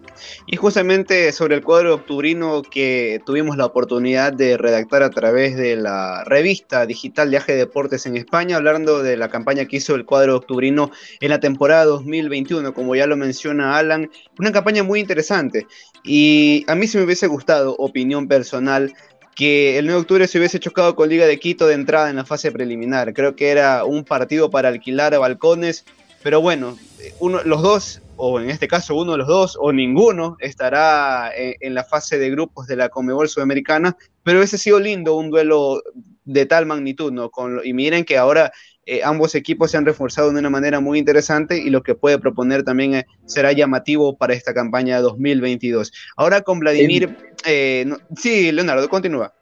Y 0.46 0.56
justamente 0.56 1.32
sobre 1.32 1.56
el 1.56 1.62
cuadro 1.62 1.94
octubrino 1.94 2.62
que 2.62 3.20
tuvimos 3.24 3.56
la 3.56 3.66
oportunidad 3.66 4.32
de 4.32 4.56
redactar 4.56 5.02
a 5.02 5.10
través 5.10 5.56
de 5.56 5.76
la 5.76 6.24
revista 6.24 6.86
digital 6.86 7.30
de 7.30 7.38
AG 7.38 7.46
Deportes 7.46 8.06
en 8.06 8.16
España, 8.16 8.56
hablando 8.56 9.02
de 9.02 9.16
la 9.16 9.28
campaña 9.28 9.66
que 9.66 9.76
hizo 9.76 9.94
el 9.94 10.04
cuadro 10.04 10.36
octubrino 10.36 10.90
en 11.20 11.30
la 11.30 11.40
temporada 11.40 11.84
2021, 11.84 12.74
como 12.74 12.94
ya 12.94 13.06
lo 13.06 13.16
menciona 13.16 13.76
Alan, 13.76 14.10
una 14.38 14.52
campaña 14.52 14.82
muy 14.82 15.00
interesante. 15.00 15.66
Y 16.04 16.64
a 16.68 16.74
mí 16.74 16.86
se 16.86 16.98
me 16.98 17.04
hubiese 17.04 17.26
gustado, 17.26 17.76
opinión 17.76 18.28
personal, 18.28 18.94
que 19.34 19.78
el 19.78 19.86
9 19.86 19.96
de 19.96 20.00
octubre 20.02 20.28
se 20.28 20.38
hubiese 20.38 20.60
chocado 20.60 20.94
con 20.94 21.08
Liga 21.08 21.26
de 21.26 21.38
Quito 21.38 21.66
de 21.66 21.74
entrada 21.74 22.10
en 22.10 22.16
la 22.16 22.24
fase 22.24 22.52
preliminar. 22.52 23.14
Creo 23.14 23.34
que 23.34 23.50
era 23.50 23.84
un 23.84 24.04
partido 24.04 24.50
para 24.50 24.68
alquilar 24.68 25.14
a 25.14 25.18
balcones, 25.18 25.84
pero 26.22 26.40
bueno, 26.40 26.76
uno, 27.18 27.40
los 27.44 27.62
dos 27.62 28.01
o 28.16 28.40
en 28.40 28.50
este 28.50 28.68
caso 28.68 28.94
uno 28.94 29.12
de 29.12 29.18
los 29.18 29.28
dos, 29.28 29.58
o 29.60 29.72
ninguno, 29.72 30.36
estará 30.40 31.32
en, 31.36 31.54
en, 31.60 31.74
la 31.74 31.84
fase 31.84 32.18
de 32.18 32.30
grupos 32.30 32.66
de 32.66 32.76
la 32.76 32.88
Comebol 32.88 33.28
Sudamericana, 33.28 33.96
pero 34.22 34.38
hubiese 34.38 34.58
sido 34.58 34.78
lindo 34.80 35.16
un 35.16 35.30
duelo 35.30 35.82
de 36.24 36.46
tal 36.46 36.66
magnitud, 36.66 37.12
¿no? 37.12 37.30
Con, 37.30 37.60
y 37.64 37.72
miren 37.72 38.04
que 38.04 38.16
ahora 38.16 38.52
eh, 38.84 39.02
ambos 39.04 39.34
equipos 39.34 39.70
se 39.70 39.76
han 39.76 39.86
reforzado 39.86 40.32
de 40.32 40.40
una 40.40 40.50
manera 40.50 40.80
muy 40.80 40.98
interesante 40.98 41.58
y 41.58 41.70
lo 41.70 41.82
que 41.82 41.94
puede 41.94 42.18
proponer 42.18 42.64
también 42.64 42.94
eh, 42.94 43.06
será 43.26 43.52
llamativo 43.52 44.16
para 44.16 44.34
esta 44.34 44.52
campaña 44.52 45.00
2022. 45.00 45.92
Ahora 46.16 46.42
con 46.42 46.58
Vladimir, 46.58 47.16
eh, 47.46 47.84
no, 47.86 47.98
sí, 48.16 48.50
Leonardo, 48.50 48.88
continúa. 48.88 49.32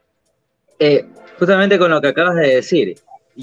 Eh, 0.77 1.05
justamente 1.39 1.79
con 1.79 1.91
lo 1.91 2.01
que 2.01 2.07
acabas 2.07 2.35
de 2.35 2.55
decir, 2.55 2.95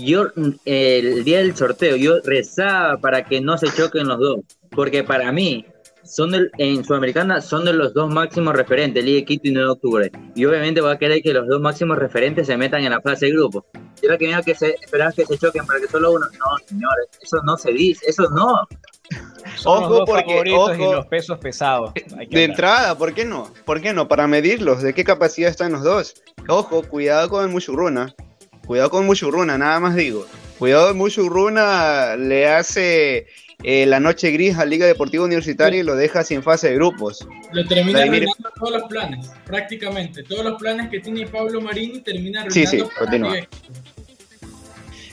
yo 0.04 0.28
el 0.64 1.24
día 1.24 1.38
del 1.38 1.56
sorteo 1.56 1.96
yo 1.96 2.20
rezaba 2.24 2.98
para 2.98 3.24
que 3.24 3.40
no 3.40 3.58
se 3.58 3.68
choquen 3.74 4.08
los 4.08 4.18
dos 4.18 4.40
porque 4.70 5.04
para 5.04 5.32
mí 5.32 5.64
son 6.04 6.30
del, 6.30 6.50
en 6.58 6.84
Sudamericana 6.84 7.40
son 7.40 7.64
de 7.64 7.72
los 7.72 7.92
dos 7.92 8.12
máximos 8.12 8.54
referentes, 8.54 9.04
Liga 9.04 9.26
Quito 9.26 9.48
y 9.48 9.52
9 9.52 9.66
de 9.66 9.72
octubre. 9.72 10.12
Y 10.34 10.44
obviamente 10.44 10.80
va 10.80 10.92
a 10.92 10.98
querer 10.98 11.22
que 11.22 11.34
los 11.34 11.46
dos 11.46 11.60
máximos 11.60 11.98
referentes 11.98 12.46
se 12.46 12.56
metan 12.56 12.82
en 12.82 12.90
la 12.90 13.00
fase 13.00 13.26
de 13.26 13.32
grupo. 13.32 13.66
Yo 14.02 14.16
que 14.16 14.42
que 14.44 14.54
se 14.54 14.76
esperaba 14.80 15.12
que 15.12 15.26
se 15.26 15.36
choquen 15.36 15.66
para 15.66 15.80
que 15.80 15.88
solo 15.88 16.12
uno. 16.12 16.26
No, 16.26 16.66
señores, 16.66 17.08
eso 17.20 17.38
no 17.44 17.58
se 17.58 17.72
dice, 17.72 18.06
eso 18.08 18.28
no. 18.30 18.66
Son 19.56 19.84
ojo, 19.84 20.04
porque 20.04 20.52
ojo, 20.54 20.74
y 20.74 20.78
los 20.78 21.06
pesos 21.06 21.38
pesados. 21.38 21.92
de 21.94 22.02
hablar. 22.02 22.28
entrada, 22.30 22.96
¿por 22.96 23.12
qué 23.12 23.24
no? 23.24 23.52
¿Por 23.64 23.80
qué 23.80 23.92
no? 23.92 24.06
Para 24.06 24.26
medirlos, 24.26 24.82
¿de 24.82 24.94
qué 24.94 25.04
capacidad 25.04 25.50
están 25.50 25.72
los 25.72 25.82
dos? 25.82 26.14
Ojo, 26.48 26.82
cuidado 26.82 27.28
con 27.28 27.42
el 27.44 27.50
Mushuruna. 27.50 28.14
Cuidado 28.68 28.90
con 28.90 29.06
Mushurruna, 29.06 29.56
nada 29.56 29.80
más 29.80 29.94
digo. 29.96 30.26
Cuidado, 30.58 30.94
Mushurruna 30.94 32.16
le 32.16 32.46
hace 32.48 33.26
eh, 33.62 33.86
la 33.86 33.98
noche 33.98 34.30
gris 34.30 34.58
a 34.58 34.66
Liga 34.66 34.86
Deportiva 34.86 35.24
Universitaria 35.24 35.80
y 35.80 35.82
lo 35.82 35.96
deja 35.96 36.22
sin 36.22 36.42
fase 36.42 36.68
de 36.68 36.74
grupos. 36.74 37.26
Lo 37.50 37.64
termina 37.66 38.02
arruinando 38.02 38.50
todos 38.58 38.72
los 38.72 38.82
planes, 38.82 39.30
prácticamente. 39.46 40.22
Todos 40.22 40.44
los 40.44 40.58
planes 40.60 40.90
que 40.90 41.00
tiene 41.00 41.26
Pablo 41.26 41.62
Marini 41.62 42.00
termina 42.00 42.44
Sí, 42.50 42.64
arruinando. 42.66 42.70
sí, 42.70 42.92
para 42.94 42.98
continúa. 42.98 43.36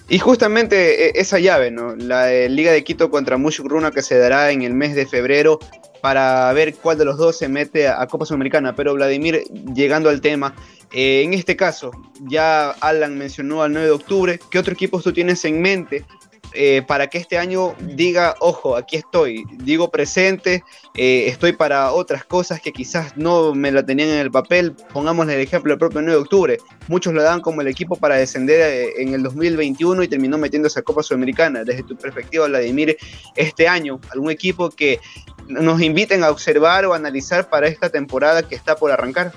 Y 0.09 0.19
justamente 0.19 1.07
eh, 1.07 1.11
esa 1.15 1.39
llave, 1.39 1.71
¿no? 1.71 1.95
La 1.95 2.25
de 2.25 2.49
Liga 2.49 2.73
de 2.73 2.83
Quito 2.83 3.09
contra 3.09 3.37
Mushurruna 3.37 3.91
que 3.91 4.01
se 4.01 4.17
dará 4.17 4.51
en 4.51 4.63
el 4.63 4.73
mes 4.73 4.95
de 4.95 5.05
febrero 5.05 5.59
para 6.01 6.51
ver 6.51 6.75
cuál 6.75 6.97
de 6.97 7.05
los 7.05 7.17
dos 7.17 7.37
se 7.37 7.47
mete 7.47 7.87
a 7.87 8.05
Copa 8.07 8.25
Sudamericana. 8.25 8.75
Pero 8.75 8.93
Vladimir, 8.95 9.43
llegando 9.73 10.09
al 10.09 10.19
tema, 10.19 10.53
eh, 10.91 11.23
en 11.23 11.33
este 11.33 11.55
caso, 11.55 11.91
ya 12.21 12.71
Alan 12.71 13.17
mencionó 13.17 13.63
al 13.63 13.73
9 13.73 13.87
de 13.87 13.93
octubre, 13.93 14.39
¿qué 14.49 14.59
otro 14.59 14.73
equipo 14.73 15.01
tú 15.01 15.13
tienes 15.13 15.43
en 15.45 15.61
mente 15.61 16.05
eh, 16.53 16.83
para 16.87 17.07
que 17.07 17.17
este 17.17 17.37
año 17.37 17.75
diga, 17.81 18.35
ojo, 18.39 18.77
aquí 18.77 18.95
estoy, 18.95 19.43
digo 19.57 19.91
presente, 19.91 20.63
eh, 20.95 21.25
estoy 21.27 21.51
para 21.51 21.91
otras 21.91 22.23
cosas 22.23 22.61
que 22.61 22.71
quizás 22.71 23.17
no 23.17 23.53
me 23.53 23.71
la 23.71 23.85
tenían 23.85 24.07
en 24.09 24.19
el 24.19 24.31
papel? 24.31 24.73
Pongamos 24.93 25.27
el 25.27 25.41
ejemplo 25.41 25.73
del 25.73 25.79
propio 25.79 26.01
9 26.01 26.13
de 26.13 26.21
octubre. 26.21 26.57
Muchos 26.87 27.13
lo 27.13 27.21
dan 27.21 27.41
como 27.41 27.59
el 27.59 27.67
equipo 27.67 27.97
para 27.97 28.15
descender 28.15 28.93
en 28.97 29.13
el 29.13 29.23
2021 29.23 30.03
y 30.03 30.07
terminó 30.07 30.37
metiéndose 30.37 30.79
a 30.79 30.83
Copa 30.83 31.03
Sudamericana. 31.03 31.65
Desde 31.65 31.83
tu 31.83 31.97
perspectiva, 31.97 32.47
Vladimir, 32.47 32.95
este 33.35 33.67
año, 33.67 33.99
algún 34.11 34.31
equipo 34.31 34.69
que 34.69 35.01
nos 35.47 35.81
inviten 35.81 36.23
a 36.23 36.31
observar 36.31 36.85
o 36.85 36.93
analizar 36.93 37.49
para 37.49 37.67
esta 37.67 37.89
temporada 37.89 38.47
que 38.47 38.55
está 38.55 38.77
por 38.77 38.91
arrancar. 38.91 39.33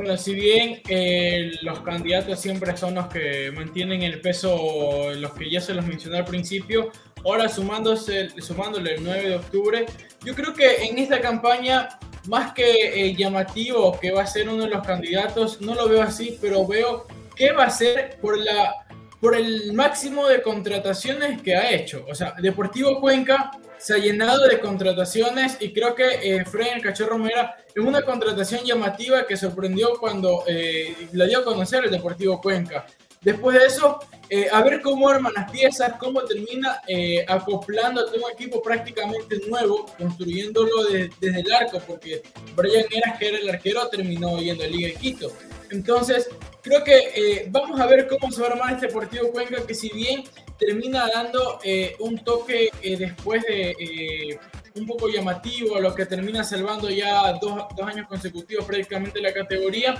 Bueno, 0.00 0.16
si 0.16 0.34
bien 0.34 0.80
eh, 0.88 1.52
los 1.60 1.80
candidatos 1.80 2.40
siempre 2.40 2.74
son 2.74 2.94
los 2.94 3.08
que 3.08 3.52
mantienen 3.54 4.00
el 4.00 4.22
peso, 4.22 5.10
los 5.14 5.34
que 5.34 5.50
ya 5.50 5.60
se 5.60 5.74
los 5.74 5.84
mencioné 5.84 6.16
al 6.16 6.24
principio, 6.24 6.90
ahora 7.22 7.50
sumándose, 7.50 8.30
sumándole 8.40 8.94
el 8.94 9.04
9 9.04 9.28
de 9.28 9.36
octubre, 9.36 9.84
yo 10.24 10.34
creo 10.34 10.54
que 10.54 10.84
en 10.84 10.96
esta 10.96 11.20
campaña, 11.20 11.98
más 12.28 12.54
que 12.54 13.08
eh, 13.08 13.14
llamativo 13.14 14.00
que 14.00 14.10
va 14.10 14.22
a 14.22 14.26
ser 14.26 14.48
uno 14.48 14.64
de 14.64 14.70
los 14.70 14.86
candidatos, 14.86 15.60
no 15.60 15.74
lo 15.74 15.86
veo 15.86 16.00
así, 16.00 16.38
pero 16.40 16.66
veo 16.66 17.06
que 17.36 17.52
va 17.52 17.64
a 17.64 17.70
ser 17.70 18.16
por 18.22 18.38
la 18.38 18.72
por 19.20 19.36
el 19.36 19.74
máximo 19.74 20.26
de 20.28 20.40
contrataciones 20.40 21.42
que 21.42 21.54
ha 21.54 21.72
hecho. 21.72 22.06
O 22.08 22.14
sea, 22.14 22.32
Deportivo 22.40 22.98
Cuenca 23.02 23.50
se 23.80 23.94
ha 23.94 23.98
llenado 23.98 24.46
de 24.46 24.60
contrataciones 24.60 25.56
y 25.60 25.72
creo 25.72 25.94
que 25.94 26.04
eh, 26.36 26.44
Fred 26.44 26.74
el 26.76 26.82
Cachorro 26.82 27.18
Mera 27.18 27.56
es 27.74 27.82
una 27.82 28.02
contratación 28.02 28.62
llamativa 28.64 29.26
que 29.26 29.36
sorprendió 29.36 29.94
cuando 29.98 30.44
eh, 30.46 31.08
la 31.12 31.24
dio 31.26 31.38
a 31.40 31.44
conocer 31.44 31.84
el 31.84 31.90
Deportivo 31.90 32.40
Cuenca. 32.40 32.86
Después 33.22 33.58
de 33.58 33.66
eso, 33.66 33.98
eh, 34.30 34.48
a 34.50 34.62
ver 34.62 34.80
cómo 34.80 35.06
arman 35.08 35.34
las 35.34 35.50
piezas, 35.50 35.92
cómo 35.98 36.22
termina 36.22 36.80
eh, 36.88 37.22
acoplando 37.28 38.00
a 38.00 38.04
un 38.04 38.30
equipo 38.32 38.62
prácticamente 38.62 39.40
nuevo, 39.46 39.84
construyéndolo 39.98 40.84
de- 40.84 41.10
desde 41.20 41.40
el 41.40 41.52
arco, 41.52 41.82
porque 41.86 42.22
Brian 42.56 42.86
Eras, 42.90 43.18
que 43.18 43.28
era 43.28 43.38
el 43.38 43.48
arquero, 43.50 43.88
terminó 43.88 44.38
yendo 44.38 44.64
a 44.64 44.68
Liga 44.68 44.88
de 44.88 44.94
Quito. 44.94 45.30
Entonces, 45.70 46.28
creo 46.62 46.84
que 46.84 46.96
eh, 47.14 47.46
vamos 47.50 47.80
a 47.80 47.86
ver 47.86 48.06
cómo 48.06 48.30
se 48.30 48.40
va 48.40 48.48
a 48.48 48.50
armar 48.52 48.74
este 48.74 48.86
Deportivo 48.86 49.30
Cuenca, 49.30 49.64
que 49.66 49.74
si 49.74 49.90
bien 49.90 50.24
termina 50.58 51.08
dando 51.12 51.58
eh, 51.64 51.96
un 52.00 52.18
toque 52.18 52.70
eh, 52.82 52.96
después 52.96 53.42
de 53.42 53.70
eh, 53.70 54.38
un 54.74 54.86
poco 54.86 55.08
llamativo, 55.08 55.80
lo 55.80 55.94
que 55.94 56.06
termina 56.06 56.44
salvando 56.44 56.88
ya 56.90 57.32
dos, 57.40 57.64
dos 57.76 57.86
años 57.86 58.06
consecutivos 58.08 58.64
prácticamente 58.64 59.20
la 59.20 59.32
categoría, 59.32 59.94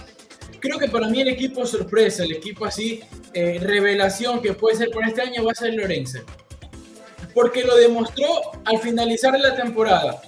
creo 0.61 0.79
que 0.79 0.89
para 0.89 1.09
mí 1.09 1.21
el 1.21 1.29
equipo 1.29 1.67
sorpresa, 1.67 2.25
el 2.25 2.33
equipo 2.33 2.65
así, 2.65 3.01
eh, 3.33 3.59
revelación 3.61 4.41
que 4.41 4.53
puede 4.53 4.77
ser 4.77 4.91
por 4.91 5.05
este 5.05 5.23
año 5.23 5.45
va 5.45 5.53
a 5.53 5.55
ser 5.55 5.75
Lorenzo. 5.75 6.21
Porque 7.35 7.65
lo 7.65 7.77
demostró 7.77 8.27
al 8.65 8.79
finalizar 8.79 9.39
la 9.39 9.55
temporada. 9.55 10.21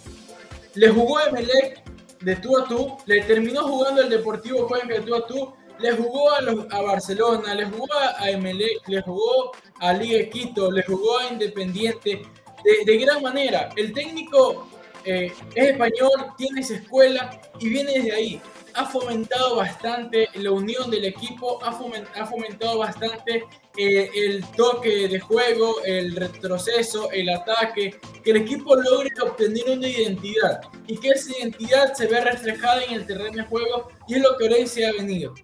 Le 0.74 0.88
jugó 0.88 1.20
Emelec 1.20 1.82
de 2.20 2.36
tú 2.36 2.56
a 2.56 2.68
tú, 2.68 2.96
le 3.06 3.22
terminó 3.22 3.62
jugando 3.64 4.02
el 4.02 4.08
Deportivo 4.08 4.68
Cuenca 4.68 4.94
de 4.94 5.00
tú 5.00 5.14
a 5.14 5.26
tú, 5.26 5.52
le 5.82 5.92
jugó 5.92 6.32
a, 6.32 6.40
los- 6.40 6.66
a 6.72 6.80
Barcelona, 6.82 7.54
le 7.54 7.66
jugó 7.66 7.86
a, 8.18 8.30
Emelec, 8.30 8.86
le 8.88 9.02
jugó 9.02 9.52
a 9.80 9.92
Liga 9.92 10.28
Quito, 10.30 10.70
le 10.70 10.82
jugó 10.84 11.18
a 11.18 11.28
Independiente, 11.28 12.22
de, 12.64 12.84
de 12.92 12.98
gran 12.98 13.22
manera. 13.22 13.68
El 13.76 13.92
técnico 13.92 14.68
eh, 15.04 15.32
es 15.54 15.68
español, 15.70 16.32
tiene 16.38 16.60
esa 16.60 16.74
escuela 16.76 17.40
y 17.58 17.68
viene 17.68 17.92
desde 17.92 18.12
ahí. 18.12 18.40
Ha 18.74 18.86
fomentado 18.86 19.56
bastante 19.56 20.28
la 20.34 20.50
unión 20.50 20.90
del 20.90 21.04
equipo, 21.04 21.62
ha 21.62 21.70
ha 22.14 22.26
fomentado 22.26 22.78
bastante 22.78 23.44
eh, 23.76 24.10
el 24.14 24.42
toque 24.56 25.08
de 25.08 25.20
juego, 25.20 25.82
el 25.84 26.16
retroceso, 26.16 27.10
el 27.10 27.28
ataque, 27.28 27.98
que 28.24 28.30
el 28.30 28.38
equipo 28.38 28.74
logre 28.76 29.10
obtener 29.22 29.64
una 29.76 29.88
identidad 29.88 30.60
y 30.86 30.96
que 30.96 31.08
esa 31.10 31.36
identidad 31.38 31.92
se 31.92 32.06
vea 32.06 32.22
reflejada 32.24 32.82
en 32.84 32.94
el 32.94 33.06
terreno 33.06 33.36
de 33.42 33.48
juego 33.48 33.88
y 34.08 34.14
es 34.14 34.22
lo 34.22 34.36
que 34.38 34.44
Orense 34.44 34.86
ha 34.86 34.92
venido. 34.92 35.34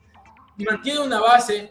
Mantiene 0.58 1.00
una 1.00 1.20
base, 1.20 1.70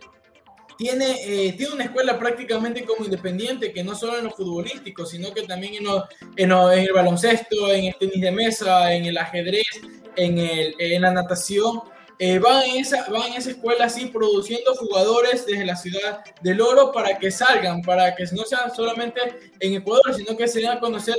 tiene, 0.77 1.47
eh, 1.47 1.53
tiene 1.53 1.73
una 1.73 1.83
escuela 1.85 2.17
prácticamente 2.19 2.85
como 2.85 3.03
independiente, 3.05 3.71
que 3.73 3.83
no 3.83 3.95
solo 3.95 4.17
en 4.19 4.25
lo 4.25 4.31
futbolístico, 4.31 5.05
sino 5.05 5.33
que 5.33 5.43
también 5.43 5.75
en, 5.75 5.83
lo- 5.85 6.05
en, 6.35 6.49
lo- 6.49 6.71
en 6.71 6.79
el 6.85 6.93
baloncesto, 6.93 7.71
en 7.73 7.85
el 7.85 7.95
tenis 7.97 8.21
de 8.21 8.31
mesa, 8.31 8.93
en 8.93 9.05
el 9.05 9.17
ajedrez, 9.17 9.65
en, 10.15 10.37
el, 10.37 10.75
en 10.79 11.01
la 11.01 11.11
natación. 11.11 11.81
Eh, 12.19 12.39
van, 12.39 12.63
en 12.63 12.77
esa, 12.77 13.07
van 13.11 13.31
en 13.31 13.33
esa 13.33 13.51
escuela 13.51 13.85
así 13.85 14.07
produciendo 14.07 14.73
jugadores 14.75 15.45
desde 15.45 15.65
la 15.65 15.75
ciudad 15.75 16.21
del 16.41 16.61
oro 16.61 16.91
para 16.91 17.17
que 17.19 17.29
salgan, 17.29 17.81
para 17.83 18.15
que 18.15 18.23
no 18.31 18.43
sean 18.43 18.73
solamente 18.75 19.19
en 19.59 19.75
Ecuador, 19.75 20.15
sino 20.15 20.35
que 20.35 20.47
se 20.47 20.61
den 20.61 20.69
a 20.71 20.79
conocer 20.79 21.15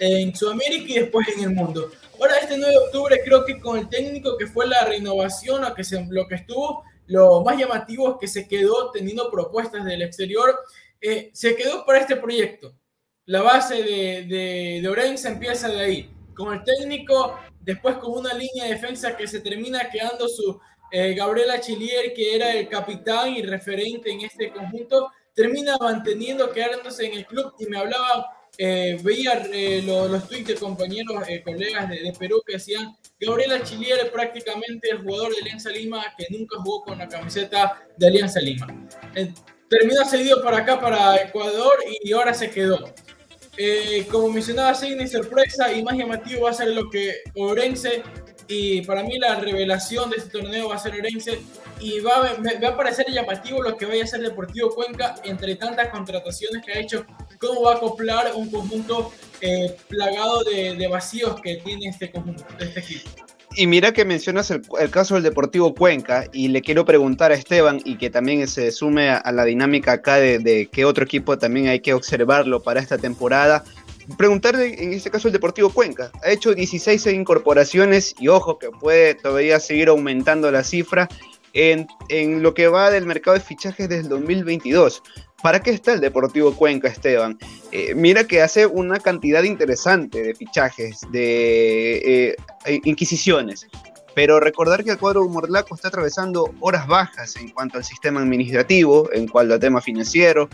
en 0.00 0.34
Sudamérica 0.34 0.86
y 0.92 0.94
después 1.00 1.28
en 1.36 1.44
el 1.44 1.50
mundo. 1.50 1.92
Ahora 2.18 2.36
este 2.38 2.56
9 2.58 2.72
de 2.72 2.78
octubre 2.78 3.20
creo 3.24 3.44
que 3.44 3.60
con 3.60 3.78
el 3.78 3.88
técnico 3.88 4.36
que 4.36 4.46
fue 4.48 4.66
la 4.66 4.84
renovación, 4.84 5.62
lo 5.62 5.72
que, 5.72 5.84
se, 5.84 6.04
lo 6.10 6.26
que 6.26 6.34
estuvo, 6.34 6.82
lo 7.10 7.42
más 7.42 7.58
llamativo 7.58 8.10
es 8.10 8.16
que 8.20 8.28
se 8.28 8.46
quedó 8.46 8.90
teniendo 8.92 9.30
propuestas 9.30 9.84
del 9.84 10.02
exterior, 10.02 10.58
eh, 11.00 11.30
se 11.32 11.56
quedó 11.56 11.84
para 11.84 11.98
este 12.00 12.16
proyecto. 12.16 12.72
La 13.26 13.42
base 13.42 13.82
de, 13.82 14.24
de, 14.26 14.78
de 14.82 14.88
Orense 14.88 15.28
empieza 15.28 15.68
de 15.68 15.80
ahí. 15.80 16.10
Con 16.34 16.54
el 16.54 16.62
técnico, 16.64 17.38
después 17.60 17.96
con 17.96 18.12
una 18.12 18.32
línea 18.34 18.64
de 18.64 18.74
defensa 18.74 19.16
que 19.16 19.26
se 19.26 19.40
termina 19.40 19.90
quedando 19.90 20.28
su 20.28 20.58
eh, 20.92 21.14
Gabriela 21.14 21.60
Chilier, 21.60 22.14
que 22.14 22.34
era 22.36 22.52
el 22.54 22.68
capitán 22.68 23.34
y 23.34 23.42
referente 23.42 24.10
en 24.10 24.20
este 24.22 24.50
conjunto, 24.52 25.10
termina 25.34 25.76
manteniendo, 25.78 26.50
quedándose 26.50 27.06
en 27.06 27.14
el 27.18 27.26
club 27.26 27.52
y 27.58 27.66
me 27.66 27.78
hablaba, 27.78 28.26
eh, 28.58 28.98
veía 29.02 29.42
eh, 29.52 29.82
lo- 29.84 30.08
los 30.08 30.26
tweets 30.28 30.48
de 30.48 30.54
compañeros, 30.54 31.24
colegas 31.44 31.88
de, 31.88 32.02
de 32.02 32.12
Perú 32.12 32.42
que 32.46 32.54
decían, 32.54 32.96
Gabriela 33.20 33.62
Chilier 33.62 33.98
es 33.98 34.10
prácticamente 34.10 34.90
el 34.90 35.02
jugador 35.02 35.34
de 35.34 35.42
Alianza 35.42 35.68
Lima 35.68 36.02
que 36.16 36.26
nunca 36.30 36.56
jugó 36.58 36.82
con 36.82 36.98
la 36.98 37.06
camiseta 37.06 37.82
de 37.96 38.06
Alianza 38.06 38.40
Lima. 38.40 38.66
Eh, 39.14 39.32
terminó 39.68 40.04
cedido 40.04 40.42
para 40.42 40.58
acá, 40.58 40.80
para 40.80 41.16
Ecuador, 41.16 41.74
y 42.02 42.12
ahora 42.12 42.32
se 42.32 42.50
quedó. 42.50 42.92
Eh, 43.56 44.06
como 44.10 44.30
mencionaba 44.30 44.74
Sidney, 44.74 45.06
sorpresa 45.06 45.70
y 45.72 45.82
más 45.82 45.96
llamativo 45.96 46.44
va 46.44 46.50
a 46.50 46.54
ser 46.54 46.68
lo 46.68 46.88
que 46.88 47.16
Orense, 47.36 48.02
y 48.48 48.80
para 48.82 49.02
mí 49.02 49.18
la 49.18 49.36
revelación 49.36 50.08
de 50.08 50.16
este 50.16 50.30
torneo 50.30 50.70
va 50.70 50.76
a 50.76 50.78
ser 50.78 50.94
Orense, 50.94 51.40
y 51.78 52.00
va 52.00 52.38
va 52.62 52.68
a 52.68 52.76
parecer 52.76 53.06
llamativo 53.10 53.62
lo 53.62 53.76
que 53.76 53.84
vaya 53.84 54.04
a 54.04 54.06
ser 54.06 54.22
Deportivo 54.22 54.70
Cuenca 54.70 55.16
entre 55.24 55.56
tantas 55.56 55.88
contrataciones 55.88 56.64
que 56.64 56.72
ha 56.72 56.80
hecho, 56.80 57.04
cómo 57.40 57.62
va 57.62 57.72
a 57.72 57.76
acoplar 57.76 58.32
un 58.34 58.50
conjunto 58.50 59.12
eh, 59.40 59.74
plagado 59.88 60.44
de, 60.44 60.76
de 60.76 60.88
vacíos 60.88 61.40
que 61.40 61.56
tiene 61.56 61.88
este 61.88 62.10
conjunto, 62.10 62.44
este 62.58 62.80
equipo. 62.80 63.08
Y 63.56 63.66
mira 63.66 63.92
que 63.92 64.04
mencionas 64.04 64.50
el, 64.52 64.62
el 64.78 64.90
caso 64.90 65.14
del 65.14 65.24
Deportivo 65.24 65.74
Cuenca 65.74 66.26
y 66.32 66.48
le 66.48 66.60
quiero 66.60 66.84
preguntar 66.84 67.32
a 67.32 67.34
Esteban 67.34 67.80
y 67.84 67.96
que 67.96 68.08
también 68.08 68.46
se 68.46 68.70
sume 68.70 69.10
a, 69.10 69.16
a 69.16 69.32
la 69.32 69.44
dinámica 69.44 69.92
acá 69.92 70.16
de, 70.16 70.38
de 70.38 70.68
qué 70.70 70.84
otro 70.84 71.02
equipo 71.02 71.36
también 71.36 71.66
hay 71.66 71.80
que 71.80 71.94
observarlo 71.94 72.62
para 72.62 72.78
esta 72.78 72.96
temporada. 72.96 73.64
Preguntarle 74.16 74.82
en 74.82 74.92
este 74.92 75.10
caso 75.10 75.28
el 75.28 75.32
Deportivo 75.32 75.70
Cuenca. 75.70 76.12
Ha 76.22 76.30
hecho 76.30 76.54
16 76.54 77.06
incorporaciones 77.06 78.14
y 78.20 78.28
ojo 78.28 78.58
que 78.58 78.70
puede 78.70 79.14
todavía 79.14 79.58
seguir 79.58 79.88
aumentando 79.88 80.50
la 80.52 80.62
cifra 80.62 81.08
en, 81.52 81.88
en 82.08 82.42
lo 82.42 82.54
que 82.54 82.68
va 82.68 82.90
del 82.90 83.06
mercado 83.06 83.34
de 83.34 83.42
fichajes 83.42 83.88
desde 83.88 84.02
el 84.02 84.08
2022. 84.08 85.02
¿Para 85.42 85.60
qué 85.60 85.70
está 85.70 85.94
el 85.94 86.00
Deportivo 86.00 86.54
Cuenca, 86.54 86.88
Esteban? 86.88 87.38
Eh, 87.72 87.94
mira 87.94 88.24
que 88.24 88.42
hace 88.42 88.66
una 88.66 88.98
cantidad 88.98 89.42
interesante 89.42 90.22
de 90.22 90.34
fichajes, 90.34 91.00
de 91.10 92.36
eh, 92.66 92.80
inquisiciones. 92.84 93.66
Pero 94.14 94.38
recordar 94.40 94.84
que 94.84 94.90
el 94.90 94.98
cuadro 94.98 95.26
Morlaco 95.28 95.74
está 95.74 95.88
atravesando 95.88 96.52
horas 96.60 96.86
bajas 96.86 97.36
en 97.36 97.50
cuanto 97.50 97.78
al 97.78 97.84
sistema 97.84 98.20
administrativo, 98.20 99.10
en 99.12 99.28
cuanto 99.28 99.54
al 99.54 99.60
tema 99.60 99.80
financiero. 99.80 100.48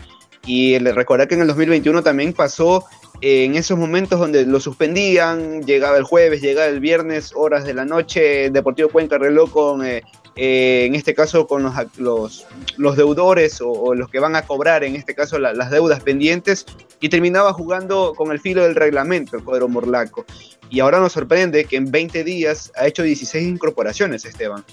Y 0.45 0.77
recordar 0.77 1.27
que 1.27 1.35
en 1.35 1.41
el 1.41 1.47
2021 1.47 2.01
también 2.03 2.31
pasó 2.31 2.85
en 3.21 3.55
esos 3.55 3.77
momentos 3.77 4.19
donde 4.19 4.45
lo 4.45 4.59
suspendían, 4.59 5.63
llegaba 5.63 5.97
el 5.97 6.03
jueves, 6.03 6.41
llegaba 6.41 6.67
el 6.67 6.79
viernes, 6.79 7.31
horas 7.35 7.65
de 7.65 7.73
la 7.73 7.85
noche, 7.85 8.49
Deportivo 8.51 8.89
Cuenca 8.89 9.17
reloj 9.17 9.51
con, 9.51 9.85
eh, 9.85 10.03
eh, 10.35 10.85
en 10.85 10.93
este 10.93 11.15
caso, 11.15 11.47
con 11.47 11.63
los, 11.63 11.73
los, 11.97 12.45
los 12.77 12.95
deudores 12.95 13.59
o, 13.59 13.95
los 13.95 14.09
que 14.09 14.19
van 14.19 14.35
a 14.35 14.43
cobrar, 14.43 14.83
en 14.83 14.95
este 14.95 15.15
caso, 15.15 15.39
la, 15.39 15.53
las 15.53 15.71
deudas 15.71 16.01
pendientes, 16.01 16.65
y 16.99 17.09
terminaba 17.09 17.53
jugando 17.53 18.13
con 18.15 18.31
el 18.31 18.39
filo 18.39 18.63
del 18.63 18.75
reglamento 18.75 19.37
el 19.37 19.43
cuadro 19.43 19.67
Morlaco. 19.67 20.25
Y 20.69 20.79
ahora 20.81 20.99
nos 20.99 21.13
sorprende 21.13 21.65
que 21.65 21.77
en 21.77 21.89
20 21.89 22.23
días 22.23 22.71
ha 22.75 22.85
hecho 22.85 23.01
16 23.01 23.47
incorporaciones, 23.47 24.25
Esteban. 24.25 24.63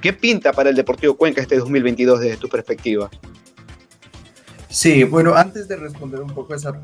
¿Qué 0.00 0.14
pinta 0.14 0.52
para 0.52 0.70
el 0.70 0.76
Deportivo 0.76 1.16
Cuenca 1.16 1.42
este 1.42 1.58
2022 1.58 2.20
desde 2.20 2.36
tu 2.38 2.48
perspectiva? 2.48 3.10
Sí, 4.70 5.04
bueno, 5.04 5.34
antes 5.34 5.68
de 5.68 5.76
responder 5.76 6.22
un 6.22 6.32
poco 6.32 6.54
esa 6.54 6.80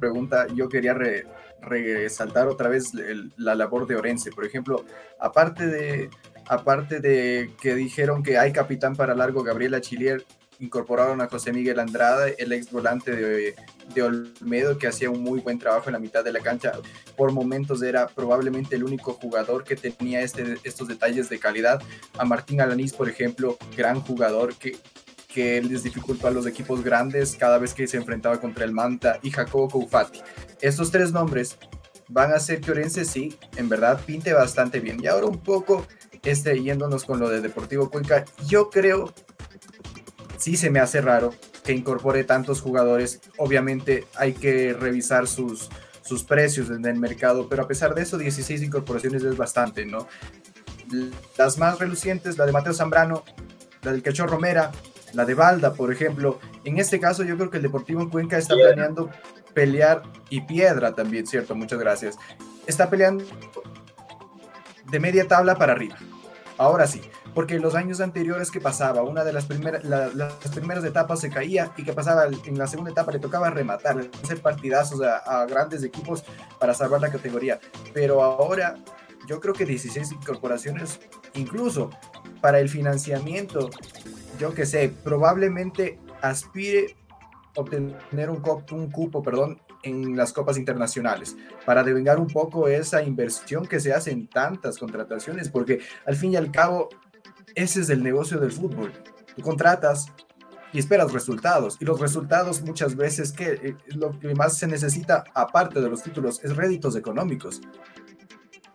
pregunta, 0.00 0.46
yo 0.54 0.68
quería 0.68 0.94
re, 0.94 1.26
resaltar 1.60 2.48
otra 2.48 2.68
vez 2.68 2.92
la 3.36 3.54
labor 3.54 3.86
de 3.86 3.96
Orense. 3.96 4.32
Por 4.32 4.44
ejemplo, 4.44 4.84
aparte 5.20 5.66
de, 5.66 6.10
aparte 6.48 7.00
de 7.00 7.52
que 7.60 7.74
dijeron 7.74 8.22
que 8.22 8.38
hay 8.38 8.52
capitán 8.52 8.96
para 8.96 9.14
largo, 9.14 9.42
Gabriela 9.42 9.80
Chilier, 9.80 10.24
incorporaron 10.60 11.20
a 11.22 11.28
José 11.28 11.52
Miguel 11.52 11.80
Andrada, 11.80 12.28
el 12.28 12.52
ex 12.52 12.70
volante 12.70 13.16
de, 13.16 13.54
de, 13.94 14.02
Olmedo, 14.02 14.76
que 14.76 14.86
hacía 14.86 15.10
un 15.10 15.22
muy 15.22 15.40
buen 15.40 15.58
trabajo 15.58 15.88
en 15.88 15.94
la 15.94 15.98
mitad 15.98 16.22
de 16.22 16.32
la 16.32 16.40
cancha. 16.40 16.72
Por 17.16 17.32
momentos 17.32 17.82
era 17.82 18.06
probablemente 18.08 18.76
el 18.76 18.84
único 18.84 19.14
jugador 19.14 19.64
que 19.64 19.74
tenía 19.76 20.20
este, 20.20 20.58
estos 20.64 20.86
detalles 20.86 21.30
de 21.30 21.38
calidad. 21.38 21.82
A 22.18 22.24
Martín 22.26 22.60
Alanís, 22.60 22.92
por 22.92 23.08
ejemplo, 23.08 23.56
gran 23.74 24.00
jugador 24.00 24.54
que, 24.54 24.76
que 25.32 25.62
les 25.62 25.82
dificultó 25.82 26.26
a 26.26 26.30
los 26.30 26.46
equipos 26.46 26.82
grandes 26.82 27.36
cada 27.36 27.58
vez 27.58 27.74
que 27.74 27.86
se 27.86 27.96
enfrentaba 27.96 28.40
contra 28.40 28.64
el 28.64 28.72
Manta 28.72 29.18
y 29.22 29.30
Jacobo 29.30 29.68
Koufati. 29.68 30.20
Estos 30.60 30.90
tres 30.90 31.12
nombres 31.12 31.56
van 32.08 32.32
a 32.32 32.36
hacer 32.36 32.60
que 32.60 32.72
Orense 32.72 33.04
sí, 33.04 33.38
en 33.56 33.68
verdad, 33.68 34.00
pinte 34.04 34.32
bastante 34.32 34.80
bien. 34.80 35.02
Y 35.02 35.06
ahora 35.06 35.26
un 35.26 35.38
poco 35.38 35.86
este, 36.22 36.60
yéndonos 36.60 37.04
con 37.04 37.20
lo 37.20 37.28
de 37.28 37.40
Deportivo 37.40 37.90
Cuenca, 37.90 38.24
yo 38.46 38.68
creo, 38.70 39.12
sí 40.36 40.56
se 40.56 40.70
me 40.70 40.80
hace 40.80 41.00
raro 41.00 41.32
que 41.64 41.72
incorpore 41.72 42.24
tantos 42.24 42.60
jugadores. 42.60 43.20
Obviamente 43.38 44.06
hay 44.16 44.32
que 44.32 44.72
revisar 44.72 45.28
sus, 45.28 45.68
sus 46.02 46.24
precios 46.24 46.70
en 46.70 46.84
el 46.84 46.96
mercado, 46.96 47.48
pero 47.48 47.62
a 47.62 47.68
pesar 47.68 47.94
de 47.94 48.02
eso, 48.02 48.18
16 48.18 48.62
incorporaciones 48.62 49.22
es 49.22 49.36
bastante, 49.36 49.86
¿no? 49.86 50.08
Las 51.38 51.56
más 51.58 51.78
relucientes, 51.78 52.36
la 52.36 52.46
de 52.46 52.52
Mateo 52.52 52.74
Zambrano, 52.74 53.24
la 53.82 53.92
del 53.92 54.02
Cachorro 54.02 54.32
Romera, 54.32 54.72
la 55.12 55.24
de 55.24 55.34
Balda, 55.34 55.74
por 55.74 55.92
ejemplo. 55.92 56.38
En 56.64 56.78
este 56.78 57.00
caso, 57.00 57.22
yo 57.22 57.36
creo 57.36 57.50
que 57.50 57.58
el 57.58 57.62
Deportivo 57.62 58.08
Cuenca 58.10 58.38
está 58.38 58.54
planeando 58.54 59.10
pelear 59.54 60.02
y 60.28 60.42
Piedra 60.42 60.94
también, 60.94 61.26
¿cierto? 61.26 61.54
Muchas 61.54 61.78
gracias. 61.78 62.16
Está 62.66 62.88
peleando 62.88 63.24
de 64.90 65.00
media 65.00 65.26
tabla 65.26 65.56
para 65.56 65.72
arriba. 65.72 65.96
Ahora 66.58 66.86
sí, 66.86 67.00
porque 67.34 67.54
en 67.54 67.62
los 67.62 67.74
años 67.74 68.00
anteriores 68.00 68.50
que 68.50 68.60
pasaba, 68.60 69.02
una 69.02 69.24
de 69.24 69.32
las 69.32 69.46
primeras, 69.46 69.82
la, 69.84 70.08
las 70.08 70.34
primeras 70.54 70.84
etapas 70.84 71.20
se 71.20 71.30
caía 71.30 71.72
y 71.76 71.84
que 71.84 71.92
pasaba 71.92 72.24
en 72.26 72.58
la 72.58 72.66
segunda 72.66 72.90
etapa 72.90 73.12
le 73.12 73.18
tocaba 73.18 73.50
rematar, 73.50 73.98
hacer 74.22 74.42
partidazos 74.42 75.00
a, 75.00 75.16
a 75.18 75.46
grandes 75.46 75.82
equipos 75.82 76.22
para 76.58 76.74
salvar 76.74 77.00
la 77.00 77.10
categoría. 77.10 77.60
Pero 77.94 78.22
ahora 78.22 78.76
yo 79.26 79.40
creo 79.40 79.54
que 79.54 79.64
16 79.64 80.12
incorporaciones, 80.12 81.00
incluso 81.34 81.90
para 82.40 82.60
el 82.60 82.68
financiamiento, 82.68 83.70
yo 84.40 84.54
que 84.54 84.66
sé, 84.66 84.92
probablemente 85.04 85.98
aspire 86.22 86.96
obtener 87.54 88.30
un, 88.30 88.42
un 88.72 88.90
cupo, 88.90 89.22
perdón, 89.22 89.60
en 89.82 90.16
las 90.16 90.32
copas 90.32 90.58
internacionales 90.58 91.36
para 91.64 91.82
devengar 91.82 92.18
un 92.18 92.26
poco 92.26 92.68
esa 92.68 93.02
inversión 93.02 93.66
que 93.66 93.80
se 93.80 93.92
hace 93.92 94.10
en 94.10 94.28
tantas 94.28 94.78
contrataciones, 94.78 95.48
porque 95.48 95.80
al 96.06 96.16
fin 96.16 96.32
y 96.32 96.36
al 96.36 96.50
cabo 96.50 96.88
ese 97.54 97.80
es 97.80 97.90
el 97.90 98.02
negocio 98.02 98.38
del 98.38 98.52
fútbol. 98.52 98.92
Tú 99.34 99.42
contratas 99.42 100.06
y 100.72 100.78
esperas 100.78 101.12
resultados 101.12 101.76
y 101.80 101.84
los 101.84 102.00
resultados 102.00 102.62
muchas 102.62 102.94
veces 102.96 103.32
que 103.32 103.52
eh, 103.52 103.76
lo 103.88 104.18
que 104.18 104.34
más 104.34 104.56
se 104.56 104.66
necesita 104.66 105.24
aparte 105.34 105.80
de 105.80 105.88
los 105.88 106.02
títulos 106.02 106.40
es 106.44 106.56
réditos 106.56 106.96
económicos. 106.96 107.60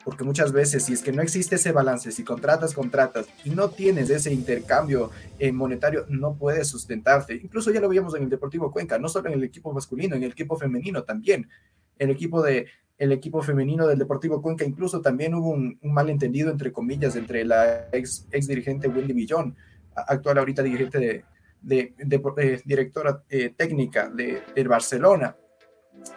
Porque 0.06 0.24
muchas 0.24 0.52
veces, 0.52 0.86
si 0.86 0.94
es 0.94 1.02
que 1.02 1.12
no 1.12 1.24
existe 1.24 1.56
ese 1.56 1.72
balance, 1.72 2.12
si 2.12 2.24
contratas, 2.24 2.76
contratas 2.76 3.26
y 3.44 3.50
no 3.50 3.72
tienes 3.72 4.12
ese 4.12 4.32
intercambio 4.32 5.10
eh, 5.40 5.52
monetario, 5.52 6.06
no 6.10 6.36
puedes 6.36 6.68
sustentarte. 6.68 7.34
Incluso 7.34 7.72
ya 7.72 7.82
lo 7.82 7.90
veíamos 7.90 8.14
en 8.16 8.22
el 8.22 8.30
Deportivo 8.30 8.72
Cuenca, 8.72 9.00
no 9.00 9.10
solo 9.10 9.30
en 9.30 9.34
el 9.34 9.44
equipo 9.44 9.74
masculino, 9.74 10.16
en 10.16 10.22
el 10.22 10.32
equipo 10.32 10.58
femenino 10.58 11.04
también. 11.04 11.50
El 11.98 12.12
equipo, 12.12 12.44
de, 12.44 12.68
el 13.00 13.14
equipo 13.14 13.42
femenino 13.42 13.88
del 13.88 13.98
Deportivo 13.98 14.44
Cuenca, 14.44 14.64
incluso 14.64 15.02
también 15.02 15.34
hubo 15.34 15.50
un, 15.50 15.80
malentendido, 15.82 16.52
entre 16.52 16.72
comillas, 16.72 17.16
entre 17.16 17.44
la 17.44 17.90
ex, 17.92 18.28
ex 18.32 18.46
dirigente 18.46 18.88
Wendy 18.88 19.14
Villón, 19.14 19.56
actual 19.96 20.38
ahorita 20.38 20.62
dirigente 20.62 21.00
de, 21.00 21.26
de, 21.64 21.96
de, 21.98 22.20
de 22.20 22.62
directora 22.64 23.24
eh, 23.28 23.56
técnica 23.58 24.08
de, 24.08 24.44
de 24.54 24.64
Barcelona 24.66 25.36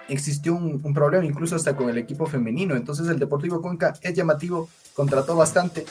existió 0.09 0.55
un, 0.55 0.94
problema 0.94 1.24
incluso 1.24 1.56
hasta 1.56 1.76
con 1.76 1.88
el 1.88 1.98
equipo 1.98 2.26
femenino. 2.26 2.76
Entonces 2.76 3.09
el 3.09 3.18
Deportivo 3.18 3.60
Cuenca 3.60 3.94
es 4.02 4.14
llamativo, 4.14 4.68
contrató 4.94 5.36
bastante, 5.36 5.84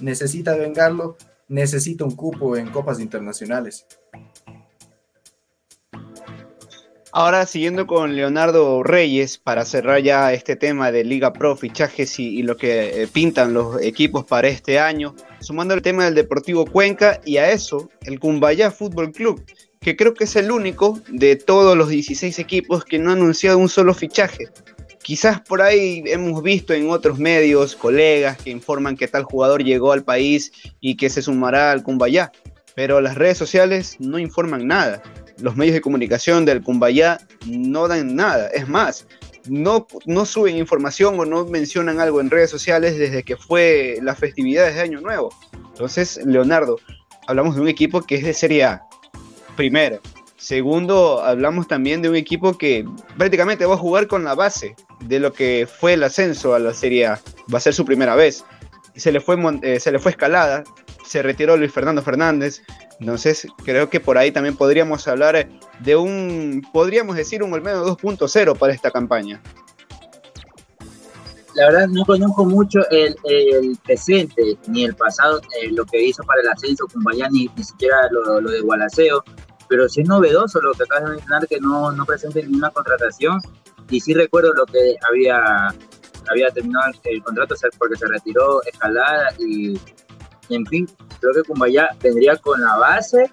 necesita 0.00 0.54
vengarlo, 0.54 1.16
necesita 1.48 2.04
un 2.04 2.16
cupo 2.16 2.56
en 2.56 2.70
copas 2.70 3.00
internacionales. 3.00 3.86
Ahora 7.14 7.44
siguiendo 7.44 7.86
con 7.86 8.16
Leonardo 8.16 8.82
Reyes 8.82 9.36
para 9.36 9.66
cerrar 9.66 10.00
ya 10.00 10.32
este 10.32 10.56
tema 10.56 10.90
de 10.90 11.04
Liga 11.04 11.34
Pro, 11.34 11.56
fichajes 11.56 12.18
y, 12.18 12.42
lo 12.42 12.56
que 12.56 13.02
eh, 13.02 13.06
pintan 13.06 13.52
los 13.52 13.82
equipos 13.82 14.24
para 14.24 14.48
este 14.48 14.78
año, 14.78 15.14
sumando 15.38 15.74
el 15.74 15.82
tema 15.82 16.06
del 16.06 16.14
Deportivo 16.14 16.64
Cuenca 16.64 17.20
y 17.26 17.36
a 17.36 17.50
eso 17.50 17.90
el 18.06 18.18
Cumbayá 18.18 18.70
Fútbol 18.70 19.12
Club, 19.12 19.44
que 19.82 19.96
creo 19.96 20.14
que 20.14 20.24
es 20.24 20.36
el 20.36 20.50
único 20.50 21.00
de 21.08 21.36
todos 21.36 21.76
los 21.76 21.88
16 21.88 22.38
equipos 22.38 22.84
que 22.84 22.98
no 22.98 23.10
ha 23.10 23.14
anunciado 23.14 23.58
un 23.58 23.68
solo 23.68 23.92
fichaje. 23.92 24.48
Quizás 25.02 25.40
por 25.40 25.60
ahí 25.60 26.04
hemos 26.06 26.42
visto 26.42 26.72
en 26.72 26.88
otros 26.88 27.18
medios 27.18 27.74
colegas 27.74 28.38
que 28.38 28.50
informan 28.50 28.96
que 28.96 29.08
tal 29.08 29.24
jugador 29.24 29.64
llegó 29.64 29.92
al 29.92 30.04
país 30.04 30.52
y 30.80 30.96
que 30.96 31.10
se 31.10 31.20
sumará 31.20 31.72
al 31.72 31.82
Cumbayá, 31.82 32.30
pero 32.76 33.00
las 33.00 33.16
redes 33.16 33.36
sociales 33.36 33.96
no 33.98 34.20
informan 34.20 34.68
nada. 34.68 35.02
Los 35.38 35.56
medios 35.56 35.74
de 35.74 35.80
comunicación 35.80 36.44
del 36.44 36.62
Cumbayá 36.62 37.18
no 37.46 37.88
dan 37.88 38.14
nada. 38.14 38.48
Es 38.48 38.68
más, 38.68 39.06
no, 39.48 39.88
no 40.06 40.24
suben 40.24 40.56
información 40.56 41.18
o 41.18 41.24
no 41.24 41.44
mencionan 41.44 41.98
algo 41.98 42.20
en 42.20 42.30
redes 42.30 42.50
sociales 42.50 42.96
desde 42.96 43.24
que 43.24 43.36
fue 43.36 43.98
las 44.00 44.20
festividades 44.20 44.76
de 44.76 44.82
Año 44.82 45.00
Nuevo. 45.00 45.34
Entonces, 45.52 46.20
Leonardo, 46.24 46.78
hablamos 47.26 47.56
de 47.56 47.62
un 47.62 47.68
equipo 47.68 48.02
que 48.02 48.16
es 48.16 48.22
de 48.22 48.34
Serie 48.34 48.64
A, 48.64 48.86
primero. 49.56 50.00
Segundo, 50.36 51.22
hablamos 51.22 51.68
también 51.68 52.02
de 52.02 52.08
un 52.08 52.16
equipo 52.16 52.58
que 52.58 52.84
prácticamente 53.16 53.64
va 53.64 53.74
a 53.74 53.78
jugar 53.78 54.08
con 54.08 54.24
la 54.24 54.34
base 54.34 54.74
de 55.00 55.20
lo 55.20 55.32
que 55.32 55.68
fue 55.72 55.92
el 55.92 56.02
ascenso 56.02 56.54
a 56.54 56.58
la 56.58 56.74
Serie 56.74 57.06
A. 57.06 57.20
Va 57.52 57.58
a 57.58 57.60
ser 57.60 57.74
su 57.74 57.84
primera 57.84 58.16
vez. 58.16 58.44
Se 58.96 59.12
le 59.12 59.20
fue, 59.20 59.36
eh, 59.62 59.78
se 59.78 59.92
le 59.92 60.00
fue 60.00 60.10
escalada, 60.10 60.64
se 61.06 61.22
retiró 61.22 61.56
Luis 61.56 61.72
Fernando 61.72 62.02
Fernández. 62.02 62.62
Entonces, 62.98 63.46
creo 63.64 63.88
que 63.88 64.00
por 64.00 64.18
ahí 64.18 64.32
también 64.32 64.56
podríamos 64.56 65.06
hablar 65.06 65.48
de 65.78 65.96
un, 65.96 66.66
podríamos 66.72 67.14
decir, 67.14 67.42
un 67.42 67.52
Olmedo 67.52 67.96
2.0 67.96 68.58
para 68.58 68.72
esta 68.72 68.90
campaña. 68.90 69.40
La 71.54 71.66
verdad, 71.66 71.88
no 71.88 72.04
conozco 72.04 72.44
mucho 72.46 72.80
el, 72.90 73.14
el 73.24 73.76
presente 73.84 74.56
ni 74.68 74.84
el 74.84 74.94
pasado, 74.94 75.40
eh, 75.60 75.70
lo 75.70 75.84
que 75.84 76.02
hizo 76.02 76.22
para 76.22 76.40
el 76.40 76.48
ascenso 76.48 76.86
con 76.86 77.02
ni, 77.30 77.46
ni 77.54 77.64
siquiera 77.64 77.96
lo, 78.10 78.40
lo, 78.40 78.50
de 78.50 78.60
Gualaceo, 78.60 79.22
pero 79.68 79.88
sí 79.88 80.00
es 80.00 80.08
novedoso 80.08 80.60
lo 80.62 80.72
que 80.72 80.84
acabas 80.84 81.04
de 81.04 81.10
mencionar, 81.16 81.46
que 81.46 81.60
no, 81.60 81.92
no 81.92 82.06
presente 82.06 82.42
ninguna 82.42 82.70
contratación. 82.70 83.38
Y 83.90 84.00
sí 84.00 84.14
recuerdo 84.14 84.54
lo 84.54 84.64
que 84.64 84.96
había, 85.06 85.74
había 86.30 86.50
terminado 86.54 86.92
el, 87.04 87.22
contrato 87.22 87.54
porque 87.78 87.96
se 87.96 88.06
retiró 88.06 88.62
Escalada 88.64 89.28
y, 89.38 89.78
en 90.48 90.64
fin, 90.66 90.88
creo 91.20 91.34
que 91.34 91.42
Cumbayá 91.42 91.88
vendría 92.02 92.36
con 92.36 92.62
la 92.62 92.76
base 92.76 93.30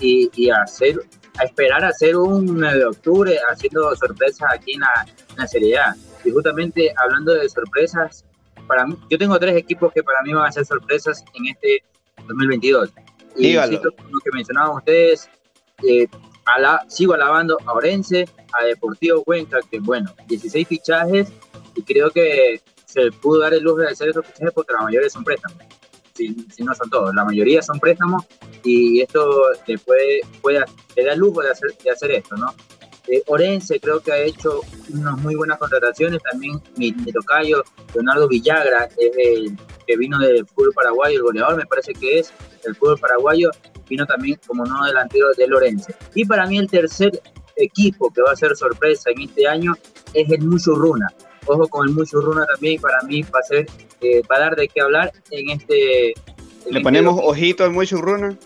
y, 0.00 0.28
y 0.34 0.50
hacer, 0.50 1.00
a 1.38 1.44
esperar 1.44 1.84
a 1.84 1.88
hacer 1.88 2.16
un 2.16 2.46
9 2.46 2.78
de 2.78 2.84
octubre 2.84 3.38
haciendo 3.48 3.94
sorpresas 3.94 4.48
aquí 4.52 4.74
en 4.74 4.80
la, 4.80 5.06
en 5.30 5.36
la 5.36 5.46
Serie 5.46 5.78
A. 5.78 5.96
Y 6.24 6.30
justamente 6.30 6.92
hablando 6.96 7.34
de 7.34 7.48
sorpresas, 7.48 8.24
para 8.66 8.86
mí, 8.86 8.96
yo 9.08 9.18
tengo 9.18 9.38
tres 9.38 9.56
equipos 9.56 9.92
que 9.92 10.02
para 10.02 10.22
mí 10.22 10.32
van 10.32 10.46
a 10.46 10.52
ser 10.52 10.64
sorpresas 10.64 11.24
en 11.34 11.46
este 11.46 11.82
2022. 12.28 12.90
Y 13.36 13.48
Dígalo. 13.48 13.80
lo 13.82 14.20
que 14.20 14.30
mencionaban 14.32 14.76
ustedes, 14.76 15.28
eh, 15.82 16.06
ala, 16.44 16.84
sigo 16.88 17.14
alabando 17.14 17.56
a 17.66 17.72
Orense, 17.72 18.28
a 18.58 18.64
Deportivo 18.64 19.22
Cuenca, 19.24 19.58
que 19.70 19.80
bueno, 19.80 20.12
16 20.28 20.68
fichajes 20.68 21.32
y 21.74 21.82
creo 21.82 22.10
que 22.10 22.60
se 22.86 23.10
pudo 23.12 23.40
dar 23.40 23.54
el 23.54 23.62
lujo 23.62 23.78
de 23.78 23.88
hacer 23.88 24.08
esos 24.08 24.26
fichajes 24.26 24.52
porque 24.52 24.72
la 24.72 24.82
mayoría 24.82 25.08
son 25.08 25.24
préstamos. 25.24 25.58
Si, 26.14 26.34
si, 26.54 26.62
no 26.62 26.74
son 26.74 26.90
todos, 26.90 27.14
la 27.14 27.24
mayoría 27.24 27.62
son 27.62 27.78
préstamos 27.78 28.24
y 28.62 29.00
esto 29.00 29.42
te 29.64 29.78
puede, 29.78 30.20
puede 30.42 30.64
te 30.94 31.04
da 31.04 31.12
el 31.14 31.18
lujo 31.18 31.40
de 31.40 31.50
hacer, 31.50 31.70
de 31.82 31.90
hacer 31.90 32.10
esto, 32.10 32.36
¿no? 32.36 32.54
Eh, 33.10 33.22
Orense 33.26 33.80
creo 33.80 33.98
que 34.00 34.12
ha 34.12 34.18
hecho 34.18 34.60
unas 34.94 35.18
muy 35.18 35.34
buenas 35.34 35.58
contrataciones. 35.58 36.22
También 36.30 36.60
mi, 36.76 36.92
mi 36.92 37.12
tocayo, 37.12 37.64
Leonardo 37.92 38.28
Villagra, 38.28 38.88
es 38.96 39.10
el 39.16 39.58
que 39.86 39.96
vino 39.96 40.18
del 40.18 40.46
fútbol 40.46 40.72
paraguayo, 40.72 41.16
el 41.16 41.22
goleador, 41.22 41.56
me 41.56 41.66
parece 41.66 41.92
que 41.92 42.20
es 42.20 42.32
el 42.64 42.76
fútbol 42.76 42.98
paraguayo, 43.00 43.50
vino 43.88 44.06
también 44.06 44.38
como 44.46 44.64
no 44.64 44.84
delantero 44.84 45.26
de 45.36 45.48
Lorenzo. 45.48 45.92
Y 46.14 46.24
para 46.24 46.46
mí 46.46 46.58
el 46.58 46.68
tercer 46.68 47.20
equipo 47.56 48.12
que 48.12 48.22
va 48.22 48.32
a 48.32 48.36
ser 48.36 48.54
sorpresa 48.56 49.10
en 49.10 49.22
este 49.22 49.48
año 49.48 49.74
es 50.14 50.30
el 50.30 50.42
Muchurruna. 50.42 51.08
Ojo 51.46 51.66
con 51.66 51.88
el 51.88 51.94
Muchurruna 51.94 52.46
también, 52.46 52.80
para 52.80 53.02
mí 53.02 53.22
va 53.22 53.40
a 53.40 53.42
ser, 53.42 53.66
eh, 54.02 54.22
va 54.30 54.36
a 54.36 54.40
dar 54.40 54.56
de 54.56 54.68
qué 54.68 54.80
hablar 54.82 55.12
en 55.32 55.50
este... 55.50 56.10
en 56.10 56.14
Le 56.66 56.70
este 56.70 56.80
ponemos 56.80 57.18
ojito 57.20 57.64
al 57.64 57.72
Muchurruna. 57.72 58.38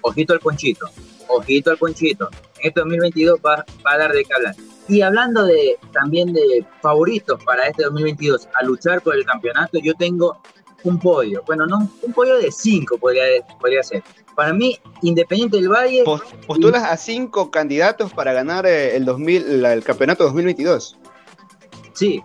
ojito 0.00 0.32
al 0.32 0.40
ponchito, 0.40 0.88
ojito 1.28 1.70
al 1.70 1.76
ponchito. 1.76 2.30
En 2.60 2.68
este 2.68 2.80
2022 2.80 3.38
va, 3.44 3.64
va 3.86 3.92
a 3.92 3.98
dar 3.98 4.12
de 4.12 4.24
qué 4.24 4.34
hablar. 4.34 4.54
Y 4.88 5.02
hablando 5.02 5.44
de 5.44 5.76
también 5.92 6.32
de 6.32 6.64
favoritos 6.80 7.42
para 7.44 7.66
este 7.66 7.84
2022 7.84 8.48
a 8.58 8.64
luchar 8.64 9.00
por 9.02 9.14
el 9.16 9.24
campeonato, 9.24 9.78
yo 9.82 9.92
tengo 9.94 10.40
un 10.84 10.98
podio. 10.98 11.42
Bueno, 11.46 11.66
no, 11.66 11.90
un 12.02 12.12
podio 12.12 12.36
de 12.36 12.50
cinco 12.52 12.96
podría, 12.98 13.24
podría 13.60 13.82
ser. 13.82 14.02
Para 14.34 14.52
mí, 14.52 14.78
Independiente 15.02 15.56
del 15.56 15.68
Valle, 15.68 16.04
Pos- 16.04 16.22
Postulas 16.46 16.84
a 16.84 16.96
cinco 16.96 17.50
candidatos 17.50 18.12
para 18.12 18.32
ganar 18.32 18.64
eh, 18.66 18.96
el, 18.96 19.04
2000, 19.04 19.60
la- 19.62 19.72
el 19.72 19.82
campeonato 19.84 20.24
2022. 20.24 20.96
sí, 21.92 22.22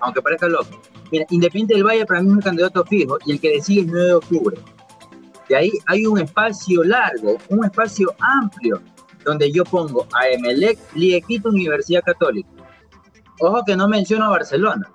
aunque 0.00 0.20
parezca 0.20 0.48
loco. 0.48 0.80
Mira, 1.10 1.24
Independiente 1.30 1.74
del 1.74 1.84
Valle 1.84 2.04
para 2.04 2.20
mí 2.20 2.28
es 2.28 2.34
un 2.34 2.42
candidato 2.42 2.84
fijo 2.84 3.16
y 3.24 3.32
el 3.32 3.40
que 3.40 3.50
le 3.50 3.62
sigue 3.62 3.82
es 3.82 3.86
9 3.86 4.06
de 4.06 4.14
octubre. 4.14 4.56
De 5.48 5.56
ahí 5.56 5.70
hay 5.86 6.04
un 6.06 6.18
espacio 6.18 6.82
largo, 6.82 7.38
un 7.48 7.64
espacio 7.64 8.12
amplio, 8.18 8.82
donde 9.26 9.50
yo 9.50 9.64
pongo 9.64 10.06
a 10.14 10.28
Emelec, 10.28 10.78
Liga 10.94 11.16
de 11.16 11.22
Quito, 11.22 11.48
Universidad 11.48 12.02
Católica. 12.02 12.48
Ojo 13.40 13.62
que 13.66 13.76
no 13.76 13.88
menciono 13.88 14.26
a 14.26 14.30
Barcelona. 14.30 14.90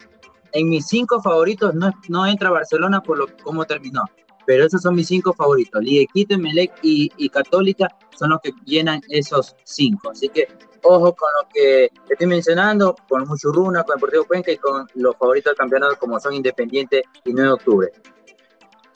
En 0.54 0.70
mis 0.70 0.88
cinco 0.88 1.22
favoritos 1.22 1.76
no, 1.76 1.92
no 2.08 2.26
entra 2.26 2.50
Barcelona 2.50 3.02
por 3.02 3.18
lo 3.18 3.28
cómo 3.44 3.66
terminó. 3.66 4.04
Pero 4.46 4.66
esos 4.66 4.82
son 4.82 4.96
mis 4.96 5.08
cinco 5.08 5.34
favoritos. 5.34 5.84
Liga 5.84 6.00
de 6.00 6.08
Quito, 6.08 6.36
Emelec 6.36 6.74
y, 6.82 7.12
y 7.18 7.30
Católica 7.30 7.90
son 8.18 8.32
los 8.32 8.40
que 8.42 8.52
llenan 8.66 9.02
esos 9.10 9.56
cinco. 9.66 10.12
Así 10.12 10.30
que 10.30 10.48
ojo 10.84 11.14
con 11.14 11.30
lo 11.42 11.50
que 11.54 11.92
estoy 12.10 12.28
mencionando, 12.28 12.96
con 13.10 13.28
Muchurruna, 13.28 13.84
con 13.84 13.98
Deportivo 13.98 14.24
Cuenca 14.26 14.52
y 14.52 14.58
con 14.58 14.88
los 14.96 15.16
favoritos 15.18 15.52
del 15.52 15.58
campeonato 15.58 15.98
como 16.00 16.20
son 16.20 16.34
Independiente 16.34 17.04
y 17.26 17.34
9 17.34 17.48
de 17.48 17.54
octubre. 17.54 17.92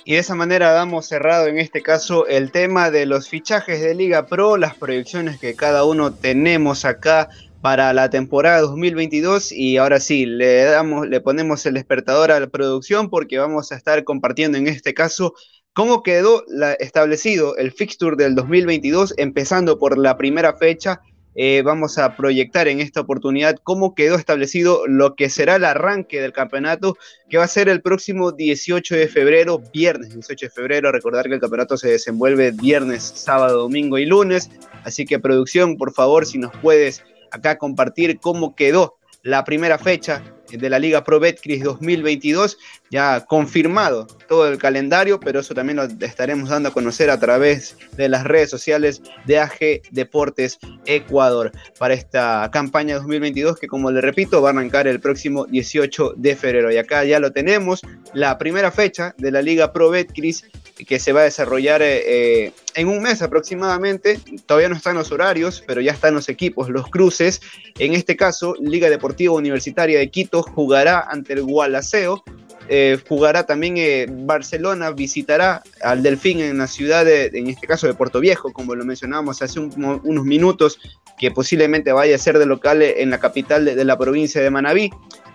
Y 0.08 0.14
de 0.14 0.20
esa 0.20 0.36
manera 0.36 0.72
damos 0.72 1.08
cerrado 1.08 1.48
en 1.48 1.58
este 1.58 1.82
caso 1.82 2.28
el 2.28 2.52
tema 2.52 2.92
de 2.92 3.08
los 3.08 3.28
fichajes 3.28 3.82
de 3.82 3.96
Liga 3.96 4.28
Pro, 4.28 4.56
las 4.56 4.76
proyecciones 4.76 5.40
que 5.40 5.56
cada 5.56 5.84
uno 5.84 6.14
tenemos 6.14 6.86
acá 6.86 7.28
para 7.62 7.92
la 7.92 8.12
temporada 8.12 8.62
2022 8.62 9.52
y 9.52 9.78
ahora 9.78 10.00
sí, 10.00 10.28
le 10.28 10.66
damos 10.66 11.08
le 11.08 11.22
ponemos 11.22 11.66
el 11.66 11.74
despertador 11.74 12.32
a 12.32 12.40
la 12.40 12.46
producción 12.46 13.10
porque 13.10 13.40
vamos 13.40 13.72
a 13.72 13.76
estar 13.78 14.04
compartiendo 14.04 14.60
en 14.60 14.68
este 14.68 14.94
caso 14.94 15.34
cómo 15.74 16.04
quedó 16.04 16.46
establecido 16.78 17.58
el 17.58 17.72
fixture 17.72 18.16
del 18.16 18.36
2022 18.36 19.16
empezando 19.18 19.80
por 19.80 19.98
la 19.98 20.18
primera 20.18 20.56
fecha 20.56 21.02
eh, 21.36 21.62
vamos 21.64 21.98
a 21.98 22.16
proyectar 22.16 22.68
en 22.68 22.80
esta 22.80 23.02
oportunidad 23.02 23.58
cómo 23.62 23.94
quedó 23.94 24.16
establecido 24.16 24.88
lo 24.88 25.16
que 25.16 25.30
será 25.30 25.58
el 25.58 25.66
arranque 25.66 26.22
del 26.22 26.32
campeonato, 26.32 26.98
que 27.30 27.38
va 27.38 27.44
a 27.44 27.50
ser 27.50 27.68
el 27.70 27.82
próximo 27.82 28.32
18 28.32 28.96
de 28.96 29.08
febrero, 29.08 29.62
viernes 29.74 30.14
18 30.14 30.46
de 30.46 30.50
febrero. 30.50 30.92
Recordar 30.92 31.28
que 31.28 31.36
el 31.36 31.42
campeonato 31.42 31.78
se 31.78 31.90
desenvuelve 31.90 32.52
viernes, 32.52 33.04
sábado, 33.04 33.64
domingo 33.64 33.98
y 33.98 34.06
lunes. 34.06 34.50
Así 34.84 35.06
que 35.06 35.20
producción, 35.20 35.78
por 35.78 35.94
favor, 35.94 36.26
si 36.26 36.38
nos 36.38 36.56
puedes 36.58 37.04
acá 37.32 37.58
compartir 37.58 38.20
cómo 38.20 38.56
quedó 38.56 38.98
la 39.22 39.44
primera 39.44 39.78
fecha 39.78 40.35
de 40.58 40.70
la 40.70 40.80
Liga 40.80 41.04
Pro 41.04 41.20
Betcris 41.20 41.64
2022, 41.64 42.58
ya 42.90 43.26
confirmado 43.26 44.08
todo 44.28 44.48
el 44.48 44.58
calendario, 44.58 45.20
pero 45.20 45.40
eso 45.40 45.54
también 45.54 45.78
lo 45.78 45.84
estaremos 45.84 46.50
dando 46.50 46.70
a 46.70 46.74
conocer 46.74 47.10
a 47.10 47.20
través 47.20 47.78
de 47.98 48.10
las 48.10 48.24
redes 48.24 48.50
sociales 48.50 49.02
de 49.26 49.40
AG 49.40 49.60
Deportes 49.92 50.60
Ecuador 50.86 51.52
para 51.80 51.94
esta 51.94 52.50
campaña 52.52 52.96
2022 52.96 53.58
que 53.60 53.68
como 53.68 53.92
le 53.92 54.02
repito 54.02 54.42
va 54.42 54.50
a 54.50 54.52
arrancar 54.54 54.88
el 54.88 55.00
próximo 55.00 55.46
18 55.46 56.14
de 56.18 56.36
febrero. 56.36 56.72
Y 56.72 56.78
acá 56.78 57.04
ya 57.04 57.20
lo 57.20 57.32
tenemos, 57.32 57.82
la 58.14 58.38
primera 58.38 58.72
fecha 58.72 59.14
de 59.18 59.32
la 59.32 59.42
Liga 59.42 59.74
Pro 59.74 59.90
Betcris 59.90 60.46
que 60.76 61.00
se 61.00 61.14
va 61.14 61.22
a 61.22 61.24
desarrollar 61.24 61.82
eh, 61.82 62.46
eh, 62.46 62.52
en 62.76 62.88
un 62.88 63.02
mes 63.02 63.22
aproximadamente. 63.22 64.20
Todavía 64.46 64.70
no 64.70 64.76
están 64.76 64.96
los 64.96 65.12
horarios, 65.12 65.64
pero 65.66 65.80
ya 65.82 65.94
están 65.94 66.14
los 66.14 66.28
equipos, 66.28 66.70
los 66.70 66.90
cruces. 66.90 67.42
En 67.80 67.94
este 67.94 68.16
caso, 68.16 68.56
Liga 68.60 68.90
Deportiva 68.90 69.34
Universitaria 69.34 70.00
de 70.00 70.10
Quito 70.10 70.44
jugará 70.44 71.00
ante 71.10 71.34
el 71.34 71.44
Gualaceo. 71.44 72.24
Eh, 72.68 72.98
jugará 73.08 73.46
también 73.46 73.76
eh, 73.78 74.08
Barcelona, 74.10 74.90
visitará 74.90 75.62
al 75.84 76.02
Delfín 76.02 76.40
en 76.40 76.58
la 76.58 76.66
ciudad, 76.68 77.06
de, 77.06 77.28
en 77.28 77.48
este 77.48 77.68
caso 77.68 77.86
de 77.86 77.94
Puerto 77.94 78.20
Viejo, 78.20 78.52
como 78.52 78.74
lo 78.74 78.84
mencionábamos 78.84 79.42
hace 79.44 79.60
un- 79.60 80.02
unos 80.04 80.26
minutos, 80.26 80.80
que 81.20 81.30
posiblemente 81.30 81.92
vaya 81.92 82.16
a 82.16 82.18
ser 82.18 82.40
de 82.40 82.48
local 82.48 82.82
en 82.82 83.12
la 83.12 83.20
capital 83.20 83.66
de, 83.66 83.76
de 83.76 83.86
la 83.86 83.98
provincia 83.98 84.42
de 84.42 84.50
Manabí. 84.50 84.90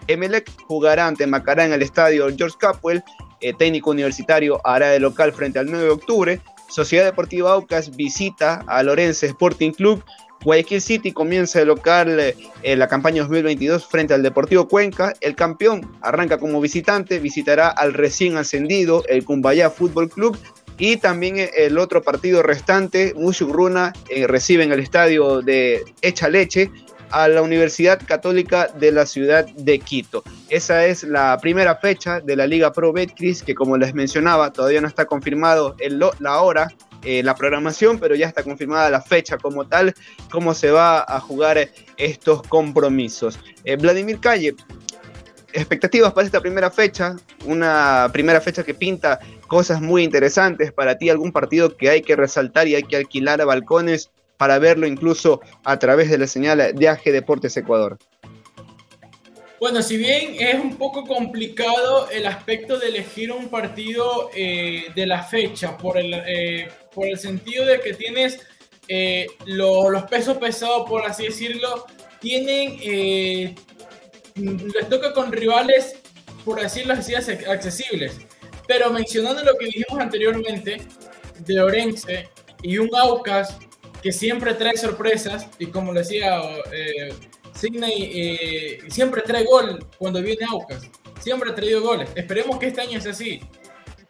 Emelec 0.08 0.50
jugará 0.66 1.06
ante 1.06 1.26
Macará 1.28 1.64
en 1.64 1.72
el 1.72 1.82
estadio 1.82 2.28
George 2.36 2.56
Capwell. 2.58 3.02
Eh, 3.40 3.54
técnico 3.54 3.90
universitario 3.90 4.60
hará 4.64 4.88
de 4.90 5.00
local 5.00 5.32
frente 5.32 5.58
al 5.58 5.70
9 5.70 5.84
de 5.84 5.90
octubre. 5.90 6.40
Sociedad 6.68 7.04
Deportiva 7.04 7.52
Aucas 7.52 7.96
visita 7.96 8.64
a 8.66 8.82
Lorenzo 8.82 9.26
Sporting 9.26 9.72
Club. 9.72 10.04
Guayaquil 10.42 10.80
City 10.80 11.12
comienza 11.12 11.58
de 11.58 11.66
local 11.66 12.18
eh, 12.18 12.76
la 12.76 12.88
campaña 12.88 13.22
2022 13.22 13.86
frente 13.86 14.14
al 14.14 14.22
Deportivo 14.22 14.68
Cuenca. 14.68 15.12
El 15.20 15.34
campeón 15.34 15.90
arranca 16.00 16.38
como 16.38 16.60
visitante, 16.60 17.18
visitará 17.18 17.68
al 17.68 17.92
recién 17.92 18.36
ascendido, 18.38 19.04
el 19.08 19.24
Cumbayá 19.24 19.68
Fútbol 19.68 20.08
Club. 20.08 20.38
Y 20.78 20.96
también 20.96 21.38
eh, 21.38 21.50
el 21.58 21.76
otro 21.76 22.02
partido 22.02 22.42
restante, 22.42 23.12
Mushurruna, 23.14 23.92
eh, 24.08 24.26
recibe 24.26 24.64
en 24.64 24.72
el 24.72 24.80
estadio 24.80 25.42
de 25.42 25.84
Echa 26.00 26.28
Leche 26.28 26.70
a 27.10 27.28
la 27.28 27.42
Universidad 27.42 28.00
Católica 28.04 28.68
de 28.68 28.92
la 28.92 29.06
ciudad 29.06 29.46
de 29.46 29.78
Quito. 29.78 30.22
Esa 30.48 30.86
es 30.86 31.02
la 31.02 31.38
primera 31.38 31.76
fecha 31.76 32.20
de 32.20 32.36
la 32.36 32.46
Liga 32.46 32.72
Pro 32.72 32.92
Betcris, 32.92 33.42
que 33.42 33.54
como 33.54 33.76
les 33.76 33.94
mencionaba, 33.94 34.52
todavía 34.52 34.80
no 34.80 34.88
está 34.88 35.04
confirmado 35.04 35.76
el 35.78 36.00
la 36.18 36.40
hora, 36.40 36.68
eh, 37.02 37.22
la 37.22 37.34
programación, 37.34 37.98
pero 37.98 38.14
ya 38.14 38.26
está 38.26 38.42
confirmada 38.42 38.90
la 38.90 39.00
fecha 39.00 39.38
como 39.38 39.66
tal, 39.66 39.94
cómo 40.30 40.54
se 40.54 40.70
va 40.70 41.02
a 41.02 41.20
jugar 41.20 41.70
estos 41.96 42.42
compromisos. 42.42 43.38
Eh, 43.64 43.76
Vladimir 43.76 44.20
Calle, 44.20 44.54
expectativas 45.52 46.12
para 46.12 46.26
esta 46.26 46.40
primera 46.40 46.70
fecha, 46.70 47.16
una 47.44 48.08
primera 48.12 48.40
fecha 48.40 48.62
que 48.62 48.74
pinta 48.74 49.18
cosas 49.46 49.80
muy 49.80 50.04
interesantes 50.04 50.72
para 50.72 50.96
ti, 50.96 51.10
algún 51.10 51.32
partido 51.32 51.76
que 51.76 51.90
hay 51.90 52.02
que 52.02 52.16
resaltar 52.16 52.68
y 52.68 52.74
hay 52.74 52.82
que 52.82 52.96
alquilar 52.96 53.40
a 53.40 53.44
balcones 53.44 54.10
para 54.40 54.58
verlo 54.58 54.86
incluso 54.86 55.42
a 55.64 55.78
través 55.78 56.08
de 56.08 56.16
la 56.16 56.26
señal 56.26 56.72
de 56.74 56.88
AG 56.88 57.02
Deportes 57.04 57.54
Ecuador. 57.58 57.98
Bueno, 59.60 59.82
si 59.82 59.98
bien 59.98 60.34
es 60.38 60.54
un 60.54 60.78
poco 60.78 61.04
complicado 61.04 62.08
el 62.08 62.24
aspecto 62.26 62.78
de 62.78 62.88
elegir 62.88 63.30
un 63.32 63.50
partido 63.50 64.30
eh, 64.34 64.86
de 64.94 65.06
la 65.06 65.22
fecha, 65.22 65.76
por 65.76 65.98
el, 65.98 66.14
eh, 66.26 66.68
por 66.94 67.06
el 67.06 67.18
sentido 67.18 67.66
de 67.66 67.80
que 67.80 67.92
tienes 67.92 68.40
eh, 68.88 69.26
lo- 69.44 69.90
los 69.90 70.04
pesos 70.04 70.38
pesados, 70.38 70.88
por 70.88 71.04
así 71.04 71.24
decirlo, 71.24 71.84
tienen, 72.18 72.78
les 74.36 74.88
toca 74.88 75.12
con 75.12 75.30
rivales, 75.30 75.96
por 76.46 76.62
decirlo 76.62 76.94
así, 76.94 77.12
ac- 77.12 77.46
accesibles. 77.46 78.16
Pero 78.66 78.90
mencionando 78.90 79.44
lo 79.44 79.52
que 79.58 79.66
dijimos 79.66 80.00
anteriormente, 80.00 80.78
de 81.40 81.60
Orense 81.60 82.30
y 82.62 82.78
un 82.78 82.88
Aucas 82.96 83.58
que 84.02 84.12
siempre 84.12 84.54
trae 84.54 84.76
sorpresas, 84.76 85.46
y 85.58 85.66
como 85.66 85.92
decía 85.92 86.40
eh, 86.72 87.12
eh, 87.62 88.78
siempre 88.88 89.22
trae 89.22 89.44
gol 89.44 89.86
cuando 89.98 90.22
viene 90.22 90.46
Aucas, 90.50 90.82
siempre 91.20 91.50
ha 91.50 91.54
traído 91.54 91.82
goles. 91.82 92.08
Esperemos 92.14 92.58
que 92.58 92.68
este 92.68 92.80
año 92.80 93.00
sea 93.00 93.12
así. 93.12 93.40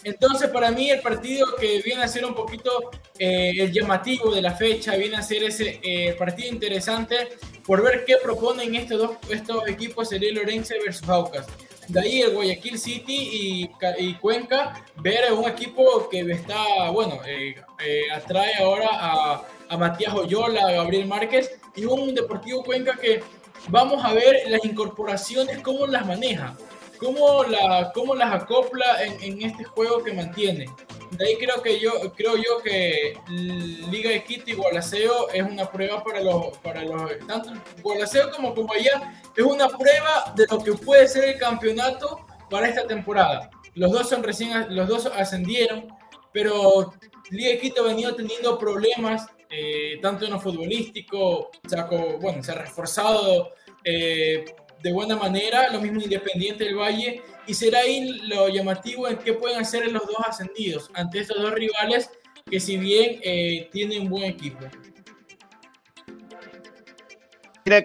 Entonces, 0.03 0.49
para 0.49 0.71
mí, 0.71 0.91
el 0.91 1.01
partido 1.01 1.55
que 1.57 1.83
viene 1.83 2.03
a 2.03 2.09
ser 2.09 2.25
un 2.25 2.35
poquito 2.35 2.91
eh, 3.19 3.53
el 3.59 3.71
llamativo 3.71 4.35
de 4.35 4.41
la 4.41 4.55
fecha, 4.55 4.97
viene 4.97 5.17
a 5.17 5.23
ser 5.23 5.43
ese 5.43 5.79
eh, 5.83 6.15
partido 6.19 6.49
interesante 6.49 7.17
por 7.67 7.83
ver 7.83 8.05
qué 8.07 8.17
proponen 8.23 8.75
estos 8.75 8.99
dos 8.99 9.11
estos 9.29 9.69
equipos, 9.69 10.09
sería 10.09 10.31
el 10.31 10.39
Orense 10.39 10.79
versus 10.83 11.09
Aucas. 11.09 11.47
De 11.89 12.01
ahí 12.01 12.23
el 12.23 12.31
Guayaquil 12.31 12.79
City 12.79 13.31
y, 13.33 13.71
y 13.99 14.15
Cuenca, 14.15 14.85
ver 15.03 15.33
un 15.33 15.49
equipo 15.49 16.09
que 16.09 16.21
está, 16.21 16.89
bueno, 16.91 17.21
eh, 17.27 17.57
eh, 17.85 18.03
atrae 18.15 18.55
ahora 18.59 18.89
a, 18.93 19.43
a 19.71 19.77
Matías 19.77 20.13
Oyola, 20.13 20.67
a 20.67 20.73
Gabriel 20.73 21.07
Márquez 21.07 21.59
y 21.77 21.85
un 21.85 22.15
Deportivo 22.15 22.63
Cuenca 22.65 22.97
que 23.01 23.23
vamos 23.69 24.05
a 24.05 24.13
ver 24.13 24.43
las 24.49 24.65
incorporaciones, 24.65 25.59
cómo 25.61 25.87
las 25.87 26.05
maneja, 26.05 26.57
cómo, 26.99 27.45
la, 27.45 27.93
cómo 27.95 28.15
las 28.17 28.43
acopla 28.43 29.03
en, 29.05 29.23
en 29.23 29.43
este 29.43 29.63
juego 29.63 30.03
que 30.03 30.13
mantiene. 30.13 30.67
de 31.13 31.25
ahí 31.27 31.37
creo 31.37 31.63
que 31.63 31.79
yo 31.79 32.13
creo 32.15 32.37
yo 32.37 32.61
que 32.65 33.17
Liga 33.29 34.11
de 34.11 34.25
Quito 34.25 34.51
y 34.51 34.55
Gualaceo 34.55 35.31
es 35.31 35.43
una 35.43 35.71
prueba 35.71 36.03
para 36.03 36.21
los 36.21 36.59
para 36.59 36.83
los 36.83 37.19
tanto 37.29 37.53
Gualaceo 37.83 38.31
como 38.33 38.55
Cumbaya 38.55 39.15
es 39.37 39.45
una 39.45 39.69
prueba 39.69 40.33
de 40.35 40.47
lo 40.51 40.59
que 40.59 40.73
puede 40.73 41.07
ser 41.07 41.25
el 41.25 41.39
campeonato 41.39 42.27
para 42.51 42.69
esta 42.69 42.87
temporada. 42.89 43.51
Los 43.75 43.93
dos 43.93 44.09
son 44.09 44.25
recién 44.25 44.75
los 44.75 44.89
dos 44.89 45.07
ascendieron, 45.07 45.87
pero 46.33 46.93
Liga 47.31 47.51
de 47.51 47.59
Quito 47.61 47.83
ha 47.83 47.87
venido 47.87 48.17
teniendo 48.17 48.59
problemas 48.59 49.29
eh, 49.51 49.99
tanto 50.01 50.25
en 50.25 50.31
lo 50.31 50.41
futbolístico, 50.41 51.51
bueno, 52.21 52.43
se 52.43 52.53
ha 52.53 52.55
reforzado 52.55 53.53
eh, 53.85 54.45
de 54.81 54.93
buena 54.93 55.17
manera, 55.17 55.71
lo 55.71 55.81
mismo 55.81 56.01
Independiente 56.01 56.65
del 56.65 56.77
Valle, 56.77 57.23
y 57.47 57.55
será 57.55 57.81
ahí 57.81 58.21
lo 58.29 58.49
llamativo 58.49 59.09
en 59.09 59.19
qué 59.19 59.33
pueden 59.35 59.61
hacer 59.61 59.91
los 59.91 60.07
dos 60.07 60.17
ascendidos 60.27 60.91
ante 60.95 61.19
estos 61.19 61.43
dos 61.43 61.53
rivales 61.53 62.11
que 62.49 62.61
si 62.61 62.77
bien 62.77 63.21
eh, 63.23 63.69
tienen 63.73 64.09
buen 64.09 64.25
equipo. 64.25 64.67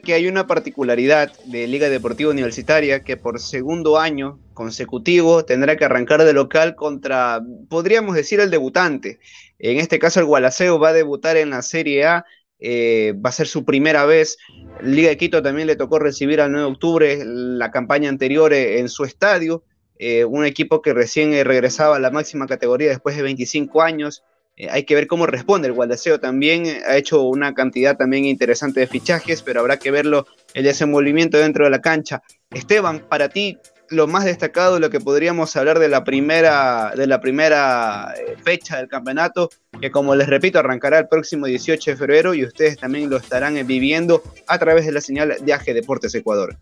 Que 0.03 0.13
hay 0.13 0.27
una 0.27 0.47
particularidad 0.47 1.31
de 1.45 1.67
Liga 1.67 1.89
Deportiva 1.89 2.31
Universitaria 2.31 3.03
que 3.03 3.17
por 3.17 3.39
segundo 3.39 3.99
año 3.99 4.39
consecutivo 4.53 5.45
tendrá 5.45 5.77
que 5.77 5.85
arrancar 5.85 6.23
de 6.23 6.33
local 6.33 6.75
contra, 6.75 7.41
podríamos 7.69 8.15
decir, 8.15 8.39
el 8.39 8.51
debutante. 8.51 9.19
En 9.59 9.77
este 9.77 9.99
caso 9.99 10.19
el 10.19 10.25
Gualaceo 10.25 10.79
va 10.79 10.89
a 10.89 10.93
debutar 10.93 11.37
en 11.37 11.51
la 11.51 11.61
Serie 11.61 12.05
A 12.05 12.25
eh, 12.59 13.13
va 13.23 13.29
a 13.29 13.33
ser 13.33 13.47
su 13.47 13.65
primera 13.65 14.05
vez. 14.05 14.37
Liga 14.81 15.09
de 15.09 15.17
Quito 15.17 15.41
también 15.41 15.67
le 15.67 15.75
tocó 15.75 15.99
recibir 15.99 16.41
al 16.41 16.51
9 16.51 16.65
de 16.65 16.73
octubre 16.73 17.19
la 17.25 17.71
campaña 17.71 18.09
anterior 18.09 18.53
eh, 18.53 18.79
en 18.79 18.89
su 18.89 19.03
estadio, 19.03 19.63
eh, 19.99 20.25
un 20.25 20.45
equipo 20.45 20.81
que 20.81 20.93
recién 20.93 21.31
regresaba 21.45 21.97
a 21.97 21.99
la 21.99 22.11
máxima 22.11 22.47
categoría 22.47 22.89
después 22.89 23.15
de 23.15 23.23
25 23.23 23.81
años. 23.81 24.23
Hay 24.69 24.83
que 24.83 24.95
ver 24.95 25.07
cómo 25.07 25.25
responde 25.25 25.67
el 25.67 25.73
Gualdaseo 25.73 26.19
también, 26.19 26.65
ha 26.87 26.95
hecho 26.95 27.23
una 27.23 27.53
cantidad 27.53 27.97
también 27.97 28.25
interesante 28.25 28.79
de 28.79 28.87
fichajes, 28.87 29.41
pero 29.41 29.59
habrá 29.59 29.77
que 29.77 29.91
verlo 29.91 30.25
el 30.53 30.63
desenvolvimiento 30.63 31.37
dentro 31.37 31.65
de 31.65 31.71
la 31.71 31.81
cancha. 31.81 32.21
Esteban, 32.51 32.99
para 32.99 33.29
ti, 33.29 33.57
lo 33.89 34.07
más 34.07 34.25
destacado, 34.25 34.79
lo 34.79 34.89
que 34.89 34.99
podríamos 34.99 35.55
hablar 35.55 35.79
de 35.79 35.89
la 35.89 36.03
primera, 36.03 36.93
de 36.95 37.07
la 37.07 37.19
primera 37.19 38.13
eh, 38.17 38.35
fecha 38.43 38.77
del 38.77 38.87
campeonato, 38.87 39.49
que 39.79 39.91
como 39.91 40.15
les 40.15 40.27
repito, 40.27 40.59
arrancará 40.59 40.99
el 40.99 41.07
próximo 41.07 41.45
18 41.45 41.91
de 41.91 41.97
febrero 41.97 42.33
y 42.33 42.45
ustedes 42.45 42.77
también 42.77 43.09
lo 43.09 43.17
estarán 43.17 43.55
viviendo 43.67 44.23
a 44.47 44.57
través 44.57 44.85
de 44.85 44.91
la 44.91 45.01
señal 45.01 45.35
de 45.39 45.53
AG 45.53 45.65
Deportes 45.65 46.15
Ecuador. 46.15 46.57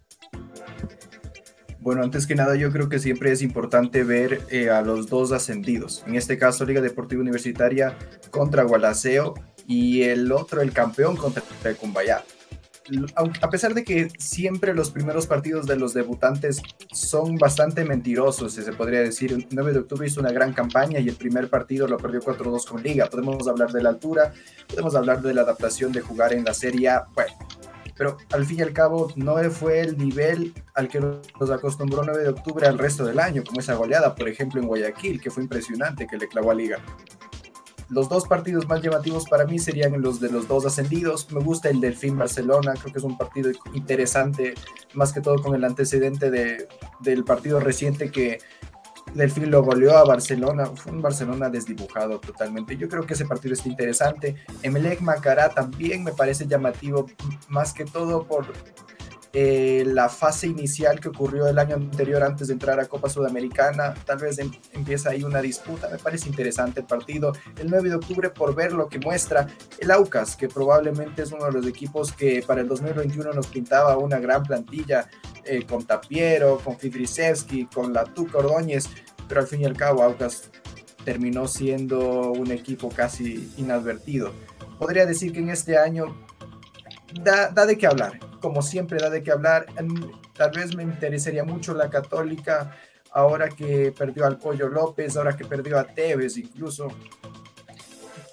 Bueno, 1.84 2.02
antes 2.02 2.26
que 2.26 2.34
nada, 2.34 2.56
yo 2.56 2.72
creo 2.72 2.88
que 2.88 2.98
siempre 2.98 3.34
es 3.34 3.42
importante 3.42 4.06
ver 4.06 4.40
eh, 4.50 4.70
a 4.70 4.82
los 4.82 5.10
dos 5.10 5.34
ascendidos. 5.34 6.02
En 6.08 6.16
este 6.16 6.38
caso, 6.38 6.64
Liga 6.64 6.80
Deportiva 6.80 7.22
Universitaria 7.22 7.98
contra 8.32 8.64
Gualaceo 8.64 9.34
y 9.68 10.04
el 10.04 10.32
otro, 10.32 10.62
el 10.62 10.72
campeón 10.72 11.18
contra 11.18 11.44
Cumbayá 11.78 12.24
a 13.16 13.50
pesar 13.50 13.74
de 13.74 13.84
que 13.84 14.10
siempre 14.18 14.74
los 14.74 14.92
primeros 14.92 15.28
partidos 15.28 15.66
de 15.66 15.78
los 15.78 15.94
debutantes 15.94 16.62
son 16.92 17.36
bastante 17.36 17.86
mentirosos, 17.86 18.54
se 18.54 18.74
podría 18.74 19.00
decir, 19.00 19.32
el 19.32 19.48
9 19.50 19.74
de 19.74 19.80
octubre 19.80 20.08
hizo 20.08 20.20
una 20.20 20.32
gran 20.32 20.54
campaña 20.54 21.00
y 21.00 21.08
el 21.08 21.16
primer 21.16 21.50
partido 21.50 21.88
lo 21.88 21.98
perdió 21.98 22.20
4-2 22.22 22.68
con 22.68 22.84
Liga. 22.84 23.08
Podemos 23.10 23.48
hablar 23.48 23.72
de 23.72 23.82
la 23.82 23.90
altura, 23.90 24.34
podemos 24.68 24.96
hablar 24.96 25.22
de 25.22 25.34
la 25.34 25.42
adaptación 25.42 25.92
de 25.92 26.02
jugar 26.02 26.34
en 26.34 26.44
la 26.44 26.54
Serie 26.54 26.90
A, 26.90 27.06
bueno, 27.14 27.34
pero 27.98 28.18
al 28.32 28.46
fin 28.46 28.60
y 28.60 28.62
al 28.62 28.74
cabo 28.74 29.12
no 29.16 29.38
fue 29.50 29.82
el 29.82 29.98
nivel 29.98 30.54
al 30.74 30.88
que 30.88 31.00
nos 31.00 31.52
acostumbró 31.52 32.04
9 32.04 32.24
de 32.24 32.30
octubre 32.30 32.68
al 32.68 32.78
resto 32.78 33.06
del 33.06 33.20
año, 33.20 33.44
como 33.46 33.60
esa 33.60 33.76
goleada, 33.76 34.16
por 34.16 34.28
ejemplo, 34.28 34.62
en 34.62 34.68
Guayaquil, 34.68 35.22
que 35.22 35.32
fue 35.32 35.44
impresionante, 35.44 36.08
que 36.08 36.18
le 36.18 36.28
clavó 36.28 36.52
a 36.52 36.56
Liga 36.56 36.80
los 37.94 38.10
dos 38.10 38.28
partidos 38.28 38.68
más 38.68 38.82
llamativos 38.82 39.26
para 39.30 39.46
mí 39.46 39.60
serían 39.60 40.02
los 40.02 40.20
de 40.20 40.32
los 40.32 40.48
dos 40.48 40.66
ascendidos. 40.66 41.32
Me 41.32 41.42
gusta 41.42 41.70
el 41.70 41.80
Delfín 41.80 42.18
Barcelona, 42.18 42.74
creo 42.74 42.92
que 42.92 43.00
es 43.00 43.06
un 43.06 43.18
partido 43.18 43.52
interesante, 43.74 44.56
más 44.94 45.14
que 45.14 45.22
todo 45.22 45.42
con 45.42 45.56
el 45.56 45.64
antecedente 45.64 46.32
de, 46.32 46.68
del 47.00 47.24
partido 47.24 47.60
reciente 47.60 48.12
que 48.12 48.40
Delfín 49.14 49.52
lo 49.52 49.64
goleó 49.64 49.98
a 49.98 50.06
Barcelona. 50.06 50.66
Fue 50.66 50.92
un 50.92 51.02
Barcelona 51.02 51.50
desdibujado 51.50 52.20
totalmente. 52.20 52.78
Yo 52.78 52.88
creo 52.90 53.06
que 53.06 53.14
ese 53.14 53.26
partido 53.26 53.54
está 53.54 53.70
interesante. 53.70 54.36
Emelec 54.62 55.02
Macará 55.02 55.50
también 55.50 56.04
me 56.04 56.14
parece 56.14 56.48
llamativo, 56.48 57.08
más 57.48 57.74
que 57.74 57.86
todo 57.86 58.24
por 58.26 58.48
eh, 59.36 59.84
la 59.88 60.10
fase 60.10 60.46
inicial 60.46 61.00
que 61.00 61.10
ocurrió 61.10 61.48
el 61.48 61.58
año 61.58 61.76
anterior 61.76 62.22
antes 62.22 62.48
de 62.50 62.54
entrar 62.54 62.80
a 62.80 62.86
Copa 62.86 63.10
Sudamericana. 63.10 63.96
Tal 64.06 64.20
vez 64.20 64.38
em, 64.38 64.52
empieza 64.74 65.10
ahí 65.10 65.24
una 65.24 65.42
disputa. 65.42 65.90
Me 65.90 65.98
parece 65.98 66.30
interesante 66.30 66.82
el 66.82 66.86
partido. 66.86 67.34
El 67.58 67.72
9 67.72 67.90
de 67.90 67.96
octubre 67.96 68.30
por 68.30 68.54
ver 68.54 68.74
lo 68.74 68.88
que 68.88 69.00
muestra 69.00 69.48
el 69.80 69.90
Aucas, 69.90 70.36
que 70.36 70.48
probablemente 70.48 71.24
es 71.24 71.32
uno 71.32 71.46
de 71.46 71.52
los 71.52 71.66
equipos 71.66 72.12
que 72.12 72.44
para 72.46 72.62
el 72.62 72.68
2021 72.68 73.34
nos 73.34 73.48
pintaba 73.48 73.98
una 73.98 74.20
gran 74.20 74.44
plantilla 74.44 75.10
eh, 75.46 75.66
con 75.66 75.84
Tapiero, 75.84 76.60
con 76.64 76.78
Fidrisevski, 76.78 77.66
con 77.66 77.92
la 77.92 78.04
Tuca 78.04 78.38
Ordóñez, 78.38 78.88
pero 79.28 79.42
al 79.42 79.48
fin 79.48 79.62
y 79.62 79.66
al 79.66 79.76
cabo 79.76 80.04
Aucas 80.04 80.52
terminó 81.04 81.48
siendo 81.48 82.32
un 82.32 82.52
equipo 82.52 82.90
casi 82.90 83.52
inadvertido. 83.58 84.32
Podría 84.78 85.08
decir 85.08 85.34
que 85.34 85.40
en 85.40 85.50
este 85.50 85.78
año 85.78 86.16
da, 87.22 87.50
da 87.50 87.66
de 87.66 87.78
qué 87.78 87.88
hablar 87.88 88.20
como 88.44 88.62
siempre 88.62 89.00
da 89.00 89.10
de 89.10 89.24
qué 89.24 89.32
hablar. 89.32 89.66
Tal 90.36 90.52
vez 90.52 90.76
me 90.76 90.84
interesaría 90.84 91.46
mucho 91.46 91.74
la 91.74 91.90
católica 91.90 92.76
ahora 93.12 93.48
que 93.48 93.94
perdió 93.98 94.26
al 94.26 94.38
Pollo 94.38 94.68
López, 94.68 95.16
ahora 95.16 95.38
que 95.38 95.46
perdió 95.46 95.80
a 95.80 95.86
Tevez 95.86 96.38
incluso. 96.38 96.90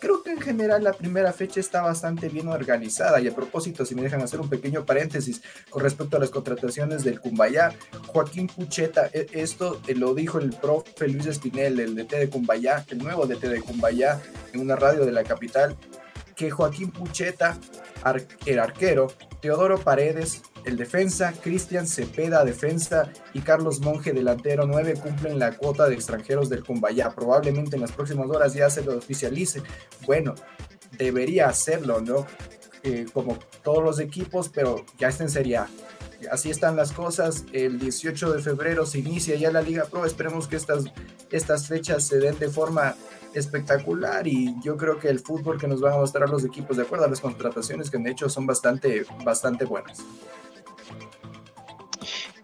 Creo 0.00 0.22
que 0.24 0.32
en 0.32 0.40
general 0.40 0.82
la 0.82 0.94
primera 0.94 1.32
fecha 1.32 1.60
está 1.60 1.82
bastante 1.82 2.28
bien 2.28 2.48
organizada 2.48 3.20
y 3.20 3.28
a 3.28 3.34
propósito, 3.34 3.84
si 3.84 3.94
me 3.94 4.02
dejan 4.02 4.22
hacer 4.22 4.40
un 4.40 4.48
pequeño 4.48 4.84
paréntesis 4.84 5.42
con 5.68 5.82
respecto 5.82 6.16
a 6.16 6.20
las 6.20 6.30
contrataciones 6.30 7.04
del 7.04 7.20
Cumbayá, 7.20 7.72
Joaquín 8.08 8.48
Pucheta, 8.48 9.10
e, 9.12 9.28
esto 9.34 9.80
eh, 9.86 9.94
lo 9.94 10.14
dijo 10.14 10.38
el 10.38 10.50
profe 10.50 11.06
Luis 11.06 11.26
Espinel, 11.26 11.78
el 11.78 11.94
DT 11.94 12.16
de 12.16 12.30
Cumbayá, 12.30 12.84
el 12.88 12.98
nuevo 12.98 13.26
DT 13.26 13.42
de 13.42 13.60
Cumbayá, 13.60 14.20
en 14.54 14.60
una 14.60 14.74
radio 14.74 15.04
de 15.04 15.12
la 15.12 15.22
capital, 15.22 15.76
que 16.34 16.50
Joaquín 16.50 16.90
Pucheta, 16.90 17.58
el 18.46 18.58
arquero, 18.58 19.08
Teodoro 19.40 19.78
Paredes, 19.78 20.42
el 20.64 20.76
defensa, 20.76 21.32
Cristian 21.32 21.86
Cepeda, 21.86 22.44
defensa, 22.44 23.10
y 23.32 23.40
Carlos 23.40 23.80
Monge, 23.80 24.12
delantero 24.12 24.66
9, 24.66 24.94
cumplen 24.94 25.38
la 25.38 25.56
cuota 25.56 25.88
de 25.88 25.94
extranjeros 25.94 26.48
del 26.48 26.64
Cumbayá. 26.64 27.10
Probablemente 27.14 27.76
en 27.76 27.82
las 27.82 27.92
próximas 27.92 28.28
horas 28.28 28.54
ya 28.54 28.68
se 28.68 28.84
lo 28.84 28.98
oficialice. 28.98 29.62
Bueno, 30.06 30.34
debería 30.98 31.48
hacerlo, 31.48 32.00
¿no? 32.00 32.26
Eh, 32.82 33.06
como 33.12 33.38
todos 33.62 33.84
los 33.84 34.00
equipos, 34.00 34.48
pero 34.48 34.84
ya 34.98 35.08
está 35.08 35.24
en 35.24 35.30
Serie. 35.30 35.60
Así 36.30 36.50
están 36.50 36.76
las 36.76 36.92
cosas. 36.92 37.44
El 37.52 37.78
18 37.78 38.32
de 38.32 38.42
febrero 38.42 38.86
se 38.86 38.98
inicia 38.98 39.36
ya 39.36 39.50
la 39.50 39.62
Liga 39.62 39.84
Pro. 39.84 40.04
Esperemos 40.04 40.48
que 40.48 40.56
estas, 40.56 40.84
estas 41.30 41.66
fechas 41.66 42.06
se 42.06 42.18
den 42.18 42.38
de 42.38 42.48
forma 42.48 42.94
espectacular 43.34 44.26
y 44.26 44.54
yo 44.62 44.76
creo 44.76 44.98
que 44.98 45.08
el 45.08 45.20
fútbol 45.20 45.58
que 45.58 45.68
nos 45.68 45.80
van 45.80 45.94
a 45.94 45.96
mostrar 45.96 46.28
los 46.28 46.44
equipos 46.44 46.76
de 46.76 46.82
acuerdo 46.82 47.04
a 47.04 47.08
las 47.08 47.20
contrataciones 47.20 47.90
que 47.90 47.96
han 47.96 48.06
hecho 48.06 48.28
son 48.28 48.46
bastante, 48.46 49.04
bastante 49.24 49.64
buenas. 49.64 50.04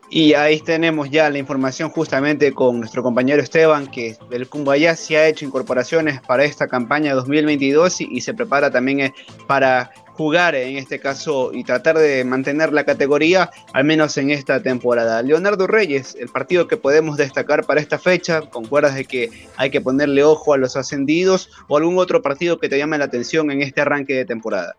Y 0.08 0.34
ahí 0.34 0.60
tenemos 0.60 1.10
ya 1.10 1.28
la 1.30 1.38
información 1.38 1.90
justamente 1.90 2.52
con 2.52 2.78
nuestro 2.78 3.02
compañero 3.02 3.42
Esteban, 3.42 3.88
que 3.88 4.16
el 4.30 4.48
Cumbayá 4.48 4.94
se 4.94 5.16
ha 5.16 5.26
hecho 5.26 5.44
incorporaciones 5.44 6.20
para 6.20 6.44
esta 6.44 6.68
campaña 6.68 7.14
2022 7.14 8.02
y, 8.02 8.08
y 8.12 8.20
se 8.20 8.32
prepara 8.32 8.70
también 8.70 9.00
eh, 9.00 9.14
para 9.48 9.90
jugar 10.16 10.54
en 10.54 10.76
este 10.76 10.98
caso 10.98 11.50
y 11.52 11.62
tratar 11.62 11.98
de 11.98 12.24
mantener 12.24 12.72
la 12.72 12.84
categoría, 12.84 13.50
al 13.72 13.84
menos 13.84 14.16
en 14.16 14.30
esta 14.30 14.62
temporada. 14.62 15.22
Leonardo 15.22 15.66
Reyes, 15.66 16.16
el 16.18 16.28
partido 16.28 16.66
que 16.66 16.76
podemos 16.76 17.16
destacar 17.16 17.66
para 17.66 17.80
esta 17.80 17.98
fecha, 17.98 18.40
¿concuerdas 18.40 18.94
de 18.94 19.04
que 19.04 19.30
hay 19.56 19.70
que 19.70 19.80
ponerle 19.80 20.24
ojo 20.24 20.54
a 20.54 20.58
los 20.58 20.76
ascendidos 20.76 21.50
o 21.68 21.76
algún 21.76 21.98
otro 21.98 22.22
partido 22.22 22.58
que 22.58 22.68
te 22.68 22.78
llame 22.78 22.98
la 22.98 23.04
atención 23.04 23.50
en 23.50 23.62
este 23.62 23.82
arranque 23.82 24.14
de 24.14 24.24
temporada? 24.24 24.74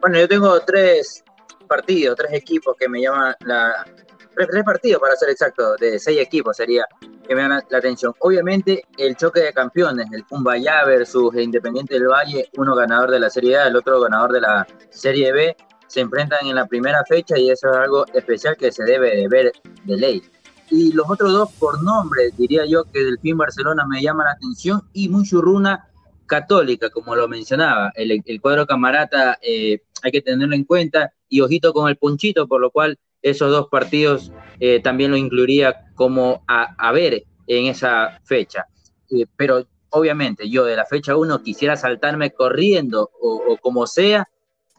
Bueno, 0.00 0.18
yo 0.18 0.28
tengo 0.28 0.60
tres 0.60 1.24
partidos, 1.68 2.16
tres 2.16 2.32
equipos 2.32 2.76
que 2.78 2.88
me 2.88 3.02
llaman 3.02 3.34
la, 3.40 3.86
tres, 4.34 4.64
partidos 4.64 5.00
para 5.00 5.16
ser 5.16 5.30
exacto, 5.30 5.76
de 5.76 5.98
seis 5.98 6.20
equipos 6.20 6.56
sería 6.56 6.84
que 7.26 7.34
me 7.34 7.42
dan 7.42 7.62
la, 7.68 7.78
atención. 7.78 8.14
Obviamente 8.20 8.84
el 8.98 9.16
choque 9.16 9.40
de 9.40 9.52
campeones, 9.52 10.06
el 10.12 10.24
Cumbayá 10.26 10.84
versus 10.84 11.34
Independiente 11.34 11.94
del 11.94 12.08
Valle, 12.08 12.48
uno 12.56 12.74
ganador 12.74 13.10
de 13.10 13.20
la 13.20 13.30
Serie 13.30 13.58
A, 13.58 13.66
el 13.68 13.76
otro 13.76 14.00
ganador 14.00 14.32
de 14.32 14.40
la 14.40 14.66
Serie 14.90 15.32
B, 15.32 15.56
se 15.86 16.00
enfrentan 16.00 16.46
en 16.46 16.56
la 16.56 16.66
primera 16.66 17.04
fecha 17.04 17.38
y 17.38 17.50
eso 17.50 17.70
es 17.70 17.76
algo 17.76 18.06
especial 18.12 18.56
que 18.56 18.72
se 18.72 18.84
debe 18.84 19.16
de 19.16 19.28
ver 19.28 19.52
de 19.84 19.96
ley. 19.96 20.22
Y 20.70 20.92
los 20.92 21.08
otros 21.08 21.32
dos 21.32 21.52
por 21.52 21.82
nombre, 21.82 22.30
diría 22.36 22.64
yo 22.66 22.84
que 22.84 23.00
Delfín 23.00 23.36
Barcelona 23.36 23.86
me 23.86 24.02
llama 24.02 24.24
la 24.24 24.32
atención 24.32 24.82
y 24.92 25.08
Muchurruna 25.08 25.88
Católica, 26.26 26.90
como 26.90 27.14
lo 27.14 27.28
mencionaba. 27.28 27.92
El, 27.94 28.40
cuadro 28.40 28.66
camarata 28.66 29.38
eh, 29.42 29.82
hay 30.02 30.10
que 30.10 30.22
tenerlo 30.22 30.54
en 30.54 30.64
cuenta 30.64 31.12
y 31.28 31.40
ojito 31.40 31.72
con 31.72 31.88
el 31.88 31.96
punchito, 31.96 32.48
por 32.48 32.60
lo 32.60 32.70
cual 32.70 32.98
esos 33.24 33.50
dos 33.50 33.68
partidos 33.68 34.30
eh, 34.60 34.80
también 34.80 35.10
lo 35.10 35.16
incluiría 35.16 35.86
como 35.94 36.44
a, 36.46 36.92
ver 36.92 37.24
en 37.46 37.66
esa 37.66 38.20
fecha. 38.24 38.66
eh, 39.10 39.26
pero 39.36 39.66
obviamente 39.90 40.48
yo 40.50 40.64
de 40.64 40.76
la 40.76 40.84
fecha 40.84 41.16
1 41.16 41.42
quisiera 41.42 41.76
saltarme 41.76 42.32
corriendo 42.32 43.10
o, 43.20 43.56
como 43.60 43.86
sea 43.86 44.28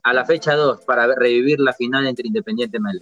a 0.03 0.13
la 0.13 0.25
fecha 0.25 0.55
2 0.55 0.81
para 0.85 1.07
revivir 1.15 1.59
la 1.59 1.73
final 1.73 2.05
entre 2.05 2.27
Independiente 2.27 2.79
y. 2.79 3.01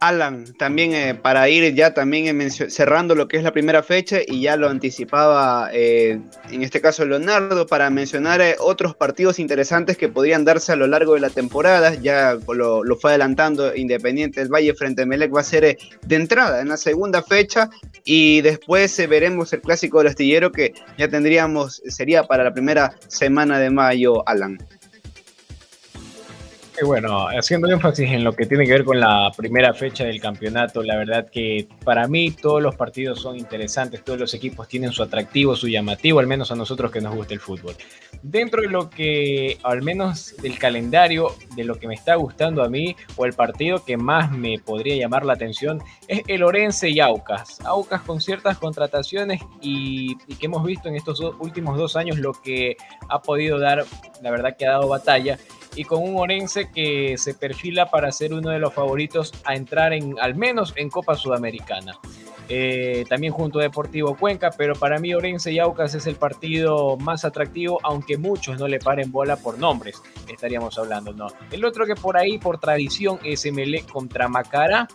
Alan, 0.00 0.44
también 0.56 0.94
eh, 0.94 1.14
para 1.14 1.48
ir 1.48 1.74
ya 1.74 1.92
también 1.92 2.40
eh, 2.40 2.50
cerrando 2.50 3.16
lo 3.16 3.26
que 3.26 3.36
es 3.36 3.42
la 3.42 3.52
primera 3.52 3.82
fecha 3.82 4.18
y 4.24 4.42
ya 4.42 4.56
lo 4.56 4.68
anticipaba 4.68 5.70
eh, 5.72 6.20
en 6.50 6.62
este 6.62 6.80
caso 6.80 7.04
Leonardo 7.04 7.66
para 7.66 7.90
mencionar 7.90 8.40
eh, 8.40 8.54
otros 8.60 8.94
partidos 8.94 9.40
interesantes 9.40 9.96
que 9.96 10.08
podrían 10.08 10.44
darse 10.44 10.70
a 10.70 10.76
lo 10.76 10.86
largo 10.86 11.14
de 11.14 11.20
la 11.20 11.30
temporada, 11.30 11.94
ya 11.94 12.38
lo, 12.46 12.84
lo 12.84 12.96
fue 12.96 13.10
adelantando 13.10 13.74
Independiente 13.74 14.38
del 14.38 14.50
Valle 14.50 14.72
frente 14.74 15.02
a 15.02 15.06
Melec 15.06 15.34
va 15.34 15.40
a 15.40 15.44
ser 15.44 15.76
de 16.02 16.16
entrada 16.16 16.60
en 16.60 16.68
la 16.68 16.76
segunda 16.76 17.20
fecha 17.22 17.68
y 18.04 18.40
después 18.42 18.96
veremos 19.08 19.52
el 19.52 19.62
clásico 19.62 19.98
del 19.98 20.08
astillero 20.08 20.52
que 20.52 20.74
ya 20.96 21.08
tendríamos, 21.08 21.82
sería 21.88 22.22
para 22.22 22.44
la 22.44 22.52
primera 22.52 22.94
semana 23.08 23.58
de 23.58 23.70
mayo, 23.70 24.26
Alan. 24.28 24.58
Bueno, 26.84 27.26
haciendo 27.28 27.68
énfasis 27.68 28.10
en 28.10 28.22
lo 28.22 28.32
que 28.32 28.46
tiene 28.46 28.64
que 28.64 28.72
ver 28.72 28.84
con 28.84 29.00
la 29.00 29.32
primera 29.36 29.74
fecha 29.74 30.04
del 30.04 30.20
campeonato, 30.20 30.82
la 30.82 30.96
verdad 30.96 31.28
que 31.28 31.66
para 31.84 32.06
mí 32.06 32.30
todos 32.30 32.62
los 32.62 32.76
partidos 32.76 33.20
son 33.20 33.36
interesantes, 33.36 34.04
todos 34.04 34.18
los 34.18 34.32
equipos 34.34 34.68
tienen 34.68 34.92
su 34.92 35.02
atractivo, 35.02 35.56
su 35.56 35.66
llamativo, 35.68 36.20
al 36.20 36.28
menos 36.28 36.52
a 36.52 36.54
nosotros 36.54 36.92
que 36.92 37.00
nos 37.00 37.14
gusta 37.14 37.34
el 37.34 37.40
fútbol. 37.40 37.74
Dentro 38.22 38.62
de 38.62 38.68
lo 38.68 38.90
que, 38.90 39.58
al 39.64 39.82
menos 39.82 40.36
del 40.40 40.58
calendario, 40.58 41.34
de 41.56 41.64
lo 41.64 41.74
que 41.78 41.88
me 41.88 41.94
está 41.94 42.14
gustando 42.14 42.62
a 42.62 42.68
mí, 42.68 42.94
o 43.16 43.26
el 43.26 43.32
partido 43.32 43.84
que 43.84 43.96
más 43.96 44.30
me 44.30 44.58
podría 44.58 44.96
llamar 44.96 45.24
la 45.24 45.32
atención, 45.32 45.82
es 46.06 46.22
el 46.28 46.44
Orense 46.44 46.90
y 46.90 47.00
Aucas. 47.00 47.60
Aucas 47.64 48.02
con 48.02 48.20
ciertas 48.20 48.56
contrataciones 48.58 49.40
y, 49.60 50.16
que 50.38 50.46
hemos 50.46 50.64
visto 50.64 50.88
en 50.88 50.94
estos 50.94 51.20
últimos 51.40 51.76
dos 51.76 51.96
años 51.96 52.18
lo 52.18 52.32
que 52.32 52.76
ha 53.08 53.20
podido 53.20 53.58
dar, 53.58 53.84
la 54.22 54.30
verdad 54.30 54.56
que 54.56 54.66
ha 54.66 54.72
dado 54.72 54.88
batalla 54.88 55.38
y 55.74 55.84
con 55.84 56.02
un 56.02 56.16
Orense 56.16 56.70
que 56.70 57.16
se 57.18 57.34
perfila 57.34 57.90
para 57.90 58.12
ser 58.12 58.34
uno 58.34 58.50
de 58.50 58.58
los 58.58 58.72
favoritos 58.74 59.32
a 59.44 59.54
entrar 59.54 59.92
en 59.92 60.14
al 60.20 60.34
menos 60.34 60.72
en 60.76 60.90
Copa 60.90 61.14
Sudamericana. 61.14 61.98
Eh, 62.50 63.04
también 63.08 63.32
junto 63.32 63.58
a 63.58 63.62
Deportivo 63.62 64.16
Cuenca, 64.16 64.50
pero 64.56 64.74
para 64.74 64.98
mí 64.98 65.12
Orense 65.12 65.52
y 65.52 65.58
Aucas 65.58 65.94
es 65.94 66.06
el 66.06 66.16
partido 66.16 66.96
más 66.96 67.26
atractivo, 67.26 67.78
aunque 67.82 68.16
muchos 68.16 68.58
no 68.58 68.66
le 68.66 68.78
paren 68.78 69.12
bola 69.12 69.36
por 69.36 69.58
nombres, 69.58 70.00
estaríamos 70.26 70.78
hablando, 70.78 71.12
¿no? 71.12 71.26
El 71.50 71.62
otro 71.66 71.84
que 71.84 71.94
por 71.94 72.16
ahí, 72.16 72.38
por 72.38 72.58
tradición, 72.58 73.18
es 73.22 73.46
contra 73.92 74.28
Macará, 74.28 74.88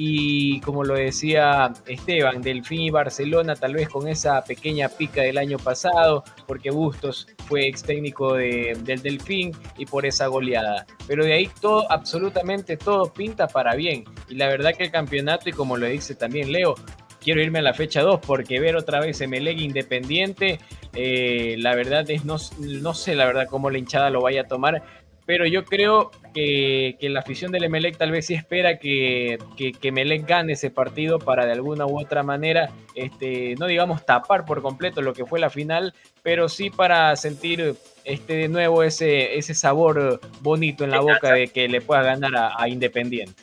y 0.00 0.60
como 0.60 0.84
lo 0.84 0.94
decía 0.94 1.72
Esteban, 1.86 2.40
Delfín 2.40 2.82
y 2.82 2.90
Barcelona, 2.90 3.56
tal 3.56 3.74
vez 3.74 3.88
con 3.88 4.06
esa 4.06 4.42
pequeña 4.44 4.88
pica 4.88 5.22
del 5.22 5.36
año 5.36 5.58
pasado, 5.58 6.22
porque 6.46 6.70
Bustos 6.70 7.26
fue 7.48 7.66
ex 7.66 7.82
técnico 7.82 8.34
de- 8.34 8.78
del 8.84 9.02
Delfín 9.02 9.50
y 9.76 9.86
por 9.86 10.06
esa 10.06 10.28
goleada. 10.28 10.86
Pero 11.08 11.24
de 11.24 11.32
ahí 11.32 11.50
todo, 11.60 11.90
absolutamente 11.90 12.76
todo 12.76 13.12
pinta 13.12 13.48
para 13.48 13.74
bien. 13.74 14.04
Y 14.28 14.36
la 14.36 14.46
verdad 14.46 14.72
que 14.74 14.84
el 14.84 14.90
campeonato, 14.92 15.48
y 15.48 15.52
como 15.52 15.76
lo 15.76 15.86
dice 15.86 16.14
también 16.14 16.52
Leo, 16.52 16.76
quiero 17.20 17.42
irme 17.42 17.58
a 17.58 17.62
la 17.62 17.74
fecha 17.74 18.02
2 18.02 18.20
porque 18.24 18.60
ver 18.60 18.76
otra 18.76 19.00
vez 19.00 19.20
Emelec 19.20 19.58
Independiente, 19.58 20.60
eh, 20.94 21.56
la 21.58 21.74
verdad 21.74 22.08
es, 22.08 22.24
no, 22.24 22.36
no 22.60 22.94
sé 22.94 23.14
la 23.16 23.26
verdad 23.26 23.46
cómo 23.50 23.68
la 23.70 23.78
hinchada 23.78 24.10
lo 24.10 24.22
vaya 24.22 24.42
a 24.42 24.46
tomar, 24.46 24.82
pero 25.28 25.46
yo 25.46 25.66
creo 25.66 26.10
que, 26.32 26.96
que 26.98 27.10
la 27.10 27.20
afición 27.20 27.52
del 27.52 27.64
Emelec 27.64 27.98
tal 27.98 28.10
vez 28.10 28.24
sí 28.24 28.32
espera 28.32 28.78
que, 28.78 29.36
que, 29.58 29.72
que 29.72 29.88
Emelec 29.88 30.26
gane 30.26 30.54
ese 30.54 30.70
partido 30.70 31.18
para 31.18 31.44
de 31.44 31.52
alguna 31.52 31.84
u 31.84 32.00
otra 32.00 32.22
manera, 32.22 32.70
este, 32.94 33.54
no 33.58 33.66
digamos 33.66 34.06
tapar 34.06 34.46
por 34.46 34.62
completo 34.62 35.02
lo 35.02 35.12
que 35.12 35.26
fue 35.26 35.38
la 35.38 35.50
final, 35.50 35.92
pero 36.22 36.48
sí 36.48 36.70
para 36.70 37.14
sentir 37.14 37.74
este, 38.06 38.36
de 38.36 38.48
nuevo 38.48 38.82
ese, 38.82 39.36
ese 39.36 39.52
sabor 39.52 40.18
bonito 40.40 40.84
en 40.84 40.92
la 40.92 41.00
boca 41.00 41.34
de 41.34 41.48
que 41.48 41.68
le 41.68 41.82
pueda 41.82 42.02
ganar 42.04 42.34
a, 42.34 42.54
a 42.56 42.66
Independiente. 42.70 43.42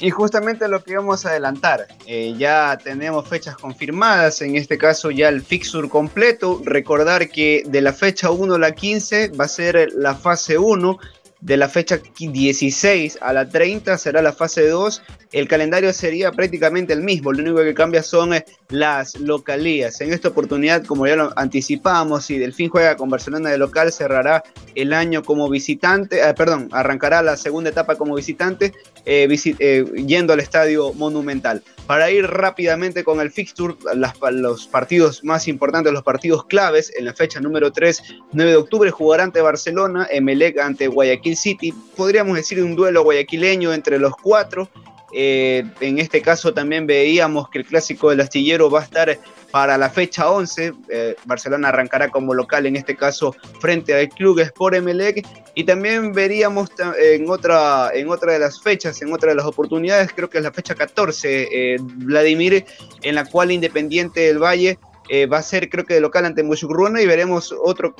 Y 0.00 0.10
justamente 0.10 0.68
lo 0.68 0.82
que 0.84 0.96
vamos 0.96 1.26
a 1.26 1.30
adelantar, 1.30 1.88
eh, 2.06 2.34
ya 2.38 2.78
tenemos 2.82 3.28
fechas 3.28 3.56
confirmadas, 3.56 4.42
en 4.42 4.54
este 4.54 4.78
caso 4.78 5.10
ya 5.10 5.28
el 5.28 5.42
fixture 5.42 5.88
completo, 5.88 6.62
recordar 6.64 7.28
que 7.28 7.64
de 7.66 7.80
la 7.80 7.92
fecha 7.92 8.30
1 8.30 8.54
a 8.54 8.58
la 8.58 8.72
15 8.72 9.28
va 9.30 9.46
a 9.46 9.48
ser 9.48 9.92
la 9.94 10.14
fase 10.14 10.56
1, 10.56 10.98
de 11.40 11.56
la 11.56 11.68
fecha 11.68 12.00
16 12.18 13.18
a 13.20 13.32
la 13.32 13.48
30 13.48 13.96
será 13.98 14.22
la 14.22 14.32
fase 14.32 14.68
2, 14.68 15.02
el 15.32 15.48
calendario 15.48 15.92
sería 15.92 16.32
prácticamente 16.32 16.92
el 16.92 17.02
mismo, 17.02 17.32
lo 17.32 17.42
único 17.42 17.58
que 17.58 17.74
cambia 17.74 18.02
son 18.02 18.34
eh, 18.34 18.44
las 18.68 19.18
localías. 19.18 20.00
En 20.00 20.12
esta 20.12 20.28
oportunidad, 20.28 20.84
como 20.84 21.06
ya 21.06 21.16
lo 21.16 21.32
anticipamos, 21.36 22.24
si 22.24 22.38
Delfín 22.38 22.68
juega 22.68 22.96
con 22.96 23.08
Barcelona 23.08 23.50
de 23.50 23.58
local, 23.58 23.92
cerrará 23.92 24.44
el 24.74 24.92
año 24.92 25.22
como 25.22 25.48
visitante, 25.48 26.20
eh, 26.20 26.34
perdón, 26.34 26.68
arrancará 26.72 27.22
la 27.22 27.36
segunda 27.36 27.70
etapa 27.70 27.96
como 27.96 28.14
visitante, 28.14 28.72
eh, 29.06 29.28
eh, 29.58 29.84
yendo 30.06 30.32
al 30.32 30.40
estadio 30.40 30.92
monumental. 30.92 31.62
Para 31.86 32.10
ir 32.10 32.26
rápidamente 32.26 33.02
con 33.02 33.20
el 33.20 33.30
fixture, 33.30 33.74
los 33.94 34.66
partidos 34.66 35.24
más 35.24 35.48
importantes, 35.48 35.92
los 35.92 36.02
partidos 36.02 36.44
claves, 36.44 36.92
en 36.96 37.06
la 37.06 37.14
fecha 37.14 37.40
número 37.40 37.72
3, 37.72 38.02
9 38.32 38.50
de 38.50 38.56
octubre, 38.56 38.90
jugará 38.90 39.24
ante 39.24 39.40
Barcelona, 39.40 40.06
Emelec 40.10 40.58
ante 40.58 40.88
Guayaquil 40.88 41.36
City, 41.36 41.72
podríamos 41.96 42.36
decir 42.36 42.62
un 42.62 42.76
duelo 42.76 43.02
guayaquileño 43.02 43.72
entre 43.72 43.98
los 43.98 44.12
cuatro. 44.14 44.68
Eh, 45.12 45.64
en 45.80 45.98
este 45.98 46.20
caso 46.20 46.52
también 46.52 46.86
veíamos 46.86 47.48
que 47.48 47.58
el 47.58 47.66
clásico 47.66 48.10
del 48.10 48.20
astillero 48.20 48.70
va 48.70 48.80
a 48.80 48.84
estar 48.84 49.18
para 49.50 49.78
la 49.78 49.88
fecha 49.88 50.30
11. 50.30 50.72
Eh, 50.88 51.16
Barcelona 51.24 51.68
arrancará 51.68 52.08
como 52.10 52.34
local, 52.34 52.66
en 52.66 52.76
este 52.76 52.96
caso 52.96 53.34
frente 53.60 53.94
al 53.94 54.08
Club 54.10 54.40
Sport 54.40 54.76
Emelec. 54.76 55.26
Y 55.54 55.64
también 55.64 56.12
veríamos 56.12 56.70
en 57.00 57.28
otra, 57.28 57.90
en 57.92 58.08
otra 58.10 58.32
de 58.32 58.38
las 58.38 58.60
fechas, 58.60 59.00
en 59.02 59.12
otra 59.12 59.30
de 59.30 59.36
las 59.36 59.46
oportunidades, 59.46 60.12
creo 60.14 60.30
que 60.30 60.38
es 60.38 60.44
la 60.44 60.52
fecha 60.52 60.74
14, 60.74 61.48
eh, 61.50 61.78
Vladimir, 61.80 62.64
en 63.02 63.14
la 63.14 63.24
cual 63.24 63.50
Independiente 63.50 64.20
del 64.20 64.38
Valle 64.38 64.78
eh, 65.08 65.26
va 65.26 65.38
a 65.38 65.42
ser 65.42 65.68
creo 65.68 65.84
que 65.84 65.94
de 65.94 66.00
local 66.00 66.24
ante 66.24 66.42
Muchugruna 66.42 67.00
y 67.00 67.06
veremos 67.06 67.52
otro, 67.52 67.94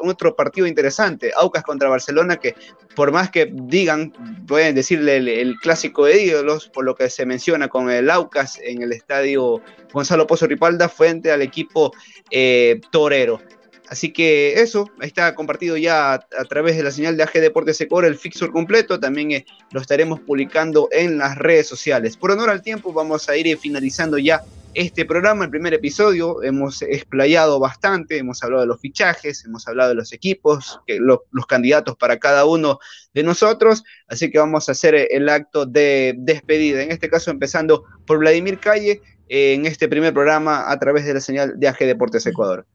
otro 0.00 0.36
partido 0.36 0.66
interesante, 0.66 1.32
Aucas 1.36 1.62
contra 1.62 1.88
Barcelona, 1.88 2.36
que 2.36 2.54
por 2.94 3.10
más 3.12 3.30
que 3.30 3.50
digan, 3.52 4.12
pueden 4.46 4.74
decirle 4.74 5.16
el, 5.16 5.56
clásico 5.60 6.04
de 6.04 6.22
ídolos, 6.22 6.68
por 6.68 6.84
lo 6.84 6.94
que 6.94 7.08
se 7.10 7.26
menciona 7.26 7.68
con 7.68 7.90
el 7.90 8.10
Aucas 8.10 8.58
en 8.62 8.82
el 8.82 8.92
estadio 8.92 9.60
Gonzalo 9.92 10.26
Pozo 10.26 10.46
Ripalda 10.46 10.88
frente 10.88 11.32
al 11.32 11.42
equipo 11.42 11.92
eh, 12.30 12.80
torero. 12.90 13.40
Así 13.88 14.10
que 14.10 14.54
eso, 14.62 14.88
está 15.02 15.34
compartido 15.34 15.76
ya 15.76 16.14
a, 16.14 16.26
a 16.38 16.44
través 16.48 16.78
de 16.78 16.82
la 16.82 16.90
señal 16.90 17.16
de 17.16 17.24
AG 17.24 17.32
Deportes 17.34 17.76
Secor 17.76 18.06
el 18.06 18.16
fixture 18.16 18.50
completo, 18.50 18.98
también 18.98 19.32
eh, 19.32 19.44
lo 19.70 19.82
estaremos 19.82 20.18
publicando 20.20 20.88
en 20.92 21.18
las 21.18 21.36
redes 21.36 21.68
sociales. 21.68 22.16
Por 22.16 22.30
honor 22.30 22.48
al 22.48 22.62
tiempo, 22.62 22.92
vamos 22.94 23.28
a 23.28 23.36
ir 23.36 23.46
eh, 23.48 23.56
finalizando 23.56 24.16
ya 24.16 24.42
este 24.74 25.04
programa, 25.04 25.44
el 25.44 25.50
primer 25.50 25.74
episodio, 25.74 26.42
hemos 26.42 26.80
explayado 26.82 27.58
bastante, 27.60 28.18
hemos 28.18 28.42
hablado 28.42 28.62
de 28.62 28.68
los 28.68 28.80
fichajes, 28.80 29.44
hemos 29.44 29.68
hablado 29.68 29.90
de 29.90 29.94
los 29.96 30.12
equipos, 30.12 30.80
que 30.86 30.98
lo- 30.98 31.24
los 31.30 31.46
candidatos 31.46 31.96
para 31.96 32.18
cada 32.18 32.46
uno 32.46 32.78
de 33.12 33.22
nosotros, 33.22 33.84
así 34.08 34.30
que 34.30 34.38
vamos 34.38 34.68
a 34.68 34.72
hacer 34.72 34.94
el 35.10 35.28
acto 35.28 35.66
de 35.66 36.14
despedida, 36.16 36.82
en 36.82 36.90
este 36.90 37.10
caso 37.10 37.30
empezando 37.30 37.84
por 38.06 38.18
Vladimir 38.18 38.58
Calle, 38.58 39.02
eh, 39.28 39.54
en 39.54 39.66
este 39.66 39.88
primer 39.88 40.12
programa 40.12 40.70
a 40.70 40.78
través 40.78 41.04
de 41.04 41.14
la 41.14 41.20
señal 41.20 41.54
de 41.56 41.68
AG 41.68 41.78
Deportes 41.80 42.26
Ecuador. 42.26 42.66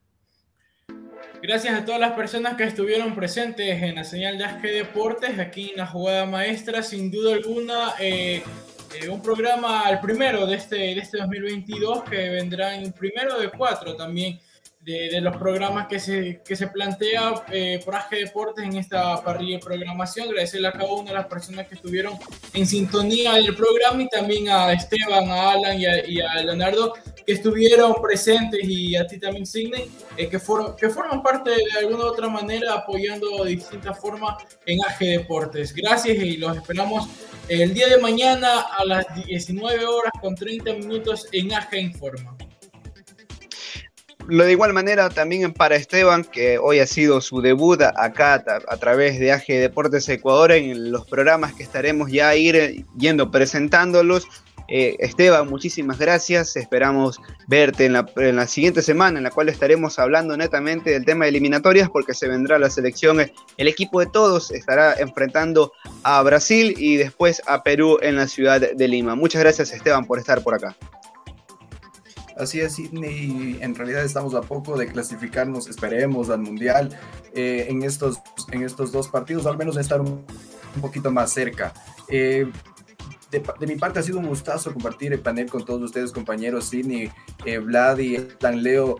Gracias 1.40 1.72
a 1.80 1.84
todas 1.84 2.00
las 2.00 2.12
personas 2.14 2.56
que 2.56 2.64
estuvieron 2.64 3.14
presentes 3.14 3.80
en 3.80 3.94
la 3.94 4.02
señal 4.02 4.38
de 4.38 4.44
AG 4.44 4.60
Deportes, 4.62 5.38
aquí 5.38 5.70
en 5.70 5.76
la 5.76 5.86
jugada 5.86 6.26
maestra, 6.26 6.82
sin 6.82 7.12
duda 7.12 7.34
alguna, 7.34 7.94
eh, 8.00 8.42
eh, 8.94 9.08
un 9.08 9.22
programa, 9.22 9.88
el 9.90 10.00
primero 10.00 10.46
de 10.46 10.56
este, 10.56 10.76
de 10.76 10.98
este 10.98 11.18
2022, 11.18 12.04
que 12.04 12.28
vendrá 12.30 12.74
en 12.74 12.92
primero 12.92 13.38
de 13.38 13.50
cuatro 13.50 13.94
también 13.96 14.38
de, 14.80 15.10
de 15.10 15.20
los 15.20 15.36
programas 15.36 15.86
que 15.86 16.00
se, 16.00 16.40
que 16.44 16.56
se 16.56 16.68
plantea 16.68 17.44
eh, 17.52 17.80
por 17.84 17.94
AG 17.94 18.10
Deportes 18.10 18.64
en 18.64 18.76
esta 18.76 19.22
parrilla 19.22 19.58
de 19.58 19.64
programación. 19.64 20.28
Agradecerle 20.28 20.68
a 20.68 20.72
cada 20.72 20.92
una 20.92 21.10
de 21.10 21.16
las 21.16 21.26
personas 21.26 21.66
que 21.66 21.74
estuvieron 21.74 22.14
en 22.54 22.66
sintonía 22.66 23.34
del 23.34 23.54
programa 23.54 24.02
y 24.02 24.08
también 24.08 24.48
a 24.48 24.72
Esteban, 24.72 25.30
a 25.30 25.50
Alan 25.50 25.78
y 25.78 25.86
a, 25.86 26.06
y 26.06 26.20
a 26.20 26.34
Leonardo 26.42 26.94
que 27.28 27.34
estuvieron 27.34 27.92
presentes 28.00 28.58
y 28.64 28.96
a 28.96 29.06
ti 29.06 29.18
también, 29.18 29.44
Sidney, 29.44 29.90
eh, 30.16 30.30
que, 30.30 30.40
que 30.78 30.88
forman 30.88 31.22
parte 31.22 31.50
de 31.50 31.78
alguna 31.78 32.04
u 32.04 32.06
otra 32.06 32.26
manera 32.26 32.72
apoyando 32.72 33.44
de 33.44 33.50
distintas 33.50 34.00
formas 34.00 34.42
en 34.64 34.78
AG 34.82 34.98
Deportes. 34.98 35.74
Gracias 35.74 36.16
y 36.16 36.38
los 36.38 36.56
esperamos 36.56 37.06
el 37.50 37.74
día 37.74 37.86
de 37.88 37.98
mañana 37.98 38.62
a 38.78 38.82
las 38.86 39.26
19 39.26 39.84
horas 39.84 40.12
con 40.22 40.34
30 40.36 40.72
minutos 40.72 41.28
en 41.32 41.52
AG 41.52 41.74
Informa. 41.74 42.34
Lo 44.26 44.44
de 44.44 44.52
igual 44.52 44.72
manera 44.72 45.10
también 45.10 45.52
para 45.52 45.76
Esteban, 45.76 46.24
que 46.24 46.56
hoy 46.56 46.78
ha 46.78 46.86
sido 46.86 47.20
su 47.20 47.42
debut 47.42 47.82
acá 47.82 48.42
a, 48.66 48.76
través 48.78 49.18
de 49.18 49.32
AG 49.32 49.44
Deportes 49.48 50.08
Ecuador 50.08 50.52
en 50.52 50.92
los 50.92 51.06
programas 51.06 51.52
que 51.52 51.62
estaremos 51.62 52.10
ya 52.10 52.34
ir 52.34 52.86
yendo 52.96 53.30
presentándolos. 53.30 54.26
Eh, 54.68 54.96
Esteban, 54.98 55.48
muchísimas 55.48 55.98
gracias. 55.98 56.56
Esperamos 56.56 57.20
verte 57.46 57.86
en 57.86 57.94
la, 57.94 58.06
en 58.16 58.36
la, 58.36 58.46
siguiente 58.46 58.82
semana, 58.82 59.18
en 59.18 59.24
la 59.24 59.30
cual 59.30 59.48
estaremos 59.48 59.98
hablando 59.98 60.36
netamente 60.36 60.90
del 60.90 61.04
tema 61.06 61.24
de 61.24 61.30
eliminatorias, 61.30 61.88
porque 61.88 62.12
se 62.12 62.28
vendrá 62.28 62.58
la 62.58 62.68
selección. 62.68 63.18
El 63.56 63.68
equipo 63.68 64.00
de 64.00 64.06
todos 64.06 64.50
estará 64.50 64.94
enfrentando 64.94 65.72
a 66.02 66.22
Brasil 66.22 66.74
y 66.76 66.96
después 66.96 67.42
a 67.46 67.62
Perú 67.62 67.98
en 68.02 68.16
la 68.16 68.28
ciudad 68.28 68.60
de 68.60 68.88
Lima. 68.88 69.14
Muchas 69.14 69.42
gracias, 69.42 69.72
Esteban, 69.72 70.04
por 70.04 70.18
estar 70.18 70.42
por 70.42 70.54
acá. 70.54 70.76
Así 72.38 72.60
es, 72.60 72.76
Sidney. 72.76 73.58
En 73.60 73.74
realidad 73.74 74.04
estamos 74.04 74.34
a 74.34 74.42
poco 74.42 74.76
de 74.76 74.86
clasificarnos, 74.86 75.66
esperemos, 75.68 76.30
al 76.30 76.40
Mundial 76.40 76.96
eh, 77.34 77.66
en, 77.68 77.82
estos, 77.82 78.20
en 78.52 78.62
estos 78.62 78.92
dos 78.92 79.08
partidos, 79.08 79.46
al 79.46 79.58
menos 79.58 79.76
estar 79.76 80.00
un, 80.00 80.24
poquito 80.80 81.10
más 81.10 81.32
cerca. 81.32 81.72
Eh, 82.08 82.48
de, 83.30 83.66
mi 83.66 83.76
parte 83.76 83.98
ha 83.98 84.02
sido 84.02 84.18
un 84.18 84.26
gustazo 84.26 84.72
compartir 84.72 85.12
el 85.12 85.20
panel 85.20 85.50
con 85.50 85.64
todos 85.64 85.82
ustedes, 85.82 86.12
compañeros, 86.12 86.66
Sidney, 86.66 87.10
eh, 87.44 87.58
Vlad 87.58 87.98
y 87.98 88.18
Leo. 88.54 88.96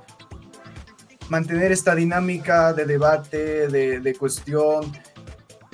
Mantener 1.29 1.73
esta 1.73 1.95
dinámica 1.95 2.73
de 2.73 2.85
debate, 2.87 3.69
de, 3.69 4.01
de 4.01 4.15
cuestión, 4.15 4.93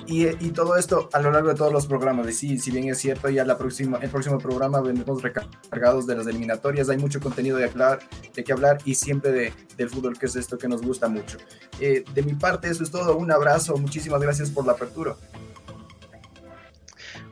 y, 0.07 0.27
y, 0.27 0.51
todo 0.51 0.77
esto 0.77 1.09
a 1.13 1.21
lo 1.21 1.31
largo 1.31 1.49
de 1.49 1.55
todos 1.55 1.73
los 1.73 1.87
programas. 1.87 2.29
Y 2.29 2.33
sí, 2.33 2.59
si 2.59 2.71
bien 2.71 2.89
es 2.89 2.99
cierto, 2.99 3.29
ya 3.31 3.45
la 3.45 3.57
próxima, 3.57 3.99
el 3.99 4.11
próximo 4.11 4.39
programa 4.39 4.81
vendremos 4.81 5.23
recargados 5.23 6.07
de 6.07 6.17
las 6.17 6.27
eliminatorias. 6.27 6.91
Hay 6.91 6.99
mucho 6.99 7.21
contenido 7.21 7.57
de, 7.57 7.65
hablar, 7.65 8.01
de 8.35 8.45
que 8.45 8.53
hablar 8.53 8.79
y 8.85 8.95
siempre 8.97 9.33
de, 9.33 9.53
del 9.77 9.89
fútbol, 9.89 10.19
que 10.19 10.27
es 10.27 10.37
esto 10.37 10.59
que 10.59 10.69
nos 10.69 10.83
gusta 10.83 11.09
mucho. 11.09 11.39
Eh, 11.81 12.05
de 12.13 12.23
mi 12.23 12.35
parte, 12.35 12.69
eso 12.69 12.83
es 12.83 12.91
todo. 12.91 13.17
Un 13.17 13.33
abrazo. 13.33 13.77
Muchísimas 13.79 14.21
gracias 14.21 14.51
por 14.51 14.67
la 14.67 14.73
apertura. 14.73 15.17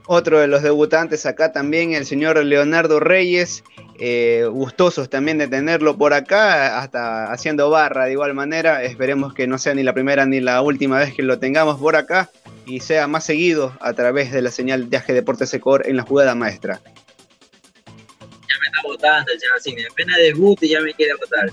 Otro 0.07 0.41
de 0.41 0.49
los 0.49 0.63
debutantes 0.63 1.27
acá 1.27 1.53
también, 1.53 1.93
el 1.93 2.07
señor 2.07 2.45
Leonardo 2.45 2.99
Reyes. 3.01 3.63
Eh, 3.99 4.47
gustosos 4.51 5.09
también 5.09 5.39
de 5.39 5.47
tenerlo 5.47 5.97
por 5.97 6.13
acá, 6.13 6.81
hasta 6.81 7.33
haciendo 7.33 7.71
barra 7.71 8.07
de 8.07 8.13
igual 8.13 8.35
manera. 8.35 8.83
Esperemos 8.83 9.33
que 9.33 9.47
no 9.47 9.59
sea 9.59 9.75
ni 9.75 9.85
la 9.85 9.93
primera 9.93 10.27
ni 10.27 10.41
la 10.41 10.61
última 10.61 10.99
vez 10.99 11.15
que 11.15 11.23
lo 11.23 11.39
tengamos 11.39 11.79
por 11.79 11.95
acá 11.95 12.29
y 12.67 12.81
sea 12.81 13.07
más 13.07 13.25
seguido 13.25 13.77
a 13.81 13.93
través 13.93 14.33
de 14.33 14.43
la 14.43 14.51
señal 14.51 14.91
de 14.91 14.97
AG 14.97 15.07
Deportes 15.07 15.55
Ecor 15.55 15.89
en 15.89 15.97
la 15.97 16.03
jugada 16.03 16.35
maestra. 16.35 16.81
Ya 16.85 18.57
me 18.61 18.67
está 18.67 18.81
votando 18.85 19.33
señor 19.39 19.61
Cine, 19.61 19.87
apenas 19.89 20.17
debut 20.17 20.61
y 20.63 20.71
ya 20.71 20.81
me 20.81 20.93
quiere 20.95 21.15
votar. 21.15 21.51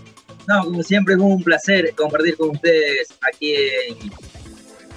No, 0.47 0.63
como 0.63 0.81
siempre 0.81 1.13
es 1.13 1.19
un 1.19 1.43
placer 1.43 1.93
compartir 1.95 2.35
con 2.35 2.49
ustedes 2.49 3.09
aquí 3.21 3.53
en, 3.53 4.11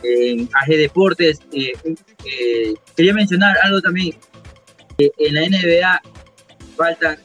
en 0.02 0.48
AG 0.52 0.68
Deportes. 0.68 1.40
Eh, 1.52 1.72
eh, 2.24 2.74
quería 2.96 3.14
mencionar 3.14 3.56
algo 3.62 3.80
también. 3.80 4.16
En 4.98 5.34
la 5.34 5.40
NBA 5.42 6.02
faltan, 6.76 7.18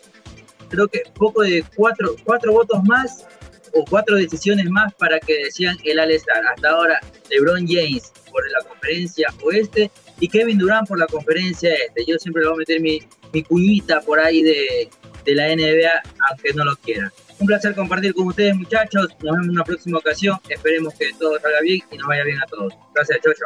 creo 0.70 0.88
que 0.88 1.04
poco 1.14 1.44
de 1.44 1.64
cuatro, 1.76 2.16
cuatro 2.24 2.54
votos 2.54 2.84
más 2.84 3.26
o 3.74 3.84
cuatro 3.90 4.16
decisiones 4.16 4.70
más 4.70 4.94
para 4.96 5.20
que 5.20 5.44
decían 5.44 5.78
el 5.84 6.00
All-Star. 6.00 6.44
Hasta 6.48 6.70
ahora, 6.70 7.00
LeBron 7.30 7.68
James 7.68 8.12
por 8.32 8.44
la 8.52 8.68
conferencia 8.68 9.28
oeste 9.44 9.92
y 10.20 10.28
Kevin 10.28 10.58
Durant 10.58 10.88
por 10.88 11.00
la 11.00 11.08
conferencia 11.08 11.74
este. 11.74 12.06
Yo 12.06 12.18
siempre 12.18 12.44
le 12.44 12.50
voy 12.50 12.56
a 12.56 12.60
meter 12.60 12.82
mi, 12.82 13.00
mi 13.34 13.44
cuñita 13.44 14.02
por 14.02 14.20
ahí 14.20 14.42
de, 14.42 14.90
de 15.26 15.36
la 15.36 15.48
NBA, 15.56 16.02
aunque 16.30 16.54
no 16.54 16.66
lo 16.66 16.76
quiera. 16.78 17.12
Un 17.40 17.48
placer 17.48 17.76
compartir 17.76 18.14
con 18.14 18.28
ustedes, 18.28 18.56
muchachos. 18.56 19.10
Nos 19.22 19.34
vemos 19.34 19.46
en 19.46 19.50
una 19.52 19.64
próxima 19.64 20.00
ocasión. 20.00 20.38
Esperemos 20.50 20.94
que 20.96 21.14
todo 21.20 21.40
salga 21.40 21.62
bien 21.62 21.82
y 21.92 21.98
nos 21.98 22.08
vaya 22.08 22.24
bien 22.24 22.40
a 22.40 22.46
todos. 22.48 22.74
Gracias, 22.94 23.20
Chocho. 23.22 23.46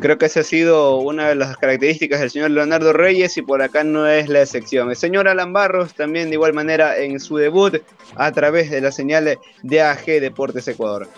Creo 0.00 0.18
que 0.18 0.26
esa 0.26 0.40
ha 0.40 0.44
sido 0.44 0.96
una 0.96 1.28
de 1.28 1.36
las 1.36 1.56
características 1.56 2.18
del 2.18 2.30
señor 2.30 2.50
Leonardo 2.50 2.92
Reyes 2.92 3.36
y 3.36 3.42
por 3.42 3.62
acá 3.62 3.84
no 3.84 4.08
es 4.08 4.28
la 4.28 4.42
excepción. 4.42 4.90
El 4.90 4.96
señor 4.96 5.28
Alan 5.28 5.52
Barros 5.52 5.94
también 5.94 6.30
de 6.30 6.34
igual 6.34 6.52
manera 6.52 6.98
en 6.98 7.20
su 7.20 7.36
debut 7.36 7.76
a 8.16 8.32
través 8.32 8.70
de 8.72 8.80
la 8.80 8.90
señal 8.90 9.38
de 9.62 9.80
AG 9.80 10.04
Deportes 10.04 10.66
Ecuador. 10.66 11.08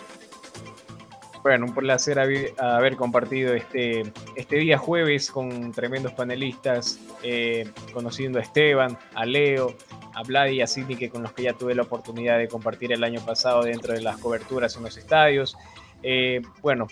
Bueno, 1.47 1.65
un 1.65 1.73
placer 1.73 2.19
haber 2.19 2.97
compartido 2.97 3.53
este, 3.53 4.03
este 4.35 4.57
día 4.57 4.77
jueves 4.77 5.31
con 5.31 5.71
tremendos 5.71 6.11
panelistas, 6.11 6.99
eh, 7.23 7.71
conociendo 7.93 8.37
a 8.37 8.41
Esteban, 8.41 8.97
a 9.15 9.25
Leo, 9.25 9.73
a 10.13 10.23
Vlad 10.23 10.47
y 10.47 10.59
a 10.59 10.67
Sidney, 10.67 10.97
que 10.97 11.09
con 11.09 11.23
los 11.23 11.31
que 11.31 11.43
ya 11.43 11.53
tuve 11.53 11.73
la 11.73 11.83
oportunidad 11.83 12.37
de 12.37 12.49
compartir 12.49 12.91
el 12.91 13.01
año 13.01 13.21
pasado 13.21 13.63
dentro 13.63 13.93
de 13.93 14.01
las 14.01 14.17
coberturas 14.17 14.75
en 14.75 14.83
los 14.83 14.97
estadios. 14.97 15.55
Eh, 16.03 16.41
bueno, 16.61 16.87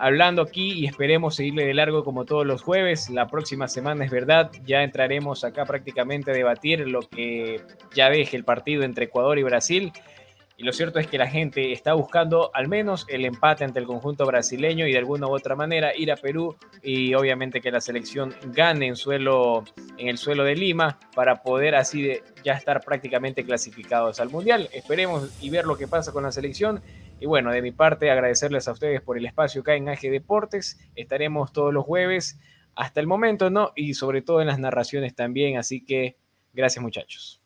hablando 0.00 0.42
aquí 0.42 0.72
y 0.72 0.86
esperemos 0.86 1.36
seguirle 1.36 1.64
de 1.64 1.74
largo 1.74 2.02
como 2.02 2.24
todos 2.24 2.44
los 2.44 2.62
jueves. 2.62 3.08
La 3.08 3.28
próxima 3.28 3.68
semana 3.68 4.04
es 4.04 4.10
verdad, 4.10 4.50
ya 4.64 4.82
entraremos 4.82 5.44
acá 5.44 5.64
prácticamente 5.64 6.32
a 6.32 6.34
debatir 6.34 6.88
lo 6.88 7.02
que 7.02 7.62
ya 7.94 8.10
deje 8.10 8.36
el 8.36 8.42
partido 8.42 8.82
entre 8.82 9.04
Ecuador 9.04 9.38
y 9.38 9.44
Brasil. 9.44 9.92
Y 10.60 10.62
lo 10.62 10.74
cierto 10.74 10.98
es 10.98 11.06
que 11.06 11.16
la 11.16 11.26
gente 11.26 11.72
está 11.72 11.94
buscando 11.94 12.50
al 12.52 12.68
menos 12.68 13.06
el 13.08 13.24
empate 13.24 13.64
ante 13.64 13.78
el 13.78 13.86
conjunto 13.86 14.26
brasileño 14.26 14.86
y 14.86 14.92
de 14.92 14.98
alguna 14.98 15.26
u 15.26 15.30
otra 15.30 15.56
manera 15.56 15.96
ir 15.96 16.12
a 16.12 16.16
Perú 16.16 16.54
y 16.82 17.14
obviamente 17.14 17.62
que 17.62 17.70
la 17.70 17.80
selección 17.80 18.34
gane 18.52 18.86
en, 18.86 18.94
suelo, 18.94 19.64
en 19.96 20.08
el 20.08 20.18
suelo 20.18 20.44
de 20.44 20.54
Lima 20.56 20.98
para 21.14 21.36
poder 21.36 21.76
así 21.76 22.02
de 22.02 22.22
ya 22.44 22.52
estar 22.52 22.82
prácticamente 22.82 23.42
clasificados 23.42 24.20
al 24.20 24.28
Mundial. 24.28 24.68
Esperemos 24.74 25.34
y 25.40 25.48
ver 25.48 25.64
lo 25.64 25.78
que 25.78 25.88
pasa 25.88 26.12
con 26.12 26.24
la 26.24 26.30
selección. 26.30 26.82
Y 27.20 27.24
bueno, 27.24 27.52
de 27.52 27.62
mi 27.62 27.72
parte 27.72 28.10
agradecerles 28.10 28.68
a 28.68 28.72
ustedes 28.72 29.00
por 29.00 29.16
el 29.16 29.24
espacio 29.24 29.62
acá 29.62 29.76
en 29.76 29.88
AG 29.88 30.02
Deportes. 30.02 30.78
Estaremos 30.94 31.54
todos 31.54 31.72
los 31.72 31.86
jueves 31.86 32.38
hasta 32.74 33.00
el 33.00 33.06
momento, 33.06 33.48
¿no? 33.48 33.72
Y 33.74 33.94
sobre 33.94 34.20
todo 34.20 34.42
en 34.42 34.48
las 34.48 34.58
narraciones 34.58 35.14
también. 35.14 35.56
Así 35.56 35.82
que 35.82 36.18
gracias 36.52 36.82
muchachos. 36.82 37.39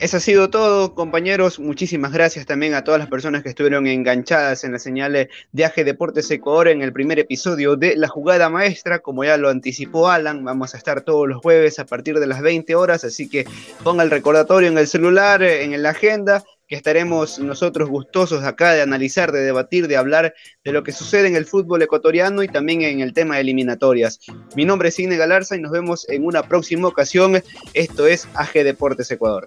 Eso 0.00 0.16
ha 0.16 0.20
sido 0.20 0.48
todo, 0.48 0.94
compañeros. 0.94 1.58
Muchísimas 1.58 2.12
gracias 2.12 2.46
también 2.46 2.72
a 2.72 2.84
todas 2.84 3.00
las 3.00 3.10
personas 3.10 3.42
que 3.42 3.50
estuvieron 3.50 3.86
enganchadas 3.86 4.64
en 4.64 4.72
la 4.72 4.78
señal 4.78 5.28
de 5.52 5.64
AG 5.64 5.84
Deportes 5.84 6.30
Ecuador 6.30 6.68
en 6.68 6.80
el 6.80 6.90
primer 6.90 7.18
episodio 7.18 7.76
de 7.76 7.96
La 7.96 8.08
Jugada 8.08 8.48
Maestra. 8.48 9.00
Como 9.00 9.24
ya 9.24 9.36
lo 9.36 9.50
anticipó 9.50 10.08
Alan, 10.08 10.42
vamos 10.42 10.74
a 10.74 10.78
estar 10.78 11.02
todos 11.02 11.28
los 11.28 11.42
jueves 11.42 11.78
a 11.78 11.84
partir 11.84 12.18
de 12.18 12.26
las 12.26 12.40
20 12.40 12.74
horas, 12.76 13.04
así 13.04 13.28
que 13.28 13.44
ponga 13.84 14.02
el 14.02 14.10
recordatorio 14.10 14.70
en 14.70 14.78
el 14.78 14.86
celular, 14.86 15.42
en 15.42 15.82
la 15.82 15.90
agenda, 15.90 16.44
que 16.70 16.76
estaremos 16.76 17.40
nosotros 17.40 17.88
gustosos 17.88 18.44
acá 18.44 18.72
de 18.72 18.80
analizar, 18.80 19.32
de 19.32 19.40
debatir, 19.40 19.88
de 19.88 19.96
hablar 19.96 20.34
de 20.64 20.72
lo 20.72 20.84
que 20.84 20.92
sucede 20.92 21.26
en 21.26 21.34
el 21.34 21.44
fútbol 21.44 21.82
ecuatoriano 21.82 22.44
y 22.44 22.48
también 22.48 22.82
en 22.82 23.00
el 23.00 23.12
tema 23.12 23.34
de 23.34 23.40
eliminatorias. 23.40 24.20
Mi 24.54 24.64
nombre 24.64 24.90
es 24.90 24.94
Signe 24.94 25.16
Galarza 25.16 25.56
y 25.56 25.60
nos 25.60 25.72
vemos 25.72 26.08
en 26.08 26.24
una 26.24 26.44
próxima 26.44 26.86
ocasión. 26.86 27.42
Esto 27.74 28.06
es 28.06 28.28
AG 28.34 28.52
Deportes 28.52 29.10
Ecuador. 29.10 29.46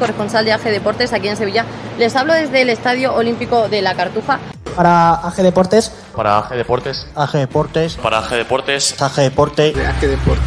Corresponsal 0.00 0.44
de 0.44 0.52
AG 0.52 0.64
Deportes 0.64 1.12
aquí 1.12 1.28
en 1.28 1.36
Sevilla. 1.36 1.64
Les 1.98 2.16
hablo 2.16 2.34
desde 2.34 2.62
el 2.62 2.70
Estadio 2.70 3.14
Olímpico 3.14 3.68
de 3.68 3.82
la 3.82 3.94
Cartuja. 3.94 4.40
Para 4.74 5.14
AG 5.14 5.36
Deportes. 5.36 5.92
Para 6.16 6.38
AG 6.38 6.56
Deportes. 6.56 7.06
AG 7.14 7.32
Deportes. 7.32 7.96
Para 7.96 8.18
AG 8.18 8.30
Deportes. 8.30 9.00
AG 9.00 9.16
Deporte. 9.16 9.72
De 9.72 9.86
AG 9.86 10.00
Deportes. 10.00 10.44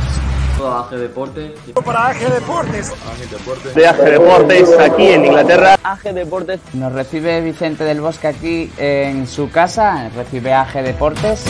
Todo 0.57 0.77
AG 0.77 0.89
Deportes. 0.91 1.51
Para 1.85 2.07
AG 2.07 2.19
Deportes. 2.19 2.91
AG 2.91 3.29
Deportes. 3.29 3.75
De 3.75 3.87
AG 3.87 3.97
Deportes 3.97 4.79
aquí 4.79 5.07
en 5.07 5.25
Inglaterra. 5.25 5.77
AG 5.83 6.13
Deportes. 6.13 6.59
Nos 6.73 6.91
recibe 6.91 7.41
Vicente 7.41 7.83
del 7.83 8.01
Bosque 8.01 8.27
aquí 8.27 8.71
en 8.77 9.27
su 9.27 9.49
casa. 9.49 10.09
Recibe 10.15 10.53
AG 10.53 10.83
Deportes. 10.83 11.45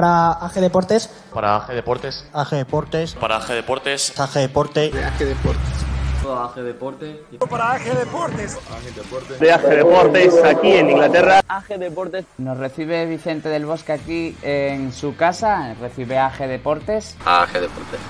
Para 0.00 0.32
AG 0.32 0.54
Deportes. 0.54 1.10
Para 1.30 1.56
AG 1.56 1.74
Deportes. 1.74 2.24
AG 2.32 2.50
Deportes. 2.56 3.14
Para 3.16 3.36
AG 3.36 3.48
Deportes. 3.48 4.18
AG 4.18 4.32
Deporte. 4.32 4.90
De 4.90 5.04
AG 5.04 5.18
Deportes. 5.18 5.84
Todo 6.22 6.40
AG 6.40 6.54
Deportes. 6.54 7.16
Para 7.50 7.72
AG 7.72 7.84
Deportes. 7.84 8.56
AG 8.56 8.94
Deportes. 8.94 9.38
De 9.38 9.52
AG 9.52 9.60
Deportes 9.60 10.42
aquí 10.42 10.72
en 10.72 10.88
Inglaterra. 10.88 11.42
AG 11.46 11.78
Deportes. 11.78 12.24
Nos 12.38 12.56
recibe 12.56 13.04
Vicente 13.04 13.50
del 13.50 13.66
Bosque 13.66 13.92
aquí 13.92 14.34
en 14.40 14.90
su 14.94 15.14
casa. 15.16 15.74
Recibe 15.78 16.18
AG 16.18 16.48
Deportes. 16.48 17.18
AG 17.26 17.52
Deportes. 17.52 18.00